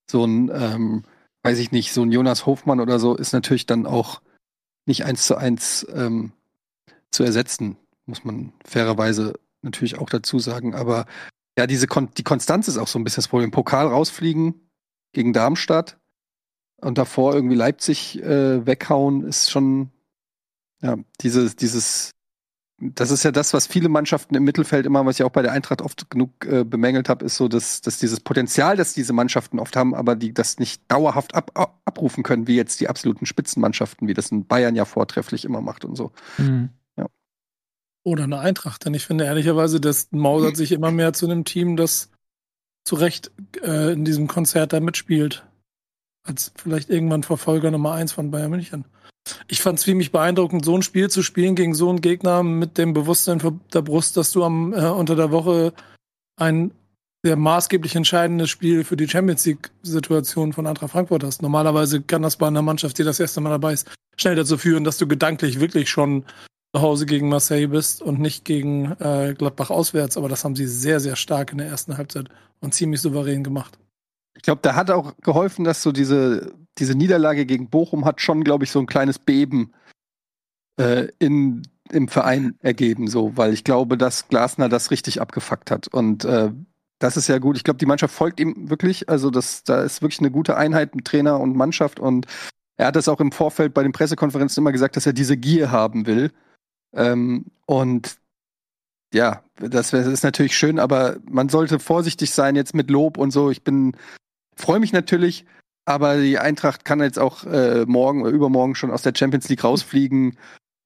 so 0.10 0.26
ein, 0.26 0.52
ähm, 0.54 1.04
weiß 1.44 1.60
ich 1.60 1.72
nicht, 1.72 1.94
so 1.94 2.04
ein 2.04 2.12
Jonas 2.12 2.46
Hofmann 2.46 2.82
oder 2.82 3.00
so 3.00 3.16
ist 3.16 3.32
natürlich 3.32 3.66
dann 3.66 3.86
auch 3.86 4.22
nicht 4.86 5.06
eins 5.06 5.26
zu 5.26 5.38
eins 5.38 5.88
ähm, 5.94 6.34
zu 7.12 7.24
ersetzen, 7.24 7.78
muss 8.06 8.26
man 8.26 8.52
fairerweise 8.66 9.34
natürlich 9.62 9.98
auch 9.98 10.10
dazu 10.10 10.40
sagen. 10.40 10.76
Aber 10.76 11.06
ja, 11.58 11.68
diese 11.68 11.88
Kon 11.88 12.10
die 12.18 12.24
Konstanz 12.24 12.68
ist 12.68 12.78
auch 12.78 12.88
so 12.88 13.00
ein 13.00 13.04
bisschen 13.04 13.22
das 13.22 13.28
Problem. 13.30 13.52
Pokal 13.52 13.88
rausfliegen 13.88 14.56
gegen 15.14 15.32
Darmstadt 15.32 15.98
und 16.82 16.98
davor 16.98 17.34
irgendwie 17.34 17.56
Leipzig 17.56 18.22
äh, 18.22 18.66
weghauen, 18.66 19.24
ist 19.24 19.50
schon, 19.52 19.92
ja, 20.82 20.98
dieses, 21.22 21.56
dieses 21.56 22.12
das 22.80 23.12
ist 23.12 23.24
ja 23.24 23.32
das, 23.32 23.54
was 23.54 23.68
viele 23.68 23.88
Mannschaften 23.88 24.36
im 24.36 24.44
Mittelfeld 24.44 24.86
immer, 24.86 25.06
was 25.06 25.20
ich 25.20 25.24
auch 25.24 25.32
bei 25.32 25.42
der 25.42 25.52
Eintracht 25.52 25.82
oft 25.82 26.10
genug 26.10 26.46
äh, 26.46 26.64
bemängelt 26.64 27.08
habe, 27.08 27.26
ist 27.26 27.38
so, 27.38 27.48
dass, 27.48 27.82
dass 27.82 28.00
dieses 28.00 28.20
Potenzial, 28.20 28.76
das 28.76 28.94
diese 28.94 29.14
Mannschaften 29.14 29.60
oft 29.60 29.76
haben, 29.76 29.94
aber 29.94 30.16
die 30.16 30.34
das 30.34 30.60
nicht 30.60 30.82
dauerhaft 30.92 31.36
ab, 31.36 31.52
ab, 31.54 31.80
abrufen 31.86 32.24
können, 32.24 32.48
wie 32.48 32.56
jetzt 32.56 32.82
die 32.82 32.90
absoluten 32.90 33.26
Spitzenmannschaften, 33.26 34.08
wie 34.08 34.14
das 34.14 34.32
in 34.32 34.46
Bayern 34.46 34.76
ja 34.76 34.86
vortrefflich 34.86 35.46
immer 35.46 35.62
macht 35.62 35.86
und 35.86 35.96
so. 35.96 36.12
Mhm. 36.38 36.70
Ja. 36.98 37.06
Oder 38.04 38.24
eine 38.24 38.40
Eintracht, 38.40 38.86
denn 38.86 38.94
ich 38.94 39.06
finde 39.06 39.26
ehrlicherweise, 39.26 39.80
das 39.80 40.08
mausert 40.12 40.58
sich 40.58 40.72
immer 40.72 40.92
mehr 40.92 41.14
zu 41.14 41.26
einem 41.26 41.46
Team, 41.46 41.78
das 41.78 42.10
zu 42.84 42.96
Recht 42.96 43.32
äh, 43.62 43.94
in 43.94 44.04
diesem 44.04 44.28
Konzert 44.28 44.74
da 44.74 44.80
mitspielt. 44.80 45.46
Als 46.26 46.52
vielleicht 46.56 46.90
irgendwann 46.90 47.24
Verfolger 47.24 47.70
Nummer 47.70 47.94
eins 47.94 48.14
von 48.14 48.32
Bayern 48.32 48.50
München. 48.50 48.86
Ich 49.48 49.62
fand 49.62 49.80
es 49.80 49.86
ziemlich 49.86 50.12
beeindruckend, 50.12 50.66
so 50.66 50.76
ein 50.76 50.82
Spiel 50.82 51.10
zu 51.10 51.24
spielen 51.24 51.56
gegen 51.56 51.76
so 51.76 51.90
einen 51.90 52.02
Gegner 52.02 52.44
mit 52.44 52.78
dem 52.78 52.94
Bewusstsein 52.94 53.40
vor 53.40 53.60
der 53.74 53.82
Brust, 53.82 54.18
dass 54.18 54.32
du 54.32 54.44
am 54.44 54.74
äh, 54.74 54.90
unter 54.90 55.16
der 55.16 55.32
Woche 55.32 55.74
ein 56.36 56.72
sehr 57.26 57.38
maßgeblich 57.38 57.96
entscheidendes 57.96 58.50
Spiel 58.50 58.84
für 58.84 58.98
die 58.98 59.08
Champions 59.08 59.46
League-Situation 59.46 60.52
von 60.52 60.68
Eintracht 60.68 60.92
Frankfurt 60.92 61.24
hast. 61.24 61.42
Normalerweise 61.42 62.02
kann 62.02 62.22
das 62.22 62.36
bei 62.36 62.48
einer 62.48 62.62
Mannschaft, 62.62 62.98
die 62.98 63.04
das 63.04 63.20
erste 63.20 63.40
Mal 63.40 63.52
dabei 63.52 63.74
ist, 63.74 63.90
schnell 64.18 64.36
dazu 64.36 64.58
führen, 64.58 64.84
dass 64.84 64.98
du 64.98 65.08
gedanklich 65.08 65.62
wirklich 65.62 65.90
schon 65.90 66.26
zu 66.76 66.82
Hause 66.82 67.06
gegen 67.06 67.30
Marseille 67.30 67.68
bist 67.68 68.02
und 68.02 68.20
nicht 68.20 68.44
gegen 68.44 68.92
äh, 69.00 69.36
Gladbach 69.38 69.70
auswärts. 69.70 70.18
Aber 70.18 70.28
das 70.28 70.44
haben 70.44 70.56
sie 70.56 70.68
sehr, 70.68 71.00
sehr 71.00 71.16
stark 71.16 71.54
in 71.54 71.60
der 71.60 71.68
ersten 71.68 71.98
Halbzeit 71.98 72.28
und 72.60 72.74
ziemlich 72.74 73.00
souverän 73.00 73.44
gemacht. 73.44 73.80
Ich 74.36 74.44
glaube, 74.44 74.62
da 74.62 74.76
hat 74.76 74.92
auch 74.92 75.14
geholfen, 75.22 75.64
dass 75.64 75.82
so 75.82 75.92
diese, 75.94 76.54
diese 76.78 76.96
Niederlage 76.96 77.46
gegen 77.46 77.70
Bochum 77.70 78.06
hat 78.06 78.22
schon, 78.22 78.44
glaube 78.44 78.64
ich, 78.64 78.72
so 78.72 78.80
ein 78.80 78.88
kleines 78.88 79.20
Beben 79.20 79.74
äh, 80.80 81.08
in, 81.20 81.68
im 81.92 82.08
Verein 82.08 82.56
ergeben, 82.62 83.08
so, 83.08 83.36
weil 83.38 83.54
ich 83.54 83.64
glaube, 83.64 83.98
dass 83.98 84.28
Glasner 84.28 84.70
das 84.70 84.92
richtig 84.92 85.22
abgefuckt 85.22 85.72
hat. 85.72 85.88
Und 85.88 86.26
äh, 86.26 86.52
das 87.00 87.18
ist 87.18 87.28
ja 87.28 87.38
gut. 87.38 87.58
Ich 87.58 87.64
glaube, 87.64 87.78
die 87.78 87.86
Mannschaft 87.86 88.14
folgt 88.14 88.40
ihm 88.40 88.70
wirklich. 88.70 89.10
Also, 89.10 89.30
das, 89.30 89.64
da 89.64 89.84
ist 89.84 90.02
wirklich 90.02 90.20
eine 90.20 90.32
gute 90.32 90.56
Einheit 90.56 90.96
mit 90.96 91.06
Trainer 91.06 91.40
und 91.40 91.56
Mannschaft. 91.56 92.00
Und 92.00 92.28
er 92.78 92.88
hat 92.88 92.96
das 92.96 93.08
auch 93.08 93.20
im 93.20 93.32
Vorfeld 93.32 93.74
bei 93.74 93.84
den 93.84 93.92
Pressekonferenzen 93.92 94.62
immer 94.62 94.72
gesagt, 94.72 94.96
dass 94.96 95.06
er 95.06 95.14
diese 95.14 95.38
Gier 95.38 95.70
haben 95.70 96.06
will. 96.06 96.32
Ähm, 96.96 97.46
und 97.66 98.18
ja, 99.14 99.44
das, 99.58 99.92
das 99.92 100.08
ist 100.08 100.24
natürlich 100.24 100.58
schön, 100.58 100.80
aber 100.80 101.18
man 101.30 101.50
sollte 101.50 101.80
vorsichtig 101.80 102.32
sein 102.32 102.56
jetzt 102.56 102.74
mit 102.74 102.90
Lob 102.90 103.18
und 103.18 103.32
so. 103.32 103.52
Ich 103.52 103.64
bin 103.64 103.96
freue 104.56 104.80
mich 104.80 104.94
natürlich, 104.94 105.46
aber 105.86 106.18
die 106.22 106.40
Eintracht 106.40 106.86
kann 106.86 107.02
jetzt 107.02 107.20
auch 107.20 107.44
äh, 107.44 107.86
morgen 107.86 108.22
oder 108.22 108.32
übermorgen 108.32 108.76
schon 108.76 108.92
aus 108.92 109.02
der 109.02 109.14
Champions 109.16 109.50
League 109.50 109.64
rausfliegen. 109.64 110.38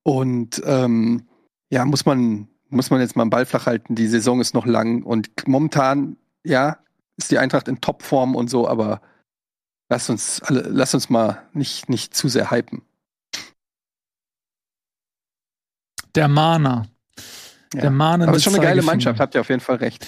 Und 0.03 0.61
ähm, 0.65 1.27
ja, 1.69 1.85
muss 1.85 2.05
man, 2.05 2.47
muss 2.69 2.89
man 2.89 3.01
jetzt 3.01 3.15
mal 3.15 3.23
einen 3.23 3.29
Ball 3.29 3.45
flach 3.45 3.65
halten. 3.65 3.95
Die 3.95 4.07
Saison 4.07 4.41
ist 4.41 4.53
noch 4.53 4.65
lang 4.65 5.03
und 5.03 5.29
momentan, 5.47 6.17
ja, 6.43 6.79
ist 7.17 7.31
die 7.31 7.37
Eintracht 7.37 7.67
in 7.67 7.81
Topform 7.81 8.35
und 8.35 8.49
so, 8.49 8.67
aber 8.67 9.01
lass 9.89 10.09
uns 10.09 10.41
alle, 10.41 10.61
lass 10.61 10.93
uns 10.93 11.09
mal 11.09 11.43
nicht, 11.53 11.89
nicht 11.89 12.15
zu 12.15 12.29
sehr 12.29 12.51
hypen. 12.51 12.81
Der 16.15 16.27
Mana. 16.27 16.87
Ja. 17.73 17.81
Der 17.81 17.91
Mana. 17.91 18.27
Aber 18.27 18.37
ist 18.37 18.43
schon 18.43 18.55
eine 18.55 18.63
geile 18.63 18.81
Mannschaft, 18.81 19.19
habt 19.19 19.35
ihr 19.35 19.41
auf 19.41 19.49
jeden 19.49 19.61
Fall 19.61 19.75
recht. 19.75 20.07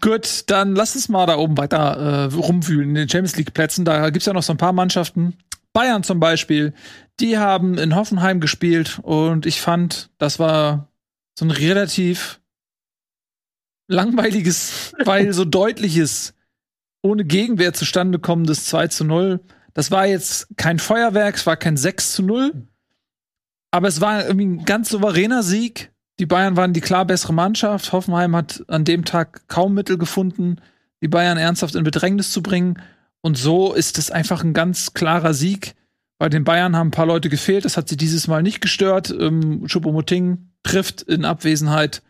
Gut, 0.00 0.44
dann 0.46 0.74
lass 0.74 0.94
uns 0.94 1.08
mal 1.08 1.26
da 1.26 1.36
oben 1.36 1.56
weiter 1.56 2.28
äh, 2.30 2.34
rumwühlen 2.34 2.90
in 2.90 2.94
den 2.94 3.08
Champions 3.08 3.36
League 3.36 3.54
Plätzen. 3.54 3.84
Da 3.84 4.10
gibt's 4.10 4.26
ja 4.26 4.32
noch 4.32 4.42
so 4.42 4.52
ein 4.52 4.58
paar 4.58 4.72
Mannschaften. 4.72 5.38
Bayern 5.72 6.02
zum 6.02 6.20
Beispiel, 6.20 6.74
die 7.20 7.38
haben 7.38 7.78
in 7.78 7.94
Hoffenheim 7.94 8.40
gespielt 8.40 8.98
und 9.02 9.46
ich 9.46 9.60
fand, 9.60 10.10
das 10.18 10.38
war 10.38 10.88
so 11.38 11.44
ein 11.44 11.50
relativ 11.50 12.40
langweiliges, 13.88 14.94
weil 15.04 15.32
so 15.32 15.44
deutliches, 15.44 16.34
ohne 17.02 17.24
Gegenwehr 17.24 17.72
zustande 17.72 18.18
kommendes 18.18 18.66
2 18.66 18.88
zu 18.88 19.04
0. 19.04 19.40
Das 19.72 19.90
war 19.90 20.06
jetzt 20.06 20.48
kein 20.56 20.78
Feuerwerk, 20.78 21.36
es 21.36 21.46
war 21.46 21.56
kein 21.56 21.76
6 21.76 22.12
zu 22.12 22.22
0, 22.22 22.66
aber 23.70 23.88
es 23.88 24.00
war 24.00 24.26
irgendwie 24.26 24.46
ein 24.46 24.64
ganz 24.64 24.90
souveräner 24.90 25.42
Sieg 25.42 25.92
die 26.20 26.26
Bayern 26.26 26.54
waren 26.54 26.74
die 26.74 26.82
klar 26.82 27.06
bessere 27.06 27.32
Mannschaft. 27.32 27.92
Hoffenheim 27.92 28.36
hat 28.36 28.62
an 28.68 28.84
dem 28.84 29.06
Tag 29.06 29.48
kaum 29.48 29.72
Mittel 29.72 29.96
gefunden, 29.96 30.56
die 31.00 31.08
Bayern 31.08 31.38
ernsthaft 31.38 31.74
in 31.74 31.82
Bedrängnis 31.82 32.30
zu 32.30 32.42
bringen. 32.42 32.78
Und 33.22 33.38
so 33.38 33.72
ist 33.72 33.96
es 33.96 34.10
einfach 34.10 34.44
ein 34.44 34.52
ganz 34.52 34.92
klarer 34.92 35.32
Sieg. 35.32 35.74
Bei 36.18 36.28
den 36.28 36.44
Bayern 36.44 36.76
haben 36.76 36.88
ein 36.88 36.92
paar 36.92 37.06
Leute 37.06 37.30
gefehlt. 37.30 37.64
Das 37.64 37.78
hat 37.78 37.88
sie 37.88 37.96
dieses 37.96 38.28
Mal 38.28 38.42
nicht 38.42 38.60
gestört. 38.60 39.08
Ähm, 39.10 39.66
Choupo-Moting 39.66 40.50
trifft 40.62 41.00
in 41.00 41.24
Abwesenheit 41.24 42.02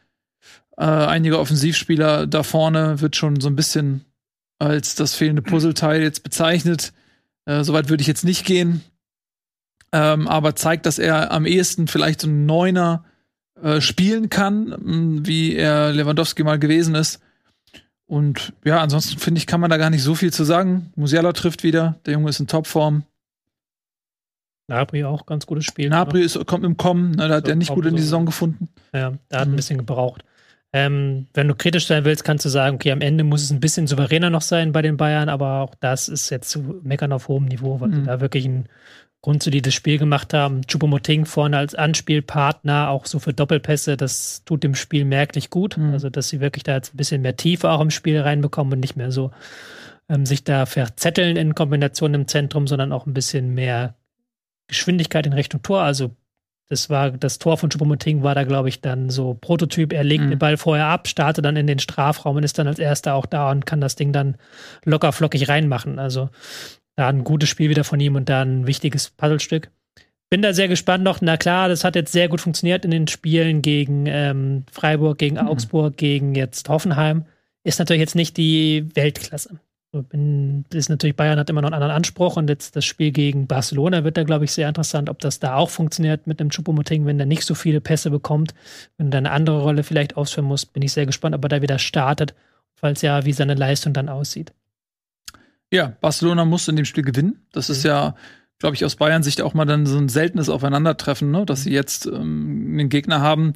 äh, 0.76 0.86
einige 0.86 1.38
Offensivspieler 1.38 2.26
da 2.26 2.42
vorne. 2.42 3.00
Wird 3.00 3.14
schon 3.14 3.40
so 3.40 3.48
ein 3.48 3.54
bisschen 3.54 4.04
als 4.58 4.96
das 4.96 5.14
fehlende 5.14 5.42
Puzzleteil 5.42 6.02
jetzt 6.02 6.24
bezeichnet. 6.24 6.92
Äh, 7.44 7.62
Soweit 7.62 7.88
würde 7.88 8.00
ich 8.00 8.08
jetzt 8.08 8.24
nicht 8.24 8.44
gehen. 8.44 8.80
Ähm, 9.92 10.26
aber 10.26 10.56
zeigt, 10.56 10.86
dass 10.86 10.98
er 10.98 11.30
am 11.30 11.46
ehesten 11.46 11.86
vielleicht 11.86 12.22
so 12.22 12.26
ein 12.26 12.44
Neuner 12.44 13.04
äh, 13.62 13.80
spielen 13.80 14.30
kann, 14.30 15.22
wie 15.26 15.56
er 15.56 15.92
Lewandowski 15.92 16.42
mal 16.44 16.58
gewesen 16.58 16.94
ist. 16.94 17.20
Und 18.06 18.52
ja, 18.64 18.80
ansonsten 18.80 19.18
finde 19.18 19.38
ich, 19.38 19.46
kann 19.46 19.60
man 19.60 19.70
da 19.70 19.76
gar 19.76 19.90
nicht 19.90 20.02
so 20.02 20.14
viel 20.14 20.32
zu 20.32 20.44
sagen. 20.44 20.92
Musiala 20.96 21.32
trifft 21.32 21.62
wieder, 21.62 22.00
der 22.06 22.14
Junge 22.14 22.30
ist 22.30 22.40
in 22.40 22.48
Topform. 22.48 23.04
Nabri 24.66 25.04
auch 25.04 25.26
ganz 25.26 25.46
gutes 25.46 25.64
Spiel. 25.64 25.90
Nabri 25.90 26.22
ist, 26.22 26.44
kommt 26.46 26.64
im 26.64 26.76
Kommen, 26.76 27.12
ne, 27.12 27.28
da 27.28 27.36
hat 27.36 27.48
er 27.48 27.56
nicht 27.56 27.72
gut 27.72 27.86
in 27.86 27.96
die 27.96 28.02
Saison 28.02 28.26
gefunden. 28.26 28.68
Ja, 28.92 29.14
da 29.28 29.40
hat 29.40 29.48
mhm. 29.48 29.54
ein 29.54 29.56
bisschen 29.56 29.78
gebraucht. 29.78 30.24
Ähm, 30.72 31.26
wenn 31.34 31.48
du 31.48 31.54
kritisch 31.54 31.86
sein 31.86 32.04
willst, 32.04 32.24
kannst 32.24 32.44
du 32.44 32.48
sagen, 32.48 32.76
okay, 32.76 32.92
am 32.92 33.00
Ende 33.00 33.24
muss 33.24 33.42
es 33.42 33.50
ein 33.50 33.58
bisschen 33.60 33.88
souveräner 33.88 34.30
noch 34.30 34.42
sein 34.42 34.70
bei 34.70 34.82
den 34.82 34.96
Bayern, 34.96 35.28
aber 35.28 35.60
auch 35.60 35.74
das 35.74 36.08
ist 36.08 36.30
jetzt 36.30 36.50
zu 36.50 36.80
meckern 36.84 37.12
auf 37.12 37.26
hohem 37.26 37.46
Niveau, 37.46 37.80
weil 37.80 37.88
mhm. 37.88 37.94
sie 37.94 38.02
da 38.04 38.20
wirklich 38.20 38.44
ein 38.44 38.68
grundsolides 39.22 39.74
Spiel 39.74 39.98
gemacht 39.98 40.32
haben. 40.32 40.62
Chupomoting 40.66 41.26
vorne 41.26 41.58
als 41.58 41.74
Anspielpartner, 41.74 42.88
auch 42.88 43.06
so 43.06 43.18
für 43.18 43.34
Doppelpässe, 43.34 43.96
das 43.96 44.42
tut 44.44 44.64
dem 44.64 44.74
Spiel 44.74 45.04
merklich 45.04 45.50
gut. 45.50 45.76
Mhm. 45.76 45.92
Also, 45.92 46.08
dass 46.08 46.28
sie 46.28 46.40
wirklich 46.40 46.64
da 46.64 46.76
jetzt 46.76 46.94
ein 46.94 46.96
bisschen 46.96 47.22
mehr 47.22 47.36
Tiefe 47.36 47.70
auch 47.70 47.80
im 47.80 47.90
Spiel 47.90 48.20
reinbekommen 48.20 48.74
und 48.74 48.80
nicht 48.80 48.96
mehr 48.96 49.12
so 49.12 49.30
ähm, 50.08 50.24
sich 50.24 50.44
da 50.44 50.66
verzetteln 50.66 51.36
in 51.36 51.54
Kombination 51.54 52.14
im 52.14 52.28
Zentrum, 52.28 52.66
sondern 52.66 52.92
auch 52.92 53.06
ein 53.06 53.14
bisschen 53.14 53.54
mehr 53.54 53.94
Geschwindigkeit 54.68 55.26
in 55.26 55.34
Richtung 55.34 55.62
Tor. 55.62 55.82
Also, 55.82 56.16
das 56.70 56.88
war, 56.88 57.10
das 57.10 57.40
Tor 57.40 57.58
von 57.58 57.68
Chupomoting 57.68 58.22
war 58.22 58.36
da, 58.36 58.44
glaube 58.44 58.68
ich, 58.68 58.80
dann 58.80 59.10
so 59.10 59.34
Prototyp. 59.34 59.92
Er 59.92 60.04
legt 60.04 60.24
mhm. 60.24 60.30
den 60.30 60.38
Ball 60.38 60.56
vorher 60.56 60.86
ab, 60.86 61.08
startet 61.08 61.44
dann 61.44 61.56
in 61.56 61.66
den 61.66 61.80
Strafraum 61.80 62.36
und 62.36 62.44
ist 62.44 62.58
dann 62.58 62.68
als 62.68 62.78
erster 62.78 63.14
auch 63.14 63.26
da 63.26 63.50
und 63.50 63.66
kann 63.66 63.80
das 63.80 63.96
Ding 63.96 64.12
dann 64.12 64.36
locker 64.84 65.12
flockig 65.12 65.48
reinmachen. 65.48 65.98
Also, 65.98 66.30
da 67.00 67.08
ein 67.08 67.24
gutes 67.24 67.48
Spiel 67.48 67.70
wieder 67.70 67.84
von 67.84 67.98
ihm 67.98 68.14
und 68.14 68.28
da 68.28 68.42
ein 68.42 68.66
wichtiges 68.66 69.10
Puzzlestück. 69.10 69.70
Bin 70.28 70.42
da 70.42 70.52
sehr 70.52 70.68
gespannt 70.68 71.02
noch. 71.02 71.20
Na 71.20 71.36
klar, 71.36 71.68
das 71.68 71.82
hat 71.82 71.96
jetzt 71.96 72.12
sehr 72.12 72.28
gut 72.28 72.40
funktioniert 72.40 72.84
in 72.84 72.92
den 72.92 73.08
Spielen 73.08 73.62
gegen 73.62 74.06
ähm, 74.06 74.64
Freiburg, 74.70 75.18
gegen 75.18 75.36
mhm. 75.36 75.48
Augsburg, 75.48 75.96
gegen 75.96 76.34
jetzt 76.34 76.68
Hoffenheim. 76.68 77.24
Ist 77.64 77.78
natürlich 77.78 78.00
jetzt 78.00 78.14
nicht 78.14 78.36
die 78.36 78.86
Weltklasse. 78.94 79.58
Bin, 79.92 80.64
ist 80.72 80.88
natürlich 80.88 81.16
Bayern 81.16 81.40
hat 81.40 81.50
immer 81.50 81.62
noch 81.62 81.66
einen 81.66 81.74
anderen 81.74 81.96
Anspruch 81.96 82.36
und 82.36 82.48
jetzt 82.48 82.76
das 82.76 82.84
Spiel 82.84 83.10
gegen 83.10 83.48
Barcelona 83.48 84.04
wird 84.04 84.16
da, 84.16 84.22
glaube 84.22 84.44
ich, 84.44 84.52
sehr 84.52 84.68
interessant, 84.68 85.10
ob 85.10 85.18
das 85.18 85.40
da 85.40 85.56
auch 85.56 85.68
funktioniert 85.68 86.28
mit 86.28 86.38
dem 86.38 86.50
Choupo-Moting, 86.50 87.06
wenn 87.06 87.18
der 87.18 87.26
nicht 87.26 87.42
so 87.42 87.56
viele 87.56 87.80
Pässe 87.80 88.08
bekommt, 88.10 88.54
wenn 88.98 89.10
er 89.10 89.18
eine 89.18 89.32
andere 89.32 89.62
Rolle 89.62 89.82
vielleicht 89.82 90.16
ausführen 90.16 90.46
muss, 90.46 90.64
bin 90.64 90.84
ich 90.84 90.92
sehr 90.92 91.06
gespannt, 91.06 91.34
ob 91.34 91.44
er 91.44 91.48
da 91.48 91.60
wieder 91.62 91.80
startet, 91.80 92.34
falls 92.76 93.02
ja, 93.02 93.24
wie 93.24 93.32
seine 93.32 93.54
Leistung 93.54 93.92
dann 93.92 94.08
aussieht. 94.08 94.52
Ja, 95.72 95.94
Barcelona 96.00 96.44
muss 96.44 96.68
in 96.68 96.76
dem 96.76 96.84
Spiel 96.84 97.04
gewinnen. 97.04 97.46
Das 97.52 97.68
mhm. 97.68 97.74
ist 97.74 97.84
ja, 97.84 98.14
glaube 98.58 98.74
ich, 98.74 98.84
aus 98.84 98.96
Bayern 98.96 99.22
Sicht 99.22 99.40
auch 99.40 99.54
mal 99.54 99.64
dann 99.64 99.86
so 99.86 99.98
ein 99.98 100.08
seltenes 100.08 100.48
Aufeinandertreffen, 100.48 101.30
ne? 101.30 101.46
dass 101.46 101.62
sie 101.62 101.72
jetzt 101.72 102.06
ähm, 102.06 102.70
einen 102.72 102.88
Gegner 102.88 103.20
haben, 103.20 103.54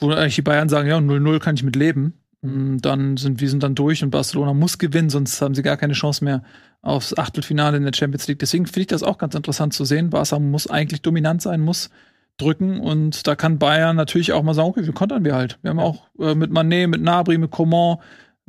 wo 0.00 0.10
eigentlich 0.10 0.36
die 0.36 0.42
Bayern 0.42 0.68
sagen, 0.68 0.88
ja, 0.88 0.98
0-0 0.98 1.38
kann 1.38 1.54
ich 1.54 1.62
mit 1.62 1.76
leben. 1.76 2.14
Mhm. 2.42 2.80
Dann 2.80 3.16
sind 3.16 3.40
wir 3.40 3.48
sind 3.48 3.62
dann 3.62 3.74
durch 3.74 4.02
und 4.02 4.10
Barcelona 4.10 4.54
muss 4.54 4.78
gewinnen, 4.78 5.10
sonst 5.10 5.40
haben 5.40 5.54
sie 5.54 5.62
gar 5.62 5.76
keine 5.76 5.94
Chance 5.94 6.24
mehr 6.24 6.42
aufs 6.82 7.16
Achtelfinale 7.16 7.76
in 7.76 7.84
der 7.84 7.94
Champions 7.94 8.26
League. 8.28 8.38
Deswegen 8.38 8.66
finde 8.66 8.80
ich 8.80 8.86
das 8.88 9.02
auch 9.02 9.18
ganz 9.18 9.34
interessant 9.34 9.72
zu 9.72 9.84
sehen. 9.84 10.10
Barca 10.10 10.38
muss 10.38 10.68
eigentlich 10.68 11.02
dominant 11.02 11.40
sein, 11.40 11.60
muss 11.60 11.90
drücken 12.36 12.80
und 12.80 13.26
da 13.26 13.36
kann 13.36 13.58
Bayern 13.58 13.96
natürlich 13.96 14.32
auch 14.32 14.42
mal 14.42 14.54
sagen, 14.54 14.68
okay, 14.68 14.84
wir 14.84 14.92
kontern 14.92 15.24
wir 15.24 15.34
halt. 15.34 15.58
Wir 15.62 15.70
haben 15.70 15.78
auch 15.78 16.08
äh, 16.18 16.34
mit 16.34 16.50
Manet, 16.50 16.90
mit 16.90 17.00
Nabri, 17.00 17.38
mit 17.38 17.50
Coman 17.50 17.98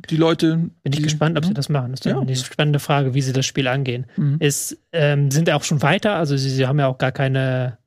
die 0.06 0.16
Leute. 0.16 0.70
Bin 0.82 0.92
ich 0.92 1.02
gespannt, 1.02 1.36
ob 1.36 1.44
sie 1.44 1.54
das 1.54 1.68
machen. 1.68 1.92
Das 1.92 2.00
ist 2.00 2.06
ja. 2.06 2.18
eine 2.18 2.36
spannende 2.36 2.78
Frage, 2.78 3.14
wie 3.14 3.22
sie 3.22 3.32
das 3.32 3.46
Spiel 3.46 3.68
angehen. 3.68 4.06
Mhm. 4.16 4.36
Es 4.40 4.78
ähm, 4.92 5.30
sind 5.30 5.50
auch 5.50 5.64
schon 5.64 5.82
weiter, 5.82 6.16
also 6.16 6.36
sie, 6.36 6.50
sie 6.50 6.66
haben 6.66 6.78
ja 6.78 6.86
auch 6.86 6.98
gar 6.98 7.12
keine 7.12 7.78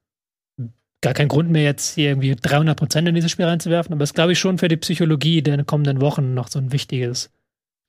gar 1.02 1.14
keinen 1.14 1.30
Grund 1.30 1.50
mehr, 1.50 1.64
jetzt 1.64 1.96
hier 1.96 2.10
irgendwie 2.10 2.36
300 2.36 2.78
Prozent 2.78 3.08
in 3.08 3.16
dieses 3.16 3.32
Spiel 3.32 3.46
reinzuwerfen. 3.46 3.94
Aber 3.94 4.04
es 4.04 4.10
ist, 4.10 4.16
glaube 4.16 4.34
ich, 4.34 4.40
schon 4.40 4.58
für 4.58 4.68
die 4.68 4.78
Psychologie 4.78 5.42
der 5.42 5.64
kommenden 5.64 6.02
Wochen 6.02 6.34
noch 6.34 6.50
so 6.50 6.60
ein 6.60 6.72
wichtiges 6.72 7.32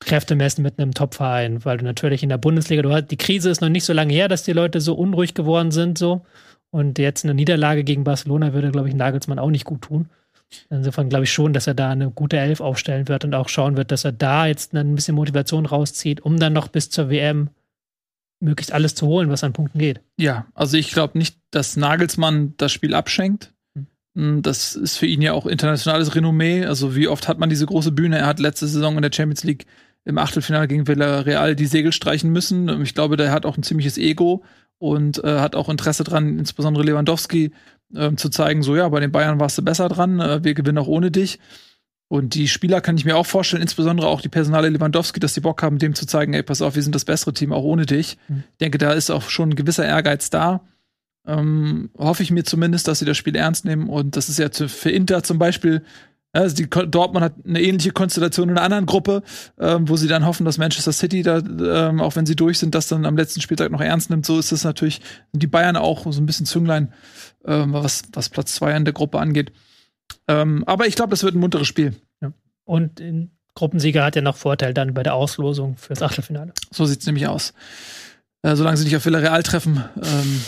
Kräftemessen 0.00 0.62
mit 0.62 0.78
einem 0.78 0.94
Topverein, 0.94 1.64
weil 1.64 1.78
du 1.78 1.84
natürlich 1.84 2.22
in 2.22 2.28
der 2.28 2.38
Bundesliga, 2.38 2.82
du 2.82 2.92
hast, 2.92 3.10
die 3.10 3.16
Krise 3.16 3.50
ist 3.50 3.60
noch 3.60 3.68
nicht 3.68 3.84
so 3.84 3.92
lange 3.92 4.12
her, 4.12 4.28
dass 4.28 4.44
die 4.44 4.52
Leute 4.52 4.80
so 4.80 4.94
unruhig 4.94 5.34
geworden 5.34 5.70
sind, 5.70 5.98
so. 5.98 6.22
Und 6.70 6.98
jetzt 6.98 7.24
eine 7.24 7.34
Niederlage 7.34 7.82
gegen 7.82 8.04
Barcelona 8.04 8.54
würde, 8.54 8.70
glaube 8.70 8.88
ich, 8.88 8.94
Nagelsmann 8.94 9.40
auch 9.40 9.50
nicht 9.50 9.64
gut 9.64 9.82
tun. 9.82 10.08
Insofern 10.68 11.08
glaube 11.08 11.24
ich 11.24 11.32
schon, 11.32 11.52
dass 11.52 11.66
er 11.66 11.74
da 11.74 11.90
eine 11.90 12.10
gute 12.10 12.38
Elf 12.38 12.60
aufstellen 12.60 13.08
wird 13.08 13.24
und 13.24 13.34
auch 13.34 13.48
schauen 13.48 13.76
wird, 13.76 13.92
dass 13.92 14.04
er 14.04 14.12
da 14.12 14.46
jetzt 14.46 14.74
ein 14.74 14.94
bisschen 14.94 15.14
Motivation 15.14 15.66
rauszieht, 15.66 16.20
um 16.20 16.38
dann 16.38 16.52
noch 16.52 16.68
bis 16.68 16.90
zur 16.90 17.10
WM 17.10 17.50
möglichst 18.40 18.72
alles 18.72 18.94
zu 18.94 19.06
holen, 19.06 19.30
was 19.30 19.44
an 19.44 19.52
Punkten 19.52 19.78
geht. 19.78 20.00
Ja, 20.18 20.46
also 20.54 20.76
ich 20.76 20.92
glaube 20.92 21.18
nicht, 21.18 21.36
dass 21.50 21.76
Nagelsmann 21.76 22.54
das 22.56 22.72
Spiel 22.72 22.94
abschenkt. 22.94 23.52
Hm, 24.16 24.42
Das 24.42 24.74
ist 24.74 24.96
für 24.96 25.06
ihn 25.06 25.22
ja 25.22 25.34
auch 25.34 25.46
internationales 25.46 26.14
Renommee. 26.14 26.64
Also 26.64 26.96
wie 26.96 27.08
oft 27.08 27.28
hat 27.28 27.38
man 27.38 27.50
diese 27.50 27.66
große 27.66 27.92
Bühne? 27.92 28.18
Er 28.18 28.26
hat 28.26 28.40
letzte 28.40 28.66
Saison 28.66 28.96
in 28.96 29.02
der 29.02 29.12
Champions 29.12 29.44
League 29.44 29.66
im 30.04 30.16
Achtelfinale 30.18 30.66
gegen 30.66 30.88
Villarreal 30.88 31.54
die 31.54 31.66
Segel 31.66 31.92
streichen 31.92 32.30
müssen. 32.30 32.82
Ich 32.82 32.94
glaube, 32.94 33.16
der 33.18 33.30
hat 33.30 33.44
auch 33.44 33.56
ein 33.58 33.62
ziemliches 33.62 33.98
Ego 33.98 34.42
und 34.78 35.22
äh, 35.22 35.38
hat 35.40 35.54
auch 35.54 35.68
Interesse 35.68 36.04
dran, 36.04 36.38
insbesondere 36.38 36.84
Lewandowski 36.84 37.52
ähm, 37.94 38.16
zu 38.16 38.28
zeigen, 38.28 38.62
so 38.62 38.76
ja, 38.76 38.88
bei 38.88 39.00
den 39.00 39.12
Bayern 39.12 39.40
warst 39.40 39.58
du 39.58 39.62
besser 39.62 39.88
dran, 39.88 40.20
äh, 40.20 40.44
wir 40.44 40.54
gewinnen 40.54 40.78
auch 40.78 40.86
ohne 40.86 41.10
dich. 41.10 41.38
Und 42.08 42.34
die 42.34 42.48
Spieler 42.48 42.80
kann 42.80 42.96
ich 42.96 43.04
mir 43.04 43.16
auch 43.16 43.26
vorstellen, 43.26 43.62
insbesondere 43.62 44.08
auch 44.08 44.20
die 44.20 44.28
Personale 44.28 44.68
Lewandowski, 44.68 45.20
dass 45.20 45.34
die 45.34 45.40
Bock 45.40 45.62
haben, 45.62 45.78
dem 45.78 45.94
zu 45.94 46.06
zeigen, 46.06 46.34
ey, 46.34 46.42
pass 46.42 46.60
auf, 46.60 46.74
wir 46.74 46.82
sind 46.82 46.94
das 46.94 47.04
bessere 47.04 47.32
Team 47.32 47.52
auch 47.52 47.62
ohne 47.62 47.86
dich. 47.86 48.18
Mhm. 48.26 48.42
Ich 48.50 48.58
denke, 48.58 48.78
da 48.78 48.92
ist 48.92 49.10
auch 49.10 49.30
schon 49.30 49.50
ein 49.50 49.54
gewisser 49.54 49.86
Ehrgeiz 49.86 50.28
da. 50.28 50.62
Ähm, 51.24 51.90
hoffe 51.96 52.24
ich 52.24 52.32
mir 52.32 52.42
zumindest, 52.42 52.88
dass 52.88 52.98
sie 52.98 53.04
das 53.04 53.16
Spiel 53.16 53.36
ernst 53.36 53.64
nehmen. 53.64 53.88
Und 53.88 54.16
das 54.16 54.28
ist 54.28 54.40
ja 54.40 54.48
für 54.50 54.90
Inter 54.90 55.22
zum 55.22 55.38
Beispiel, 55.38 55.84
also 56.32 56.54
die, 56.54 56.68
Dortmund 56.68 57.24
hat 57.24 57.34
eine 57.46 57.60
ähnliche 57.60 57.90
Konstellation 57.90 58.48
in 58.48 58.56
einer 58.56 58.64
anderen 58.64 58.86
Gruppe, 58.86 59.22
ähm, 59.58 59.88
wo 59.88 59.96
sie 59.96 60.06
dann 60.06 60.26
hoffen, 60.26 60.44
dass 60.44 60.58
Manchester 60.58 60.92
City 60.92 61.22
da, 61.22 61.38
ähm, 61.38 62.00
auch 62.00 62.14
wenn 62.14 62.26
sie 62.26 62.36
durch 62.36 62.58
sind, 62.58 62.74
das 62.74 62.88
dann 62.88 63.04
am 63.04 63.16
letzten 63.16 63.40
Spieltag 63.40 63.70
noch 63.72 63.80
ernst 63.80 64.10
nimmt. 64.10 64.26
So 64.26 64.38
ist 64.38 64.52
es 64.52 64.62
natürlich, 64.62 65.00
die 65.32 65.48
Bayern 65.48 65.76
auch 65.76 66.10
so 66.10 66.20
ein 66.20 66.26
bisschen 66.26 66.46
Zünglein, 66.46 66.92
ähm, 67.44 67.72
was, 67.72 68.02
was 68.12 68.28
Platz 68.28 68.54
zwei 68.54 68.76
in 68.76 68.84
der 68.84 68.94
Gruppe 68.94 69.18
angeht. 69.18 69.52
Ähm, 70.28 70.64
aber 70.66 70.86
ich 70.86 70.94
glaube, 70.94 71.10
das 71.10 71.22
wird 71.22 71.34
ein 71.34 71.40
munteres 71.40 71.66
Spiel. 71.66 71.94
Und 72.64 73.00
ein 73.00 73.32
Gruppensieger 73.54 74.04
hat 74.04 74.14
ja 74.14 74.22
noch 74.22 74.36
Vorteil 74.36 74.74
dann 74.74 74.94
bei 74.94 75.02
der 75.02 75.14
Auslosung 75.14 75.76
fürs 75.76 76.02
Achtelfinale. 76.02 76.52
So 76.70 76.84
sieht's 76.84 77.06
nämlich 77.06 77.26
aus. 77.26 77.52
Äh, 78.42 78.54
solange 78.54 78.76
sie 78.76 78.84
nicht 78.84 78.96
auf 78.96 79.04
Villarreal 79.04 79.42
treffen, 79.42 79.84
ähm, 79.96 80.40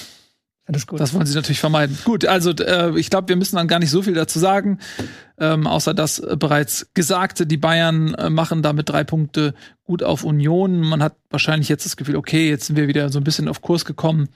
Alles 0.66 0.86
gut. 0.86 1.00
Das 1.00 1.12
wollen 1.12 1.26
sie 1.26 1.34
natürlich 1.34 1.58
vermeiden. 1.58 1.98
Gut, 2.04 2.24
also 2.24 2.52
äh, 2.52 2.96
ich 2.98 3.10
glaube, 3.10 3.28
wir 3.28 3.36
müssen 3.36 3.56
dann 3.56 3.66
gar 3.66 3.80
nicht 3.80 3.90
so 3.90 4.02
viel 4.02 4.14
dazu 4.14 4.38
sagen, 4.38 4.78
ähm, 5.38 5.66
außer 5.66 5.92
das 5.92 6.20
äh, 6.20 6.36
bereits 6.36 6.86
Gesagte. 6.94 7.46
Die 7.46 7.56
Bayern 7.56 8.14
äh, 8.14 8.30
machen 8.30 8.62
damit 8.62 8.88
drei 8.88 9.02
Punkte 9.02 9.54
gut 9.84 10.02
auf 10.04 10.22
Union. 10.22 10.80
Man 10.80 11.02
hat 11.02 11.16
wahrscheinlich 11.30 11.68
jetzt 11.68 11.84
das 11.84 11.96
Gefühl, 11.96 12.16
okay, 12.16 12.48
jetzt 12.48 12.66
sind 12.66 12.76
wir 12.76 12.86
wieder 12.86 13.08
so 13.10 13.18
ein 13.18 13.24
bisschen 13.24 13.48
auf 13.48 13.60
Kurs 13.60 13.84
gekommen. 13.84 14.28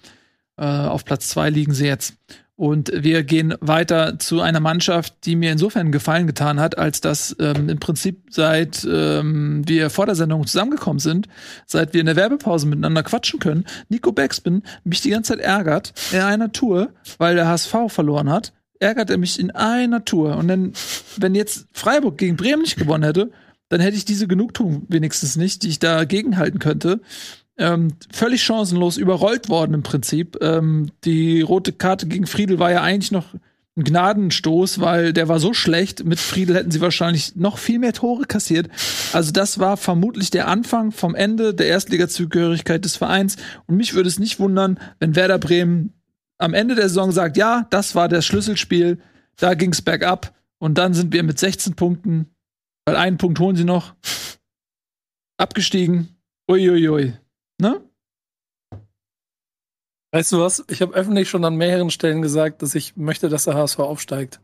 Äh, 0.57 0.65
auf 0.65 1.05
Platz 1.05 1.29
zwei 1.29 1.49
liegen 1.51 1.73
sie 1.73 1.87
jetzt. 1.87 2.15
Und 2.57 2.91
wir 2.95 3.23
gehen 3.23 3.55
weiter 3.61 4.19
zu 4.19 4.41
einer 4.41 4.61
Mannschaft, 4.61 5.27
die 5.27 5.37
mir 5.37 5.53
insofern 5.53 5.93
Gefallen 5.93 6.27
getan 6.27 6.59
hat, 6.59 6.79
als 6.79 7.03
dass 7.03 7.37
ähm, 7.39 7.69
im 7.69 7.79
Prinzip 7.79 8.23
seit 8.31 8.87
ähm, 8.91 9.63
wir 9.67 9.91
vor 9.91 10.07
der 10.07 10.15
Sendung 10.15 10.47
zusammengekommen 10.47 10.99
sind, 10.99 11.29
seit 11.67 11.93
wir 11.93 12.01
in 12.01 12.07
der 12.07 12.17
Werbepause 12.17 12.67
miteinander 12.67 13.03
quatschen 13.03 13.41
können, 13.41 13.67
Nico 13.91 14.11
Backspin 14.11 14.63
mich 14.85 15.03
die 15.03 15.11
ganze 15.11 15.35
Zeit 15.35 15.45
ärgert 15.45 15.93
in 16.13 16.21
einer 16.21 16.51
Tour, 16.51 16.95
weil 17.19 17.35
der 17.35 17.47
HSV 17.47 17.75
verloren 17.89 18.31
hat, 18.31 18.55
ärgert 18.81 19.11
er 19.11 19.19
mich 19.19 19.39
in 19.39 19.51
einer 19.51 20.07
Tour. 20.07 20.39
Und 20.39 20.49
dann, 20.49 20.73
wenn 21.19 21.35
jetzt 21.35 21.67
Freiburg 21.73 22.17
gegen 22.17 22.37
Bremen 22.37 22.63
nicht 22.63 22.79
gewonnen 22.79 23.05
hätte, 23.05 23.33
dann 23.69 23.81
hätte 23.81 23.99
ich 23.99 24.07
diese 24.07 24.29
Genugtuung 24.29 24.87
wenigstens 24.89 25.37
nicht, 25.37 25.63
die 25.63 25.69
ich 25.69 25.79
da 25.79 26.05
gegenhalten 26.05 26.59
könnte. 26.59 27.01
Ähm, 27.59 27.95
völlig 28.13 28.43
chancenlos 28.43 28.99
überrollt 28.99 29.49
worden 29.49 29.75
im 29.75 29.83
Prinzip. 29.83 30.37
Ähm, 30.43 30.91
die 31.05 31.41
rote 31.41 31.73
Karte 31.73 32.07
gegen 32.07 32.27
Friedel 32.27 32.59
war 32.59 32.71
ja 32.71 32.83
eigentlich 32.83 33.13
noch 33.13 33.35
ein 33.77 33.85
Gnadenstoß, 33.85 34.81
weil 34.81 35.13
der 35.13 35.29
war 35.29 35.39
so 35.39 35.53
schlecht. 35.53 36.05
Mit 36.05 36.19
Friedel 36.19 36.57
hätten 36.57 36.71
sie 36.71 36.81
wahrscheinlich 36.81 37.37
noch 37.37 37.59
viel 37.59 37.79
mehr 37.79 37.93
Tore 37.93 38.25
kassiert. 38.25 38.69
Also 39.13 39.33
das 39.33 39.59
war 39.59 39.77
vermutlich 39.77 40.31
der 40.31 40.49
Anfang 40.49 40.93
vom 40.93 41.15
Ende 41.15 41.55
der 41.55 41.67
Erstligazugehörigkeit 41.67 42.85
des 42.85 42.97
Vereins. 42.97 43.37
Und 43.67 43.77
mich 43.77 43.95
würde 43.95 44.09
es 44.09 44.19
nicht 44.19 44.41
wundern, 44.41 44.79
wenn 44.99 45.15
Werder 45.15 45.39
Bremen 45.39 45.93
am 46.39 46.55
Ende 46.55 46.75
der 46.75 46.89
Saison 46.89 47.13
sagt, 47.13 47.37
ja, 47.37 47.67
das 47.71 47.95
war 47.95 48.09
das 48.09 48.25
Schlüsselspiel, 48.25 48.99
da 49.37 49.55
ging's 49.55 49.83
bergab. 49.83 50.35
Und 50.59 50.79
dann 50.79 50.95
sind 50.95 51.13
wir 51.13 51.23
mit 51.23 51.39
16 51.39 51.75
Punkten, 51.75 52.27
weil 52.87 52.97
einen 52.97 53.19
Punkt 53.19 53.39
holen 53.41 53.57
sie 53.57 53.65
noch, 53.65 53.95
abgestiegen. 55.37 56.09
Uiuiui. 56.49 57.15
Ne? 57.61 57.81
Weißt 60.13 60.33
du 60.33 60.41
was? 60.41 60.65
Ich 60.71 60.83
habe 60.83 60.95
öffentlich 60.95 61.29
schon 61.29 61.45
an 61.45 61.57
mehreren 61.57 61.91
Stellen 61.91 62.23
gesagt, 62.23 62.63
dass 62.63 62.75
ich 62.75 62.97
möchte, 62.97 63.29
dass 63.29 63.45
der 63.45 63.55
HSV 63.55 63.79
aufsteigt. 63.81 64.41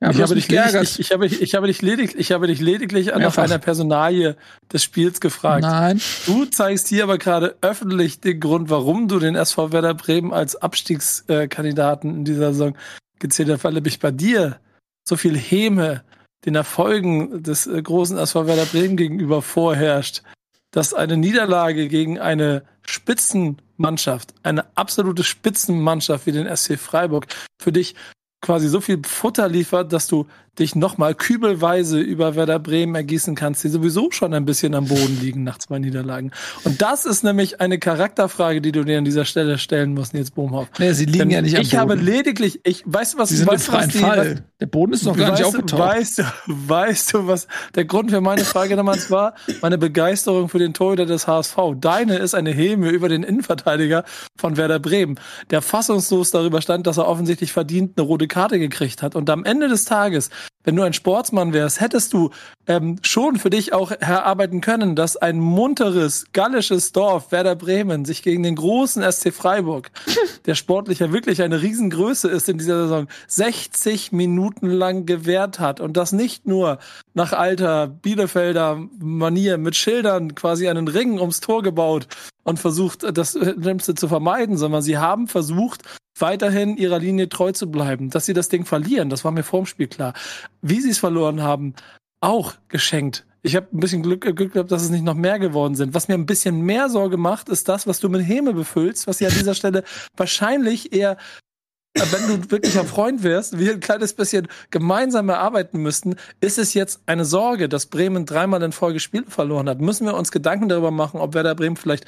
Ja, 0.00 0.10
ich, 0.10 0.22
habe 0.22 0.36
dich 0.36 0.46
geärgert. 0.46 0.74
lediglich, 0.74 1.00
ich, 1.00 1.06
ich, 1.06 1.12
habe, 1.12 1.26
ich, 1.26 1.54
habe 1.56 1.66
dich 1.66 1.82
lediglich, 1.82 2.20
ich 2.20 2.32
habe 2.32 2.46
dich 2.46 2.60
lediglich 2.60 3.06
nach 3.06 3.36
einer 3.36 3.58
Personalie 3.58 4.36
des 4.72 4.84
Spiels 4.84 5.20
gefragt. 5.20 5.62
Nein. 5.62 6.00
Du 6.24 6.44
zeigst 6.44 6.86
hier 6.86 7.02
aber 7.02 7.18
gerade 7.18 7.56
öffentlich 7.62 8.20
den 8.20 8.38
Grund, 8.38 8.70
warum 8.70 9.08
du 9.08 9.18
den 9.18 9.34
SV 9.34 9.72
Werder 9.72 9.94
Bremen 9.94 10.32
als 10.32 10.54
Abstiegskandidaten 10.54 12.14
in 12.14 12.24
dieser 12.24 12.52
Saison 12.52 12.76
gezählt 13.18 13.50
hast, 13.50 13.64
weil 13.64 13.72
nämlich 13.72 13.98
bei 13.98 14.12
dir 14.12 14.60
so 15.08 15.16
viel 15.16 15.36
Häme 15.36 16.04
den 16.44 16.54
Erfolgen 16.54 17.42
des 17.42 17.66
äh, 17.66 17.82
großen 17.82 18.16
SV 18.16 18.46
Werder 18.46 18.66
Bremen 18.66 18.96
gegenüber 18.96 19.42
vorherrscht, 19.42 20.22
dass 20.70 20.94
eine 20.94 21.16
Niederlage 21.16 21.88
gegen 21.88 22.18
eine 22.18 22.62
Spitzenmannschaft, 22.82 24.34
eine 24.42 24.64
absolute 24.76 25.24
Spitzenmannschaft 25.24 26.26
wie 26.26 26.32
den 26.32 26.54
SC 26.54 26.78
Freiburg 26.78 27.26
für 27.60 27.72
dich 27.72 27.94
quasi 28.40 28.68
so 28.68 28.80
viel 28.80 29.02
Futter 29.04 29.48
liefert, 29.48 29.92
dass 29.92 30.06
du 30.06 30.26
dich 30.58 30.74
nochmal 30.74 31.14
kübelweise 31.14 32.00
über 32.00 32.34
Werder 32.34 32.58
Bremen 32.58 32.94
ergießen 32.94 33.34
kannst, 33.34 33.64
die 33.64 33.68
sowieso 33.68 34.10
schon 34.10 34.34
ein 34.34 34.44
bisschen 34.44 34.74
am 34.74 34.86
Boden 34.86 35.18
liegen 35.20 35.44
nach 35.44 35.58
zwei 35.58 35.78
Niederlagen. 35.78 36.32
Und 36.64 36.82
das 36.82 37.04
ist 37.04 37.24
nämlich 37.24 37.60
eine 37.60 37.78
Charakterfrage, 37.78 38.60
die 38.60 38.72
du 38.72 38.84
dir 38.84 38.98
an 38.98 39.04
dieser 39.04 39.24
Stelle 39.24 39.58
stellen 39.58 39.94
musst, 39.94 40.14
Nils 40.14 40.30
Bohmhoff. 40.30 40.68
Nee, 40.78 40.92
sie 40.92 41.04
liegen 41.04 41.18
Denn 41.18 41.30
ja 41.30 41.42
nicht 41.42 41.56
am 41.56 41.62
ich 41.62 41.76
habe 41.76 41.94
Boden. 41.94 42.06
lediglich, 42.06 42.60
ich 42.64 42.82
weiß 42.86 43.16
was, 43.18 43.30
Sie 43.30 43.36
sind 43.36 43.48
weißt, 43.48 43.68
du, 43.68 43.72
was 43.72 43.88
die, 43.88 43.98
Fall. 43.98 44.44
Der 44.60 44.66
Boden 44.66 44.92
ist 44.92 45.04
noch 45.04 45.16
gar 45.16 45.30
nicht 45.30 45.44
weißt, 45.44 45.54
aufgetaucht. 45.54 45.80
weißt, 45.80 46.18
du, 46.18 46.22
weißt 46.68 47.14
du, 47.14 47.26
was 47.26 47.46
der 47.74 47.84
Grund 47.84 48.10
für 48.10 48.20
meine 48.20 48.44
Frage 48.44 48.74
damals 48.76 49.10
war? 49.10 49.34
Meine 49.62 49.78
Begeisterung 49.78 50.48
für 50.48 50.58
den 50.58 50.74
Torhüter 50.74 51.06
des 51.06 51.26
HSV. 51.26 51.56
Deine 51.76 52.18
ist 52.18 52.34
eine 52.34 52.50
Häme 52.50 52.90
über 52.90 53.08
den 53.08 53.22
Innenverteidiger 53.22 54.04
von 54.36 54.56
Werder 54.56 54.78
Bremen, 54.78 55.18
der 55.50 55.62
fassungslos 55.62 56.30
darüber 56.30 56.60
stand, 56.60 56.86
dass 56.86 56.96
er 56.96 57.06
offensichtlich 57.06 57.52
verdient 57.52 57.92
eine 57.96 58.06
rote 58.06 58.26
Karte 58.26 58.58
gekriegt 58.58 59.02
hat. 59.02 59.14
Und 59.14 59.30
am 59.30 59.44
Ende 59.44 59.68
des 59.68 59.84
Tages, 59.84 60.30
wenn 60.68 60.76
du 60.76 60.82
ein 60.82 60.92
Sportsmann 60.92 61.54
wärst, 61.54 61.80
hättest 61.80 62.12
du 62.12 62.30
ähm, 62.66 62.98
schon 63.00 63.36
für 63.36 63.48
dich 63.48 63.72
auch 63.72 63.90
erarbeiten 63.90 64.60
können, 64.60 64.96
dass 64.96 65.16
ein 65.16 65.40
munteres, 65.40 66.26
gallisches 66.34 66.92
Dorf, 66.92 67.32
Werder 67.32 67.54
Bremen, 67.54 68.04
sich 68.04 68.22
gegen 68.22 68.42
den 68.42 68.56
großen 68.56 69.02
SC 69.10 69.32
Freiburg, 69.32 69.90
der 70.46 70.54
sportlich 70.54 70.98
ja 70.98 71.10
wirklich 71.10 71.40
eine 71.40 71.62
Riesengröße 71.62 72.28
ist 72.28 72.50
in 72.50 72.58
dieser 72.58 72.82
Saison, 72.82 73.08
60 73.28 74.12
Minuten 74.12 74.68
lang 74.68 75.06
gewehrt 75.06 75.58
hat. 75.58 75.80
Und 75.80 75.96
das 75.96 76.12
nicht 76.12 76.46
nur 76.46 76.78
nach 77.14 77.32
alter 77.32 77.86
Bielefelder 77.86 78.78
Manier 78.98 79.56
mit 79.56 79.74
Schildern 79.74 80.34
quasi 80.34 80.68
einen 80.68 80.88
Ring 80.88 81.18
ums 81.18 81.40
Tor 81.40 81.62
gebaut 81.62 82.08
und 82.44 82.58
versucht, 82.58 83.06
das 83.16 83.32
Schlimmste 83.32 83.94
zu 83.94 84.06
vermeiden, 84.06 84.58
sondern 84.58 84.82
sie 84.82 84.98
haben 84.98 85.28
versucht, 85.28 85.82
weiterhin 86.20 86.76
ihrer 86.76 86.98
Linie 86.98 87.28
treu 87.28 87.52
zu 87.52 87.70
bleiben. 87.70 88.10
Dass 88.10 88.26
sie 88.26 88.34
das 88.34 88.48
Ding 88.48 88.64
verlieren, 88.64 89.10
das 89.10 89.24
war 89.24 89.32
mir 89.32 89.42
vorm 89.42 89.66
Spiel 89.66 89.88
klar. 89.88 90.14
Wie 90.62 90.80
sie 90.80 90.90
es 90.90 90.98
verloren 90.98 91.42
haben, 91.42 91.74
auch 92.20 92.54
geschenkt. 92.68 93.24
Ich 93.42 93.54
habe 93.54 93.68
ein 93.72 93.80
bisschen 93.80 94.02
Glück, 94.02 94.22
Glück 94.22 94.52
gehabt, 94.52 94.72
dass 94.72 94.82
es 94.82 94.90
nicht 94.90 95.04
noch 95.04 95.14
mehr 95.14 95.38
geworden 95.38 95.76
sind. 95.76 95.94
Was 95.94 96.08
mir 96.08 96.14
ein 96.14 96.26
bisschen 96.26 96.60
mehr 96.62 96.88
Sorge 96.88 97.16
macht, 97.16 97.48
ist 97.48 97.68
das, 97.68 97.86
was 97.86 98.00
du 98.00 98.08
mit 98.08 98.26
Häme 98.26 98.52
befüllst, 98.52 99.06
was 99.06 99.18
sie 99.18 99.26
an 99.26 99.32
dieser 99.32 99.54
Stelle 99.54 99.84
wahrscheinlich 100.16 100.92
eher, 100.92 101.16
wenn 101.94 102.26
du 102.26 102.50
wirklich 102.50 102.78
ein 102.78 102.86
Freund 102.86 103.22
wärst, 103.22 103.58
wir 103.58 103.72
ein 103.72 103.80
kleines 103.80 104.12
bisschen 104.12 104.48
gemeinsam 104.70 105.28
erarbeiten 105.28 105.80
müssten, 105.80 106.16
ist 106.40 106.58
es 106.58 106.74
jetzt 106.74 107.00
eine 107.06 107.24
Sorge, 107.24 107.68
dass 107.68 107.86
Bremen 107.86 108.26
dreimal 108.26 108.62
in 108.62 108.72
Folge 108.72 109.00
Spiele 109.00 109.26
verloren 109.28 109.68
hat. 109.68 109.80
Müssen 109.80 110.06
wir 110.06 110.14
uns 110.14 110.32
Gedanken 110.32 110.68
darüber 110.68 110.90
machen, 110.90 111.20
ob 111.20 111.34
Werder 111.34 111.54
Bremen 111.54 111.76
vielleicht 111.76 112.06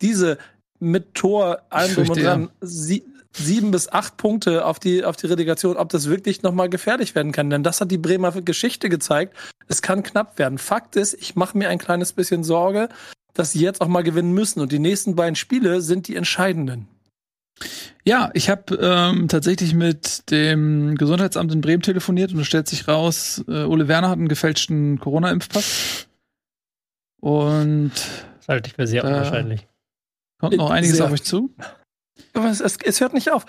diese 0.00 0.38
mit 0.80 1.14
Tor, 1.14 1.62
allem 1.70 1.94
drum 1.94 2.10
und 2.10 2.22
dran, 2.22 2.50
sie, 2.60 3.04
sieben 3.34 3.70
bis 3.70 3.88
acht 3.88 4.16
Punkte 4.16 4.64
auf 4.66 4.78
die, 4.78 5.04
auf 5.04 5.16
die 5.16 5.26
Relegation, 5.26 5.76
ob 5.76 5.88
das 5.90 6.08
wirklich 6.08 6.42
nochmal 6.42 6.68
gefährlich 6.68 7.14
werden 7.14 7.32
kann. 7.32 7.50
Denn 7.50 7.62
das 7.62 7.80
hat 7.80 7.90
die 7.90 7.98
Bremer 7.98 8.32
Geschichte 8.42 8.88
gezeigt. 8.88 9.34
Es 9.68 9.82
kann 9.82 10.02
knapp 10.02 10.38
werden. 10.38 10.58
Fakt 10.58 10.96
ist, 10.96 11.14
ich 11.14 11.34
mache 11.36 11.56
mir 11.56 11.68
ein 11.68 11.78
kleines 11.78 12.12
bisschen 12.12 12.44
Sorge, 12.44 12.88
dass 13.34 13.52
sie 13.52 13.60
jetzt 13.60 13.80
auch 13.80 13.88
mal 13.88 14.02
gewinnen 14.02 14.32
müssen. 14.32 14.60
Und 14.60 14.72
die 14.72 14.78
nächsten 14.78 15.14
beiden 15.16 15.36
Spiele 15.36 15.80
sind 15.80 16.08
die 16.08 16.16
entscheidenden. 16.16 16.88
Ja, 18.04 18.30
ich 18.34 18.50
habe 18.50 18.74
ähm, 18.80 19.28
tatsächlich 19.28 19.72
mit 19.74 20.30
dem 20.30 20.96
Gesundheitsamt 20.96 21.52
in 21.52 21.60
Bremen 21.60 21.82
telefoniert 21.82 22.32
und 22.32 22.40
es 22.40 22.46
stellt 22.48 22.66
sich 22.68 22.88
raus, 22.88 23.44
äh, 23.46 23.62
Ole 23.64 23.86
Werner 23.86 24.08
hat 24.08 24.18
einen 24.18 24.28
gefälschten 24.28 24.98
Corona-Impfpass. 24.98 26.08
Und 27.20 27.92
Das 28.38 28.48
halte 28.48 28.68
ich 28.68 28.74
für 28.74 28.86
sehr 28.86 29.04
Äh, 29.04 29.06
unwahrscheinlich. 29.06 29.68
kommt 30.40 30.56
noch 30.56 30.70
einiges 30.70 30.96
Sehr. 30.96 31.06
auf 31.06 31.12
euch 31.12 31.22
zu. 31.22 31.54
Es, 32.34 32.60
es, 32.60 32.76
es 32.82 33.00
hört 33.00 33.14
nicht 33.14 33.30
auf. 33.30 33.44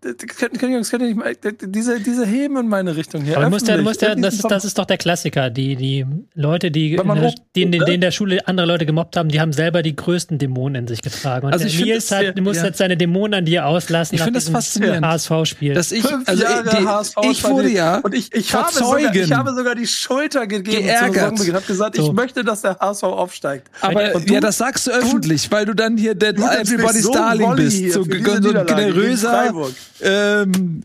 Das 0.00 0.14
könnt- 0.16 0.58
könnt 0.60 0.72
ihr- 0.72 0.78
das 0.78 0.90
könnt 0.90 1.02
ihr 1.02 1.08
nicht 1.08 1.16
mal- 1.18 1.34
Diese, 1.60 1.98
diese 1.98 2.24
Heben 2.24 2.56
in 2.56 2.68
meine 2.68 2.94
Richtung 2.94 3.22
hier. 3.22 3.36
Aber 3.36 3.50
musst 3.50 3.66
ja, 3.66 3.76
musst 3.82 4.00
ja, 4.00 4.14
das, 4.14 4.34
ist, 4.34 4.44
das 4.48 4.64
ist 4.64 4.78
doch 4.78 4.84
der 4.84 4.96
Klassiker. 4.96 5.50
Die, 5.50 5.74
die 5.74 6.06
Leute, 6.34 6.70
die 6.70 6.94
in, 6.94 7.04
der, 7.04 7.32
die, 7.56 7.62
in, 7.62 7.72
den- 7.72 7.80
ne? 7.80 7.84
die 7.86 7.94
in 7.94 8.00
der 8.00 8.12
Schule 8.12 8.46
andere 8.46 8.66
Leute 8.68 8.86
gemobbt 8.86 9.16
haben, 9.16 9.28
die 9.28 9.40
haben 9.40 9.52
selber 9.52 9.82
die 9.82 9.96
größten 9.96 10.38
Dämonen 10.38 10.82
in 10.82 10.86
sich 10.88 11.02
getragen. 11.02 11.46
Und 11.46 11.52
Also 11.52 11.66
ich 11.66 11.80
Nils 11.84 12.06
das 12.06 12.18
sehr- 12.20 12.28
hat, 12.28 12.40
muss 12.40 12.58
ja. 12.58 12.66
jetzt 12.66 12.78
seine 12.78 12.96
Dämonen 12.96 13.34
an 13.40 13.44
dir 13.44 13.66
auslassen. 13.66 14.14
Ich 14.14 14.20
nach 14.20 14.26
find 14.26 14.36
das 14.36 14.48
faszinierend. 14.48 15.04
HSV-Spiel. 15.04 15.74
Dass 15.74 15.90
ich, 15.90 16.04
Fünf 16.06 16.28
also 16.28 16.42
Jahre 16.44 16.62
die, 16.78 16.86
HSV 16.86 17.16
ich 17.30 17.44
wurde 17.44 17.68
ja 17.70 17.96
Und 17.98 18.14
ich, 18.14 18.32
ich, 18.32 18.54
habe 18.54 18.72
sogar, 18.72 19.12
ich 19.12 19.32
habe 19.32 19.54
sogar 19.54 19.74
die 19.74 19.86
Schulter 19.88 20.46
gegeben 20.46 20.84
Geärgert. 20.86 21.14
Saisonbeginn. 21.14 21.54
habe 21.56 21.66
gesagt, 21.66 21.96
So. 21.96 22.06
ich 22.06 22.12
möchte, 22.12 22.44
dass 22.44 22.62
der 22.62 22.78
HSV 22.78 23.02
aufsteigt. 23.02 23.68
Aber 23.80 24.14
Und 24.14 24.30
du- 24.30 24.34
ja, 24.34 24.38
das 24.40 24.58
sagst 24.58 24.86
du 24.86 24.92
öffentlich, 24.92 25.50
weil 25.50 25.66
du 25.66 25.74
dann 25.74 25.96
hier 25.96 26.14
mich 26.14 26.22
Everybody's 26.38 27.02
so 27.02 27.12
Darling 27.12 27.56
bist. 27.56 27.92
So, 27.92 28.04
so 28.04 28.08
generöser 28.08 29.30
Freiburg. 29.30 29.74
Ähm, 30.00 30.82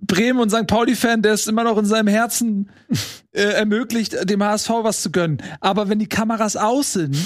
Bremen 0.00 0.40
und 0.40 0.50
St. 0.50 0.66
Pauli-Fan, 0.66 1.22
der 1.22 1.32
es 1.34 1.46
immer 1.46 1.64
noch 1.64 1.76
in 1.78 1.84
seinem 1.84 2.08
Herzen 2.08 2.70
äh, 3.32 3.42
ermöglicht, 3.42 4.28
dem 4.28 4.42
HSV 4.42 4.70
was 4.82 5.02
zu 5.02 5.10
gönnen. 5.10 5.42
Aber 5.60 5.88
wenn 5.88 5.98
die 5.98 6.08
Kameras 6.08 6.56
aus 6.56 6.94
sind, 6.94 7.16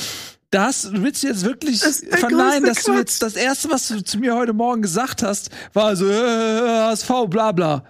das 0.50 0.90
willst 0.92 1.22
du 1.22 1.28
jetzt 1.28 1.44
wirklich 1.44 1.80
Das 1.80 2.02
verneinen, 2.10 2.64
dass 2.64 2.82
du 2.84 2.92
Quatsch. 2.92 2.98
jetzt 2.98 3.22
das 3.22 3.36
erste, 3.36 3.70
was 3.70 3.88
du 3.88 4.02
zu 4.02 4.18
mir 4.18 4.34
heute 4.34 4.52
Morgen 4.52 4.82
gesagt 4.82 5.22
hast, 5.22 5.50
war 5.72 5.96
so 5.96 6.06
äh, 6.06 6.68
HSV, 6.68 7.10
bla 7.28 7.52
bla. 7.52 7.84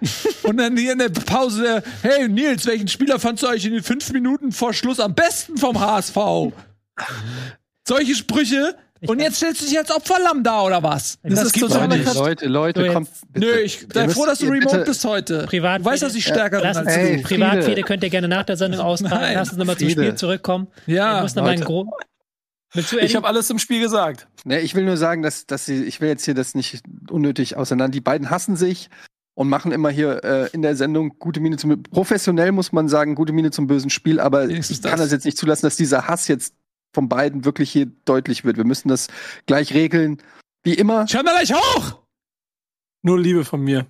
und 0.44 0.58
dann 0.58 0.76
hier 0.76 0.92
in 0.92 0.98
der 0.98 1.08
Pause, 1.08 1.62
der, 1.62 1.82
hey 2.02 2.28
Nils, 2.28 2.64
welchen 2.66 2.86
Spieler 2.86 3.18
fandst 3.18 3.42
du 3.42 3.48
eigentlich 3.48 3.66
in 3.66 3.72
den 3.72 3.82
fünf 3.82 4.12
Minuten 4.12 4.52
vor 4.52 4.72
Schluss 4.74 5.00
am 5.00 5.14
besten 5.14 5.56
vom 5.56 5.80
HSV? 5.80 6.16
Solche 7.86 8.14
Sprüche. 8.14 8.76
Und 9.08 9.20
jetzt 9.20 9.36
stellst 9.36 9.60
du 9.62 9.66
dich 9.66 9.76
als 9.78 9.90
Opferlamm 9.90 10.42
da, 10.44 10.62
oder 10.62 10.82
was? 10.82 11.18
Das 11.22 11.44
ist 11.44 11.52
gibt's 11.54 11.72
total 11.72 11.88
doch 11.88 11.96
Leute, 11.96 12.04
nicht. 12.08 12.14
Leute, 12.14 12.46
Leute, 12.46 12.86
So, 12.86 12.92
kommt. 12.92 13.08
bitte. 13.32 13.46
Nö, 13.46 13.52
ich 13.60 13.86
sei 13.92 14.08
froh, 14.08 14.26
dass 14.26 14.38
du 14.38 14.46
remote 14.46 14.84
bist 14.84 15.04
heute. 15.04 15.44
Privat- 15.46 15.80
du 15.80 15.84
weißt, 15.86 16.02
dass 16.02 16.14
ich 16.14 16.24
stärker 16.24 16.58
bin 16.58 16.68
Lass 16.68 16.76
als 16.76 16.88
Ey, 16.88 17.16
du. 17.16 17.22
Privatfehde 17.22 17.64
Friede. 17.64 17.82
könnt 17.82 18.02
ihr 18.04 18.10
gerne 18.10 18.28
nach 18.28 18.44
der 18.44 18.56
Sendung 18.56 18.80
austragen. 18.80 19.34
Lass 19.34 19.48
uns 19.50 19.58
nochmal 19.58 19.76
zum. 19.76 19.90
Spiel 19.90 20.14
zurückkommen. 20.14 20.68
Ja, 20.86 21.24
ich 21.24 21.34
muss. 21.34 21.64
Gro 21.64 21.92
du, 22.74 22.98
Ich 22.98 23.16
habe 23.16 23.26
alles 23.26 23.50
im 23.50 23.58
Spiel 23.58 23.80
gesagt. 23.80 24.28
Ne, 24.44 24.60
ich 24.60 24.74
will 24.74 24.84
nur 24.84 24.96
sagen, 24.96 25.22
dass, 25.22 25.46
dass 25.46 25.66
sie, 25.66 25.84
ich 25.84 26.00
will 26.00 26.08
jetzt 26.08 26.24
hier 26.24 26.34
das 26.34 26.54
nicht 26.54 26.82
unnötig 27.10 27.56
auseinander. 27.56 27.92
Die 27.92 28.00
beiden 28.00 28.30
hassen 28.30 28.56
sich 28.56 28.88
und 29.34 29.48
machen 29.48 29.72
immer 29.72 29.90
hier 29.90 30.24
äh, 30.24 30.48
in 30.52 30.62
der 30.62 30.76
Sendung 30.76 31.18
gute 31.18 31.40
Miene 31.40 31.56
zum 31.56 31.82
professionell 31.82 32.52
muss 32.52 32.72
man 32.72 32.88
sagen, 32.88 33.14
gute 33.14 33.32
Miene 33.32 33.50
zum 33.50 33.66
bösen 33.66 33.90
Spiel, 33.90 34.20
aber 34.20 34.48
ich 34.48 34.68
kann 34.82 34.92
das. 34.92 35.00
das 35.00 35.10
jetzt 35.12 35.24
nicht 35.24 35.38
zulassen, 35.38 35.66
dass 35.66 35.76
dieser 35.76 36.06
Hass 36.06 36.28
jetzt 36.28 36.54
von 36.92 37.08
beiden 37.08 37.44
wirklich 37.44 37.70
hier 37.70 37.86
deutlich 38.04 38.44
wird. 38.44 38.56
Wir 38.56 38.64
müssen 38.64 38.88
das 38.88 39.08
gleich 39.46 39.72
regeln, 39.74 40.18
wie 40.62 40.74
immer. 40.74 41.06
Schau 41.08 41.22
mal 41.22 41.34
gleich 41.34 41.52
hoch! 41.54 42.02
Nur 43.02 43.18
Liebe 43.18 43.44
von 43.44 43.60
mir. 43.62 43.86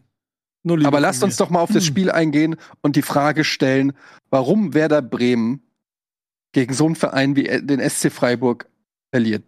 Nur 0.62 0.78
Liebe 0.78 0.88
Aber 0.88 0.98
von 0.98 1.02
lasst 1.02 1.20
mir. 1.20 1.26
uns 1.26 1.36
doch 1.36 1.50
mal 1.50 1.60
auf 1.60 1.72
das 1.72 1.84
Hm. 1.84 1.88
Spiel 1.88 2.10
eingehen 2.10 2.56
und 2.80 2.96
die 2.96 3.02
Frage 3.02 3.44
stellen, 3.44 3.92
warum 4.30 4.74
Werder 4.74 5.02
Bremen 5.02 5.62
gegen 6.52 6.72
so 6.74 6.86
einen 6.86 6.96
Verein 6.96 7.36
wie 7.36 7.44
den 7.44 7.80
SC 7.88 8.10
Freiburg 8.12 8.68
verliert. 9.10 9.42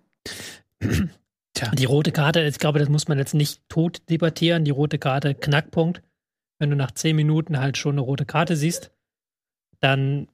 Die 1.78 1.84
rote 1.84 2.12
Karte, 2.12 2.42
ich 2.42 2.58
glaube, 2.58 2.78
das 2.78 2.88
muss 2.88 3.08
man 3.08 3.18
jetzt 3.18 3.34
nicht 3.34 3.62
tot 3.68 4.02
debattieren. 4.10 4.64
Die 4.64 4.70
rote 4.72 4.98
Karte, 4.98 5.34
Knackpunkt. 5.34 6.02
Wenn 6.58 6.70
du 6.70 6.76
nach 6.76 6.90
zehn 6.92 7.16
Minuten 7.16 7.58
halt 7.58 7.78
schon 7.78 7.92
eine 7.92 8.00
rote 8.00 8.24
Karte 8.26 8.56
siehst, 8.56 8.90
dann 9.80 10.28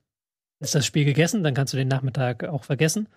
ist 0.61 0.75
das 0.75 0.87
Spiel 0.87 1.05
gegessen, 1.05 1.43
dann 1.43 1.55
kannst 1.55 1.73
du 1.73 1.79
den 1.79 1.89
Nachmittag 1.89 2.45
auch 2.45 2.65
vergessen. 2.65 3.09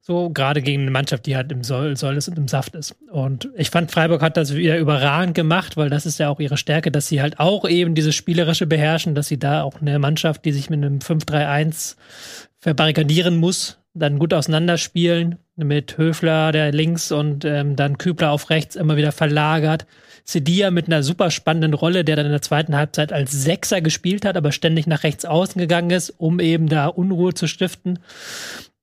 So, 0.00 0.30
gerade 0.30 0.62
gegen 0.62 0.82
eine 0.82 0.90
Mannschaft, 0.90 1.26
die 1.26 1.36
halt 1.36 1.52
im 1.52 1.62
Soll, 1.62 1.96
Soll 1.96 2.16
ist 2.16 2.28
und 2.28 2.38
im 2.38 2.48
Saft 2.48 2.74
ist. 2.74 2.96
Und 3.10 3.50
ich 3.56 3.70
fand, 3.70 3.90
Freiburg 3.90 4.22
hat 4.22 4.36
das 4.36 4.54
wieder 4.54 4.78
überragend 4.78 5.34
gemacht, 5.34 5.76
weil 5.76 5.90
das 5.90 6.06
ist 6.06 6.18
ja 6.18 6.28
auch 6.28 6.40
ihre 6.40 6.56
Stärke, 6.56 6.90
dass 6.90 7.08
sie 7.08 7.20
halt 7.22 7.38
auch 7.38 7.68
eben 7.68 7.94
dieses 7.94 8.14
Spielerische 8.14 8.66
beherrschen, 8.66 9.14
dass 9.14 9.28
sie 9.28 9.38
da 9.38 9.62
auch 9.62 9.80
eine 9.80 9.98
Mannschaft, 9.98 10.44
die 10.44 10.52
sich 10.52 10.70
mit 10.70 10.84
einem 10.84 10.98
5-3-1 10.98 11.96
verbarrikadieren 12.58 13.36
muss, 13.36 13.78
dann 13.94 14.18
gut 14.18 14.32
auseinanderspielen 14.32 15.36
mit 15.56 15.98
Höfler, 15.98 16.52
der 16.52 16.72
links 16.72 17.12
und 17.12 17.44
ähm, 17.44 17.76
dann 17.76 17.98
Kübler 17.98 18.30
auf 18.30 18.50
rechts 18.50 18.76
immer 18.76 18.96
wieder 18.96 19.12
verlagert. 19.12 19.86
Sedia 20.24 20.70
mit 20.70 20.86
einer 20.86 21.02
super 21.02 21.30
spannenden 21.30 21.74
Rolle, 21.74 22.04
der 22.04 22.16
dann 22.16 22.26
in 22.26 22.32
der 22.32 22.42
zweiten 22.42 22.76
Halbzeit 22.76 23.12
als 23.12 23.32
Sechser 23.32 23.80
gespielt 23.80 24.24
hat, 24.24 24.36
aber 24.36 24.52
ständig 24.52 24.86
nach 24.86 25.02
rechts 25.02 25.24
außen 25.24 25.60
gegangen 25.60 25.90
ist, 25.90 26.10
um 26.10 26.40
eben 26.40 26.68
da 26.68 26.86
Unruhe 26.86 27.34
zu 27.34 27.46
stiften. 27.46 27.98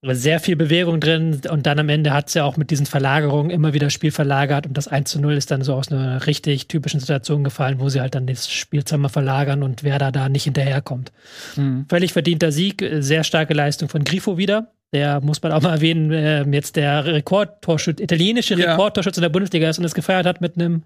Sehr 0.01 0.39
viel 0.39 0.55
Bewegung 0.55 1.01
drin 1.01 1.41
und 1.49 1.66
dann 1.66 1.78
am 1.78 1.89
Ende 1.89 2.14
hat 2.14 2.30
es 2.30 2.34
ja 2.34 2.45
auch 2.45 2.55
mit 2.55 2.72
diesen 2.72 2.86
Verlagerungen 2.86 3.51
immer 3.51 3.74
wieder 3.74 3.89
Spiel 3.89 4.12
verlagert 4.12 4.66
und 4.66 4.78
das 4.78 4.88
1 4.88 5.12
zu 5.12 5.20
0 5.20 5.34
ist 5.34 5.51
dann 5.51 5.62
so 5.62 5.74
aus 5.74 5.91
einer 5.91 6.26
richtig 6.26 6.70
typischen 6.70 7.01
Situation 7.01 7.43
gefallen, 7.43 7.82
wo 7.82 7.89
sie 7.89 7.99
halt 7.99 8.16
dann 8.16 8.26
das 8.26 8.49
Spielzimmer 8.49 9.10
verlagern 9.10 9.62
und 9.62 9.84
wer 9.84 9.99
da 9.99 10.12
da 10.12 10.30
nicht 10.30 10.45
hinterherkommt. 10.45 11.12
Hm. 11.55 11.86
Völlig 11.89 12.14
verdienter 12.14 12.53
Sieg, 12.53 12.86
sehr 12.99 13.26
starke 13.26 13.53
Leistung 13.53 13.89
von 13.89 14.05
Grifo 14.05 14.38
wieder. 14.38 14.72
Der 14.94 15.22
muss 15.22 15.42
man 15.44 15.52
auch 15.52 15.62
mal 15.62 15.76
erwähnen, 15.76 16.12
äh, 16.12 16.44
jetzt 16.50 16.76
der 16.76 17.06
Rekordtorschütze, 17.06 18.02
italienische 18.04 18.56
Ja. 18.56 18.72
Rekordtorschütze 18.72 19.20
in 19.20 19.24
der 19.24 19.30
Bundesliga 19.30 19.70
ist 19.70 19.78
und 19.78 19.84
das 19.84 19.94
gefeiert 19.94 20.26
hat 20.26 20.42
mit 20.42 20.56
einem 20.56 20.84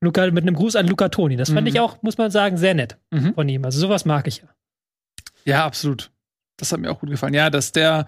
Luca, 0.00 0.28
mit 0.30 0.42
einem 0.42 0.54
Gruß 0.56 0.74
an 0.76 0.86
Luca 0.88 1.08
Toni. 1.08 1.36
Das 1.36 1.50
fand 1.50 1.62
Mhm. 1.62 1.66
ich 1.68 1.80
auch, 1.80 2.02
muss 2.02 2.18
man 2.18 2.30
sagen, 2.30 2.56
sehr 2.56 2.74
nett 2.74 2.96
Mhm. 3.12 3.34
von 3.34 3.48
ihm. 3.48 3.64
Also 3.64 3.78
sowas 3.80 4.04
mag 4.04 4.26
ich 4.26 4.38
ja. 4.38 4.48
Ja, 5.44 5.64
absolut. 5.66 6.10
Das 6.56 6.72
hat 6.72 6.80
mir 6.80 6.90
auch 6.90 6.98
gut 7.00 7.10
gefallen. 7.10 7.34
Ja, 7.34 7.50
dass 7.50 7.70
der 7.72 8.06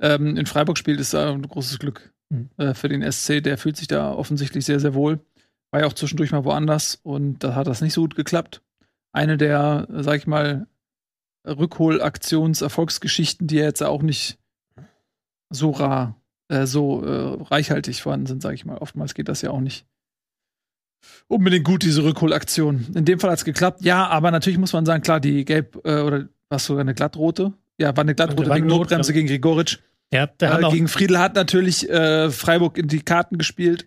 ähm, 0.00 0.36
in 0.38 0.46
Freiburg 0.46 0.78
spielt, 0.78 1.00
ist 1.00 1.14
ein 1.14 1.42
großes 1.42 1.78
Glück 1.78 2.12
Mhm. 2.30 2.48
äh, 2.56 2.72
für 2.74 2.88
den 2.88 3.02
SC. 3.02 3.42
Der 3.42 3.58
fühlt 3.58 3.76
sich 3.76 3.88
da 3.88 4.12
offensichtlich 4.12 4.64
sehr, 4.64 4.80
sehr 4.80 4.94
wohl. 4.94 5.20
War 5.72 5.82
ja 5.82 5.86
auch 5.86 5.92
zwischendurch 5.92 6.32
mal 6.32 6.44
woanders 6.44 6.98
und 7.02 7.44
da 7.44 7.54
hat 7.54 7.66
das 7.66 7.82
nicht 7.82 7.92
so 7.92 8.00
gut 8.00 8.16
geklappt. 8.16 8.62
Eine 9.12 9.36
der, 9.36 9.86
äh, 9.94 10.02
sag 10.02 10.16
ich 10.16 10.26
mal, 10.26 10.66
Rückholaktions-Erfolgsgeschichten, 11.46 13.46
die 13.46 13.56
ja 13.56 13.64
jetzt 13.64 13.82
auch 13.82 14.02
nicht 14.02 14.38
so 15.50 15.70
rar, 15.70 16.16
äh, 16.48 16.66
so 16.66 17.04
äh, 17.04 17.42
reichhaltig 17.44 18.00
vorhanden 18.00 18.26
sind, 18.26 18.42
sag 18.42 18.54
ich 18.54 18.64
mal. 18.64 18.78
Oftmals 18.78 19.14
geht 19.14 19.28
das 19.28 19.42
ja 19.42 19.50
auch 19.50 19.60
nicht 19.60 19.86
unbedingt 21.28 21.64
gut, 21.64 21.82
diese 21.82 22.04
Rückholaktion. 22.04 22.86
In 22.94 23.04
dem 23.04 23.20
Fall 23.20 23.30
hat 23.30 23.38
es 23.38 23.44
geklappt. 23.44 23.82
Ja, 23.82 24.06
aber 24.08 24.30
natürlich 24.30 24.58
muss 24.58 24.72
man 24.72 24.86
sagen, 24.86 25.02
klar, 25.02 25.20
die 25.20 25.44
gelb 25.44 25.80
äh, 25.84 26.00
oder 26.00 26.28
was 26.48 26.64
sogar 26.66 26.82
eine 26.82 26.94
glattrote. 26.94 27.52
Ja, 27.78 27.96
war 27.96 28.02
eine 28.02 28.14
glattrote 28.14 28.50
wegen 28.50 28.66
Notbremse 28.66 29.12
gegen 29.12 29.28
Grigoric. 29.28 29.78
Ja, 30.12 30.28
da 30.38 30.58
Äh, 30.58 30.64
auch, 30.64 30.72
gegen 30.72 30.88
Friedel 30.88 31.18
hat 31.18 31.34
natürlich 31.34 31.88
äh, 31.88 32.30
Freiburg 32.30 32.76
in 32.76 32.88
die 32.88 33.00
Karten 33.00 33.38
gespielt. 33.38 33.86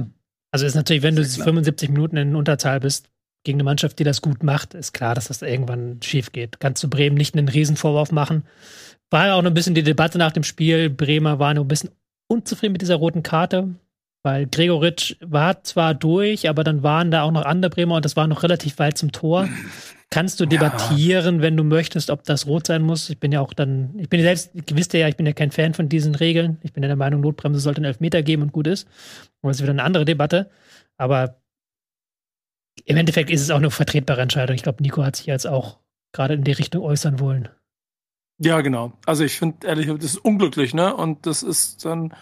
also 0.50 0.66
ist 0.66 0.74
natürlich, 0.74 1.02
wenn 1.02 1.16
du 1.16 1.24
Sehr 1.24 1.36
klar. 1.36 1.46
75 1.46 1.88
Minuten 1.88 2.16
in 2.16 2.36
Unterzahl 2.36 2.80
bist, 2.80 3.08
gegen 3.44 3.56
eine 3.56 3.64
Mannschaft, 3.64 3.98
die 3.98 4.04
das 4.04 4.22
gut 4.22 4.44
macht, 4.44 4.74
ist 4.74 4.92
klar, 4.92 5.16
dass 5.16 5.26
das 5.26 5.42
irgendwann 5.42 6.00
schief 6.02 6.30
geht. 6.30 6.60
Kannst 6.60 6.82
du 6.84 6.88
Bremen 6.88 7.16
nicht 7.16 7.36
einen 7.36 7.48
Riesenvorwurf 7.48 8.12
machen. 8.12 8.44
War 9.12 9.26
ja 9.26 9.34
auch 9.34 9.42
noch 9.42 9.50
ein 9.50 9.54
bisschen 9.54 9.74
die 9.74 9.82
Debatte 9.82 10.16
nach 10.16 10.32
dem 10.32 10.42
Spiel. 10.42 10.88
Bremer 10.88 11.38
war 11.38 11.52
noch 11.52 11.62
ein 11.62 11.68
bisschen 11.68 11.90
unzufrieden 12.28 12.72
mit 12.72 12.80
dieser 12.80 12.96
roten 12.96 13.22
Karte, 13.22 13.74
weil 14.22 14.46
Gregoritsch 14.46 15.16
war 15.20 15.62
zwar 15.64 15.92
durch, 15.92 16.48
aber 16.48 16.64
dann 16.64 16.82
waren 16.82 17.10
da 17.10 17.22
auch 17.22 17.30
noch 17.30 17.44
andere 17.44 17.68
Bremer 17.68 17.96
und 17.96 18.06
das 18.06 18.16
war 18.16 18.26
noch 18.26 18.42
relativ 18.42 18.78
weit 18.78 18.96
zum 18.96 19.12
Tor. 19.12 19.48
Kannst 20.08 20.40
du 20.40 20.46
debattieren, 20.46 21.42
wenn 21.42 21.58
du 21.58 21.64
möchtest, 21.64 22.08
ob 22.08 22.24
das 22.24 22.46
rot 22.46 22.66
sein 22.66 22.82
muss? 22.82 23.10
Ich 23.10 23.18
bin 23.18 23.32
ja 23.32 23.40
auch 23.40 23.52
dann, 23.52 23.98
ich 23.98 24.08
bin 24.08 24.20
ja 24.20 24.24
selbst, 24.24 24.50
ihr 24.54 24.76
wisst 24.76 24.94
ja, 24.94 25.08
ich 25.08 25.16
bin 25.16 25.26
ja 25.26 25.32
kein 25.34 25.50
Fan 25.50 25.74
von 25.74 25.90
diesen 25.90 26.14
Regeln. 26.14 26.56
Ich 26.62 26.72
bin 26.72 26.82
ja 26.82 26.86
der 26.86 26.96
Meinung, 26.96 27.20
Notbremse 27.20 27.60
sollte 27.60 27.78
einen 27.78 27.86
Elfmeter 27.86 28.22
geben 28.22 28.42
und 28.42 28.52
gut 28.52 28.66
ist. 28.66 28.88
Aber 29.42 29.50
das 29.50 29.58
ist 29.58 29.62
wieder 29.62 29.72
eine 29.72 29.84
andere 29.84 30.06
Debatte. 30.06 30.50
Aber 30.96 31.36
im 32.84 32.96
Endeffekt 32.96 33.30
ist 33.30 33.42
es 33.42 33.50
auch 33.50 33.56
eine 33.56 33.70
vertretbare 33.70 34.22
Entscheidung. 34.22 34.54
Ich 34.54 34.62
glaube, 34.62 34.82
Nico 34.82 35.04
hat 35.04 35.16
sich 35.16 35.26
jetzt 35.26 35.46
auch 35.46 35.78
gerade 36.12 36.34
in 36.34 36.44
die 36.44 36.52
Richtung 36.52 36.82
äußern 36.82 37.20
wollen. 37.20 37.48
Ja, 38.42 38.60
genau. 38.60 38.92
Also 39.06 39.22
ich 39.22 39.38
finde 39.38 39.66
ehrlich, 39.66 39.86
das 39.86 40.04
ist 40.04 40.18
unglücklich, 40.18 40.74
ne? 40.74 40.96
Und 40.96 41.26
das 41.26 41.44
ist 41.44 41.84
dann 41.84 42.12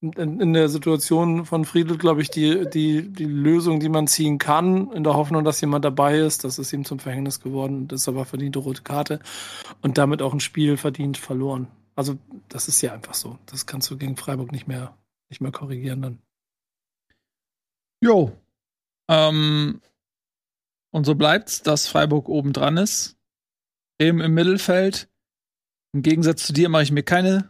in, 0.00 0.40
in 0.40 0.52
der 0.54 0.70
Situation 0.70 1.44
von 1.44 1.66
Friedel, 1.66 1.98
glaube 1.98 2.22
ich, 2.22 2.30
die, 2.30 2.68
die, 2.70 3.12
die 3.12 3.24
Lösung, 3.24 3.78
die 3.78 3.90
man 3.90 4.06
ziehen 4.06 4.38
kann, 4.38 4.90
in 4.92 5.04
der 5.04 5.14
Hoffnung, 5.14 5.44
dass 5.44 5.60
jemand 5.60 5.84
dabei 5.84 6.18
ist. 6.18 6.44
Das 6.44 6.58
ist 6.58 6.72
ihm 6.72 6.86
zum 6.86 6.98
Verhängnis 6.98 7.40
geworden. 7.40 7.88
Das 7.88 8.02
ist 8.02 8.08
aber 8.08 8.24
verdiente 8.24 8.58
rote 8.58 8.82
Karte. 8.82 9.20
Und 9.82 9.98
damit 9.98 10.22
auch 10.22 10.32
ein 10.32 10.40
Spiel 10.40 10.78
verdient 10.78 11.18
verloren. 11.18 11.68
Also, 11.94 12.16
das 12.48 12.68
ist 12.68 12.80
ja 12.80 12.92
einfach 12.94 13.14
so. 13.14 13.38
Das 13.44 13.66
kannst 13.66 13.90
du 13.90 13.98
gegen 13.98 14.16
Freiburg 14.16 14.52
nicht 14.52 14.66
mehr, 14.66 14.96
nicht 15.28 15.42
mehr 15.42 15.52
korrigieren 15.52 16.00
dann. 16.02 16.18
Jo. 18.02 18.32
Ähm, 19.08 19.82
und 20.90 21.04
so 21.04 21.14
bleibt's, 21.14 21.62
dass 21.62 21.86
Freiburg 21.86 22.30
oben 22.30 22.54
dran 22.54 22.78
ist. 22.78 23.18
Eben 23.98 24.20
im 24.20 24.32
Mittelfeld. 24.32 25.08
Im 25.96 26.02
Gegensatz 26.02 26.46
zu 26.46 26.52
dir 26.52 26.68
mache 26.68 26.82
ich 26.82 26.92
mir 26.92 27.02
keine 27.02 27.48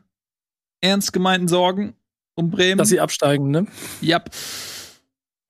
ernst 0.80 1.12
gemeinten 1.12 1.49
Sorgen 1.49 1.97
um 2.36 2.49
Bremen. 2.53 2.78
Dass 2.78 2.90
sie 2.90 3.01
absteigen, 3.01 3.51
ne? 3.51 3.66
ja. 4.01 4.22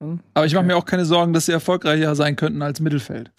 Hm? 0.01 0.19
Aber 0.33 0.47
ich 0.47 0.53
mache 0.53 0.61
Okay. 0.63 0.67
mir 0.73 0.77
auch 0.77 0.85
keine 0.85 1.05
Sorgen, 1.05 1.31
dass 1.33 1.45
sie 1.45 1.51
erfolgreicher 1.51 2.15
sein 2.15 2.35
könnten 2.35 2.63
als 2.63 2.79
Mittelfeld. 2.79 3.31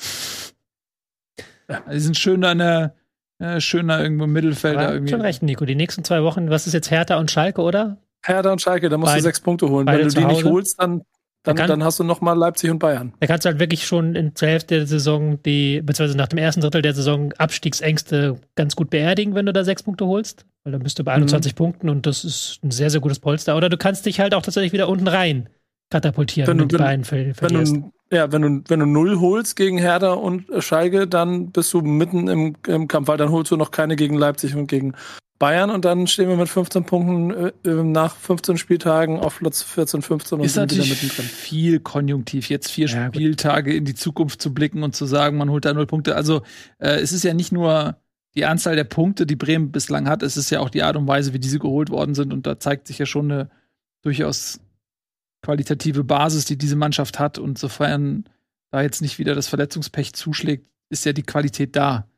Ja. 1.69 1.81
Die 1.93 1.99
sind 1.99 2.17
schön 2.17 2.41
da 2.41 2.53
in 2.53 2.59
der, 2.59 2.95
äh, 3.41 3.61
schön 3.61 3.89
da 3.89 4.01
irgendwo 4.01 4.25
im 4.25 4.33
Mittelfeld. 4.33 4.77
da 4.77 4.85
Aber 4.85 4.93
irgendwie. 4.95 5.11
schon 5.11 5.21
recht, 5.23 5.43
Nico. 5.43 5.65
Die 5.65 5.75
nächsten 5.75 6.05
zwei 6.05 6.23
Wochen, 6.23 6.51
was 6.51 6.69
ist 6.69 6.73
jetzt 6.73 6.91
Hertha 6.93 7.17
und 7.19 7.31
Schalke, 7.33 7.61
oder? 7.63 7.99
Hertha 8.25 8.53
und 8.53 8.63
Schalke, 8.63 8.89
da 8.89 8.97
musst 8.97 9.11
Beide- 9.11 9.19
du 9.23 9.25
sechs 9.25 9.41
Punkte 9.41 9.69
holen. 9.69 9.87
Wenn 9.89 10.07
du 10.07 10.09
die 10.09 10.25
nicht 10.25 10.45
holst, 10.45 10.81
dann 10.81 11.03
Dann, 11.49 11.57
kann- 11.57 11.69
dann 11.69 11.85
hast 11.85 11.99
du 11.99 12.05
noch 12.05 12.21
mal 12.21 12.33
Leipzig 12.35 12.71
und 12.71 12.79
Bayern. 12.79 13.13
Da 13.21 13.27
kannst 13.27 13.45
du 13.45 13.49
halt 13.51 13.59
wirklich 13.59 13.87
schon 13.87 14.15
in 14.15 14.35
zur 14.35 14.49
Hälfte 14.49 14.77
der 14.77 14.87
Saison 14.87 15.43
die, 15.43 15.81
beziehungsweise 15.83 16.17
nach 16.19 16.29
dem 16.29 16.39
ersten 16.39 16.61
Drittel 16.61 16.83
der 16.83 16.95
Saison 16.95 17.33
Abstiegsängste 17.39 18.37
ganz 18.55 18.77
gut 18.77 18.91
beerdigen, 18.91 19.35
wenn 19.35 19.47
du 19.47 19.53
da 19.53 19.65
sechs 19.65 19.83
Punkte 19.83 20.07
holst. 20.07 20.47
Weil 20.65 20.73
dann 20.73 20.83
bist 20.83 20.99
du 20.99 21.05
bei 21.05 21.13
21 21.13 21.55
Punkten 21.55 21.89
und 21.89 22.07
das 22.07 22.25
ist 22.25 22.59
ein 22.63 22.71
sehr, 22.71 22.91
sehr 22.91 23.01
gutes 23.01 23.19
Polster. 23.21 23.57
Oder 23.57 23.69
du 23.69 23.77
kannst 23.77 24.05
dich 24.07 24.21
halt 24.21 24.35
auch 24.35 24.43
tatsächlich 24.43 24.73
wieder 24.73 24.89
unten 24.89 25.09
rein 25.09 25.49
katapultieren, 25.91 26.49
Wenn 26.49 26.59
du- 26.59 26.67
du 26.67 26.79
wenn- 26.79 26.85
Beinen 26.85 27.05
ver 27.05 27.19
Wenn 27.41 27.65
du, 27.65 27.93
ja, 28.13 28.31
wenn 28.33 28.43
du, 28.43 28.63
wenn 28.69 28.81
du 28.81 28.87
null 28.87 29.21
holst 29.21 29.57
gegen 29.57 29.79
Hertha 29.79 30.13
und 30.13 30.45
Schalke, 30.63 31.07
dann 31.07 31.51
bist 31.51 31.73
du 31.73 31.81
mitten 31.83 32.29
im, 32.29 32.57
im 32.67 32.89
Kampf, 32.89 33.09
weil 33.09 33.17
dann 33.19 33.31
holst 33.31 33.51
du 33.51 33.57
noch 33.57 33.71
keine 33.71 33.97
gegen 33.97 34.17
Leipzig 34.17 34.55
und 34.55 34.67
gegen 34.67 34.95
Bayern 35.39 35.71
und 35.71 35.85
dann 35.85 36.09
stehen 36.09 36.29
wir 36.29 36.37
mit 36.37 36.49
15 36.49 36.85
Punkten 36.85 37.31
äh, 37.31 37.53
äh, 37.65 37.83
nach 37.85 38.17
15 38.17 38.57
Spieltagen 38.59 39.21
auf 39.21 39.39
Platz 39.39 39.63
14, 39.63 40.03
15 40.03 40.39
und 40.41 40.45
Ist 40.45 40.55
sind 40.55 40.73
wieder 40.73 40.81
natürlich 40.83 41.03
mittendrin. 41.05 41.27
viel 41.27 41.79
konjunktiv, 41.79 42.49
jetzt 42.51 42.73
vier 42.73 42.89
Ja, 42.89 43.07
gut. 43.07 43.15
Spieltage 43.15 43.73
in 43.73 43.85
die 43.85 43.95
Zukunft 43.95 44.43
zu 44.43 44.53
blicken 44.53 44.83
und 44.83 44.97
zu 44.97 45.07
sagen, 45.07 45.37
man 45.39 45.49
holt 45.51 45.65
da 45.65 45.73
null 45.73 45.87
Punkte. 45.87 46.17
Also 46.17 46.43
äh, 46.79 46.97
es 47.01 47.13
ist 47.13 47.23
ja 47.23 47.35
nicht 47.35 47.53
nur 47.53 47.99
die 48.35 48.47
Anzahl 48.47 48.75
der 48.75 48.83
Punkte, 48.85 49.27
die 49.27 49.37
Bremen 49.37 49.71
bislang 49.71 50.09
hat, 50.09 50.25
es 50.25 50.37
ist 50.37 50.51
ja 50.51 50.59
auch 50.59 50.71
die 50.71 50.83
Art 50.83 50.97
und 50.97 51.07
Weise, 51.07 51.33
wie 51.33 51.39
diese 51.39 51.61
geholt 51.61 51.91
worden 51.91 52.17
sind. 52.17 52.33
Und 52.33 52.45
da 52.47 52.59
zeigt 52.59 52.89
sich 52.89 52.99
ja 52.99 53.07
schon 53.07 53.31
eine 53.31 53.49
durchaus 54.03 54.59
qualitative 55.43 56.05
Basis, 56.05 56.45
die 56.45 56.59
diese 56.59 56.77
Mannschaft 56.77 57.19
hat. 57.19 57.39
Und 57.39 57.59
sofern 57.59 58.29
da 58.71 58.83
jetzt 58.83 59.03
nicht 59.03 59.19
wieder 59.19 59.35
das 59.35 59.49
Verletzungspech 59.49 60.13
zuschlägt, 60.15 60.69
ist 60.91 61.05
ja 61.05 61.13
die 61.13 61.23
Qualität 61.23 61.77
da. 61.77 62.09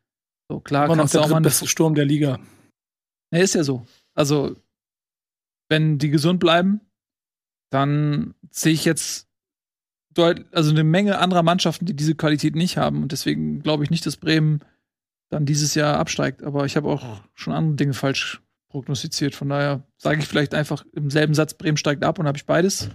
So 0.49 0.61
klar, 0.61 0.87
Immer 0.87 0.97
noch 0.97 1.03
kannst 1.03 1.14
der 1.14 1.23
auch 1.23 1.29
mal 1.29 1.41
drittbeste 1.41 1.66
Sturm 1.66 1.95
der 1.95 2.05
Liga. 2.05 2.39
Ne, 3.31 3.41
ist 3.41 3.55
ja 3.55 3.62
so. 3.62 3.87
Also, 4.14 4.57
wenn 5.68 5.99
die 5.99 6.11
gesund 6.11 6.41
bleiben, 6.41 6.81
dann 7.71 8.35
sehe 8.51 8.73
ich 8.73 8.85
jetzt 8.85 9.29
also 10.18 10.71
eine 10.71 10.85
Menge 10.85 11.18
anderer 11.18 11.43
Mannschaften, 11.43 11.87
die 11.87 11.95
diese 11.95 12.14
Qualität 12.14 12.57
nicht 12.57 12.77
haben. 12.77 13.03
Und 13.03 13.12
deswegen 13.12 13.62
glaube 13.62 13.85
ich 13.85 13.91
nicht, 13.91 14.05
dass 14.05 14.16
Bremen 14.16 14.61
dann 15.31 15.47
dieses 15.47 15.75
Jahr 15.75 15.99
absteigt. 15.99 16.43
Aber 16.43 16.66
ich 16.66 16.77
habe 16.77 16.89
auch 16.89 17.23
schon 17.35 17.55
andere 17.55 17.77
Dinge 17.77 17.95
falsch 17.95 18.43
prognostiziert. 18.68 19.35
Von 19.35 19.49
daher 19.49 19.87
sage 19.97 20.21
ich 20.21 20.27
vielleicht 20.27 20.55
einfach 20.55 20.85
im 20.93 21.11
selben 21.11 21.35
Satz, 21.35 21.55
Bremen 21.55 21.77
steigt 21.77 22.05
ab 22.05 22.18
und 22.18 22.27
habe 22.27 22.37
ich 22.37 22.45
beides. 22.45 22.91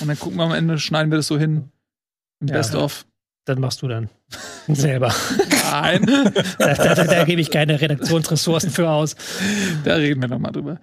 Und 0.00 0.08
dann 0.08 0.18
gucken 0.18 0.38
wir 0.38 0.44
am 0.44 0.52
Ende, 0.52 0.78
schneiden 0.78 1.10
wir 1.10 1.16
das 1.16 1.26
so 1.26 1.38
hin. 1.38 1.70
Im 2.40 2.48
Ja. 2.48 2.54
Best-of. 2.54 3.06
Das 3.46 3.58
machst 3.58 3.82
du 3.82 3.88
dann 3.88 4.10
selber. 4.68 5.12
Nein, 5.72 6.06
da, 6.06 6.74
da, 6.74 6.94
da, 6.94 7.04
da 7.04 7.24
gebe 7.24 7.40
ich 7.40 7.50
keine 7.50 7.80
Redaktionsressourcen 7.80 8.70
für 8.70 8.88
aus. 8.88 9.16
da 9.84 9.94
reden 9.94 10.20
wir 10.20 10.28
noch 10.28 10.38
mal 10.38 10.52
drüber. 10.52 10.78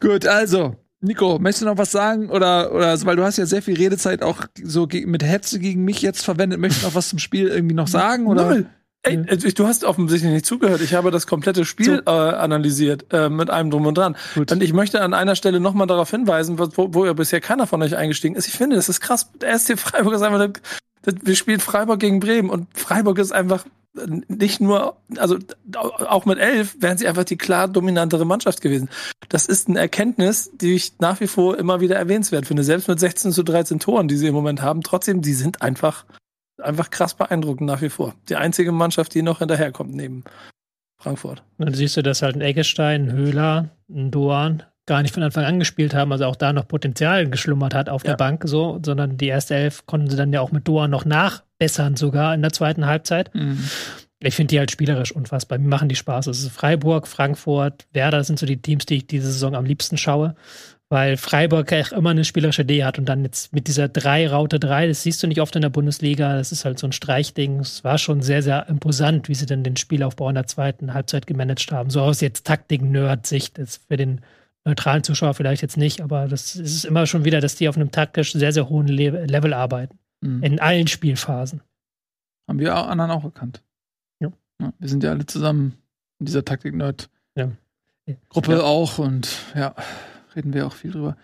Gut, 0.00 0.26
also, 0.26 0.76
Nico, 1.00 1.38
möchtest 1.38 1.62
du 1.62 1.66
noch 1.66 1.78
was 1.78 1.92
sagen? 1.92 2.30
Oder, 2.30 2.72
oder, 2.72 3.00
weil 3.04 3.16
du 3.16 3.22
hast 3.22 3.36
ja 3.36 3.46
sehr 3.46 3.62
viel 3.62 3.76
Redezeit 3.76 4.22
auch 4.22 4.46
so 4.62 4.88
mit 4.90 5.22
Hetze 5.22 5.58
gegen 5.58 5.84
mich 5.84 6.02
jetzt 6.02 6.24
verwendet. 6.24 6.58
Möchtest 6.58 6.82
du 6.82 6.86
noch 6.88 6.94
was 6.94 7.10
zum 7.10 7.18
Spiel 7.18 7.48
irgendwie 7.48 7.74
noch 7.74 7.88
sagen? 7.88 8.26
Oder? 8.26 8.46
Null. 8.46 8.66
Ey, 9.04 9.16
äh, 9.26 9.36
du 9.36 9.66
hast 9.66 9.84
offensichtlich 9.84 10.32
nicht 10.32 10.46
zugehört. 10.46 10.80
Ich 10.80 10.94
habe 10.94 11.10
das 11.10 11.26
komplette 11.26 11.64
Spiel 11.64 12.02
äh, 12.06 12.10
analysiert 12.10 13.06
äh, 13.12 13.28
mit 13.28 13.50
allem 13.50 13.70
drum 13.70 13.86
und 13.86 13.96
dran. 13.96 14.16
Gut. 14.34 14.50
Und 14.50 14.62
ich 14.62 14.72
möchte 14.72 15.00
an 15.00 15.14
einer 15.14 15.36
Stelle 15.36 15.60
nochmal 15.60 15.86
darauf 15.86 16.10
hinweisen, 16.10 16.58
wo, 16.58 16.94
wo 16.94 17.06
ja 17.06 17.12
bisher 17.12 17.40
keiner 17.40 17.66
von 17.66 17.82
euch 17.82 17.96
eingestiegen 17.96 18.34
ist. 18.34 18.48
Ich 18.48 18.54
finde, 18.54 18.76
das 18.76 18.88
ist 18.88 19.00
krass. 19.00 19.30
Der 19.40 19.58
SC 19.58 19.78
Freiburg 19.78 20.14
ist 20.14 20.22
einfach, 20.22 20.48
das, 21.02 21.14
wir 21.22 21.36
spielen 21.36 21.60
Freiburg 21.60 22.00
gegen 22.00 22.18
Bremen 22.20 22.50
und 22.50 22.66
Freiburg 22.74 23.18
ist 23.18 23.32
einfach 23.32 23.64
nicht 24.28 24.60
nur, 24.60 24.96
also 25.18 25.38
auch 25.76 26.24
mit 26.24 26.38
elf 26.38 26.76
wären 26.80 26.98
sie 26.98 27.06
einfach 27.06 27.24
die 27.24 27.36
klar 27.36 27.68
dominantere 27.68 28.24
Mannschaft 28.24 28.60
gewesen. 28.60 28.88
Das 29.28 29.46
ist 29.46 29.68
eine 29.68 29.78
Erkenntnis, 29.78 30.50
die 30.52 30.74
ich 30.74 30.94
nach 30.98 31.20
wie 31.20 31.28
vor 31.28 31.58
immer 31.58 31.80
wieder 31.80 31.94
erwähnenswert 31.94 32.46
finde. 32.46 32.64
Selbst 32.64 32.88
mit 32.88 32.98
16 32.98 33.32
zu 33.32 33.44
13 33.44 33.78
Toren, 33.78 34.08
die 34.08 34.16
sie 34.16 34.26
im 34.26 34.34
Moment 34.34 34.62
haben, 34.62 34.82
trotzdem, 34.82 35.22
die 35.22 35.34
sind 35.34 35.62
einfach 35.62 36.04
einfach 36.62 36.90
krass 36.90 37.14
beeindruckend 37.14 37.66
nach 37.68 37.82
wie 37.82 37.88
vor. 37.88 38.14
Die 38.28 38.36
einzige 38.36 38.72
Mannschaft, 38.72 39.14
die 39.14 39.22
noch 39.22 39.38
hinterherkommt 39.40 39.94
neben 39.94 40.24
Frankfurt. 40.98 41.42
Dann 41.58 41.74
siehst 41.74 41.96
du, 41.96 42.02
dass 42.02 42.22
halt 42.22 42.36
ein 42.36 42.40
Eggestein, 42.40 43.08
ein 43.08 43.12
Höhler, 43.12 43.70
ein 43.90 44.10
Doan 44.10 44.62
gar 44.86 45.00
nicht 45.02 45.14
von 45.14 45.22
Anfang 45.22 45.44
an 45.44 45.58
gespielt 45.58 45.94
haben, 45.94 46.12
also 46.12 46.26
auch 46.26 46.36
da 46.36 46.52
noch 46.52 46.68
Potenzial 46.68 47.26
geschlummert 47.28 47.72
hat 47.74 47.88
auf 47.88 48.04
Ja. 48.04 48.10
der 48.10 48.16
Bank, 48.18 48.42
so, 48.46 48.80
sondern 48.84 49.16
die 49.16 49.28
erste 49.28 49.54
Elf 49.54 49.86
konnten 49.86 50.10
sie 50.10 50.16
dann 50.16 50.32
ja 50.32 50.40
auch 50.42 50.52
mit 50.52 50.68
Doan 50.68 50.90
noch 50.90 51.06
nachbessern, 51.06 51.96
sogar 51.96 52.34
in 52.34 52.42
der 52.42 52.52
zweiten 52.52 52.84
Halbzeit. 52.86 53.34
Mhm. 53.34 53.64
Ich 54.20 54.34
finde 54.36 54.52
die 54.52 54.58
halt 54.58 54.70
spielerisch 54.70 55.12
unfassbar. 55.12 55.58
Mir 55.58 55.68
machen 55.68 55.88
die 55.88 55.96
Spaß. 55.96 56.26
Es 56.28 56.40
ist 56.40 56.50
Freiburg, 56.52 57.06
Frankfurt, 57.08 57.86
Werder 57.92 58.24
sind 58.24 58.38
so 58.38 58.46
die 58.46 58.60
Teams, 58.60 58.86
die 58.86 58.96
ich 58.96 59.06
diese 59.06 59.30
Saison 59.32 59.54
am 59.54 59.64
liebsten 59.64 59.96
schaue, 59.98 60.34
weil 60.90 61.16
Freiburg 61.16 61.72
echt 61.72 61.92
immer 61.92 62.10
eine 62.10 62.24
spielerische 62.24 62.62
Idee 62.62 62.84
hat 62.84 62.98
und 62.98 63.06
dann 63.06 63.24
jetzt 63.24 63.52
mit 63.52 63.66
dieser 63.66 63.88
drei 63.88 64.28
Raute 64.28 64.60
3, 64.60 64.86
das 64.88 65.02
siehst 65.02 65.22
du 65.22 65.26
nicht 65.26 65.40
oft 65.40 65.56
in 65.56 65.62
der 65.62 65.70
Bundesliga, 65.70 66.36
das 66.36 66.52
ist 66.52 66.64
halt 66.64 66.78
so 66.78 66.86
ein 66.86 66.92
Streichding. 66.92 67.60
Es 67.60 67.82
war 67.84 67.98
schon 67.98 68.22
sehr, 68.22 68.42
sehr 68.42 68.68
imposant, 68.68 69.28
wie 69.28 69.34
sie 69.34 69.46
dann 69.46 69.64
den 69.64 69.76
Spielaufbau 69.76 70.28
in 70.28 70.34
der 70.36 70.46
zweiten 70.46 70.94
Halbzeit 70.94 71.26
gemanagt 71.26 71.70
haben. 71.72 71.90
So 71.90 72.00
aus 72.02 72.20
jetzt 72.20 72.46
Taktik-Nerd-Sicht, 72.46 73.58
ist 73.58 73.82
für 73.88 73.96
den 73.96 74.20
neutralen 74.66 75.02
Zuschauer 75.02 75.34
vielleicht 75.34 75.62
jetzt 75.62 75.76
nicht, 75.76 76.00
aber 76.00 76.26
das 76.28 76.54
ist 76.56 76.84
immer 76.84 77.06
schon 77.06 77.24
wieder, 77.24 77.40
dass 77.40 77.56
die 77.56 77.68
auf 77.68 77.76
einem 77.76 77.90
taktisch 77.90 78.32
sehr, 78.32 78.52
sehr 78.52 78.68
hohen 78.68 78.86
Le 78.88 79.26
Level 79.26 79.52
arbeiten. 79.52 79.98
Mhm. 80.22 80.42
In 80.42 80.60
allen 80.60 80.86
Spielphasen. 80.86 81.60
Haben 82.48 82.58
wir 82.60 82.76
auch- 82.76 82.86
anderen 82.88 83.10
auch 83.10 83.24
erkannt. 83.24 83.62
Ja. 84.20 84.30
wir 84.78 84.88
sind 84.88 85.02
ja 85.02 85.10
alle 85.10 85.26
zusammen 85.26 85.76
in 86.20 86.26
dieser 86.26 86.44
Taktik-Nerd-Gruppe 86.44 88.52
Ja. 88.52 88.60
auch 88.62 88.98
und 88.98 89.28
ja, 89.54 89.74
reden 90.36 90.52
wir 90.52 90.66
auch 90.66 90.74
viel 90.74 90.92
drüber. 90.92 91.16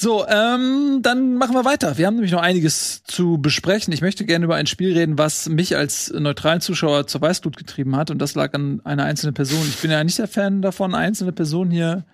So, 0.00 0.26
ähm, 0.26 1.00
dann 1.02 1.34
machen 1.34 1.54
wir 1.54 1.66
weiter. 1.66 1.98
Wir 1.98 2.06
haben 2.06 2.14
nämlich 2.14 2.32
noch 2.32 2.40
einiges 2.40 3.02
zu 3.04 3.36
besprechen. 3.36 3.92
Ich 3.92 4.00
möchte 4.00 4.24
gerne 4.24 4.46
über 4.46 4.56
ein 4.56 4.66
Spiel 4.66 4.96
reden, 4.96 5.18
was 5.18 5.50
mich 5.50 5.76
als 5.76 6.10
neutralen 6.10 6.62
Zuschauer 6.62 7.06
zur 7.06 7.20
Weißglut 7.20 7.58
getrieben 7.58 7.94
hat. 7.96 8.10
Und 8.10 8.18
das 8.18 8.34
lag 8.34 8.54
an 8.54 8.80
einer 8.84 9.04
einzelnen 9.04 9.34
Person. 9.34 9.60
Ich 9.68 9.76
bin 9.82 9.90
ja 9.90 10.02
nicht 10.02 10.18
der 10.18 10.26
Fan 10.26 10.62
davon, 10.62 10.94
einzelne 10.94 11.32
Personen 11.32 11.70
hier, 11.70 12.06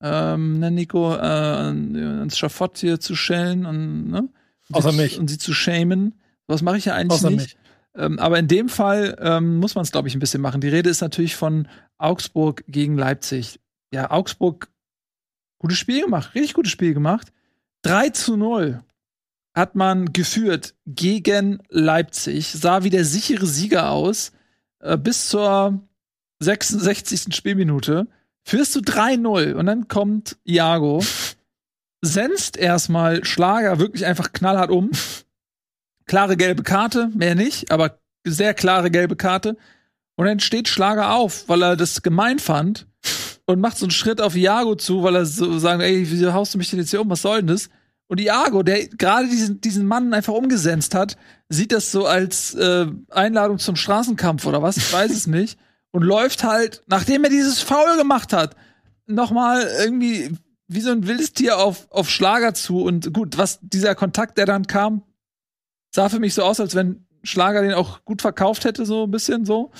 ähm, 0.00 0.58
ne, 0.58 0.70
Nico, 0.70 1.14
äh, 1.14 1.18
ans 1.18 2.38
Schafott 2.38 2.78
hier 2.78 2.98
zu 2.98 3.14
schellen 3.14 3.66
und, 3.66 4.08
ne? 4.08 4.28
Und 4.70 4.76
Außer 4.76 4.92
sie, 4.92 4.96
mich. 4.96 5.18
Und 5.18 5.28
sie 5.28 5.36
zu 5.36 5.52
shamen. 5.52 6.14
Was 6.46 6.62
mache 6.62 6.78
ich 6.78 6.86
ja 6.86 6.94
eigentlich 6.94 7.18
Außer 7.18 7.28
nicht. 7.28 7.40
mich. 7.40 7.56
Ähm, 7.94 8.18
aber 8.18 8.38
in 8.38 8.48
dem 8.48 8.70
Fall 8.70 9.18
ähm, 9.20 9.58
muss 9.58 9.74
man 9.74 9.82
es, 9.82 9.92
glaube 9.92 10.08
ich, 10.08 10.14
ein 10.14 10.20
bisschen 10.20 10.40
machen. 10.40 10.62
Die 10.62 10.68
Rede 10.68 10.88
ist 10.88 11.02
natürlich 11.02 11.36
von 11.36 11.68
Augsburg 11.98 12.64
gegen 12.68 12.96
Leipzig. 12.96 13.60
Ja, 13.92 14.10
Augsburg, 14.10 14.68
gutes 15.58 15.78
Spiel 15.78 16.02
gemacht, 16.02 16.34
richtig 16.34 16.54
gutes 16.54 16.72
Spiel 16.72 16.94
gemacht. 16.94 17.32
3 17.82 18.10
zu 18.10 18.36
0 18.36 18.82
hat 19.54 19.76
man 19.76 20.12
geführt 20.12 20.74
gegen 20.86 21.62
Leipzig, 21.68 22.48
sah 22.48 22.82
wie 22.82 22.90
der 22.90 23.04
sichere 23.04 23.46
Sieger 23.46 23.90
aus, 23.90 24.32
äh, 24.80 24.96
bis 24.96 25.28
zur 25.28 25.80
66. 26.40 27.34
Spielminute. 27.34 28.08
Führst 28.46 28.74
du 28.76 28.80
3-0 28.80 29.54
und 29.54 29.66
dann 29.66 29.88
kommt 29.88 30.36
Iago, 30.44 31.02
senzt 32.02 32.56
erstmal 32.56 33.24
Schlager 33.24 33.78
wirklich 33.78 34.04
einfach 34.04 34.32
knallhart 34.32 34.70
um. 34.70 34.90
Klare 36.06 36.36
gelbe 36.36 36.62
Karte, 36.62 37.10
mehr 37.14 37.34
nicht, 37.34 37.70
aber 37.70 37.98
sehr 38.24 38.52
klare 38.52 38.90
gelbe 38.90 39.16
Karte. 39.16 39.56
Und 40.16 40.26
dann 40.26 40.40
steht 40.40 40.68
Schlager 40.68 41.14
auf, 41.14 41.48
weil 41.48 41.62
er 41.62 41.76
das 41.76 42.02
gemein 42.02 42.38
fand 42.38 42.86
und 43.46 43.60
macht 43.60 43.76
so 43.76 43.86
einen 43.86 43.90
Schritt 43.90 44.20
auf 44.20 44.36
Iago 44.36 44.74
zu, 44.74 45.02
weil 45.02 45.16
er 45.16 45.26
so 45.26 45.58
sagt, 45.58 45.82
ey, 45.82 46.10
wieso 46.10 46.32
haust 46.32 46.54
du 46.54 46.58
mich 46.58 46.70
denn 46.70 46.78
jetzt 46.78 46.90
hier 46.90 47.00
um, 47.00 47.10
was 47.10 47.22
soll 47.22 47.38
denn 47.38 47.48
das? 47.48 47.68
Und 48.06 48.20
Iago, 48.20 48.62
der 48.62 48.86
gerade 48.88 49.28
diesen, 49.28 49.60
diesen 49.60 49.86
Mann 49.86 50.12
einfach 50.12 50.34
umgesetzt 50.34 50.94
hat, 50.94 51.16
sieht 51.48 51.72
das 51.72 51.90
so 51.90 52.06
als 52.06 52.54
äh, 52.54 52.86
Einladung 53.10 53.58
zum 53.58 53.76
Straßenkampf 53.76 54.46
oder 54.46 54.62
was, 54.62 54.76
ich 54.76 54.92
weiß 54.92 55.10
es 55.10 55.26
nicht. 55.28 55.58
Und 55.90 56.02
läuft 56.02 56.42
halt, 56.42 56.82
nachdem 56.86 57.24
er 57.24 57.30
dieses 57.30 57.60
Foul 57.60 57.96
gemacht 57.96 58.32
hat, 58.32 58.56
nochmal 59.06 59.68
irgendwie 59.80 60.32
wie 60.66 60.80
so 60.80 60.90
ein 60.90 61.06
wildes 61.06 61.32
Tier 61.32 61.58
auf, 61.58 61.90
auf 61.90 62.10
Schlager 62.10 62.52
zu. 62.52 62.82
Und 62.82 63.12
gut, 63.12 63.38
was 63.38 63.60
dieser 63.62 63.94
Kontakt, 63.94 64.38
der 64.38 64.46
dann 64.46 64.66
kam, 64.66 65.02
sah 65.94 66.08
für 66.08 66.18
mich 66.18 66.34
so 66.34 66.42
aus, 66.42 66.58
als 66.58 66.74
wenn 66.74 67.06
Schlager 67.22 67.62
den 67.62 67.74
auch 67.74 68.04
gut 68.04 68.22
verkauft 68.22 68.64
hätte, 68.64 68.84
so 68.86 69.04
ein 69.04 69.10
bisschen 69.10 69.44
so. 69.44 69.70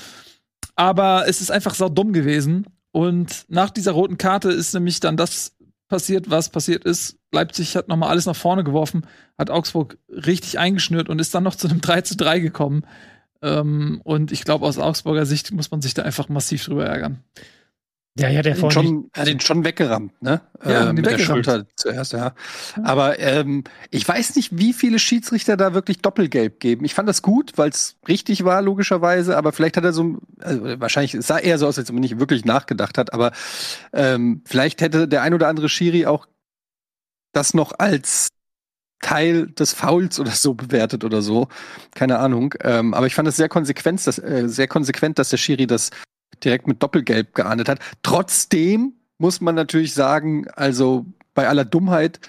Aber 0.76 1.28
es 1.28 1.40
ist 1.40 1.50
einfach 1.50 1.74
sau 1.74 1.88
dumm 1.88 2.12
gewesen. 2.12 2.66
Und 2.94 3.46
nach 3.48 3.70
dieser 3.70 3.90
roten 3.90 4.18
Karte 4.18 4.50
ist 4.50 4.72
nämlich 4.72 5.00
dann 5.00 5.16
das 5.16 5.56
passiert, 5.88 6.30
was 6.30 6.50
passiert 6.50 6.84
ist. 6.84 7.18
Leipzig 7.32 7.74
hat 7.74 7.88
nochmal 7.88 8.10
alles 8.10 8.26
nach 8.26 8.36
vorne 8.36 8.62
geworfen, 8.62 9.04
hat 9.36 9.50
Augsburg 9.50 9.98
richtig 10.08 10.60
eingeschnürt 10.60 11.08
und 11.08 11.18
ist 11.18 11.34
dann 11.34 11.42
noch 11.42 11.56
zu 11.56 11.66
einem 11.66 11.80
3 11.80 12.02
zu 12.02 12.16
3 12.16 12.38
gekommen. 12.38 12.86
Ähm, 13.42 14.00
und 14.04 14.30
ich 14.30 14.44
glaube, 14.44 14.64
aus 14.64 14.78
Augsburger 14.78 15.26
Sicht 15.26 15.50
muss 15.50 15.72
man 15.72 15.82
sich 15.82 15.94
da 15.94 16.02
einfach 16.02 16.28
massiv 16.28 16.64
drüber 16.64 16.86
ärgern. 16.86 17.18
Ja, 18.16 18.28
ja, 18.28 18.42
der 18.42 18.52
Er 18.52 18.58
vorhin. 18.58 18.70
schon, 18.70 19.10
er 19.12 19.22
hat 19.22 19.28
ihn 19.28 19.40
schon 19.40 19.64
weggerammt, 19.64 20.22
ne? 20.22 20.40
Ja, 20.64 20.90
äh, 20.90 20.92
mit 20.92 21.04
der 21.04 21.14
weggerammt. 21.14 21.46
Schulter 21.46 21.66
zuerst, 21.74 22.12
ja. 22.12 22.32
Aber 22.84 23.18
ähm, 23.18 23.64
ich 23.90 24.06
weiß 24.06 24.36
nicht, 24.36 24.56
wie 24.56 24.72
viele 24.72 25.00
Schiedsrichter 25.00 25.56
da 25.56 25.74
wirklich 25.74 25.98
Doppelgelb 26.00 26.60
geben. 26.60 26.84
Ich 26.84 26.94
fand 26.94 27.08
das 27.08 27.22
gut, 27.22 27.52
weil 27.56 27.70
es 27.70 27.96
richtig 28.06 28.44
war, 28.44 28.62
logischerweise, 28.62 29.36
aber 29.36 29.52
vielleicht 29.52 29.76
hat 29.76 29.82
er 29.84 29.92
so, 29.92 30.18
also 30.40 30.80
wahrscheinlich, 30.80 31.14
es 31.14 31.26
sah 31.26 31.38
eher 31.38 31.58
so 31.58 31.66
aus, 31.66 31.76
als 31.76 31.90
ob 31.90 31.96
er 31.96 32.00
nicht 32.00 32.20
wirklich 32.20 32.44
nachgedacht 32.44 32.98
hat, 32.98 33.12
aber 33.12 33.32
ähm, 33.92 34.42
vielleicht 34.44 34.80
hätte 34.80 35.08
der 35.08 35.22
ein 35.22 35.34
oder 35.34 35.48
andere 35.48 35.68
Schiri 35.68 36.06
auch 36.06 36.26
das 37.32 37.52
noch 37.52 37.72
als 37.80 38.28
Teil 39.02 39.48
des 39.48 39.72
Fouls 39.72 40.20
oder 40.20 40.30
so 40.30 40.54
bewertet 40.54 41.02
oder 41.02 41.20
so. 41.20 41.48
Keine 41.96 42.20
Ahnung. 42.20 42.54
Ähm, 42.60 42.94
aber 42.94 43.08
ich 43.08 43.14
fand 43.16 43.26
es 43.28 43.34
sehr 43.36 43.48
konsequent, 43.48 44.06
dass, 44.06 44.18
äh, 44.18 44.44
sehr 44.48 44.68
konsequent, 44.68 45.18
dass 45.18 45.30
der 45.30 45.36
Schiri 45.36 45.66
das 45.66 45.90
direkt 46.40 46.66
mit 46.66 46.82
Doppelgelb 46.82 47.34
geahndet 47.34 47.68
hat. 47.68 47.80
Trotzdem 48.02 48.94
muss 49.18 49.40
man 49.40 49.54
natürlich 49.54 49.94
sagen, 49.94 50.48
also 50.54 51.06
bei 51.34 51.48
aller 51.48 51.64
Dummheit 51.64 52.20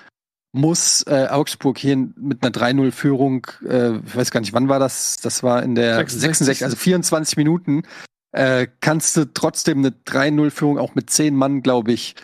muss 0.53 1.03
äh, 1.07 1.27
Augsburg 1.29 1.77
hier 1.77 1.97
mit 1.97 2.41
einer 2.41 2.51
3-0-Führung, 2.51 3.47
äh, 3.67 3.97
ich 3.97 4.15
weiß 4.15 4.31
gar 4.31 4.39
nicht, 4.39 4.53
wann 4.53 4.69
war 4.69 4.79
das? 4.79 5.17
Das 5.17 5.43
war 5.43 5.61
in 5.61 5.75
der 5.75 5.97
66, 5.97 6.47
66 6.47 6.63
also 6.63 6.77
24 6.77 7.37
Minuten, 7.37 7.83
äh, 8.31 8.67
kannst 8.79 9.17
du 9.17 9.25
trotzdem 9.33 9.79
eine 9.79 9.89
3-0-Führung 9.89 10.79
auch 10.79 10.95
mit 10.95 11.09
10 11.09 11.35
Mann, 11.35 11.61
glaube 11.61 11.91
ich, 11.91 12.15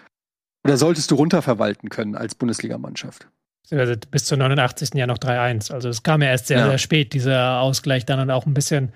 oder 0.64 0.78
solltest 0.78 1.12
du 1.12 1.16
runterverwalten 1.16 1.90
können 1.90 2.16
als 2.16 2.36
Bundesligamannschaft. 2.36 3.28
Also 3.70 3.94
bis 4.10 4.26
zur 4.26 4.38
89. 4.38 4.92
ja 4.96 5.08
noch 5.08 5.18
3-1. 5.18 5.72
Also 5.72 5.90
es 5.90 6.04
kam 6.04 6.22
ja 6.22 6.30
erst 6.30 6.48
sehr, 6.48 6.60
ja. 6.60 6.70
sehr 6.70 6.78
spät, 6.78 7.14
dieser 7.14 7.62
Ausgleich 7.62 8.06
dann 8.06 8.20
und 8.20 8.30
auch 8.30 8.46
ein 8.46 8.54
bisschen 8.54 8.92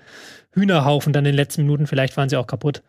Hühnerhaufen 0.56 1.12
dann 1.12 1.24
in 1.24 1.32
den 1.32 1.36
letzten 1.36 1.62
Minuten. 1.62 1.86
Vielleicht 1.86 2.16
waren 2.16 2.28
sie 2.28 2.36
auch 2.36 2.46
kaputt. 2.46 2.82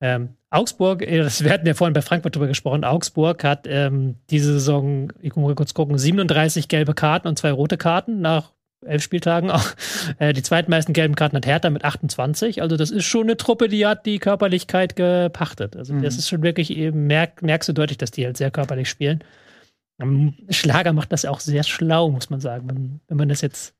Ähm, 0.00 0.30
Augsburg, 0.48 1.02
äh, 1.02 1.18
das, 1.18 1.44
wir 1.44 1.52
hatten 1.52 1.66
ja 1.66 1.74
vorhin 1.74 1.92
bei 1.92 2.02
Frankfurt 2.02 2.34
drüber 2.34 2.48
gesprochen, 2.48 2.84
Augsburg 2.84 3.44
hat 3.44 3.66
ähm, 3.68 4.16
diese 4.30 4.54
Saison, 4.54 5.12
ich 5.20 5.36
muss 5.36 5.48
mal 5.48 5.54
kurz 5.54 5.74
gucken, 5.74 5.98
37 5.98 6.68
gelbe 6.68 6.94
Karten 6.94 7.28
und 7.28 7.38
zwei 7.38 7.52
rote 7.52 7.76
Karten 7.76 8.20
nach 8.20 8.52
elf 8.86 9.02
Spieltagen. 9.02 9.50
Auch, 9.50 9.66
äh, 10.18 10.32
die 10.32 10.42
zweitmeisten 10.42 10.94
gelben 10.94 11.14
Karten 11.14 11.36
hat 11.36 11.46
Hertha 11.46 11.70
mit 11.70 11.84
28. 11.84 12.62
Also 12.62 12.76
das 12.76 12.90
ist 12.90 13.04
schon 13.04 13.24
eine 13.24 13.36
Truppe, 13.36 13.68
die 13.68 13.86
hat 13.86 14.06
die 14.06 14.18
Körperlichkeit 14.18 14.96
gepachtet. 14.96 15.76
Also 15.76 15.94
mhm. 15.94 16.02
das 16.02 16.16
ist 16.16 16.28
schon 16.28 16.42
wirklich, 16.42 16.74
eben, 16.76 17.06
merk, 17.06 17.42
merkst 17.42 17.68
du 17.68 17.72
deutlich, 17.74 17.98
dass 17.98 18.10
die 18.10 18.24
halt 18.24 18.36
sehr 18.36 18.50
körperlich 18.50 18.88
spielen. 18.88 19.22
Ähm, 20.00 20.34
Schlager 20.48 20.92
macht 20.92 21.12
das 21.12 21.26
auch 21.26 21.40
sehr 21.40 21.62
schlau, 21.62 22.10
muss 22.10 22.30
man 22.30 22.40
sagen. 22.40 22.68
Wenn, 22.68 23.00
wenn 23.08 23.16
man 23.18 23.28
das 23.28 23.42
jetzt, 23.42 23.74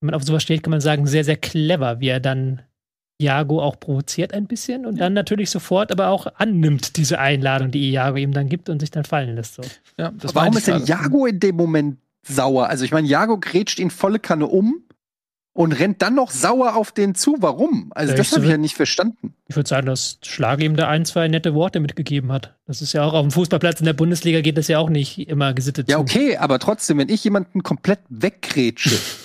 wenn 0.00 0.06
man 0.06 0.14
auf 0.14 0.22
sowas 0.24 0.42
steht, 0.42 0.62
kann 0.62 0.70
man 0.70 0.80
sagen, 0.80 1.06
sehr, 1.06 1.24
sehr 1.24 1.36
clever, 1.36 2.00
wie 2.00 2.08
er 2.08 2.20
dann 2.20 2.62
Iago 3.20 3.60
auch 3.60 3.78
provoziert 3.78 4.32
ein 4.32 4.46
bisschen 4.46 4.86
und 4.86 4.96
ja. 4.96 5.04
dann 5.04 5.12
natürlich 5.12 5.50
sofort 5.50 5.92
aber 5.92 6.08
auch 6.08 6.26
annimmt 6.36 6.96
diese 6.96 7.18
Einladung, 7.18 7.70
die 7.70 7.90
Iago 7.90 8.16
ihm 8.16 8.32
dann 8.32 8.48
gibt 8.48 8.70
und 8.70 8.80
sich 8.80 8.90
dann 8.90 9.04
fallen 9.04 9.34
lässt. 9.36 9.54
So. 9.54 9.62
Ja, 9.98 10.12
Warum 10.32 10.56
ist 10.56 10.66
denn 10.66 10.86
Iago 10.86 11.26
in 11.26 11.38
dem 11.38 11.56
Moment 11.56 11.98
sauer? 12.26 12.68
Also 12.68 12.84
ich 12.84 12.92
meine, 12.92 13.06
Iago 13.06 13.38
grätscht 13.38 13.78
ihn 13.78 13.90
volle 13.90 14.18
Kanne 14.18 14.46
um 14.46 14.84
und 15.52 15.72
rennt 15.72 16.00
dann 16.00 16.14
noch 16.14 16.30
sauer 16.30 16.76
auf 16.76 16.92
den 16.92 17.14
zu. 17.14 17.36
Warum? 17.40 17.92
Also 17.94 18.12
ja, 18.12 18.16
das 18.16 18.32
habe 18.32 18.44
ich 18.44 18.50
ja 18.50 18.56
nicht 18.56 18.76
verstanden. 18.76 19.34
Ich 19.48 19.56
würde 19.56 19.68
sagen, 19.68 19.86
dass 19.86 20.18
Schlag 20.24 20.62
ihm 20.62 20.76
da 20.76 20.88
ein, 20.88 21.04
zwei 21.04 21.28
nette 21.28 21.52
Worte 21.54 21.80
mitgegeben 21.80 22.32
hat. 22.32 22.54
Das 22.66 22.80
ist 22.80 22.94
ja 22.94 23.04
auch 23.04 23.12
auf 23.12 23.22
dem 23.22 23.32
Fußballplatz 23.32 23.80
in 23.80 23.86
der 23.86 23.92
Bundesliga 23.92 24.40
geht 24.40 24.56
das 24.56 24.68
ja 24.68 24.78
auch 24.78 24.88
nicht 24.88 25.28
immer 25.28 25.52
gesittet 25.52 25.90
Ja, 25.90 25.96
zu. 25.96 26.02
okay, 26.02 26.36
aber 26.38 26.58
trotzdem, 26.58 26.96
wenn 26.96 27.10
ich 27.10 27.22
jemanden 27.24 27.62
komplett 27.62 27.98
weggrätsche, 28.08 28.96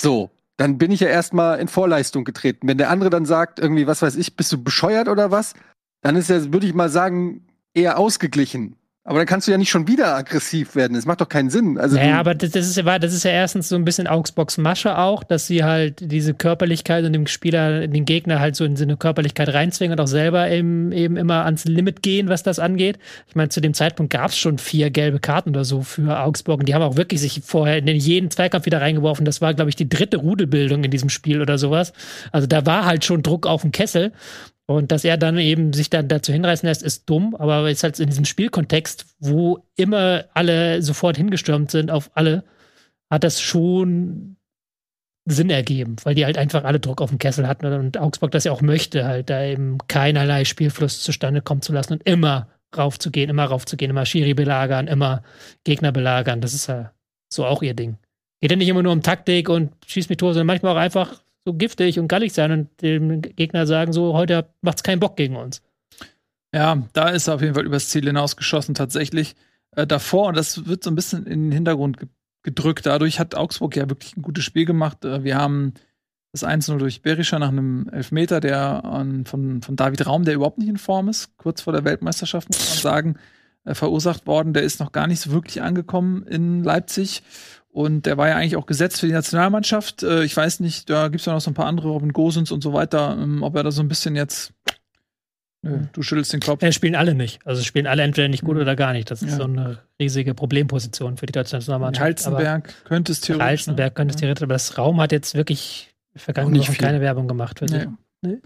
so, 0.00 0.30
dann 0.56 0.78
bin 0.78 0.90
ich 0.90 1.00
ja 1.00 1.08
erstmal 1.08 1.58
in 1.58 1.68
Vorleistung 1.68 2.24
getreten. 2.24 2.68
Wenn 2.68 2.78
der 2.78 2.90
andere 2.90 3.10
dann 3.10 3.24
sagt, 3.24 3.58
irgendwie, 3.58 3.86
was 3.86 4.02
weiß 4.02 4.16
ich, 4.16 4.36
bist 4.36 4.52
du 4.52 4.62
bescheuert 4.62 5.08
oder 5.08 5.30
was, 5.30 5.54
dann 6.02 6.16
ist 6.16 6.30
er, 6.30 6.52
würde 6.52 6.66
ich 6.66 6.74
mal 6.74 6.88
sagen, 6.88 7.46
eher 7.74 7.98
ausgeglichen. 7.98 8.76
Aber 9.10 9.18
dann 9.18 9.26
kannst 9.26 9.48
du 9.48 9.50
ja 9.50 9.58
nicht 9.58 9.70
schon 9.70 9.88
wieder 9.88 10.14
aggressiv 10.14 10.76
werden. 10.76 10.94
Das 10.94 11.04
macht 11.04 11.20
doch 11.20 11.28
keinen 11.28 11.50
Sinn. 11.50 11.78
Also 11.78 11.96
naja, 11.96 12.20
aber 12.20 12.32
das, 12.36 12.52
das, 12.52 12.68
ist 12.68 12.76
ja, 12.76 12.98
das 13.00 13.12
ist 13.12 13.24
ja 13.24 13.32
erstens 13.32 13.68
so 13.68 13.74
ein 13.74 13.84
bisschen 13.84 14.06
Augsburgs 14.06 14.56
Masche 14.56 14.96
auch, 14.96 15.24
dass 15.24 15.48
sie 15.48 15.64
halt 15.64 16.12
diese 16.12 16.32
Körperlichkeit 16.32 17.04
und 17.04 17.12
dem 17.12 17.26
Spieler, 17.26 17.88
den 17.88 18.04
Gegner 18.04 18.38
halt 18.38 18.54
so 18.54 18.64
in 18.64 18.76
so 18.76 18.84
eine 18.84 18.96
Körperlichkeit 18.96 19.52
reinzwingen 19.52 19.98
und 19.98 20.00
auch 20.00 20.06
selber 20.06 20.48
eben, 20.48 20.92
eben 20.92 21.16
immer 21.16 21.44
ans 21.44 21.64
Limit 21.64 22.04
gehen, 22.04 22.28
was 22.28 22.44
das 22.44 22.60
angeht. 22.60 23.00
Ich 23.26 23.34
meine, 23.34 23.48
zu 23.48 23.60
dem 23.60 23.74
Zeitpunkt 23.74 24.12
gab 24.12 24.30
es 24.30 24.38
schon 24.38 24.58
vier 24.58 24.90
gelbe 24.90 25.18
Karten 25.18 25.50
oder 25.50 25.64
so 25.64 25.82
für 25.82 26.20
Augsburg 26.20 26.60
und 26.60 26.68
die 26.68 26.74
haben 26.76 26.82
auch 26.82 26.96
wirklich 26.96 27.20
sich 27.20 27.40
vorher 27.44 27.78
in 27.78 27.88
jeden 27.88 28.30
Zweikampf 28.30 28.66
wieder 28.66 28.80
reingeworfen. 28.80 29.24
Das 29.24 29.40
war, 29.40 29.54
glaube 29.54 29.70
ich, 29.70 29.76
die 29.76 29.88
dritte 29.88 30.18
Rudelbildung 30.18 30.84
in 30.84 30.90
diesem 30.92 31.08
Spiel 31.08 31.42
oder 31.42 31.58
sowas. 31.58 31.92
Also 32.30 32.46
da 32.46 32.64
war 32.64 32.86
halt 32.86 33.04
schon 33.04 33.24
Druck 33.24 33.48
auf 33.48 33.62
dem 33.62 33.72
Kessel. 33.72 34.12
Und 34.70 34.92
dass 34.92 35.02
er 35.02 35.16
dann 35.16 35.36
eben 35.36 35.72
sich 35.72 35.90
dann 35.90 36.06
dazu 36.06 36.32
hinreißen 36.32 36.64
lässt, 36.64 36.84
ist 36.84 37.10
dumm, 37.10 37.34
aber 37.34 37.68
ist 37.68 37.82
halt 37.82 37.98
in 37.98 38.06
diesem 38.06 38.24
Spielkontext, 38.24 39.04
wo 39.18 39.66
immer 39.74 40.26
alle 40.32 40.80
sofort 40.80 41.16
hingestürmt 41.16 41.72
sind 41.72 41.90
auf 41.90 42.12
alle, 42.14 42.44
hat 43.10 43.24
das 43.24 43.40
schon 43.40 44.36
Sinn 45.24 45.50
ergeben, 45.50 45.96
weil 46.04 46.14
die 46.14 46.24
halt 46.24 46.38
einfach 46.38 46.62
alle 46.62 46.78
Druck 46.78 47.02
auf 47.02 47.10
dem 47.10 47.18
Kessel 47.18 47.48
hatten 47.48 47.66
und 47.66 47.98
Augsburg 47.98 48.30
das 48.30 48.44
ja 48.44 48.52
auch 48.52 48.62
möchte, 48.62 49.06
halt 49.06 49.28
da 49.28 49.42
eben 49.42 49.78
keinerlei 49.88 50.44
Spielfluss 50.44 51.02
zustande 51.02 51.42
kommen 51.42 51.62
zu 51.62 51.72
lassen 51.72 51.94
und 51.94 52.04
immer 52.04 52.46
raufzugehen, 52.76 53.28
immer 53.28 53.46
raufzugehen, 53.46 53.90
immer 53.90 54.06
Schiri 54.06 54.34
belagern, 54.34 54.86
immer 54.86 55.24
Gegner 55.64 55.90
belagern. 55.90 56.40
Das 56.40 56.54
ist 56.54 56.68
ja 56.68 56.92
so 57.28 57.44
auch 57.44 57.64
ihr 57.64 57.74
Ding. 57.74 57.98
Geht 58.40 58.52
ja 58.52 58.56
nicht 58.56 58.68
immer 58.68 58.84
nur 58.84 58.92
um 58.92 59.02
Taktik 59.02 59.48
und 59.48 59.72
schießt 59.84 60.10
mit 60.10 60.20
Tore, 60.20 60.34
sondern 60.34 60.46
manchmal 60.46 60.76
auch 60.76 60.80
einfach 60.80 61.24
so 61.44 61.54
giftig 61.54 61.98
und 61.98 62.08
gallig 62.08 62.32
sein 62.32 62.52
und 62.52 62.82
dem 62.82 63.22
Gegner 63.22 63.66
sagen, 63.66 63.92
so 63.92 64.14
heute 64.14 64.52
macht's 64.60 64.82
keinen 64.82 65.00
Bock 65.00 65.16
gegen 65.16 65.36
uns. 65.36 65.62
Ja, 66.54 66.82
da 66.92 67.08
ist 67.08 67.28
er 67.28 67.34
auf 67.34 67.42
jeden 67.42 67.54
Fall 67.54 67.66
übers 67.66 67.88
Ziel 67.88 68.04
hinausgeschossen, 68.06 68.74
tatsächlich. 68.74 69.36
Äh, 69.72 69.86
davor, 69.86 70.28
und 70.28 70.36
das 70.36 70.66
wird 70.66 70.82
so 70.82 70.90
ein 70.90 70.96
bisschen 70.96 71.26
in 71.26 71.44
den 71.44 71.52
Hintergrund 71.52 71.98
ge 71.98 72.08
gedrückt, 72.42 72.86
dadurch 72.86 73.20
hat 73.20 73.34
Augsburg 73.34 73.76
ja 73.76 73.90
wirklich 73.90 74.16
ein 74.16 74.22
gutes 74.22 74.44
Spiel 74.44 74.64
gemacht. 74.64 75.04
Äh, 75.04 75.24
wir 75.24 75.36
haben 75.36 75.74
das 76.32 76.42
1-0 76.42 76.78
durch 76.78 77.02
Berischer 77.02 77.38
nach 77.38 77.48
einem 77.48 77.88
Elfmeter, 77.92 78.40
der 78.40 78.82
an, 78.84 79.26
von, 79.26 79.60
von 79.60 79.76
David 79.76 80.06
Raum, 80.06 80.24
der 80.24 80.34
überhaupt 80.34 80.56
nicht 80.56 80.68
in 80.68 80.78
Form 80.78 81.10
ist, 81.10 81.36
kurz 81.36 81.60
vor 81.60 81.74
der 81.74 81.84
Weltmeisterschaft, 81.84 82.48
muss 82.48 82.70
man 82.70 82.78
sagen, 82.78 83.16
äh, 83.64 83.74
verursacht 83.74 84.26
worden. 84.26 84.54
Der 84.54 84.62
ist 84.62 84.80
noch 84.80 84.92
gar 84.92 85.06
nicht 85.06 85.20
so 85.20 85.32
wirklich 85.32 85.60
angekommen 85.60 86.22
in 86.22 86.64
Leipzig. 86.64 87.22
Und 87.72 88.06
der 88.06 88.16
war 88.16 88.28
ja 88.28 88.36
eigentlich 88.36 88.56
auch 88.56 88.66
gesetzt 88.66 89.00
für 89.00 89.06
die 89.06 89.12
Nationalmannschaft. 89.12 90.02
Äh, 90.02 90.24
ich 90.24 90.36
weiß 90.36 90.60
nicht, 90.60 90.90
da 90.90 91.08
gibt 91.08 91.20
es 91.20 91.26
ja 91.26 91.32
noch 91.32 91.40
so 91.40 91.50
ein 91.50 91.54
paar 91.54 91.66
andere, 91.66 91.88
Robin 91.88 92.12
Gosens 92.12 92.50
und 92.50 92.62
so 92.62 92.72
weiter, 92.72 93.16
ähm, 93.20 93.42
ob 93.42 93.54
er 93.54 93.62
da 93.62 93.70
so 93.70 93.80
ein 93.80 93.88
bisschen 93.88 94.16
jetzt. 94.16 94.52
Nö, 95.62 95.78
du 95.92 96.02
schüttelst 96.02 96.32
den 96.32 96.40
Kopf. 96.40 96.62
Ja, 96.62 96.72
spielen 96.72 96.96
alle 96.96 97.14
nicht. 97.14 97.46
Also 97.46 97.62
spielen 97.62 97.86
alle 97.86 98.02
entweder 98.02 98.28
nicht 98.28 98.42
gut 98.42 98.56
mhm. 98.56 98.62
oder 98.62 98.76
gar 98.76 98.92
nicht. 98.92 99.10
Das 99.10 99.22
ist 99.22 99.32
ja. 99.32 99.36
so 99.36 99.44
eine 99.44 99.78
riesige 100.00 100.34
Problemposition 100.34 101.16
für 101.16 101.26
die 101.26 101.32
deutsche 101.32 101.56
Nationalmannschaft. 101.56 102.04
Halstenberg 102.04 102.74
könnte 102.84 103.12
es 103.12 103.20
theoretisch. 103.20 103.46
Halstenberg 103.46 103.92
ne? 103.92 103.94
könnte 103.94 104.14
es 104.14 104.20
theoretisch, 104.20 104.42
aber 104.42 104.54
das 104.54 104.78
Raum 104.78 105.00
hat 105.00 105.12
jetzt 105.12 105.34
wirklich 105.34 105.94
vergangene 106.16 106.58
Wochen 106.60 106.74
keine 106.74 107.00
Werbung 107.00 107.28
gemacht 107.28 107.58
für 107.58 107.66
nee. 107.66 107.86
Nee? 108.22 108.38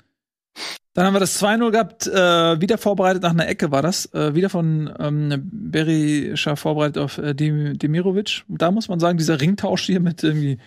Dann 0.94 1.06
haben 1.06 1.14
wir 1.14 1.20
das 1.20 1.42
2-0 1.42 1.70
gehabt, 1.72 2.06
äh, 2.06 2.60
wieder 2.60 2.78
vorbereitet 2.78 3.22
nach 3.22 3.32
einer 3.32 3.48
Ecke 3.48 3.72
war 3.72 3.82
das. 3.82 4.12
Äh, 4.14 4.34
wieder 4.34 4.48
von 4.48 4.92
ähm, 5.00 5.50
Berischer 5.52 6.56
vorbereitet 6.56 6.98
auf 6.98 7.18
äh, 7.18 7.34
Demirovic. 7.34 8.44
Da 8.48 8.70
muss 8.70 8.88
man 8.88 9.00
sagen, 9.00 9.18
dieser 9.18 9.40
Ringtausch 9.40 9.82
hier 9.82 9.98
mit 9.98 10.22
irgendwie 10.22 10.58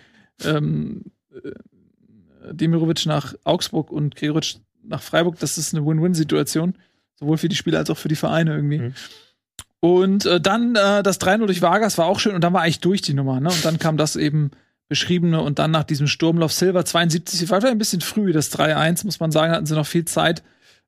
ähm, 0.44 1.04
äh, 1.32 2.52
Demirovic 2.52 3.06
nach 3.06 3.34
Augsburg 3.44 3.90
und 3.90 4.16
Gregoritsch 4.16 4.56
nach 4.82 5.02
Freiburg, 5.02 5.38
das 5.38 5.56
ist 5.56 5.74
eine 5.74 5.86
Win-Win-Situation. 5.86 6.74
Sowohl 7.16 7.38
für 7.38 7.48
die 7.48 7.56
Spieler 7.56 7.78
als 7.78 7.90
auch 7.90 7.98
für 7.98 8.08
die 8.08 8.16
Vereine 8.16 8.54
irgendwie. 8.54 8.78
Mhm. 8.78 8.94
Und 9.80 10.26
äh, 10.26 10.40
dann 10.40 10.74
äh, 10.74 11.02
das 11.02 11.20
3-0 11.20 11.46
durch 11.46 11.62
Vargas 11.62 11.98
war 11.98 12.06
auch 12.06 12.18
schön 12.18 12.34
und 12.34 12.42
dann 12.42 12.52
war 12.52 12.62
eigentlich 12.62 12.80
durch 12.80 13.00
die 13.00 13.14
Nummer. 13.14 13.40
Ne? 13.40 13.48
Und 13.48 13.64
dann 13.64 13.78
kam 13.78 13.96
das 13.96 14.16
eben 14.16 14.50
beschriebene 14.88 15.40
und 15.42 15.58
dann 15.58 15.70
nach 15.70 15.84
diesem 15.84 16.06
Sturmlauf 16.06 16.52
Silver 16.52 16.84
72, 16.84 17.48
war 17.50 17.60
vielleicht 17.60 17.74
ein 17.74 17.78
bisschen 17.78 18.00
früh, 18.00 18.32
das 18.32 18.50
3-1, 18.52 19.04
muss 19.04 19.20
man 19.20 19.30
sagen, 19.30 19.52
hatten 19.52 19.66
sie 19.66 19.74
noch 19.74 19.86
viel 19.86 20.06
Zeit. 20.06 20.42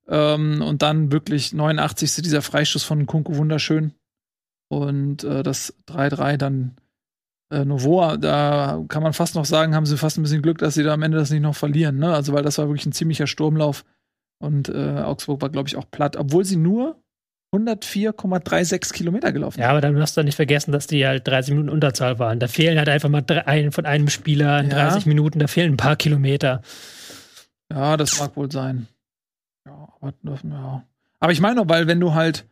Ähm, 0.08 0.62
und 0.62 0.82
dann 0.82 1.12
wirklich 1.12 1.52
89. 1.52 2.22
dieser 2.22 2.42
Freistoß 2.42 2.82
von 2.82 3.06
Kunku 3.06 3.36
wunderschön. 3.36 3.92
Und 4.68 5.24
äh, 5.24 5.42
das 5.42 5.74
3-3 5.88 6.36
dann 6.36 6.76
äh, 7.50 7.64
Novoa, 7.64 8.16
da 8.16 8.82
kann 8.88 9.02
man 9.02 9.12
fast 9.12 9.34
noch 9.34 9.44
sagen, 9.44 9.74
haben 9.74 9.86
sie 9.86 9.98
fast 9.98 10.18
ein 10.18 10.22
bisschen 10.22 10.42
Glück, 10.42 10.58
dass 10.58 10.74
sie 10.74 10.82
da 10.82 10.94
am 10.94 11.02
Ende 11.02 11.18
das 11.18 11.30
nicht 11.30 11.42
noch 11.42 11.56
verlieren. 11.56 11.98
Ne? 11.98 12.14
Also, 12.14 12.32
weil 12.32 12.42
das 12.42 12.58
war 12.58 12.68
wirklich 12.68 12.86
ein 12.86 12.92
ziemlicher 12.92 13.26
Sturmlauf. 13.26 13.84
Und 14.38 14.68
äh, 14.70 15.02
Augsburg 15.02 15.42
war, 15.42 15.50
glaube 15.50 15.68
ich, 15.68 15.76
auch 15.76 15.90
platt, 15.90 16.16
obwohl 16.16 16.44
sie 16.44 16.56
nur 16.56 17.02
104,36 17.52 18.92
Kilometer 18.92 19.32
gelaufen. 19.32 19.60
Ja, 19.60 19.70
aber 19.70 19.80
dann 19.80 19.98
hast 20.00 20.16
du 20.16 20.22
nicht 20.22 20.36
vergessen, 20.36 20.70
dass 20.70 20.86
die 20.86 21.06
halt 21.06 21.26
30 21.26 21.52
Minuten 21.52 21.68
Unterzahl 21.68 22.18
waren. 22.18 22.38
Da 22.38 22.46
fehlen 22.46 22.78
halt 22.78 22.88
einfach 22.88 23.08
mal 23.08 23.22
drei, 23.22 23.70
von 23.72 23.86
einem 23.86 24.08
Spieler 24.08 24.60
in 24.60 24.70
ja. 24.70 24.88
30 24.88 25.06
Minuten, 25.06 25.40
da 25.40 25.48
fehlen 25.48 25.74
ein 25.74 25.76
paar 25.76 25.96
Kilometer. 25.96 26.62
Ja, 27.72 27.96
das 27.96 28.20
mag 28.20 28.36
wohl 28.36 28.50
sein. 28.52 28.86
Ja, 29.66 29.88
aber, 30.00 30.14
ja. 30.22 30.84
aber 31.18 31.32
ich 31.32 31.40
meine, 31.40 31.68
weil 31.68 31.88
wenn 31.88 32.00
du 32.00 32.14
halt, 32.14 32.46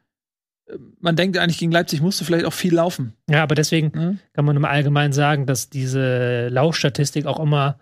man 1.01 1.15
denkt 1.15 1.39
eigentlich, 1.39 1.59
gegen 1.59 1.73
Leipzig 1.73 2.01
musst 2.01 2.21
du 2.21 2.25
vielleicht 2.25 2.45
auch 2.45 2.53
viel 2.53 2.75
laufen. 2.75 3.15
Ja, 3.31 3.45
aber 3.45 3.55
deswegen 3.55 3.93
mhm. 3.95 4.19
kann 4.33 4.45
man 4.45 4.57
im 4.57 4.65
Allgemeinen 4.65 5.13
sagen, 5.13 5.47
dass 5.47 5.71
diese 5.71 6.49
Laufstatistik 6.49 7.27
auch 7.27 7.39
immer 7.39 7.79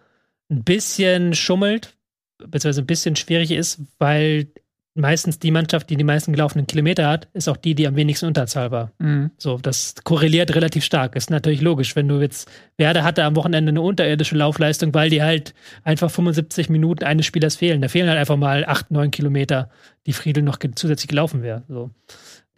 ein 0.51 0.65
bisschen 0.65 1.35
schummelt, 1.35 1.97
beziehungsweise 2.39 2.83
ein 2.83 2.87
bisschen 2.87 3.17
schwierig 3.17 3.51
ist, 3.51 3.81
weil 3.99 4.49
meistens 4.97 5.39
die 5.39 5.51
Mannschaft, 5.51 5.91
die 5.91 5.97
die 5.97 6.05
meisten 6.05 6.33
gelaufenen 6.33 6.67
Kilometer 6.67 7.09
hat, 7.09 7.29
ist 7.35 7.49
auch 7.49 7.57
die, 7.57 7.75
die 7.75 7.87
am 7.87 7.97
wenigsten 7.97 8.27
Unterzahl 8.27 8.71
war. 8.71 8.93
Mhm. 8.99 9.31
So, 9.37 9.59
das 9.59 9.95
korreliert 10.05 10.55
relativ 10.55 10.85
stark. 10.85 11.17
Ist 11.17 11.31
natürlich 11.31 11.61
logisch, 11.61 11.95
wenn 11.95 12.09
du 12.09 12.21
jetzt, 12.21 12.51
Werder 12.77 13.05
hatte 13.05 13.25
am 13.25 13.37
Wochenende 13.37 13.71
eine 13.71 13.83
unterirdische 13.83 14.37
Laufleistung, 14.37 14.95
weil 14.95 15.11
die 15.11 15.23
halt 15.23 15.55
einfach 15.85 16.11
75 16.11 16.69
Minuten 16.69 17.05
eines 17.05 17.27
Spielers 17.27 17.57
fehlen. 17.57 17.83
Da 17.83 17.89
fehlen 17.89 18.09
halt 18.09 18.19
einfach 18.19 18.37
mal 18.37 18.65
8, 18.65 18.91
9 18.91 19.11
Kilometer, 19.11 19.71
die 20.07 20.13
Friedel 20.13 20.43
noch 20.43 20.59
zusätzlich 20.75 21.09
gelaufen 21.09 21.43
wäre. 21.43 21.63
So. 21.69 21.91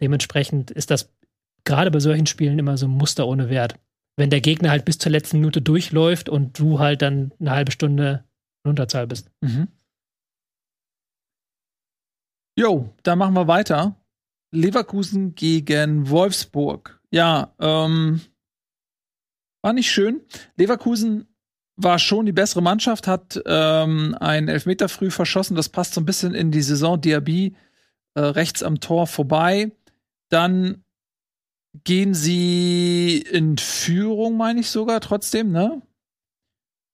Dementsprechend 0.01 0.71
ist 0.71 0.91
das 0.91 1.11
gerade 1.65 1.91
bei 1.91 1.99
solchen 1.99 2.25
Spielen 2.25 2.57
immer 2.57 2.77
so 2.77 2.87
ein 2.87 2.91
Muster 2.91 3.27
ohne 3.27 3.49
Wert. 3.49 3.75
Wenn 4.17 4.29
der 4.29 4.41
Gegner 4.41 4.71
halt 4.71 4.85
bis 4.85 4.97
zur 4.97 5.11
letzten 5.11 5.37
Minute 5.37 5.61
durchläuft 5.61 6.29
und 6.29 6.57
du 6.59 6.79
halt 6.79 7.01
dann 7.01 7.31
eine 7.39 7.51
halbe 7.51 7.71
Stunde 7.71 8.23
in 8.63 8.71
Unterzahl 8.71 9.07
bist. 9.07 9.29
Mhm. 9.41 9.67
Jo, 12.59 12.93
dann 13.03 13.19
machen 13.19 13.35
wir 13.35 13.47
weiter. 13.47 13.95
Leverkusen 14.51 15.33
gegen 15.33 16.09
Wolfsburg. 16.09 16.99
Ja, 17.09 17.55
ähm, 17.57 18.19
war 19.61 19.71
nicht 19.71 19.89
schön. 19.89 20.19
Leverkusen 20.57 21.33
war 21.77 21.99
schon 21.99 22.25
die 22.25 22.33
bessere 22.33 22.61
Mannschaft, 22.61 23.07
hat 23.07 23.41
ähm, 23.45 24.13
einen 24.19 24.49
Elfmeter 24.49 24.89
früh 24.89 25.09
verschossen. 25.09 25.55
Das 25.55 25.69
passt 25.69 25.93
so 25.93 26.01
ein 26.01 26.05
bisschen 26.05 26.35
in 26.35 26.51
die 26.51 26.61
Saison. 26.61 26.99
Diaby 26.99 27.55
äh, 28.15 28.19
rechts 28.19 28.61
am 28.61 28.81
Tor 28.81 29.07
vorbei. 29.07 29.71
Dann 30.27 30.83
gehen 31.85 32.13
sie 32.13 33.19
in 33.19 33.57
Führung, 33.57 34.35
meine 34.35 34.59
ich 34.59 34.69
sogar, 34.69 34.99
trotzdem, 34.99 35.53
ne? 35.53 35.81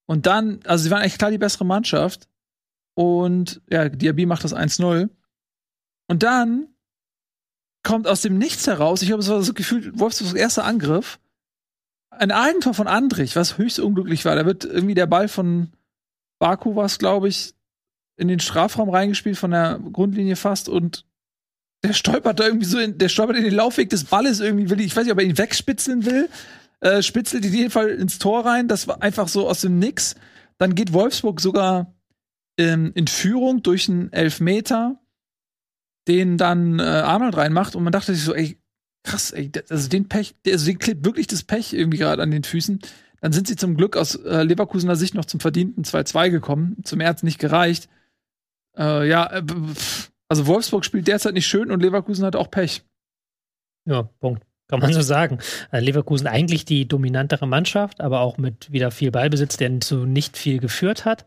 Und 0.05 0.27
dann, 0.27 0.59
also 0.65 0.83
sie 0.83 0.91
waren 0.91 1.01
echt 1.01 1.17
klar 1.17 1.31
die 1.31 1.39
bessere 1.39 1.65
Mannschaft. 1.65 2.29
Und 2.93 3.63
ja, 3.67 3.89
Diaby 3.89 4.27
macht 4.27 4.43
das 4.43 4.55
1-0. 4.55 5.09
Und 6.07 6.23
dann 6.23 6.67
kommt 7.83 8.07
aus 8.07 8.21
dem 8.21 8.37
Nichts 8.37 8.67
heraus, 8.67 9.01
ich 9.01 9.11
habe 9.11 9.21
so 9.21 9.37
das 9.37 9.53
Gefühl, 9.53 9.97
Wolfsburgs 9.97 10.33
erster 10.33 10.65
Angriff, 10.65 11.19
ein 12.09 12.31
Eigentor 12.31 12.73
von 12.73 12.87
Andrich, 12.87 13.35
was 13.35 13.57
höchst 13.57 13.79
unglücklich 13.79 14.25
war. 14.25 14.35
Da 14.35 14.45
wird 14.45 14.65
irgendwie 14.65 14.95
der 14.95 15.07
Ball 15.07 15.27
von 15.27 15.71
Baku, 16.39 16.75
was 16.75 16.97
glaube 16.97 17.27
ich, 17.27 17.53
in 18.17 18.27
den 18.27 18.39
Strafraum 18.39 18.89
reingespielt, 18.89 19.37
von 19.37 19.51
der 19.51 19.79
Grundlinie 19.91 20.35
fast 20.35 20.69
und 20.69 21.05
der 21.83 21.93
stolpert 21.93 22.39
da 22.39 22.45
irgendwie 22.45 22.65
so, 22.65 22.79
in, 22.79 22.97
der 22.97 23.09
stolpert 23.09 23.37
in 23.37 23.43
den 23.43 23.53
Laufweg 23.53 23.89
des 23.89 24.05
Balles 24.05 24.39
irgendwie, 24.39 24.69
will 24.69 24.79
ich, 24.79 24.87
ich 24.87 24.95
weiß 24.95 25.03
nicht, 25.03 25.13
ob 25.13 25.19
er 25.19 25.25
ihn 25.25 25.37
wegspitzeln 25.37 26.05
will, 26.05 26.29
äh, 26.79 27.01
spitzelt 27.01 27.45
in 27.45 27.53
jedem 27.53 27.71
Fall 27.71 27.89
ins 27.89 28.17
Tor 28.17 28.45
rein, 28.45 28.67
das 28.67 28.87
war 28.87 29.01
einfach 29.01 29.27
so 29.27 29.47
aus 29.47 29.61
dem 29.61 29.77
Nix. 29.79 30.15
Dann 30.57 30.73
geht 30.73 30.93
Wolfsburg 30.93 31.41
sogar 31.41 31.93
ähm, 32.57 32.91
in 32.95 33.07
Führung 33.07 33.61
durch 33.61 33.89
einen 33.89 34.11
Elfmeter 34.13 34.99
den 36.07 36.37
dann 36.37 36.79
äh, 36.79 36.83
Arnold 36.83 37.37
reinmacht 37.37 37.75
und 37.75 37.83
man 37.83 37.93
dachte 37.93 38.13
sich 38.13 38.23
so, 38.23 38.33
ey, 38.33 38.57
krass, 39.03 39.31
ey, 39.31 39.51
also 39.69 39.89
den 39.89 40.07
Pech, 40.07 40.35
also 40.45 40.65
den 40.65 40.79
klebt 40.79 41.05
wirklich 41.05 41.27
das 41.27 41.43
Pech 41.43 41.73
irgendwie 41.73 41.97
gerade 41.97 42.21
an 42.21 42.31
den 42.31 42.43
Füßen. 42.43 42.79
Dann 43.21 43.31
sind 43.31 43.47
sie 43.47 43.55
zum 43.55 43.75
Glück 43.75 43.97
aus 43.97 44.15
äh, 44.15 44.43
Leverkusener 44.43 44.95
Sicht 44.95 45.15
noch 45.15 45.25
zum 45.25 45.39
verdienten 45.39 45.83
2-2 45.83 46.29
gekommen. 46.29 46.77
Zum 46.83 46.99
März 46.99 47.23
nicht 47.23 47.39
gereicht. 47.39 47.89
Äh, 48.77 49.07
ja, 49.07 49.31
äh, 49.31 49.43
also 50.27 50.47
Wolfsburg 50.47 50.85
spielt 50.85 51.07
derzeit 51.07 51.33
nicht 51.33 51.47
schön 51.47 51.71
und 51.71 51.81
Leverkusen 51.81 52.25
hat 52.25 52.35
auch 52.35 52.51
Pech. 52.51 52.83
Ja, 53.85 54.03
Punkt. 54.19 54.43
Kann 54.67 54.79
man 54.79 54.93
so 54.93 55.01
sagen. 55.01 55.39
Äh, 55.71 55.79
Leverkusen 55.79 56.27
eigentlich 56.27 56.65
die 56.65 56.87
dominantere 56.87 57.47
Mannschaft, 57.47 58.01
aber 58.01 58.21
auch 58.21 58.37
mit 58.37 58.71
wieder 58.71 58.91
viel 58.91 59.11
Ballbesitz, 59.11 59.57
der 59.57 59.79
zu 59.79 60.05
nicht 60.05 60.37
viel 60.37 60.59
geführt 60.59 61.05
hat 61.05 61.25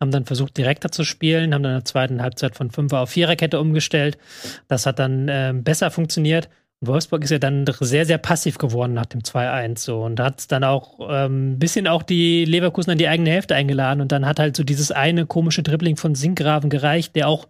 haben 0.00 0.10
dann 0.10 0.24
versucht, 0.24 0.56
direkter 0.56 0.90
zu 0.90 1.04
spielen, 1.04 1.54
haben 1.54 1.62
dann 1.62 1.72
in 1.72 1.78
der 1.78 1.84
zweiten 1.84 2.22
Halbzeit 2.22 2.56
von 2.56 2.70
Fünfer 2.70 3.00
auf 3.00 3.10
Viererkette 3.10 3.60
umgestellt. 3.60 4.18
Das 4.66 4.86
hat 4.86 4.98
dann 4.98 5.28
äh, 5.28 5.52
besser 5.54 5.90
funktioniert. 5.90 6.48
Wolfsburg 6.82 7.22
ist 7.24 7.30
ja 7.30 7.38
dann 7.38 7.66
sehr, 7.80 8.06
sehr 8.06 8.16
passiv 8.16 8.56
geworden 8.56 8.94
nach 8.94 9.04
dem 9.04 9.20
2-1 9.20 9.78
so 9.78 10.02
und 10.02 10.18
hat 10.18 10.50
dann 10.50 10.64
auch 10.64 10.98
ähm, 11.10 11.52
ein 11.52 11.58
bisschen 11.58 11.86
auch 11.86 12.02
die 12.02 12.46
Leverkusen 12.46 12.92
an 12.92 12.96
die 12.96 13.08
eigene 13.08 13.28
Hälfte 13.28 13.54
eingeladen 13.54 14.00
und 14.00 14.12
dann 14.12 14.24
hat 14.24 14.38
halt 14.38 14.56
so 14.56 14.64
dieses 14.64 14.90
eine 14.90 15.26
komische 15.26 15.62
Dribbling 15.62 15.96
von 15.96 16.14
Sinkgraven 16.14 16.70
gereicht, 16.70 17.14
der 17.16 17.28
auch 17.28 17.48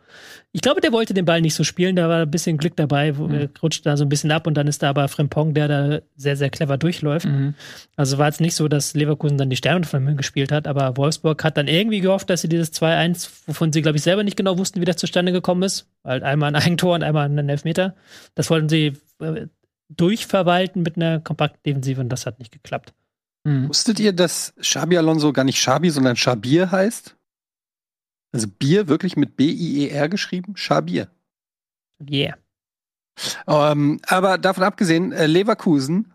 ich 0.53 0.63
glaube, 0.63 0.81
der 0.81 0.93
wollte 0.93 1.15
den 1.15 1.25
Ball 1.25 1.41
nicht 1.41 1.55
so 1.55 1.63
spielen, 1.63 1.95
da 1.95 2.09
war 2.09 2.23
ein 2.23 2.31
bisschen 2.31 2.59
Glück 2.59 2.75
dabei, 2.75 3.13
mhm. 3.13 3.51
rutscht 3.63 3.87
da 3.87 3.97
so 3.97 4.05
ein 4.05 4.09
bisschen 4.09 4.33
ab 4.33 4.49
und 4.49 4.55
dann 4.55 4.67
ist 4.67 4.83
da 4.83 4.91
aber 4.91 5.07
Frimpong, 5.07 5.55
der 5.55 5.69
da 5.69 6.01
sehr, 6.17 6.37
sehr 6.37 6.51
clever 6.51 6.77
durchläuft. 6.77 7.27
Mhm. 7.27 7.55
Also 7.95 8.19
war 8.19 8.29
es 8.29 8.41
nicht 8.41 8.57
so, 8.57 8.67
dass 8.67 8.95
Leverkusen 8.95 9.39
dann 9.39 9.49
die 9.49 9.57
Sterne 9.57 9.87
von 9.87 10.09
ihm 10.09 10.17
gespielt 10.17 10.51
hat, 10.51 10.67
aber 10.67 10.97
Wolfsburg 10.97 11.45
hat 11.45 11.57
dann 11.57 11.69
irgendwie 11.69 12.01
gehofft, 12.01 12.31
dass 12.31 12.41
sie 12.41 12.49
dieses 12.49 12.73
2-1, 12.73 13.29
wovon 13.47 13.73
sie, 13.73 13.81
glaube 13.81 13.99
ich, 13.99 14.03
selber 14.03 14.25
nicht 14.25 14.37
genau 14.37 14.59
wussten, 14.59 14.81
wie 14.81 14.85
das 14.85 14.97
zustande 14.97 15.31
gekommen 15.31 15.63
ist, 15.63 15.87
halt 16.05 16.25
einmal 16.25 16.49
ein 16.49 16.57
Eigentor 16.63 16.97
und 16.97 17.05
einmal 17.05 17.27
ein 17.29 17.49
Elfmeter. 17.49 17.95
Das 18.35 18.51
wollten 18.51 18.69
sie 18.69 18.95
äh, 19.21 19.47
durchverwalten 19.89 20.83
mit 20.83 20.97
einer 20.97 21.21
kompakten 21.21 21.63
Defensive 21.65 22.01
und 22.01 22.09
das 22.09 22.27
hat 22.27 22.41
nicht 22.41 22.51
geklappt. 22.51 22.93
Mhm. 23.45 23.69
Wusstet 23.69 24.01
ihr, 24.01 24.13
dass 24.13 24.53
Xabi 24.61 24.99
Alonso 24.99 25.33
gar 25.33 25.45
nicht 25.45 25.59
Xabi, 25.59 25.91
sondern 25.91 26.17
Xabir 26.17 26.73
heißt? 26.73 27.17
Also 28.33 28.47
Bier 28.47 28.89
wirklich 28.89 29.17
mit 29.17 29.37
B-I-E-R 29.37 30.09
geschrieben? 30.09 30.57
Scharbier. 30.57 31.09
Yeah. 32.09 32.37
Ähm, 33.47 34.01
aber 34.07 34.39
davon 34.39 34.65
abgesehen, 34.65 35.13
äh, 35.13 35.27
Leverkusen. 35.27 36.13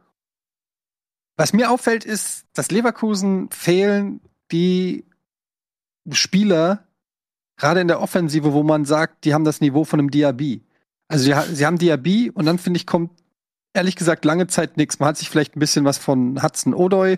Was 1.38 1.54
mir 1.54 1.70
auffällt, 1.70 2.06
ist, 2.06 2.46
dass 2.54 2.72
Leverkusen 2.72 3.50
fehlen 3.52 4.22
die 4.52 5.04
Spieler, 6.12 6.88
gerade 7.58 7.82
in 7.82 7.88
der 7.88 8.02
Offensive, 8.02 8.54
wo 8.54 8.64
man 8.64 8.86
sagt, 8.86 9.26
die 9.26 9.34
haben 9.34 9.44
das 9.44 9.62
Niveau 9.62 9.84
von 9.84 10.00
einem 10.00 10.12
Diaby. 10.12 10.64
Also 11.08 11.26
sie, 11.26 11.56
sie 11.56 11.66
haben 11.66 11.78
Diaby 11.78 12.32
und 12.32 12.46
dann 12.46 12.58
finde 12.58 12.78
ich, 12.78 12.88
kommt 12.88 13.12
ehrlich 13.74 13.96
gesagt 13.96 14.26
lange 14.26 14.48
Zeit 14.48 14.78
nichts. 14.78 15.00
Man 15.00 15.10
hat 15.10 15.18
sich 15.18 15.30
vielleicht 15.30 15.56
ein 15.56 15.60
bisschen 15.60 15.86
was 15.86 15.98
von 15.98 16.42
Hudson 16.42 16.74
Odoi 16.74 17.18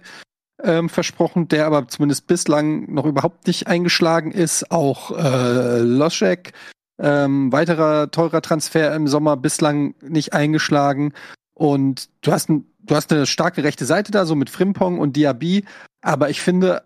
ähm, 0.64 0.90
versprochen, 0.90 1.48
der 1.48 1.66
aber 1.66 1.88
zumindest 1.88 2.28
bislang 2.28 2.92
noch 2.94 3.06
überhaupt 3.06 3.48
nicht 3.48 3.68
eingeschlagen 3.68 4.32
ist. 4.32 4.72
Auch 4.72 5.12
äh, 5.12 5.80
Loschek, 5.80 6.54
ähm, 7.00 7.52
weiterer 7.52 8.12
teurer 8.12 8.42
Transfer 8.42 8.94
im 8.96 9.08
Sommer, 9.08 9.38
bislang 9.38 9.96
nicht 10.02 10.34
eingeschlagen. 10.34 11.14
Und 11.54 12.10
du 12.22 12.32
hast, 12.32 12.50
du 12.50 12.96
hast 12.96 13.12
eine 13.12 13.26
starke 13.26 13.64
rechte 13.64 13.86
Seite 13.86 14.12
da, 14.12 14.26
so 14.26 14.36
mit 14.36 14.50
Frimpong 14.50 15.00
und 15.00 15.16
Diaby. 15.16 15.66
Aber 16.02 16.30
ich 16.30 16.42
finde, 16.42 16.84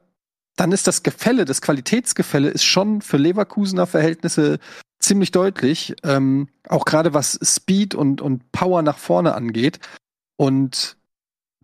dann 0.55 0.71
ist 0.71 0.87
das 0.87 1.03
Gefälle, 1.03 1.45
das 1.45 1.61
Qualitätsgefälle 1.61 2.49
ist 2.49 2.63
schon 2.63 3.01
für 3.01 3.17
Leverkusener 3.17 3.87
Verhältnisse 3.87 4.59
ziemlich 4.99 5.31
deutlich. 5.31 5.95
Ähm, 6.03 6.49
auch 6.67 6.85
gerade 6.85 7.13
was 7.13 7.39
Speed 7.43 7.95
und, 7.95 8.21
und 8.21 8.51
Power 8.51 8.81
nach 8.81 8.97
vorne 8.97 9.33
angeht. 9.33 9.79
Und 10.37 10.97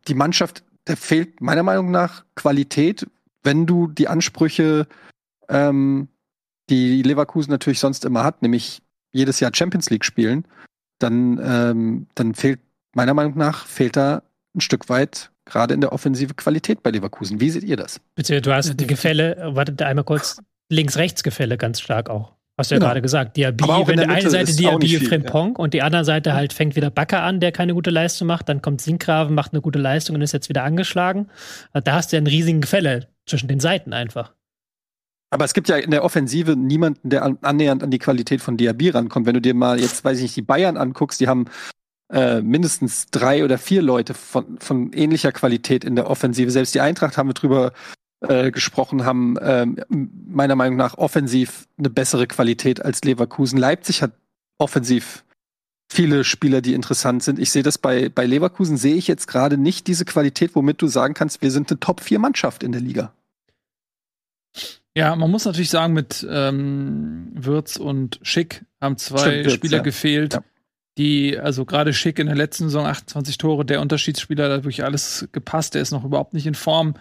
die 0.08 0.16
Mannschaft 0.16 0.64
da 0.88 0.96
fehlt 0.96 1.42
meiner 1.42 1.64
Meinung 1.64 1.92
nach 1.92 2.24
Qualität, 2.36 3.06
wenn 3.44 3.66
du 3.66 3.88
die 3.88 4.08
Ansprüche, 4.08 4.88
ähm, 5.50 6.08
die 6.70 7.02
Leverkusen 7.04 7.52
natürlich 7.52 7.80
sonst 7.80 8.06
immer 8.06 8.24
hat, 8.24 8.42
nämlich 8.42 8.82
jedes 9.12 9.40
Jahr 9.40 9.52
Champions 9.54 9.90
League 9.90 10.06
spielen, 10.06 10.46
dann, 11.00 11.40
ähm, 11.44 12.08
dann 12.16 12.36
fehlt 12.36 12.62
meiner 12.96 13.14
Meinung 13.14 13.38
nach 13.38 13.66
fehlt 13.66 13.98
da 13.98 14.24
ein 14.56 14.62
Stück 14.62 14.90
weit 14.90 15.32
gerade 15.46 15.74
in 15.74 15.82
der 15.82 15.92
offensive 15.92 16.34
Qualität 16.34 16.84
bei 16.84 16.92
Leverkusen. 16.92 17.40
Wie 17.40 17.50
seht 17.50 17.64
ihr 17.64 17.78
das? 17.78 18.00
Bitte, 18.16 18.42
du 18.42 18.54
hast 18.54 18.80
die 18.80 18.88
Gefälle, 18.88 19.38
wartet 19.56 19.82
einmal 19.82 20.06
kurz, 20.06 20.40
Links-Rechts-Gefälle 20.70 21.58
ganz 21.58 21.80
stark 21.80 22.10
auch. 22.10 22.37
Hast 22.58 22.72
du 22.72 22.76
ja 22.76 22.80
genau. 22.80 22.88
gerade 22.90 23.02
gesagt. 23.04 23.38
Diaby, 23.38 23.64
wenn 23.86 24.00
die 24.00 24.06
eine 24.06 24.30
Seite 24.30 24.56
Diaby 24.56 25.00
Frimpong 25.00 25.50
ja. 25.50 25.56
und 25.58 25.76
die 25.76 25.84
andere 25.84 26.04
Seite 26.04 26.34
halt 26.34 26.54
fängt 26.54 26.76
wieder 26.76 26.90
Backer 26.90 27.22
an, 27.22 27.40
der 27.40 27.52
keine 27.52 27.76
gute 27.76 27.92
Leistung 27.92 28.28
macht, 28.28 28.50
dann 28.50 28.64
kommt 28.64 28.82
Sinkgraven, 28.82 29.36
macht 29.36 29.54
eine 29.54 29.62
gute 29.62 29.78
Leistung 29.78 30.16
und 30.16 30.24
ist 30.24 30.32
jetzt 30.32 30.50
wieder 30.50 30.64
angeschlagen. 30.64 31.30
Da 31.72 31.94
hast 31.94 32.12
du 32.12 32.16
ja 32.16 32.18
einen 32.18 32.28
riesigen 32.28 32.62
Gefälle 32.62 33.10
zwischen 33.28 33.48
den 33.48 33.60
Seiten 33.60 33.94
einfach. 33.94 34.34
Aber 35.30 35.46
es 35.46 35.54
gibt 35.54 35.70
ja 35.70 35.76
in 35.76 35.92
der 35.92 36.04
Offensive 36.04 36.56
niemanden, 36.56 37.10
der 37.10 37.24
annähernd 37.42 37.84
an 37.84 37.92
die 37.92 38.00
Qualität 38.00 38.42
von 38.42 38.58
Diaby 38.58 38.90
rankommt. 38.90 39.28
Wenn 39.28 39.34
du 39.36 39.42
dir 39.42 39.54
mal 39.54 39.80
jetzt, 39.80 40.04
weiß 40.04 40.18
ich 40.18 40.24
nicht, 40.24 40.36
die 40.38 40.42
Bayern 40.42 40.78
anguckst, 40.78 41.20
die 41.20 41.28
haben 41.28 41.46
äh, 42.12 42.42
mindestens 42.42 43.08
drei 43.08 43.44
oder 43.44 43.58
vier 43.58 43.82
Leute 43.82 44.14
von, 44.14 44.58
von 44.60 44.94
ähnlicher 44.94 45.34
Qualität 45.34 45.84
in 45.84 45.96
der 45.96 46.10
Offensive. 46.10 46.50
Selbst 46.50 46.74
die 46.74 46.82
Eintracht 46.82 47.18
haben 47.18 47.30
wir 47.30 47.34
drüber 47.34 47.74
äh, 48.22 48.52
gesprochen 48.52 49.06
haben, 49.06 49.36
ähm, 49.42 49.78
meiner 50.28 50.56
Meinung 50.56 50.78
nach 50.78 50.98
offensiv 50.98 51.68
eine 51.78 51.90
bessere 51.90 52.28
Qualität 52.28 52.84
als 52.84 53.04
Leverkusen. 53.04 53.60
Leipzig 53.60 54.02
hat 54.02 54.14
offensiv 54.58 55.24
viele 55.90 56.24
Spieler, 56.24 56.62
die 56.62 56.74
interessant 56.74 57.24
sind. 57.24 57.40
Ich 57.40 57.52
sehe 57.52 57.64
das 57.64 57.78
bei, 57.78 58.10
bei 58.10 58.26
Leverkusen, 58.26 58.78
sehe 58.78 58.96
ich 58.96 59.08
jetzt 59.08 59.28
gerade 59.28 59.58
nicht 59.58 59.88
diese 59.88 60.06
Qualität, 60.06 60.56
womit 60.56 60.82
du 60.82 60.88
sagen 60.88 61.14
kannst, 61.14 61.42
wir 61.42 61.52
sind 61.52 61.70
eine 61.70 61.80
Top-4-Mannschaft 61.80 62.64
in 62.64 62.72
der 62.72 62.82
Liga. 62.82 63.14
Ja, 64.96 65.16
man 65.16 65.30
muss 65.30 65.46
natürlich 65.46 65.70
sagen, 65.70 65.94
mit 65.94 66.26
ähm, 66.30 67.32
Würz 67.36 67.78
und 67.78 68.20
Schick 68.24 68.66
haben 68.82 68.98
zwei 68.98 69.42
Stimmt, 69.42 69.52
Spieler 69.52 69.78
ja. 69.78 69.84
gefehlt, 69.84 70.34
ja. 70.34 70.44
die, 70.98 71.38
also 71.38 71.66
gerade 71.66 71.94
Schick 71.94 72.18
in 72.18 72.26
der 72.26 72.36
letzten 72.36 72.66
Saison 72.66 72.88
28 72.88 73.38
Tore, 73.38 73.64
der 73.64 73.80
Unterschiedsspieler, 73.82 74.50
da 74.50 74.56
hat 74.56 74.64
wirklich 74.64 74.84
alles 74.84 75.30
gepasst, 75.32 75.76
der 75.76 75.84
ist 75.84 75.92
noch 75.92 76.04
überhaupt 76.04 76.34
nicht 76.34 76.48
in 76.48 76.56
Form 76.56 76.96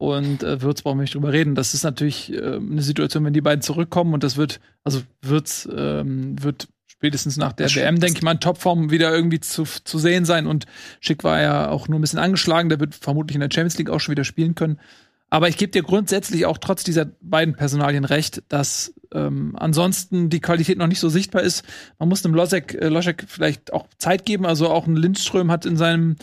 und 0.00 0.42
äh, 0.42 0.62
Würz 0.62 0.80
brauchen 0.80 0.96
wir 0.96 1.02
nicht 1.02 1.14
drüber 1.14 1.30
reden. 1.30 1.54
Das 1.54 1.74
ist 1.74 1.84
natürlich 1.84 2.32
äh, 2.32 2.56
eine 2.56 2.80
Situation, 2.80 3.22
wenn 3.26 3.34
die 3.34 3.42
beiden 3.42 3.60
zurückkommen 3.60 4.14
und 4.14 4.24
das 4.24 4.38
wird, 4.38 4.58
also 4.82 5.02
Würz 5.20 5.68
ähm, 5.70 6.42
wird 6.42 6.68
spätestens 6.86 7.36
nach 7.36 7.52
der 7.52 7.68
WM, 7.74 8.00
denke 8.00 8.16
ich 8.16 8.22
mal, 8.22 8.32
in 8.32 8.40
Topform 8.40 8.90
wieder 8.90 9.14
irgendwie 9.14 9.40
zu, 9.40 9.64
zu 9.64 9.98
sehen 9.98 10.24
sein. 10.24 10.46
Und 10.46 10.64
Schick 11.00 11.22
war 11.22 11.42
ja 11.42 11.68
auch 11.68 11.86
nur 11.86 11.98
ein 11.98 12.00
bisschen 12.00 12.18
angeschlagen, 12.18 12.70
der 12.70 12.80
wird 12.80 12.94
vermutlich 12.94 13.34
in 13.34 13.42
der 13.42 13.50
Champions 13.52 13.76
League 13.76 13.90
auch 13.90 14.00
schon 14.00 14.12
wieder 14.12 14.24
spielen 14.24 14.54
können. 14.54 14.80
Aber 15.28 15.48
ich 15.48 15.58
gebe 15.58 15.70
dir 15.70 15.82
grundsätzlich 15.82 16.46
auch 16.46 16.56
trotz 16.56 16.82
dieser 16.82 17.04
beiden 17.20 17.54
Personalien 17.54 18.06
recht, 18.06 18.42
dass 18.48 18.94
ähm, 19.12 19.54
ansonsten 19.58 20.30
die 20.30 20.40
Qualität 20.40 20.78
noch 20.78 20.86
nicht 20.86 21.00
so 21.00 21.10
sichtbar 21.10 21.42
ist. 21.42 21.62
Man 21.98 22.08
muss 22.08 22.22
dem 22.22 22.32
Losek, 22.32 22.72
äh, 22.72 22.88
Loschek 22.88 23.26
vielleicht 23.28 23.70
auch 23.74 23.86
Zeit 23.98 24.24
geben. 24.24 24.46
Also 24.46 24.70
auch 24.70 24.86
ein 24.86 24.96
Lindström 24.96 25.50
hat 25.50 25.66
in 25.66 25.76
seinem 25.76 26.16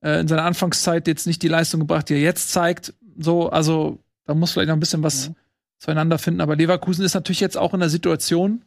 äh, 0.00 0.18
in 0.18 0.28
seiner 0.28 0.44
Anfangszeit 0.44 1.06
jetzt 1.08 1.26
nicht 1.26 1.42
die 1.42 1.48
Leistung 1.48 1.80
gebracht, 1.80 2.08
die 2.08 2.14
er 2.14 2.20
jetzt 2.20 2.52
zeigt. 2.52 2.94
So, 3.18 3.50
also 3.50 3.98
da 4.24 4.34
muss 4.34 4.52
vielleicht 4.52 4.68
noch 4.68 4.76
ein 4.76 4.80
bisschen 4.80 5.02
was 5.02 5.26
ja. 5.26 5.32
zueinander 5.78 6.18
finden. 6.18 6.40
Aber 6.40 6.56
Leverkusen 6.56 7.04
ist 7.04 7.14
natürlich 7.14 7.40
jetzt 7.40 7.56
auch 7.56 7.74
in 7.74 7.80
der 7.80 7.88
Situation, 7.88 8.64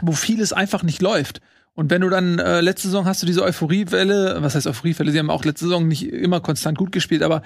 wo 0.00 0.12
vieles 0.12 0.52
einfach 0.52 0.82
nicht 0.82 1.02
läuft. 1.02 1.40
Und 1.74 1.90
wenn 1.90 2.02
du 2.02 2.08
dann 2.08 2.38
äh, 2.38 2.60
letzte 2.60 2.88
Saison 2.88 3.04
hast 3.04 3.22
du 3.22 3.26
diese 3.26 3.42
Euphoriewelle, 3.42 4.36
was 4.40 4.54
heißt 4.54 4.66
Euphoriewelle? 4.66 5.10
Sie 5.10 5.18
haben 5.18 5.30
auch 5.30 5.44
letzte 5.44 5.66
Saison 5.66 5.88
nicht 5.88 6.04
immer 6.04 6.40
konstant 6.40 6.78
gut 6.78 6.92
gespielt, 6.92 7.22
aber 7.22 7.42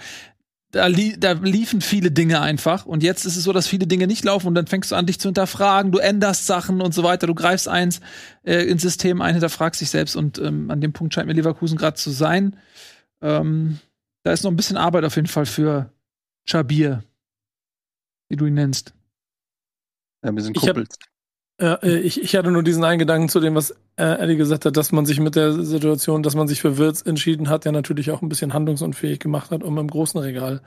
da, 0.70 0.86
li 0.86 1.16
da 1.18 1.32
liefen 1.32 1.80
viele 1.80 2.10
Dinge 2.10 2.42
einfach. 2.42 2.84
Und 2.84 3.02
jetzt 3.02 3.24
ist 3.24 3.36
es 3.36 3.44
so, 3.44 3.55
dass 3.55 3.66
viele 3.66 3.86
Dinge 3.86 4.06
nicht 4.06 4.24
laufen 4.24 4.48
und 4.48 4.55
dann 4.55 4.66
fängst 4.66 4.90
du 4.90 4.96
an, 4.96 5.06
dich 5.06 5.18
zu 5.18 5.28
hinterfragen, 5.28 5.92
du 5.92 5.98
änderst 5.98 6.46
Sachen 6.46 6.82
und 6.82 6.92
so 6.92 7.02
weiter, 7.02 7.26
du 7.26 7.34
greifst 7.34 7.68
eins 7.68 8.00
äh, 8.42 8.64
ins 8.64 8.82
System 8.82 9.22
ein, 9.22 9.32
hinterfragst 9.32 9.80
dich 9.80 9.88
selbst 9.88 10.14
und 10.14 10.38
ähm, 10.38 10.70
an 10.70 10.82
dem 10.82 10.92
Punkt 10.92 11.14
scheint 11.14 11.26
mir 11.26 11.32
Leverkusen 11.32 11.78
gerade 11.78 11.96
zu 11.96 12.10
sein. 12.10 12.56
Ähm, 13.22 13.78
da 14.24 14.32
ist 14.32 14.44
noch 14.44 14.50
ein 14.50 14.56
bisschen 14.56 14.76
Arbeit 14.76 15.05
auf 15.05 15.16
jeden 15.16 15.28
Fall 15.28 15.46
für 15.46 15.90
Chabir, 16.49 17.03
wie 18.29 18.37
du 18.37 18.47
ihn 18.47 18.55
nennst. 18.55 18.95
Ja, 20.25 20.35
wir 20.35 20.43
sind 20.43 20.57
Kumpels. 20.57 20.99
Ja, 21.61 21.75
äh, 21.75 21.99
ich, 21.99 22.23
ich 22.23 22.37
hatte 22.37 22.51
nur 22.51 22.62
diesen 22.62 22.85
einen 22.85 23.01
Gedanken 23.01 23.29
zu 23.29 23.41
dem, 23.41 23.55
was 23.55 23.73
äh, 23.97 24.23
Eddie 24.23 24.37
gesagt 24.37 24.65
hat, 24.65 24.77
dass 24.77 24.93
man 24.93 25.07
sich 25.07 25.19
mit 25.19 25.35
der 25.35 25.53
Situation, 25.65 26.23
dass 26.23 26.37
man 26.37 26.47
sich 26.47 26.61
für 26.61 26.79
Wirtz 26.79 27.03
entschieden 27.03 27.49
hat, 27.49 27.65
ja 27.65 27.73
natürlich 27.73 28.11
auch 28.11 28.23
ein 28.23 28.29
bisschen 28.29 28.55
handlungsunfähig 28.55 29.19
gemacht 29.19 29.51
hat, 29.51 29.65
um 29.65 29.77
im 29.79 29.89
großen 29.89 30.20
Regal 30.20 30.62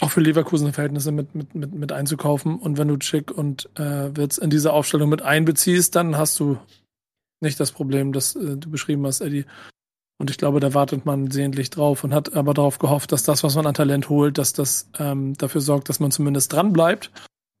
auch 0.00 0.10
für 0.10 0.20
Leverkusen 0.20 0.72
Verhältnisse 0.72 1.12
mit, 1.12 1.34
mit, 1.34 1.54
mit, 1.54 1.74
mit 1.74 1.92
einzukaufen. 1.92 2.58
Und 2.58 2.78
wenn 2.78 2.88
du 2.88 2.96
Chick 2.96 3.30
und 3.30 3.68
äh, 3.78 4.14
Wirtz 4.16 4.38
in 4.38 4.50
diese 4.50 4.72
Aufstellung 4.72 5.10
mit 5.10 5.22
einbeziehst, 5.22 5.94
dann 5.94 6.16
hast 6.16 6.38
du 6.40 6.58
nicht 7.40 7.60
das 7.60 7.72
Problem, 7.72 8.12
das 8.12 8.34
äh, 8.36 8.56
du 8.56 8.70
beschrieben 8.70 9.06
hast, 9.06 9.20
Eddie. 9.20 9.44
Und 10.20 10.30
ich 10.30 10.38
glaube, 10.38 10.60
da 10.60 10.74
wartet 10.74 11.06
man 11.06 11.30
sehnlich 11.30 11.70
drauf 11.70 12.04
und 12.04 12.14
hat 12.14 12.34
aber 12.36 12.54
darauf 12.54 12.78
gehofft, 12.78 13.10
dass 13.10 13.24
das, 13.24 13.42
was 13.42 13.56
man 13.56 13.66
an 13.66 13.74
Talent 13.74 14.08
holt, 14.08 14.38
dass 14.38 14.52
das 14.52 14.88
ähm, 14.98 15.34
dafür 15.36 15.60
sorgt, 15.60 15.88
dass 15.88 15.98
man 15.98 16.10
zumindest 16.10 16.52
dran 16.52 16.72
bleibt 16.72 17.10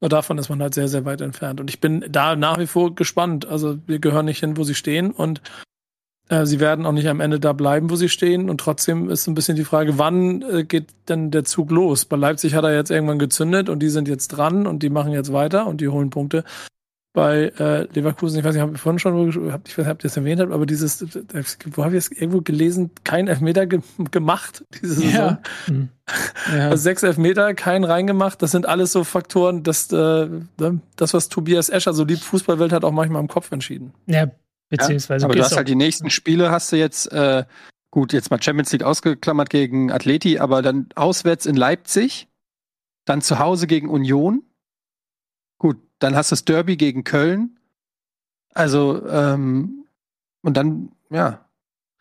nur 0.00 0.08
davon 0.08 0.38
ist 0.38 0.48
man 0.48 0.62
halt 0.62 0.74
sehr, 0.74 0.88
sehr 0.88 1.04
weit 1.04 1.20
entfernt. 1.20 1.60
Und 1.60 1.68
ich 1.68 1.80
bin 1.80 2.04
da 2.08 2.34
nach 2.34 2.58
wie 2.58 2.66
vor 2.66 2.94
gespannt. 2.94 3.46
Also 3.46 3.78
wir 3.86 3.98
gehören 3.98 4.24
nicht 4.24 4.40
hin, 4.40 4.56
wo 4.56 4.64
sie 4.64 4.74
stehen 4.74 5.10
und 5.10 5.42
äh, 6.30 6.46
sie 6.46 6.58
werden 6.58 6.86
auch 6.86 6.92
nicht 6.92 7.08
am 7.08 7.20
Ende 7.20 7.38
da 7.38 7.52
bleiben, 7.52 7.90
wo 7.90 7.96
sie 7.96 8.08
stehen. 8.08 8.48
Und 8.48 8.58
trotzdem 8.58 9.10
ist 9.10 9.26
ein 9.26 9.34
bisschen 9.34 9.56
die 9.56 9.64
Frage, 9.64 9.98
wann 9.98 10.42
äh, 10.42 10.64
geht 10.64 10.86
denn 11.08 11.30
der 11.30 11.44
Zug 11.44 11.70
los? 11.70 12.06
Bei 12.06 12.16
Leipzig 12.16 12.54
hat 12.54 12.64
er 12.64 12.74
jetzt 12.74 12.90
irgendwann 12.90 13.18
gezündet 13.18 13.68
und 13.68 13.80
die 13.80 13.90
sind 13.90 14.08
jetzt 14.08 14.28
dran 14.28 14.66
und 14.66 14.82
die 14.82 14.90
machen 14.90 15.12
jetzt 15.12 15.34
weiter 15.34 15.66
und 15.66 15.82
die 15.82 15.88
holen 15.88 16.08
Punkte 16.08 16.44
bei 17.12 17.52
äh, 17.58 17.82
Leverkusen, 17.92 18.38
ich 18.38 18.44
weiß 18.44 18.54
nicht, 18.54 18.62
habe 18.62 18.74
ich 18.74 18.80
vorhin 18.80 19.00
schon, 19.00 19.52
hab, 19.52 19.66
ich 19.66 19.76
weiß 19.76 19.84
nicht, 19.84 19.92
ob 19.92 20.00
ihr 20.00 20.08
das 20.08 20.16
erwähnt 20.16 20.40
habt, 20.40 20.52
aber 20.52 20.64
dieses, 20.64 21.04
wo 21.72 21.84
habe 21.84 21.96
ich 21.96 22.06
es 22.06 22.12
irgendwo 22.12 22.40
gelesen, 22.40 22.92
kein 23.02 23.26
Elfmeter 23.26 23.66
ge 23.66 23.80
gemacht 24.12 24.64
diese 24.80 24.94
Saison. 24.94 25.12
Ja. 25.12 25.42
Hm. 25.66 25.88
ja. 26.56 26.70
Also 26.70 26.82
sechs 26.82 27.02
Elfmeter, 27.02 27.54
kein 27.54 27.82
reingemacht, 27.82 28.40
das 28.42 28.52
sind 28.52 28.66
alles 28.66 28.92
so 28.92 29.02
Faktoren, 29.02 29.64
dass 29.64 29.90
äh, 29.92 29.96
ne, 29.96 30.80
das, 30.94 31.12
was 31.12 31.28
Tobias 31.28 31.68
Escher 31.68 31.94
so 31.94 32.04
liebt, 32.04 32.22
Fußballwelt 32.22 32.72
hat 32.72 32.84
auch 32.84 32.92
manchmal 32.92 33.20
im 33.20 33.28
Kopf 33.28 33.50
entschieden. 33.50 33.92
Ja, 34.06 34.30
beziehungsweise. 34.68 35.22
Ja, 35.22 35.26
aber 35.26 35.34
du 35.34 35.42
hast 35.42 35.56
halt 35.56 35.68
die 35.68 35.74
nächsten 35.74 36.10
Spiele, 36.10 36.52
hast 36.52 36.70
du 36.70 36.76
jetzt, 36.76 37.10
äh, 37.12 37.44
gut, 37.90 38.12
jetzt 38.12 38.30
mal 38.30 38.40
Champions 38.40 38.70
League 38.70 38.84
ausgeklammert 38.84 39.50
gegen 39.50 39.90
Atleti, 39.90 40.38
aber 40.38 40.62
dann 40.62 40.86
auswärts 40.94 41.46
in 41.46 41.56
Leipzig, 41.56 42.28
dann 43.04 43.20
zu 43.20 43.40
Hause 43.40 43.66
gegen 43.66 43.88
Union, 43.88 44.44
dann 46.00 46.16
hast 46.16 46.30
du 46.30 46.34
das 46.34 46.44
Derby 46.44 46.76
gegen 46.76 47.04
Köln. 47.04 47.58
Also, 48.52 49.06
ähm, 49.08 49.84
und 50.42 50.56
dann, 50.56 50.90
ja, 51.10 51.44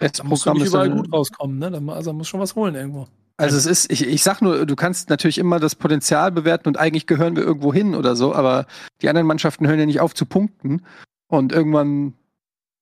Restprogramm 0.01 0.57
da 0.57 0.63
ist 0.63 0.69
überall 0.69 0.89
gut 0.89 1.13
rauskommen, 1.13 1.59
ne? 1.59 1.93
Also 1.93 2.13
muss 2.13 2.27
schon 2.27 2.39
was 2.39 2.55
holen 2.55 2.73
irgendwo. 2.73 3.07
Also 3.37 3.55
es 3.55 3.65
ist, 3.65 3.91
ich, 3.91 4.05
ich 4.05 4.21
sag 4.21 4.41
nur, 4.41 4.65
du 4.65 4.75
kannst 4.75 5.09
natürlich 5.09 5.37
immer 5.37 5.59
das 5.59 5.75
Potenzial 5.75 6.31
bewerten 6.31 6.67
und 6.67 6.77
eigentlich 6.77 7.07
gehören 7.07 7.37
wir 7.37 7.43
irgendwo 7.43 7.73
hin 7.73 7.95
oder 7.95 8.17
so, 8.17 8.35
aber 8.35 8.65
die 9.01 9.07
anderen 9.07 9.27
Mannschaften 9.27 9.65
hören 9.65 9.79
ja 9.79 9.85
nicht 9.85 10.01
auf 10.01 10.13
zu 10.13 10.25
punkten. 10.25 10.81
Und 11.27 11.53
irgendwann, 11.53 12.15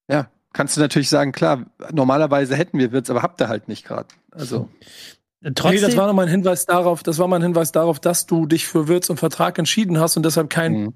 ja, 0.10 0.32
kannst 0.54 0.76
du 0.76 0.82
natürlich 0.82 1.10
sagen, 1.10 1.32
klar, 1.32 1.66
normalerweise 1.92 2.56
hätten 2.56 2.80
wir 2.80 2.92
Wirtz, 2.92 3.12
aber 3.12 3.22
habt 3.22 3.40
ihr 3.40 3.50
halt 3.50 3.68
nicht 3.68 3.86
gerade. 3.86 4.08
Also. 4.32 4.68
Trotzdem, 5.44 5.76
nee, 5.76 5.82
das 5.82 5.96
war 5.96 6.12
noch 6.12 6.20
ein 6.20 6.28
Hinweis 6.28 6.66
darauf, 6.66 7.04
das 7.04 7.20
war 7.20 7.28
mein 7.28 7.44
Hinweis 7.44 7.72
darauf, 7.72 8.00
dass 8.00 8.26
du 8.26 8.48
dich 8.48 8.66
für 8.66 8.88
Wirtz 8.88 9.12
und 9.12 9.18
Vertrag 9.18 9.60
entschieden 9.60 10.00
hast 10.00 10.18
und 10.18 10.24
deshalb 10.26 10.50
kein, 10.50 10.74
mhm. 10.74 10.94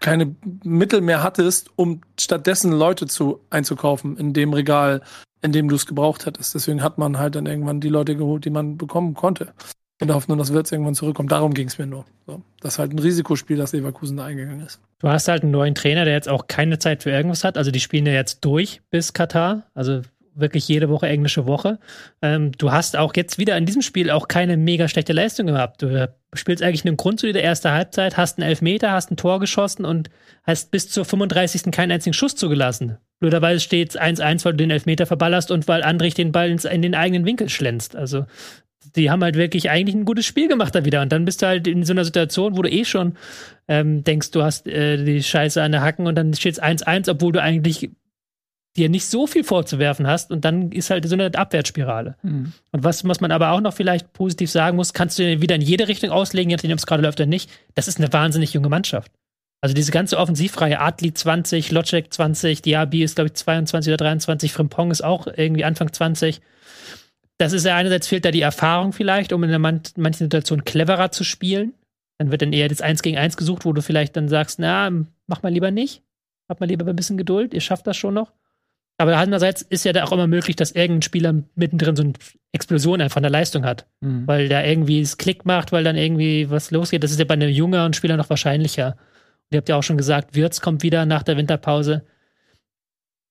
Keine 0.00 0.34
Mittel 0.62 1.00
mehr 1.00 1.22
hattest, 1.22 1.70
um 1.76 2.00
stattdessen 2.18 2.72
Leute 2.72 3.06
zu 3.06 3.40
einzukaufen 3.50 4.16
in 4.16 4.32
dem 4.32 4.52
Regal, 4.52 5.02
in 5.42 5.52
dem 5.52 5.68
du 5.68 5.76
es 5.76 5.86
gebraucht 5.86 6.26
hättest. 6.26 6.54
Deswegen 6.54 6.82
hat 6.82 6.98
man 6.98 7.18
halt 7.18 7.34
dann 7.34 7.46
irgendwann 7.46 7.80
die 7.80 7.88
Leute 7.88 8.16
geholt, 8.16 8.44
die 8.44 8.50
man 8.50 8.76
bekommen 8.76 9.14
konnte. 9.14 9.52
In 9.98 10.08
der 10.08 10.16
Hoffnung, 10.16 10.36
dass 10.36 10.52
Wirtz 10.52 10.72
irgendwann 10.72 10.94
zurückkommt. 10.94 11.32
Darum 11.32 11.54
ging 11.54 11.68
es 11.68 11.78
mir 11.78 11.86
nur. 11.86 12.04
So. 12.26 12.42
Das 12.60 12.74
ist 12.74 12.78
halt 12.78 12.92
ein 12.92 12.98
Risikospiel, 12.98 13.56
das 13.56 13.72
Leverkusen 13.72 14.18
da 14.18 14.26
eingegangen 14.26 14.60
ist. 14.60 14.78
Du 14.98 15.08
hast 15.08 15.26
halt 15.28 15.42
einen 15.42 15.52
neuen 15.52 15.74
Trainer, 15.74 16.04
der 16.04 16.12
jetzt 16.12 16.28
auch 16.28 16.48
keine 16.48 16.78
Zeit 16.78 17.02
für 17.02 17.10
irgendwas 17.10 17.44
hat. 17.44 17.56
Also 17.56 17.70
die 17.70 17.80
spielen 17.80 18.04
ja 18.04 18.12
jetzt 18.12 18.44
durch 18.44 18.82
bis 18.90 19.14
Katar. 19.14 19.62
Also 19.72 20.02
wirklich 20.36 20.68
jede 20.68 20.88
Woche 20.88 21.08
englische 21.08 21.46
Woche. 21.46 21.78
Ähm, 22.22 22.52
du 22.52 22.70
hast 22.70 22.96
auch 22.96 23.14
jetzt 23.16 23.38
wieder 23.38 23.56
in 23.56 23.66
diesem 23.66 23.82
Spiel 23.82 24.10
auch 24.10 24.28
keine 24.28 24.56
mega 24.56 24.88
schlechte 24.88 25.12
Leistung 25.12 25.46
gehabt. 25.46 25.82
Du 25.82 26.08
spielst 26.34 26.62
eigentlich 26.62 26.84
einen 26.84 26.96
Grund 26.96 27.18
zu 27.20 27.32
der 27.32 27.42
ersten 27.42 27.70
Halbzeit, 27.70 28.16
hast 28.16 28.38
einen 28.38 28.48
Elfmeter, 28.48 28.92
hast 28.92 29.10
ein 29.10 29.16
Tor 29.16 29.40
geschossen 29.40 29.84
und 29.84 30.10
hast 30.44 30.70
bis 30.70 30.88
zur 30.88 31.04
35. 31.04 31.72
keinen 31.72 31.92
einzigen 31.92 32.14
Schuss 32.14 32.36
zugelassen. 32.36 32.98
Blöderweise 33.18 33.60
steht 33.60 33.90
es 33.90 34.00
1-1, 34.00 34.44
weil 34.44 34.52
du 34.52 34.58
den 34.58 34.70
Elfmeter 34.70 35.06
verballerst 35.06 35.50
und 35.50 35.66
weil 35.68 35.82
Andrich 35.82 36.14
den 36.14 36.32
Ball 36.32 36.50
in 36.50 36.82
den 36.82 36.94
eigenen 36.94 37.24
Winkel 37.24 37.48
schlänzt. 37.48 37.96
Also 37.96 38.26
die 38.94 39.10
haben 39.10 39.22
halt 39.22 39.36
wirklich 39.36 39.70
eigentlich 39.70 39.94
ein 39.94 40.04
gutes 40.04 40.26
Spiel 40.26 40.48
gemacht 40.48 40.74
da 40.74 40.84
wieder. 40.84 41.02
Und 41.02 41.12
dann 41.12 41.24
bist 41.24 41.42
du 41.42 41.46
halt 41.46 41.66
in 41.66 41.84
so 41.84 41.92
einer 41.92 42.04
Situation, 42.04 42.56
wo 42.56 42.62
du 42.62 42.70
eh 42.70 42.84
schon 42.84 43.16
ähm, 43.68 44.04
denkst, 44.04 44.30
du 44.30 44.42
hast 44.42 44.66
äh, 44.66 45.02
die 45.02 45.22
Scheiße 45.22 45.62
an 45.62 45.72
der 45.72 45.82
Hacken 45.82 46.06
und 46.06 46.14
dann 46.14 46.34
steht 46.34 46.54
es 46.54 46.62
1-1, 46.62 47.10
obwohl 47.10 47.32
du 47.32 47.42
eigentlich 47.42 47.90
dir 48.76 48.88
nicht 48.88 49.06
so 49.06 49.26
viel 49.26 49.44
vorzuwerfen 49.44 50.06
hast 50.06 50.30
und 50.30 50.44
dann 50.44 50.70
ist 50.70 50.90
halt 50.90 51.08
so 51.08 51.14
eine 51.14 51.34
Abwärtsspirale. 51.34 52.16
Mhm. 52.22 52.52
Und 52.72 52.84
was, 52.84 53.06
was 53.06 53.20
man 53.20 53.32
aber 53.32 53.50
auch 53.50 53.60
noch 53.60 53.74
vielleicht 53.74 54.12
positiv 54.12 54.50
sagen 54.50 54.76
muss, 54.76 54.92
kannst 54.92 55.18
du 55.18 55.40
wieder 55.40 55.54
in 55.54 55.62
jede 55.62 55.88
Richtung 55.88 56.10
auslegen, 56.10 56.50
je 56.50 56.56
nachdem, 56.56 56.72
ob 56.72 56.78
es 56.78 56.86
gerade 56.86 57.02
läuft 57.02 57.20
oder 57.20 57.26
nicht. 57.26 57.50
Das 57.74 57.88
ist 57.88 57.98
eine 57.98 58.12
wahnsinnig 58.12 58.52
junge 58.52 58.68
Mannschaft. 58.68 59.10
Also 59.60 59.74
diese 59.74 59.90
ganze 59.90 60.18
offensivreihe, 60.18 60.78
Adli 60.78 61.12
20, 61.12 61.72
Locek 61.72 62.12
20, 62.12 62.62
Diaby 62.62 63.02
ist, 63.02 63.16
glaube 63.16 63.28
ich, 63.28 63.34
22 63.34 63.90
oder 63.90 64.04
23, 64.04 64.52
Frimpong 64.52 64.90
ist 64.90 65.02
auch 65.02 65.26
irgendwie 65.26 65.64
Anfang 65.64 65.92
20. 65.92 66.40
Das 67.38 67.52
ist 67.52 67.66
ja 67.66 67.76
einerseits 67.76 68.06
fehlt 68.06 68.24
da 68.24 68.30
die 68.30 68.42
Erfahrung 68.42 68.92
vielleicht, 68.92 69.32
um 69.32 69.42
in 69.44 69.60
man 69.60 69.80
manchen 69.96 70.24
Situation 70.24 70.64
cleverer 70.64 71.10
zu 71.10 71.24
spielen. 71.24 71.74
Dann 72.18 72.30
wird 72.30 72.42
dann 72.42 72.52
eher 72.52 72.68
das 72.68 72.80
1 72.80 73.02
gegen 73.02 73.18
1 73.18 73.36
gesucht, 73.36 73.64
wo 73.64 73.72
du 73.72 73.82
vielleicht 73.82 74.16
dann 74.16 74.28
sagst, 74.28 74.58
na, 74.58 74.90
mach 75.26 75.42
mal 75.42 75.52
lieber 75.52 75.70
nicht. 75.70 76.02
Hab 76.48 76.60
mal 76.60 76.66
lieber 76.66 76.86
ein 76.86 76.96
bisschen 76.96 77.18
Geduld, 77.18 77.52
ihr 77.52 77.60
schafft 77.60 77.86
das 77.86 77.96
schon 77.96 78.14
noch. 78.14 78.32
Aber 78.98 79.16
andererseits 79.18 79.62
ist 79.62 79.84
ja 79.84 79.92
da 79.92 80.04
auch 80.04 80.12
immer 80.12 80.26
möglich, 80.26 80.56
dass 80.56 80.70
irgendein 80.70 81.02
Spieler 81.02 81.34
mittendrin 81.54 81.96
so 81.96 82.02
eine 82.02 82.14
Explosion 82.52 83.00
einfach 83.00 83.18
in 83.18 83.24
der 83.24 83.30
Leistung 83.30 83.66
hat. 83.66 83.86
Mhm. 84.00 84.26
Weil 84.26 84.48
der 84.48 84.66
irgendwie 84.66 85.00
es 85.00 85.18
Klick 85.18 85.44
macht, 85.44 85.70
weil 85.72 85.84
dann 85.84 85.96
irgendwie 85.96 86.48
was 86.48 86.70
losgeht. 86.70 87.02
Das 87.02 87.10
ist 87.10 87.18
ja 87.18 87.26
bei 87.26 87.34
einem 87.34 87.50
jüngeren 87.50 87.92
Spieler 87.92 88.16
noch 88.16 88.30
wahrscheinlicher. 88.30 88.92
Und 88.96 89.54
ihr 89.54 89.58
habt 89.58 89.68
ja 89.68 89.76
auch 89.76 89.82
schon 89.82 89.98
gesagt, 89.98 90.34
Wirtz 90.34 90.60
kommt 90.62 90.82
wieder 90.82 91.04
nach 91.04 91.22
der 91.22 91.36
Winterpause. 91.36 92.04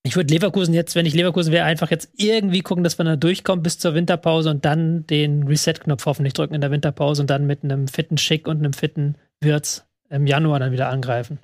Ich 0.03 0.15
würde 0.15 0.31
Leverkusen 0.31 0.75
jetzt, 0.75 0.93
wenn 0.93 1.07
ich 1.07 1.15
Leverkusen 1.15 1.51
wäre, 1.51 1.65
einfach 1.65 1.89
jetzt 1.89 2.11
irgendwie 2.15 2.61
gucken, 2.61 2.83
dass 2.83 2.99
wir 2.99 3.03
da 3.05 3.15
durchkommen 3.15 3.63
bis 3.63 3.79
zur 3.79 3.95
Winterpause 3.95 4.51
und 4.51 4.63
dann 4.63 5.07
den 5.07 5.47
Reset-Knopf 5.47 6.05
hoffentlich 6.05 6.33
drücken 6.33 6.53
in 6.53 6.61
der 6.61 6.69
Winterpause 6.69 7.23
und 7.23 7.29
dann 7.31 7.47
mit 7.47 7.63
einem 7.63 7.87
fitten 7.87 8.19
Schick 8.19 8.47
und 8.47 8.59
einem 8.59 8.73
fitten 8.73 9.15
Wirtz 9.41 9.83
im 10.11 10.27
Januar 10.27 10.59
dann 10.59 10.71
wieder 10.71 10.89
angreifen. 10.89 11.39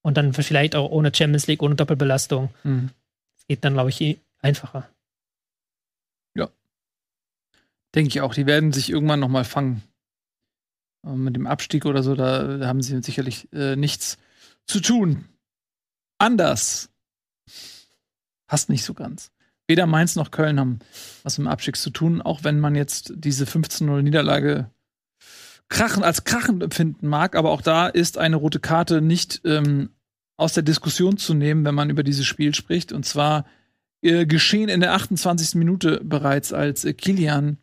Und 0.00 0.16
dann 0.16 0.32
vielleicht 0.32 0.74
auch 0.74 0.90
ohne 0.90 1.12
Champions 1.14 1.46
League, 1.48 1.62
ohne 1.62 1.74
Doppelbelastung. 1.74 2.48
Mhm 2.64 2.90
geht 3.48 3.64
dann, 3.64 3.74
glaube 3.74 3.90
ich, 3.90 4.00
eh 4.00 4.20
einfacher. 4.40 4.88
Ja. 6.34 6.50
Denke 7.94 8.08
ich 8.08 8.20
auch. 8.20 8.34
Die 8.34 8.46
werden 8.46 8.72
sich 8.72 8.90
irgendwann 8.90 9.20
noch 9.20 9.28
mal 9.28 9.44
fangen. 9.44 9.82
Ähm, 11.04 11.24
mit 11.24 11.36
dem 11.36 11.46
Abstieg 11.46 11.84
oder 11.86 12.02
so, 12.02 12.14
da, 12.14 12.58
da 12.58 12.66
haben 12.66 12.82
sie 12.82 13.02
sicherlich 13.02 13.52
äh, 13.52 13.76
nichts 13.76 14.18
zu 14.66 14.80
tun. 14.80 15.28
Anders. 16.18 16.90
Passt 18.46 18.68
nicht 18.68 18.84
so 18.84 18.94
ganz. 18.94 19.32
Weder 19.66 19.86
Mainz 19.86 20.16
noch 20.16 20.30
Köln 20.30 20.60
haben 20.60 20.80
was 21.22 21.38
mit 21.38 21.46
dem 21.46 21.50
Abstieg 21.50 21.76
zu 21.76 21.90
tun, 21.90 22.20
auch 22.20 22.44
wenn 22.44 22.60
man 22.60 22.74
jetzt 22.74 23.12
diese 23.16 23.44
15-0-Niederlage 23.44 24.70
krachen, 25.68 26.02
als 26.02 26.24
krachend 26.24 26.62
empfinden 26.62 27.08
mag. 27.08 27.36
Aber 27.36 27.50
auch 27.50 27.62
da 27.62 27.88
ist 27.88 28.18
eine 28.18 28.36
rote 28.36 28.60
Karte 28.60 29.00
nicht 29.00 29.40
ähm, 29.44 29.90
aus 30.42 30.52
der 30.52 30.62
Diskussion 30.62 31.16
zu 31.16 31.34
nehmen, 31.34 31.64
wenn 31.64 31.74
man 31.74 31.90
über 31.90 32.02
dieses 32.02 32.26
Spiel 32.26 32.54
spricht. 32.54 32.92
Und 32.92 33.06
zwar 33.06 33.46
äh, 34.02 34.26
geschehen 34.26 34.68
in 34.68 34.80
der 34.80 34.94
28. 34.94 35.54
Minute 35.54 36.00
bereits, 36.04 36.52
als 36.52 36.84
äh, 36.84 36.92
Kilian 36.92 37.58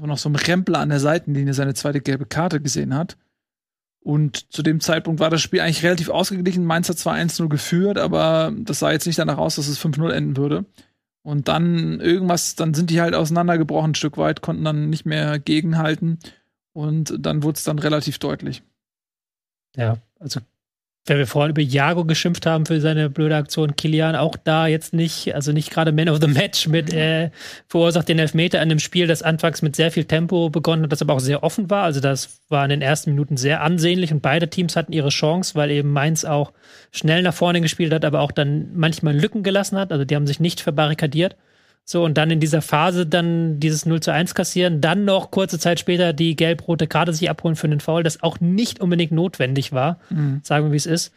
noch 0.00 0.18
so 0.18 0.28
einem 0.28 0.36
Rempler 0.36 0.78
an 0.78 0.90
der 0.90 1.00
Seitenlinie 1.00 1.54
seine 1.54 1.74
zweite 1.74 2.00
gelbe 2.00 2.26
Karte 2.26 2.60
gesehen 2.60 2.94
hat. 2.94 3.16
Und 4.00 4.52
zu 4.52 4.62
dem 4.62 4.80
Zeitpunkt 4.80 5.20
war 5.20 5.30
das 5.30 5.42
Spiel 5.42 5.60
eigentlich 5.60 5.82
relativ 5.82 6.08
ausgeglichen. 6.08 6.64
Mainz 6.64 6.88
hat 6.88 6.98
zwar 6.98 7.16
1-0 7.16 7.48
geführt, 7.48 7.98
aber 7.98 8.52
das 8.56 8.78
sah 8.78 8.92
jetzt 8.92 9.06
nicht 9.06 9.18
danach 9.18 9.38
aus, 9.38 9.56
dass 9.56 9.68
es 9.68 9.80
5-0 9.80 10.10
enden 10.10 10.36
würde. 10.36 10.64
Und 11.22 11.48
dann 11.48 12.00
irgendwas, 12.00 12.54
dann 12.54 12.74
sind 12.74 12.90
die 12.90 13.00
halt 13.00 13.14
auseinandergebrochen 13.14 13.90
ein 13.90 13.94
Stück 13.96 14.16
weit, 14.16 14.40
konnten 14.40 14.64
dann 14.64 14.88
nicht 14.88 15.04
mehr 15.04 15.38
gegenhalten. 15.38 16.20
Und 16.72 17.14
dann 17.18 17.42
wurde 17.42 17.56
es 17.56 17.64
dann 17.64 17.78
relativ 17.78 18.18
deutlich. 18.18 18.62
Ja, 19.76 19.98
also 20.18 20.40
wenn 21.06 21.18
wir 21.18 21.26
vorhin 21.26 21.50
über 21.50 21.62
Jago 21.62 22.04
geschimpft 22.04 22.46
haben 22.46 22.66
für 22.66 22.80
seine 22.80 23.08
blöde 23.10 23.36
Aktion, 23.36 23.76
Kilian 23.76 24.14
auch 24.14 24.36
da 24.36 24.66
jetzt 24.66 24.92
nicht, 24.92 25.34
also 25.34 25.52
nicht 25.52 25.70
gerade 25.70 25.92
Man 25.92 26.08
of 26.08 26.20
the 26.20 26.28
Match 26.28 26.68
mit 26.68 26.92
äh, 26.92 27.30
verursacht 27.68 28.08
den 28.08 28.18
Elfmeter 28.18 28.58
in 28.58 28.70
einem 28.70 28.78
Spiel, 28.78 29.06
das 29.06 29.22
anfangs 29.22 29.62
mit 29.62 29.74
sehr 29.74 29.90
viel 29.90 30.04
Tempo 30.04 30.50
begonnen 30.50 30.84
hat, 30.84 30.92
das 30.92 31.02
aber 31.02 31.14
auch 31.14 31.20
sehr 31.20 31.42
offen 31.42 31.70
war. 31.70 31.84
Also 31.84 32.00
das 32.00 32.40
war 32.48 32.64
in 32.64 32.70
den 32.70 32.82
ersten 32.82 33.10
Minuten 33.10 33.36
sehr 33.36 33.62
ansehnlich 33.62 34.12
und 34.12 34.20
beide 34.20 34.48
Teams 34.48 34.76
hatten 34.76 34.92
ihre 34.92 35.08
Chance, 35.08 35.54
weil 35.54 35.70
eben 35.70 35.92
Mainz 35.92 36.24
auch 36.24 36.52
schnell 36.92 37.22
nach 37.22 37.34
vorne 37.34 37.60
gespielt 37.60 37.92
hat, 37.92 38.04
aber 38.04 38.20
auch 38.20 38.32
dann 38.32 38.68
manchmal 38.74 39.16
Lücken 39.16 39.42
gelassen 39.42 39.78
hat. 39.78 39.92
Also 39.92 40.04
die 40.04 40.14
haben 40.14 40.26
sich 40.26 40.40
nicht 40.40 40.60
verbarrikadiert. 40.60 41.36
So, 41.90 42.04
und 42.04 42.18
dann 42.18 42.30
in 42.30 42.38
dieser 42.38 42.60
Phase 42.60 43.06
dann 43.06 43.60
dieses 43.60 43.86
0 43.86 44.00
zu 44.00 44.12
1 44.12 44.34
kassieren, 44.34 44.82
dann 44.82 45.06
noch 45.06 45.30
kurze 45.30 45.58
Zeit 45.58 45.80
später 45.80 46.12
die 46.12 46.36
gelb-rote 46.36 46.86
Karte 46.86 47.14
sich 47.14 47.30
abholen 47.30 47.56
für 47.56 47.66
den 47.66 47.80
Foul, 47.80 48.02
das 48.02 48.22
auch 48.22 48.40
nicht 48.40 48.82
unbedingt 48.82 49.10
notwendig 49.10 49.72
war, 49.72 49.98
mhm. 50.10 50.42
sagen 50.42 50.66
wir, 50.66 50.72
wie 50.72 50.76
es 50.76 50.84
ist. 50.84 51.14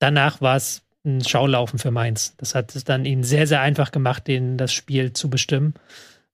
Danach 0.00 0.40
war 0.40 0.56
es 0.56 0.82
ein 1.04 1.22
Schaulaufen 1.22 1.78
für 1.78 1.92
Mainz. 1.92 2.34
Das 2.36 2.56
hat 2.56 2.74
es 2.74 2.82
dann 2.82 3.04
ihnen 3.04 3.22
sehr, 3.22 3.46
sehr 3.46 3.60
einfach 3.60 3.92
gemacht, 3.92 4.26
den, 4.26 4.56
das 4.56 4.72
Spiel 4.72 5.12
zu 5.12 5.30
bestimmen. 5.30 5.74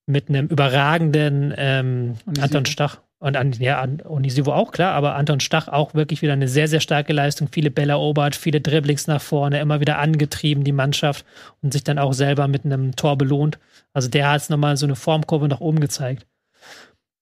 Mit 0.07 0.31
einem 0.31 0.47
überragenden 0.47 1.53
ähm, 1.55 2.15
Anton 2.41 2.65
Stach. 2.65 3.01
Und 3.25 3.39
an, 3.39 3.53
ja, 3.53 3.81
an 3.81 4.03
Onisivo 4.05 4.53
auch, 4.53 4.71
klar, 4.71 4.93
aber 4.93 5.15
Anton 5.15 5.41
Stach 5.41 5.69
auch 5.69 5.95
wirklich 5.95 6.21
wieder 6.21 6.35
eine 6.35 6.47
sehr, 6.47 6.69
sehr 6.69 6.81
starke 6.81 7.15
Leistung. 7.15 7.49
Viele 7.51 7.71
Bälle 7.71 7.93
erobert, 7.93 8.37
viele 8.37 8.61
Dribblings 8.61 9.07
nach 9.07 9.23
vorne, 9.23 9.61
immer 9.61 9.81
wieder 9.81 9.99
angetrieben, 9.99 10.63
die 10.63 10.73
Mannschaft 10.73 11.25
und 11.63 11.73
sich 11.73 11.83
dann 11.83 11.99
auch 11.99 12.13
selber 12.13 12.49
mit 12.49 12.67
einem 12.67 12.97
Tor 12.97 13.17
belohnt. 13.17 13.59
Also 13.95 14.11
der 14.11 14.31
hat 14.31 14.43
es 14.43 14.51
nochmal 14.51 14.77
so 14.77 14.85
eine 14.85 14.95
Formkurve 14.95 15.49
nach 15.49 15.61
oben 15.61 15.81
gezeigt. 15.81 16.27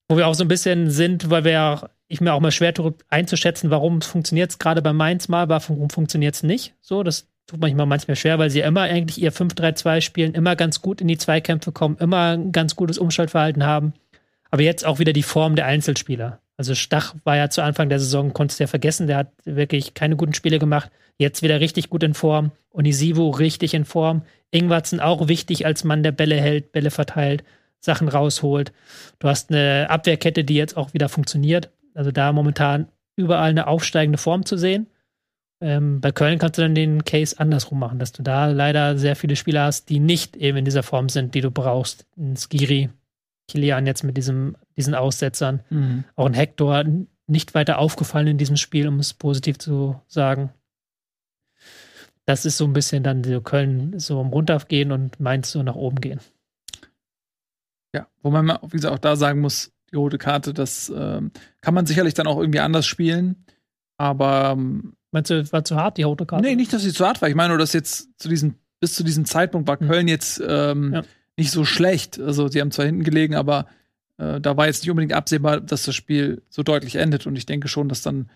Wo 0.09 0.17
wir 0.17 0.27
auch 0.27 0.35
so 0.35 0.43
ein 0.43 0.49
bisschen 0.49 0.91
sind, 0.91 1.29
weil 1.29 1.45
wir 1.45 1.51
ja, 1.53 1.89
ich 2.09 2.19
mir 2.19 2.33
auch 2.33 2.41
mal 2.41 2.51
schwer 2.51 2.73
tue, 2.73 2.95
einzuschätzen, 3.07 3.69
warum 3.69 4.01
funktioniert 4.01 4.51
es 4.51 4.59
gerade 4.59 4.81
bei 4.81 4.91
Mainz 4.91 5.29
mal, 5.29 5.47
warum 5.47 5.89
funktioniert 5.89 6.35
es 6.35 6.43
nicht. 6.43 6.73
So, 6.81 7.03
das 7.03 7.29
tut 7.47 7.61
manchmal 7.61 7.85
manchmal 7.85 8.17
schwer, 8.17 8.39
weil 8.39 8.49
sie 8.49 8.59
ja 8.59 8.67
immer 8.67 8.81
eigentlich 8.81 9.21
ihr 9.21 9.31
5-3-2 9.31 10.01
spielen, 10.01 10.33
immer 10.33 10.57
ganz 10.57 10.81
gut 10.81 10.99
in 10.99 11.07
die 11.07 11.17
Zweikämpfe 11.17 11.71
kommen, 11.71 11.95
immer 11.99 12.33
ein 12.33 12.51
ganz 12.51 12.75
gutes 12.75 12.97
Umschaltverhalten 12.97 13.65
haben. 13.65 13.93
Aber 14.53 14.61
jetzt 14.61 14.85
auch 14.85 14.99
wieder 14.99 15.13
die 15.13 15.23
Form 15.23 15.55
der 15.55 15.65
Einzelspieler. 15.65 16.39
Also 16.57 16.75
Stach 16.75 17.15
war 17.23 17.35
ja 17.35 17.49
zu 17.49 17.63
Anfang 17.63 17.89
der 17.89 17.97
Saison, 17.99 18.33
konntest 18.33 18.59
du 18.59 18.65
ja 18.65 18.67
vergessen, 18.67 19.07
der 19.07 19.17
hat 19.17 19.31
wirklich 19.45 19.95
keine 19.95 20.15
guten 20.15 20.35
Spiele 20.35 20.59
gemacht. 20.59 20.91
Jetzt 21.17 21.41
wieder 21.41 21.59
richtig 21.59 21.89
gut 21.89 22.03
in 22.03 22.13
Form. 22.13 22.51
Onisivo 22.69 23.31
richtig 23.31 23.73
in 23.73 23.83
Form. 23.83 24.21
Ingwarzen 24.51 24.99
auch 24.99 25.27
wichtig 25.27 25.65
als 25.65 25.83
Mann, 25.83 26.03
der 26.03 26.11
Bälle 26.11 26.35
hält, 26.35 26.71
Bälle 26.71 26.91
verteilt, 26.91 27.43
Sachen 27.79 28.07
rausholt. 28.07 28.73
Du 29.17 29.27
hast 29.27 29.49
eine 29.49 29.89
Abwehrkette, 29.89 30.43
die 30.43 30.53
jetzt 30.53 30.77
auch 30.77 30.93
wieder 30.93 31.09
funktioniert. 31.09 31.71
Also 31.95 32.11
da 32.11 32.31
momentan 32.31 32.89
überall 33.15 33.49
eine 33.49 33.65
aufsteigende 33.65 34.19
Form 34.19 34.45
zu 34.45 34.55
sehen. 34.55 34.85
Ähm, 35.61 35.99
bei 35.99 36.11
Köln 36.11 36.37
kannst 36.37 36.59
du 36.59 36.61
dann 36.61 36.75
den 36.75 37.03
Case 37.05 37.39
andersrum 37.39 37.79
machen, 37.79 37.97
dass 37.97 38.11
du 38.11 38.21
da 38.21 38.45
leider 38.51 38.99
sehr 38.99 39.15
viele 39.15 39.35
Spieler 39.35 39.63
hast, 39.63 39.89
die 39.89 39.99
nicht 39.99 40.35
eben 40.35 40.59
in 40.59 40.65
dieser 40.65 40.83
Form 40.83 41.09
sind, 41.09 41.33
die 41.33 41.41
du 41.41 41.49
brauchst. 41.49 42.05
Ein 42.19 42.35
Skiri, 42.37 42.91
Kilian 43.47 43.85
jetzt 43.85 44.03
mit 44.03 44.17
diesem, 44.17 44.55
diesen 44.77 44.95
Aussetzern. 44.95 45.61
Mhm. 45.69 46.03
Auch 46.15 46.25
ein 46.25 46.33
Hector 46.33 46.83
nicht 47.27 47.53
weiter 47.53 47.79
aufgefallen 47.79 48.27
in 48.27 48.37
diesem 48.37 48.57
Spiel, 48.57 48.87
um 48.87 48.99
es 48.99 49.13
positiv 49.13 49.57
zu 49.57 50.01
sagen. 50.07 50.51
Das 52.25 52.45
ist 52.45 52.57
so 52.57 52.65
ein 52.65 52.73
bisschen 52.73 53.03
dann 53.03 53.23
so 53.23 53.41
Köln 53.41 53.99
so 53.99 54.19
um 54.19 54.29
runtergehen 54.29 54.91
und 54.91 55.19
Mainz 55.19 55.51
so 55.51 55.61
nach 55.63 55.75
oben 55.75 55.99
gehen. 55.99 56.19
Ja, 57.93 58.07
wo 58.21 58.31
man, 58.31 58.47
wie 58.63 58.77
gesagt, 58.77 58.93
auch 58.93 58.99
da 58.99 59.15
sagen 59.15 59.41
muss, 59.41 59.71
die 59.91 59.97
rote 59.97 60.17
Karte, 60.17 60.53
das 60.53 60.91
ähm, 60.95 61.31
kann 61.61 61.73
man 61.73 61.85
sicherlich 61.85 62.13
dann 62.13 62.27
auch 62.27 62.39
irgendwie 62.39 62.61
anders 62.61 62.85
spielen. 62.85 63.45
Aber 63.97 64.53
ähm, 64.57 64.93
meinst 65.11 65.29
du, 65.29 65.51
war 65.51 65.63
zu 65.63 65.75
hart, 65.75 65.97
die 65.97 66.03
rote 66.03 66.25
Karte? 66.25 66.43
Nee, 66.43 66.55
nicht, 66.55 66.73
dass 66.73 66.81
sie 66.81 66.93
zu 66.93 67.05
hart 67.05 67.21
war. 67.21 67.29
Ich 67.29 67.35
meine 67.35 67.49
nur, 67.49 67.59
dass 67.59 67.73
jetzt 67.73 68.09
zu 68.17 68.29
diesem, 68.29 68.55
bis 68.79 68.95
zu 68.95 69.03
diesem 69.03 69.25
Zeitpunkt 69.25 69.67
war 69.67 69.79
hm. 69.79 69.87
Köln 69.87 70.07
jetzt 70.07 70.41
ähm, 70.45 70.93
ja 70.93 71.03
nicht 71.37 71.51
so 71.51 71.65
schlecht. 71.65 72.19
Also 72.19 72.47
sie 72.47 72.61
haben 72.61 72.71
zwar 72.71 72.85
hinten 72.85 73.03
gelegen, 73.03 73.35
aber 73.35 73.67
äh, 74.17 74.39
da 74.39 74.57
war 74.57 74.67
jetzt 74.67 74.83
nicht 74.83 74.91
unbedingt 74.91 75.13
absehbar, 75.13 75.61
dass 75.61 75.83
das 75.83 75.95
Spiel 75.95 76.41
so 76.49 76.63
deutlich 76.63 76.95
endet. 76.95 77.27
Und 77.27 77.35
ich 77.35 77.45
denke 77.45 77.67
schon, 77.67 77.89
dass 77.89 78.01
dann 78.01 78.29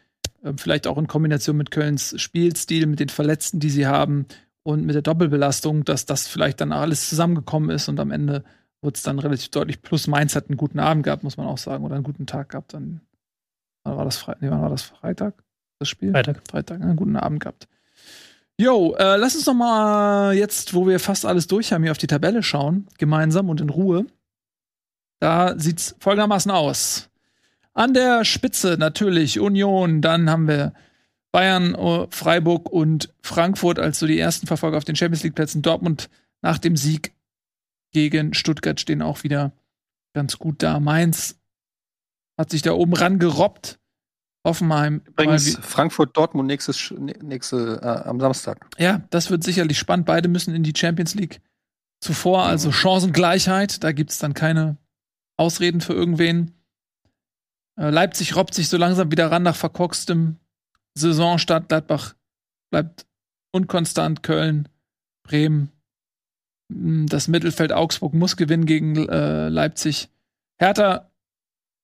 äh, 0.44 0.54
vielleicht 0.58 0.88
auch 0.88 0.98
in 0.98 1.08
Kombination 1.08 1.58
mit 1.58 1.72
Kölns 1.72 2.20
Spielstil, 2.20 2.88
mit 2.88 3.00
den 3.00 3.10
Verletzten, 3.10 3.60
die 3.60 3.70
sie 3.70 3.88
haben 3.88 4.26
und 4.64 4.86
mit 4.86 4.96
der 4.96 5.02
Doppelbelastung, 5.02 5.86
dass 5.86 6.06
das 6.06 6.28
vielleicht 6.28 6.62
dann 6.62 6.72
alles 6.72 7.10
zusammengekommen 7.10 7.70
ist 7.70 7.88
und 7.88 8.00
am 8.00 8.12
Ende 8.12 8.44
wird 8.82 8.98
es 8.98 9.04
dann 9.04 9.20
relativ 9.20 9.50
deutlich. 9.50 9.82
Plus 9.82 10.08
Mainz 10.08 10.36
hat 10.36 10.50
einen 10.50 10.58
guten 10.58 10.80
Abend 10.80 11.04
gehabt, 11.04 11.24
muss 11.24 11.38
man 11.38 11.48
auch 11.48 11.58
sagen, 11.58 11.84
oder 11.84 11.96
einen 11.96 12.04
guten 12.04 12.26
Tag 12.26 12.50
gehabt. 12.50 12.74
Dann 12.74 13.02
war 13.84 14.06
das, 14.06 14.18
Fre 14.18 14.36
nee, 14.40 14.50
wann 14.50 14.62
war 14.62 14.70
das 14.70 14.84
Freitag? 14.84 15.44
Das 15.80 15.90
Spiel? 15.90 16.12
Freitag. 16.12 16.42
Freitag, 16.50 16.82
einen 16.82 16.96
guten 16.96 17.16
Abend 17.16 17.40
gehabt. 17.40 17.68
Jo, 18.60 18.96
äh, 18.96 19.18
lass 19.18 19.36
uns 19.36 19.46
noch 19.46 19.54
mal 19.54 20.34
jetzt, 20.34 20.74
wo 20.74 20.88
wir 20.88 21.00
fast 21.00 21.26
alles 21.26 21.46
durch 21.46 21.72
haben, 21.72 21.84
hier 21.84 21.92
auf 21.92 22.00
die 22.00 22.08
Tabelle 22.08 22.42
schauen, 22.42 22.88
gemeinsam 22.98 23.50
und 23.50 23.62
in 23.62 23.70
Ruhe. 23.70 24.08
Da 25.20 25.58
sieht's 25.60 25.96
folgendermaßen 26.00 26.50
aus. 26.50 27.10
An 27.74 27.94
der 27.94 28.26
Spitze 28.26 28.78
natürlich 28.80 29.40
Union, 29.40 30.02
dann 30.02 30.30
haben 30.30 30.48
wir 30.48 30.74
Bayern, 31.32 31.76
oh, 31.76 32.08
Freiburg 32.10 32.72
und 32.72 33.14
Frankfurt 33.22 33.78
als 33.78 34.00
so 34.00 34.08
die 34.08 34.18
ersten 34.18 34.48
Verfolger 34.48 34.78
auf 34.78 34.86
den 34.86 34.96
Champions 34.96 35.24
League 35.24 35.36
Plätzen. 35.36 35.62
Dortmund 35.62 36.10
nach 36.42 36.58
dem 36.58 36.76
Sieg 36.76 37.14
gegen 37.92 38.34
Stuttgart 38.34 38.80
stehen 38.80 39.04
auch 39.04 39.24
wieder 39.24 39.52
ganz 40.14 40.40
gut 40.40 40.64
da. 40.64 40.80
Mainz 40.80 41.40
hat 42.40 42.50
sich 42.50 42.64
da 42.64 42.72
oben 42.72 42.94
ran 42.94 43.20
gerobbt 43.20 43.78
Hoffenheim. 44.48 45.02
Übrigens 45.06 45.58
Frankfurt 45.62 46.16
Dortmund 46.16 46.48
nächstes 46.48 46.94
nächste 46.98 47.82
äh, 47.84 48.08
am 48.08 48.20
Samstag. 48.20 48.66
Ja, 48.78 49.02
das 49.10 49.30
wird 49.30 49.44
sicherlich 49.44 49.78
spannend. 49.78 50.06
Beide 50.06 50.30
müssen 50.30 50.56
in 50.56 50.64
die 50.64 50.74
Champions 50.76 51.16
League 51.16 51.42
zuvor, 52.00 52.44
also 52.44 52.72
Chancengleichheit. 52.72 53.84
Da 53.84 53.92
gibt 53.92 54.12
es 54.12 54.20
dann 54.20 54.34
keine 54.34 54.78
Ausreden 55.36 55.82
für 55.82 55.94
irgendwen. 55.94 56.54
Äh, 57.78 57.90
Leipzig 57.90 58.36
robbt 58.38 58.54
sich 58.54 58.70
so 58.70 58.78
langsam 58.78 59.12
wieder 59.12 59.30
ran 59.30 59.44
nach 59.44 59.56
verkorkstem 59.56 60.38
Saisonstart. 60.96 61.68
Gladbach 61.68 62.16
bleibt 62.72 63.06
unkonstant. 63.52 64.24
Köln, 64.24 64.70
Bremen. 65.24 65.72
Hm, 66.72 67.08
das 67.08 67.28
Mittelfeld 67.28 67.74
Augsburg 67.74 68.14
muss 68.14 68.38
gewinnen 68.38 68.66
gegen 68.66 69.10
äh, 69.10 69.50
Leipzig. 69.50 70.10
Hertha 70.58 71.12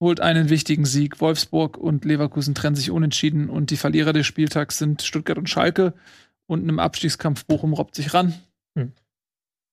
holt 0.03 0.19
einen 0.19 0.49
wichtigen 0.49 0.85
Sieg. 0.85 1.19
Wolfsburg 1.21 1.77
und 1.77 2.05
Leverkusen 2.05 2.53
trennen 2.53 2.75
sich 2.75 2.91
unentschieden 2.91 3.49
und 3.49 3.71
die 3.71 3.77
Verlierer 3.77 4.13
des 4.13 4.27
Spieltags 4.27 4.77
sind 4.77 5.01
Stuttgart 5.01 5.37
und 5.37 5.49
Schalke. 5.49 5.93
Und 6.45 6.67
im 6.67 6.77
Abstiegskampf 6.77 7.45
Bochum 7.45 7.73
robbt 7.73 7.95
sich 7.95 8.13
ran. 8.13 8.33
Hm. 8.77 8.91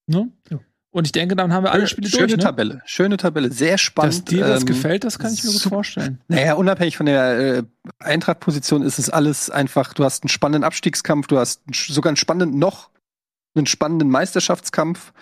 Ne? 0.07 0.31
Ja. 0.51 0.61
Und 0.93 1.07
ich 1.07 1.13
denke, 1.13 1.37
dann 1.37 1.53
haben 1.53 1.65
wir 1.65 1.73
alle 1.73 1.87
Spiele 1.87 2.09
Schöne 2.09 2.27
durch. 2.27 2.31
Schöne 2.31 2.39
ne? 2.39 2.45
Tabelle, 2.45 2.83
schöne 2.85 3.17
Tabelle, 3.17 3.53
sehr 3.53 3.79
spannend. 3.79 4.19
Dass 4.19 4.25
dir 4.25 4.45
das 4.45 4.63
ähm, 4.63 4.67
gefällt, 4.67 5.05
das 5.05 5.19
kann 5.19 5.33
ich 5.33 5.45
mir 5.45 5.53
gut 5.53 5.63
vorstellen. 5.63 6.21
Naja, 6.29 6.55
unabhängig 6.55 6.97
von 6.97 7.07
der 7.07 7.39
äh, 7.39 7.63
Eintracht-Position 7.99 8.83
ist 8.83 8.99
es 8.99 9.11
alles 9.11 9.51
einfach, 9.51 9.95
du 9.95 10.05
hast 10.05 10.25
einen 10.25 10.29
spannenden 10.29 10.65
Abstiegskampf, 10.65 11.29
du 11.29 11.39
hast 11.39 11.63
sogar 11.73 12.11
einen 12.11 12.17
spannenden, 12.17 12.59
noch 12.59 12.91
einen 13.55 13.67
spannenden 13.67 14.11
Meisterschaftskampf 14.11 15.13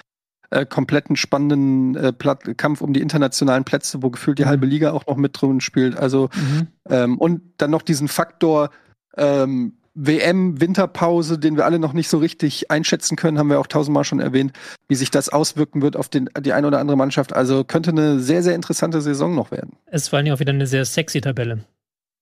äh, 0.51 0.67
kompletten 0.67 1.17
spannenden 1.17 1.95
äh, 1.97 2.13
Kampf 2.57 2.81
um 2.81 2.93
die 2.93 3.01
internationalen 3.01 3.65
Plätze, 3.65 4.03
wo 4.03 4.11
gefühlt 4.11 4.39
die 4.39 4.45
mhm. 4.45 4.49
halbe 4.49 4.67
Liga 4.67 4.93
auch 4.93 5.07
noch 5.07 5.17
mit 5.17 5.41
drin 5.41 5.61
spielt. 5.61 5.97
Also 5.97 6.31
mhm. 6.35 6.69
ähm, 6.89 7.19
und 7.19 7.43
dann 7.59 7.71
noch 7.71 7.83
diesen 7.83 8.09
Faktor 8.09 8.71
ähm, 9.17 9.75
WM, 10.01 10.61
Winterpause, 10.61 11.39
den 11.39 11.57
wir 11.57 11.65
alle 11.65 11.81
noch 11.81 11.93
nicht 11.93 12.09
so 12.09 12.19
richtig 12.19 12.71
einschätzen 12.71 13.17
können, 13.17 13.39
haben 13.39 13.51
wir 13.51 13.59
auch 13.59 13.67
tausendmal 13.67 14.05
schon 14.05 14.21
erwähnt, 14.21 14.53
wie 14.87 14.95
sich 14.95 15.11
das 15.11 15.29
auswirken 15.29 15.83
wird 15.83 15.97
auf 15.97 16.09
den, 16.09 16.31
die 16.41 16.53
eine 16.53 16.69
oder 16.69 16.79
andere 16.79 16.97
Mannschaft. 16.97 17.33
Also 17.33 17.65
könnte 17.65 17.91
eine 17.91 18.21
sehr, 18.21 18.45
sehr 18.45 18.55
interessante 18.55 19.01
Saison 19.01 19.35
noch 19.35 19.51
werden. 19.51 19.73
Es 19.87 20.03
ist 20.03 20.09
vor 20.09 20.19
allem 20.19 20.33
auch 20.33 20.39
wieder 20.39 20.53
eine 20.53 20.69
sehr 20.69 20.85
sexy 20.85 21.21
Tabelle. 21.21 21.65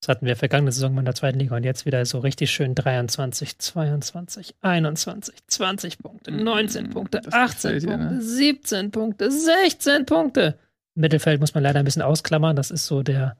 Das 0.00 0.08
hatten 0.08 0.26
wir 0.26 0.36
vergangene 0.36 0.72
Saison 0.72 0.96
in 0.98 1.04
der 1.04 1.14
zweiten 1.14 1.38
Liga 1.38 1.56
und 1.56 1.64
jetzt 1.64 1.86
wieder 1.86 2.04
so 2.04 2.18
richtig 2.18 2.50
schön 2.50 2.74
23, 2.74 3.58
22, 3.58 4.54
21, 4.60 5.34
20 5.46 5.98
Punkte, 5.98 6.30
19 6.30 6.90
Punkte, 6.90 7.22
18 7.30 7.82
Punkte, 7.82 8.14
ne? 8.14 8.22
17 8.22 8.90
Punkte, 8.90 9.30
16 9.30 10.06
Punkte. 10.06 10.58
Mittelfeld 10.94 11.40
muss 11.40 11.54
man 11.54 11.62
leider 11.62 11.78
ein 11.78 11.84
bisschen 11.84 12.02
ausklammern. 12.02 12.56
Das 12.56 12.70
ist 12.70 12.86
so 12.86 13.02
der, 13.02 13.36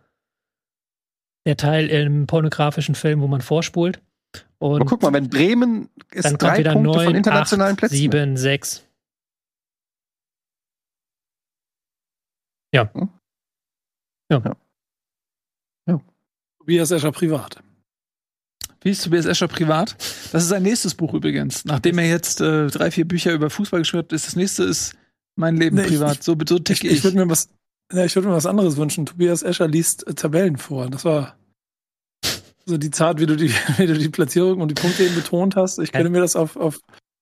der 1.46 1.56
Teil 1.56 1.88
im 1.88 2.26
pornografischen 2.26 2.94
Film, 2.94 3.20
wo 3.20 3.28
man 3.28 3.40
vorspult. 3.42 4.00
Und 4.58 4.80
Aber 4.80 4.90
guck 4.90 5.02
mal, 5.02 5.12
wenn 5.12 5.28
Bremen 5.28 5.88
ist 6.10 6.24
dann 6.24 6.36
drei 6.36 6.58
wieder 6.58 6.72
Punkte 6.72 6.90
9, 6.90 7.04
von 7.04 7.14
internationalen 7.14 7.72
8, 7.74 7.78
Plätzen. 7.78 7.96
7, 7.96 8.36
6. 8.36 8.86
Ja. 12.72 12.90
Hm? 12.92 13.08
Tobias 16.66 16.90
Escher 16.90 17.12
privat. 17.12 17.62
Wie 18.82 18.90
ist 18.90 19.04
Tobias 19.04 19.24
Escher 19.24 19.46
privat? 19.46 19.94
Das 20.32 20.42
ist 20.42 20.48
sein 20.48 20.64
nächstes 20.64 20.96
Buch 20.96 21.14
übrigens. 21.14 21.64
Nachdem 21.64 21.96
er 21.98 22.08
jetzt 22.08 22.40
äh, 22.40 22.66
drei, 22.66 22.90
vier 22.90 23.06
Bücher 23.06 23.32
über 23.32 23.50
Fußball 23.50 23.80
geschrieben 23.82 24.02
hat, 24.02 24.12
ist 24.12 24.26
das 24.26 24.34
nächste 24.34 24.64
ist 24.64 24.96
mein 25.36 25.56
Leben 25.56 25.76
Nee, 25.76 25.82
ich- 25.82 25.88
privat. 25.90 26.24
so, 26.24 26.36
so 26.48 26.56
Ich, 26.56 26.64
ticke 26.64 26.88
ich 26.88 26.98
ich. 26.98 27.04
würde 27.04 27.18
mir 27.18 27.28
was, 27.30 27.50
ja, 27.92 28.04
ich 28.04 28.16
würde 28.16 28.26
mir 28.26 28.34
was 28.34 28.46
anderes 28.46 28.76
wünschen. 28.76 29.06
Tobias 29.06 29.44
Escher 29.44 29.68
liest 29.68 30.04
äh, 30.08 30.14
Tabellen 30.14 30.56
vor. 30.56 30.90
Das 30.90 31.04
war 31.04 31.36
so 32.64 32.76
die 32.78 32.90
Zart, 32.90 33.20
wie 33.20 33.26
du 33.26 33.36
die, 33.36 33.50
wie 33.76 33.86
du 33.86 33.96
die 33.96 34.08
Platzierung 34.08 34.60
und 34.60 34.66
die 34.68 34.74
Punkte 34.74 35.04
eben 35.04 35.14
betont 35.14 35.54
hast. 35.54 35.78
Ich 35.78 35.92
könnte 35.92 36.10
mir 36.10 36.20
das 36.20 36.34
auf, 36.34 36.56
auf, 36.56 36.80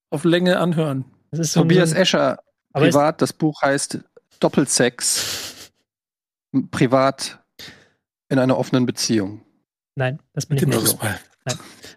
auf 0.08 0.24
Länge 0.24 0.58
anhören. 0.58 1.04
Das 1.32 1.40
ist 1.40 1.52
so 1.52 1.60
Tobias 1.60 1.90
so, 1.90 1.96
Escher, 1.96 2.38
privat, 2.72 3.20
das 3.20 3.34
Buch 3.34 3.60
heißt 3.60 3.98
Doppelsex, 4.40 5.70
privat 6.70 7.43
in 8.28 8.38
einer 8.38 8.58
offenen 8.58 8.86
Beziehung. 8.86 9.42
Nein, 9.96 10.20
das 10.32 10.46
bin 10.46 10.56
Mit 10.56 10.62
ich 10.64 10.68
dem 10.68 10.70
nicht. 10.80 10.90
Fußball. 10.90 11.18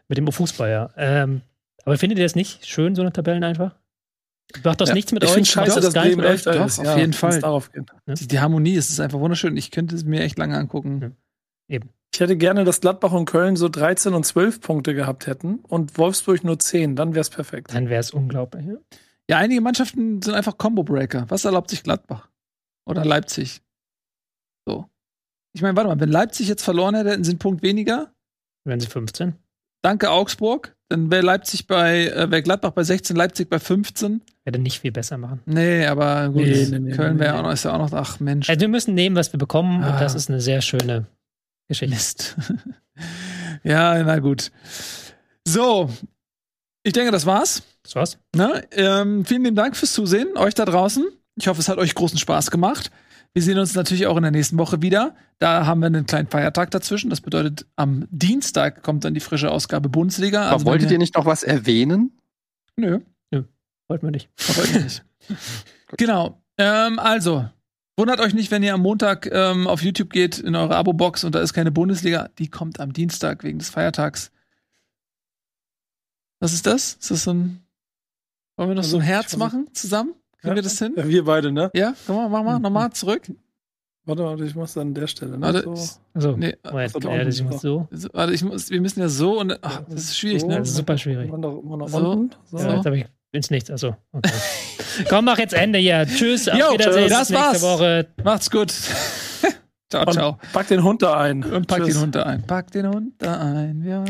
Mit 0.08 0.18
dem 0.18 0.32
Fußball, 0.32 0.70
ja. 0.70 0.90
Ähm, 0.98 1.42
aber 1.84 1.98
findet 1.98 2.20
ihr 2.20 2.26
das 2.26 2.36
nicht 2.36 2.66
schön, 2.66 2.96
so 2.96 3.02
eine 3.02 3.12
Tabellen 3.14 3.44
einfach? 3.44 3.76
Macht 4.64 4.80
das 4.82 4.90
Ja, 4.90 4.96
nichts 4.96 5.12
mit 5.12 5.24
Ich 5.24 5.30
euch? 5.30 5.36
finde 5.36 5.50
scheiße, 5.50 5.74
gar 5.74 5.82
nichts 5.82 5.94
Bremen 5.94 6.18
mit 6.18 6.26
euch? 6.26 6.44
Doch, 6.44 6.66
ist. 6.66 6.80
auf 6.80 6.86
ja, 6.86 6.98
jeden 6.98 7.14
Fall. 7.14 7.40
Darauf 7.40 7.72
geht. 7.72 7.90
Die, 8.08 8.28
die 8.28 8.40
Harmonie 8.40 8.74
ist, 8.76 8.90
ist 8.90 9.00
einfach 9.00 9.20
wunderschön. 9.20 9.58
Ich 9.58 9.72
könnte 9.72 9.96
es 9.96 10.06
mir 10.06 10.22
echt 10.22 10.38
lange 10.38 10.58
angucken. 10.58 11.16
Ich 11.68 11.82
hätte 12.20 12.38
gerne, 12.38 12.64
dass 12.64 12.80
Gladbach 12.80 13.12
und 13.12 13.26
Köln 13.26 13.58
so 13.58 13.68
13 13.68 14.14
und 14.14 14.26
12 14.26 14.62
Punkte 14.62 14.94
gehabt 14.96 15.28
hätten 15.28 15.60
und 15.68 15.98
Wolfsburg 15.98 16.44
nur 16.44 16.58
10. 16.58 16.96
Dann 16.96 17.14
wäre 17.14 17.22
es 17.22 17.30
perfekt. 17.30 17.74
Dann 17.74 17.90
wäre 17.90 18.00
es 18.00 18.12
unglaublich. 18.12 18.66
Ja? 18.66 18.76
Ja, 19.30 19.38
einige 19.38 19.60
Mannschaften 19.60 20.22
sind 20.22 20.34
einfach 20.34 20.58
Combo-Breaker. 20.58 21.26
Was 21.30 21.44
erlaubt 21.44 21.70
sich 21.70 21.84
Gladbach? 21.84 22.30
Oder 22.86 23.04
Leipzig? 23.04 23.62
So. 24.66 24.90
Ich 25.58 25.64
meine, 25.64 25.76
warte 25.76 25.90
mal, 25.90 26.00
wenn 26.00 26.12
Leipzig 26.12 26.48
jetzt 26.48 26.62
verloren 26.62 26.94
hätte, 26.94 27.10
hätten 27.10 27.24
sie 27.24 27.32
einen 27.32 27.40
Punkt 27.40 27.64
weniger. 27.64 28.12
Wenn 28.64 28.80
sie 28.80 28.86
15. 28.86 29.34
Danke 29.82 30.12
Augsburg. 30.12 30.76
Dann 30.88 31.10
wäre 31.10 31.24
Leipzig 31.24 31.66
bei, 31.66 32.10
äh, 32.10 32.30
wäre 32.30 32.44
Gladbach 32.44 32.70
bei 32.74 32.84
16, 32.84 33.16
Leipzig 33.16 33.50
bei 33.50 33.58
15. 33.58 34.22
Werde 34.44 34.60
nicht 34.60 34.82
viel 34.82 34.92
besser 34.92 35.18
machen. 35.18 35.42
Nee, 35.48 35.88
aber 35.88 36.30
gut. 36.30 36.44
Nee, 36.44 36.68
nee, 36.70 36.78
nee, 36.80 36.92
Köln 36.92 37.18
wäre 37.18 37.40
auch 37.40 37.42
noch, 37.42 37.52
ist 37.52 37.66
ja 37.66 37.74
auch 37.74 37.80
noch, 37.80 37.92
ach 37.92 38.20
Mensch. 38.20 38.48
Also 38.52 38.62
wir 38.62 38.68
müssen 38.68 38.94
nehmen, 38.94 39.16
was 39.16 39.34
wir 39.34 39.40
bekommen 39.40 39.84
Ah. 39.84 39.94
und 39.96 40.00
das 40.02 40.14
ist 40.14 40.30
eine 40.30 40.42
sehr 40.42 40.62
schöne 40.62 41.08
Geschichte. 41.68 41.96
Mist. 41.96 42.36
ja, 43.64 44.04
na 44.04 44.20
gut. 44.20 44.52
So. 45.44 45.90
Ich 46.84 46.94
denke, 46.94 47.12
das 47.12 47.26
war's. 47.26 47.64
Das 47.82 47.96
war's. 47.96 48.20
Na, 48.36 48.62
ähm, 48.74 49.26
vielen 49.26 49.44
lieben 49.44 49.56
Dank 49.56 49.76
fürs 49.76 49.94
Zusehen, 49.94 50.38
euch 50.38 50.54
da 50.54 50.66
draußen. 50.66 51.04
Ich 51.36 51.48
hoffe, 51.48 51.62
es 51.62 51.68
hat 51.68 51.80
euch 51.80 51.96
großen 51.96 52.20
Spaß 52.20 52.52
gemacht. 52.52 52.92
Wir 53.38 53.44
sehen 53.44 53.60
uns 53.60 53.76
natürlich 53.76 54.08
auch 54.08 54.18
in 54.18 54.24
der 54.24 54.32
nächsten 54.32 54.58
Woche 54.58 54.82
wieder. 54.82 55.16
Da 55.38 55.68
haben 55.68 55.80
wir 55.82 55.86
einen 55.86 56.08
kleinen 56.08 56.28
Feiertag 56.28 56.72
dazwischen. 56.72 57.12
Das 57.12 57.22
bedeutet, 57.22 57.68
am 57.76 58.08
Dienstag 58.10 58.82
kommt 58.82 59.04
dann 59.06 59.14
die 59.14 59.20
frische 59.20 59.52
Ausgabe 59.52 59.90
Bundesliga. 59.90 60.46
Aber 60.46 60.54
Also 60.54 60.66
wolltet 60.66 60.90
ihr 60.90 60.98
nicht 60.98 61.14
noch 61.14 61.28
was 61.28 61.44
erwähnen? 61.44 62.18
Nö, 62.78 63.00
Wollten 63.88 64.08
wir 64.08 64.12
nicht. 64.12 64.28
wollt 64.58 64.74
ihr 64.74 64.82
nicht. 64.82 65.06
genau. 65.98 66.42
Ähm, 66.58 66.98
also, 66.98 67.48
wundert 67.96 68.20
euch 68.22 68.34
nicht, 68.34 68.50
wenn 68.50 68.64
ihr 68.64 68.74
am 68.74 68.82
Montag 68.82 69.30
ähm, 69.32 69.68
auf 69.68 69.84
YouTube 69.84 70.10
geht 70.10 70.40
in 70.40 70.56
eure 70.56 70.76
Abo-Box 70.76 71.24
und 71.24 71.36
da 71.36 71.40
ist 71.40 71.54
keine 71.54 71.70
Bundesliga. 71.72 72.30
Die 72.40 72.50
kommt 72.50 72.80
am 72.80 72.92
Dienstag 72.92 73.44
wegen 73.44 73.60
des 73.60 73.70
Feiertags. 73.70 74.32
Was 76.40 76.54
ist 76.54 76.66
das? 76.66 76.94
Ist 76.94 77.12
das 77.12 77.24
so 77.24 77.36
ein. 77.36 77.64
Wollen 78.56 78.70
wir 78.70 78.76
noch 78.76 78.84
so 78.84 78.98
ein 78.98 79.02
Also, 79.02 79.14
Herz 79.14 79.38
machen 79.38 79.68
zusammen? 79.74 80.16
Kriegen 80.42 80.56
wir 80.56 80.62
das 80.62 80.78
hin? 80.80 80.94
Ja, 80.96 81.08
wir 81.08 81.26
beide, 81.26 81.52
ne? 81.52 81.70
Ja, 81.74 81.94
komm 82.06 82.16
mal, 82.18 82.30
mach 82.30 82.44
mal, 82.44 82.60
nochmal 82.60 82.92
zurück. 82.92 83.24
Warte, 84.06 84.24
warte, 84.24 84.46
ich 84.46 84.56
mach's 84.56 84.78
an 84.78 84.94
der 84.94 85.08
Stelle. 85.08 85.32
Ne? 85.38 85.42
Warte, 85.42 85.64
so. 85.64 85.74
ich- 85.74 85.90
Also, 86.14 86.38
Nee, 86.38 86.56
Moment, 86.64 86.92
so, 86.92 87.00
da 87.00 87.08
ja, 87.10 87.14
unten. 87.16 87.26
das 87.26 87.40
ist 87.40 87.62
so. 87.62 87.88
so, 87.92 88.10
warte, 88.14 88.34
ich 88.34 88.44
muss, 88.44 88.70
wir 88.70 88.80
müssen 88.80 89.00
ja 89.02 89.10
so 89.10 89.40
und 89.40 89.58
ach, 89.62 89.82
das 89.90 90.02
ist 90.04 90.18
schwierig, 90.18 90.42
So. 90.42 90.48
ne? 90.48 90.60
Das 90.60 90.70
ist 90.70 90.76
super 90.78 90.98
schwierig. 90.98 91.28
Immer 91.28 91.38
nach, 91.40 91.50
immer 91.58 91.88
So. 91.90 91.98
unten. 92.12 92.36
So. 92.52 92.58
Ja, 92.60 92.76
jetzt 92.76 92.86
habe 92.86 92.98
ich 93.00 93.06
ins 93.34 93.50
Nichts. 93.50 93.70
Also, 93.70 93.96
okay. 94.14 94.32
Komm, 95.10 95.26
mach 95.26 95.38
jetzt 95.40 95.54
Ende 95.54 95.80
hier. 95.80 96.06
Tschüss, 96.08 96.48
auf 96.48 96.58
Jo, 96.58 96.72
Wiedersehen. 96.74 97.10
das 97.10 97.34
war's. 97.34 97.62
Woche. 97.62 98.08
Macht's 98.24 98.50
gut. 98.50 98.72
ciao, 99.90 100.04
Und 100.06 100.14
ciao. 100.14 100.38
pack 100.54 100.68
den 100.70 100.84
Hund 100.84 101.02
da 101.02 101.20
ein. 101.20 101.44
Und 101.44 101.68
pack 101.68 101.80
Tschüss. 101.84 101.96
den 101.96 102.02
Hund 102.04 102.16
da 102.16 102.24
ein. 102.24 102.44
Pack 102.44 102.72
den 102.72 102.88
Hund 102.88 103.14
da 103.18 103.40
ein. 103.42 103.84
Ja. 103.86 104.06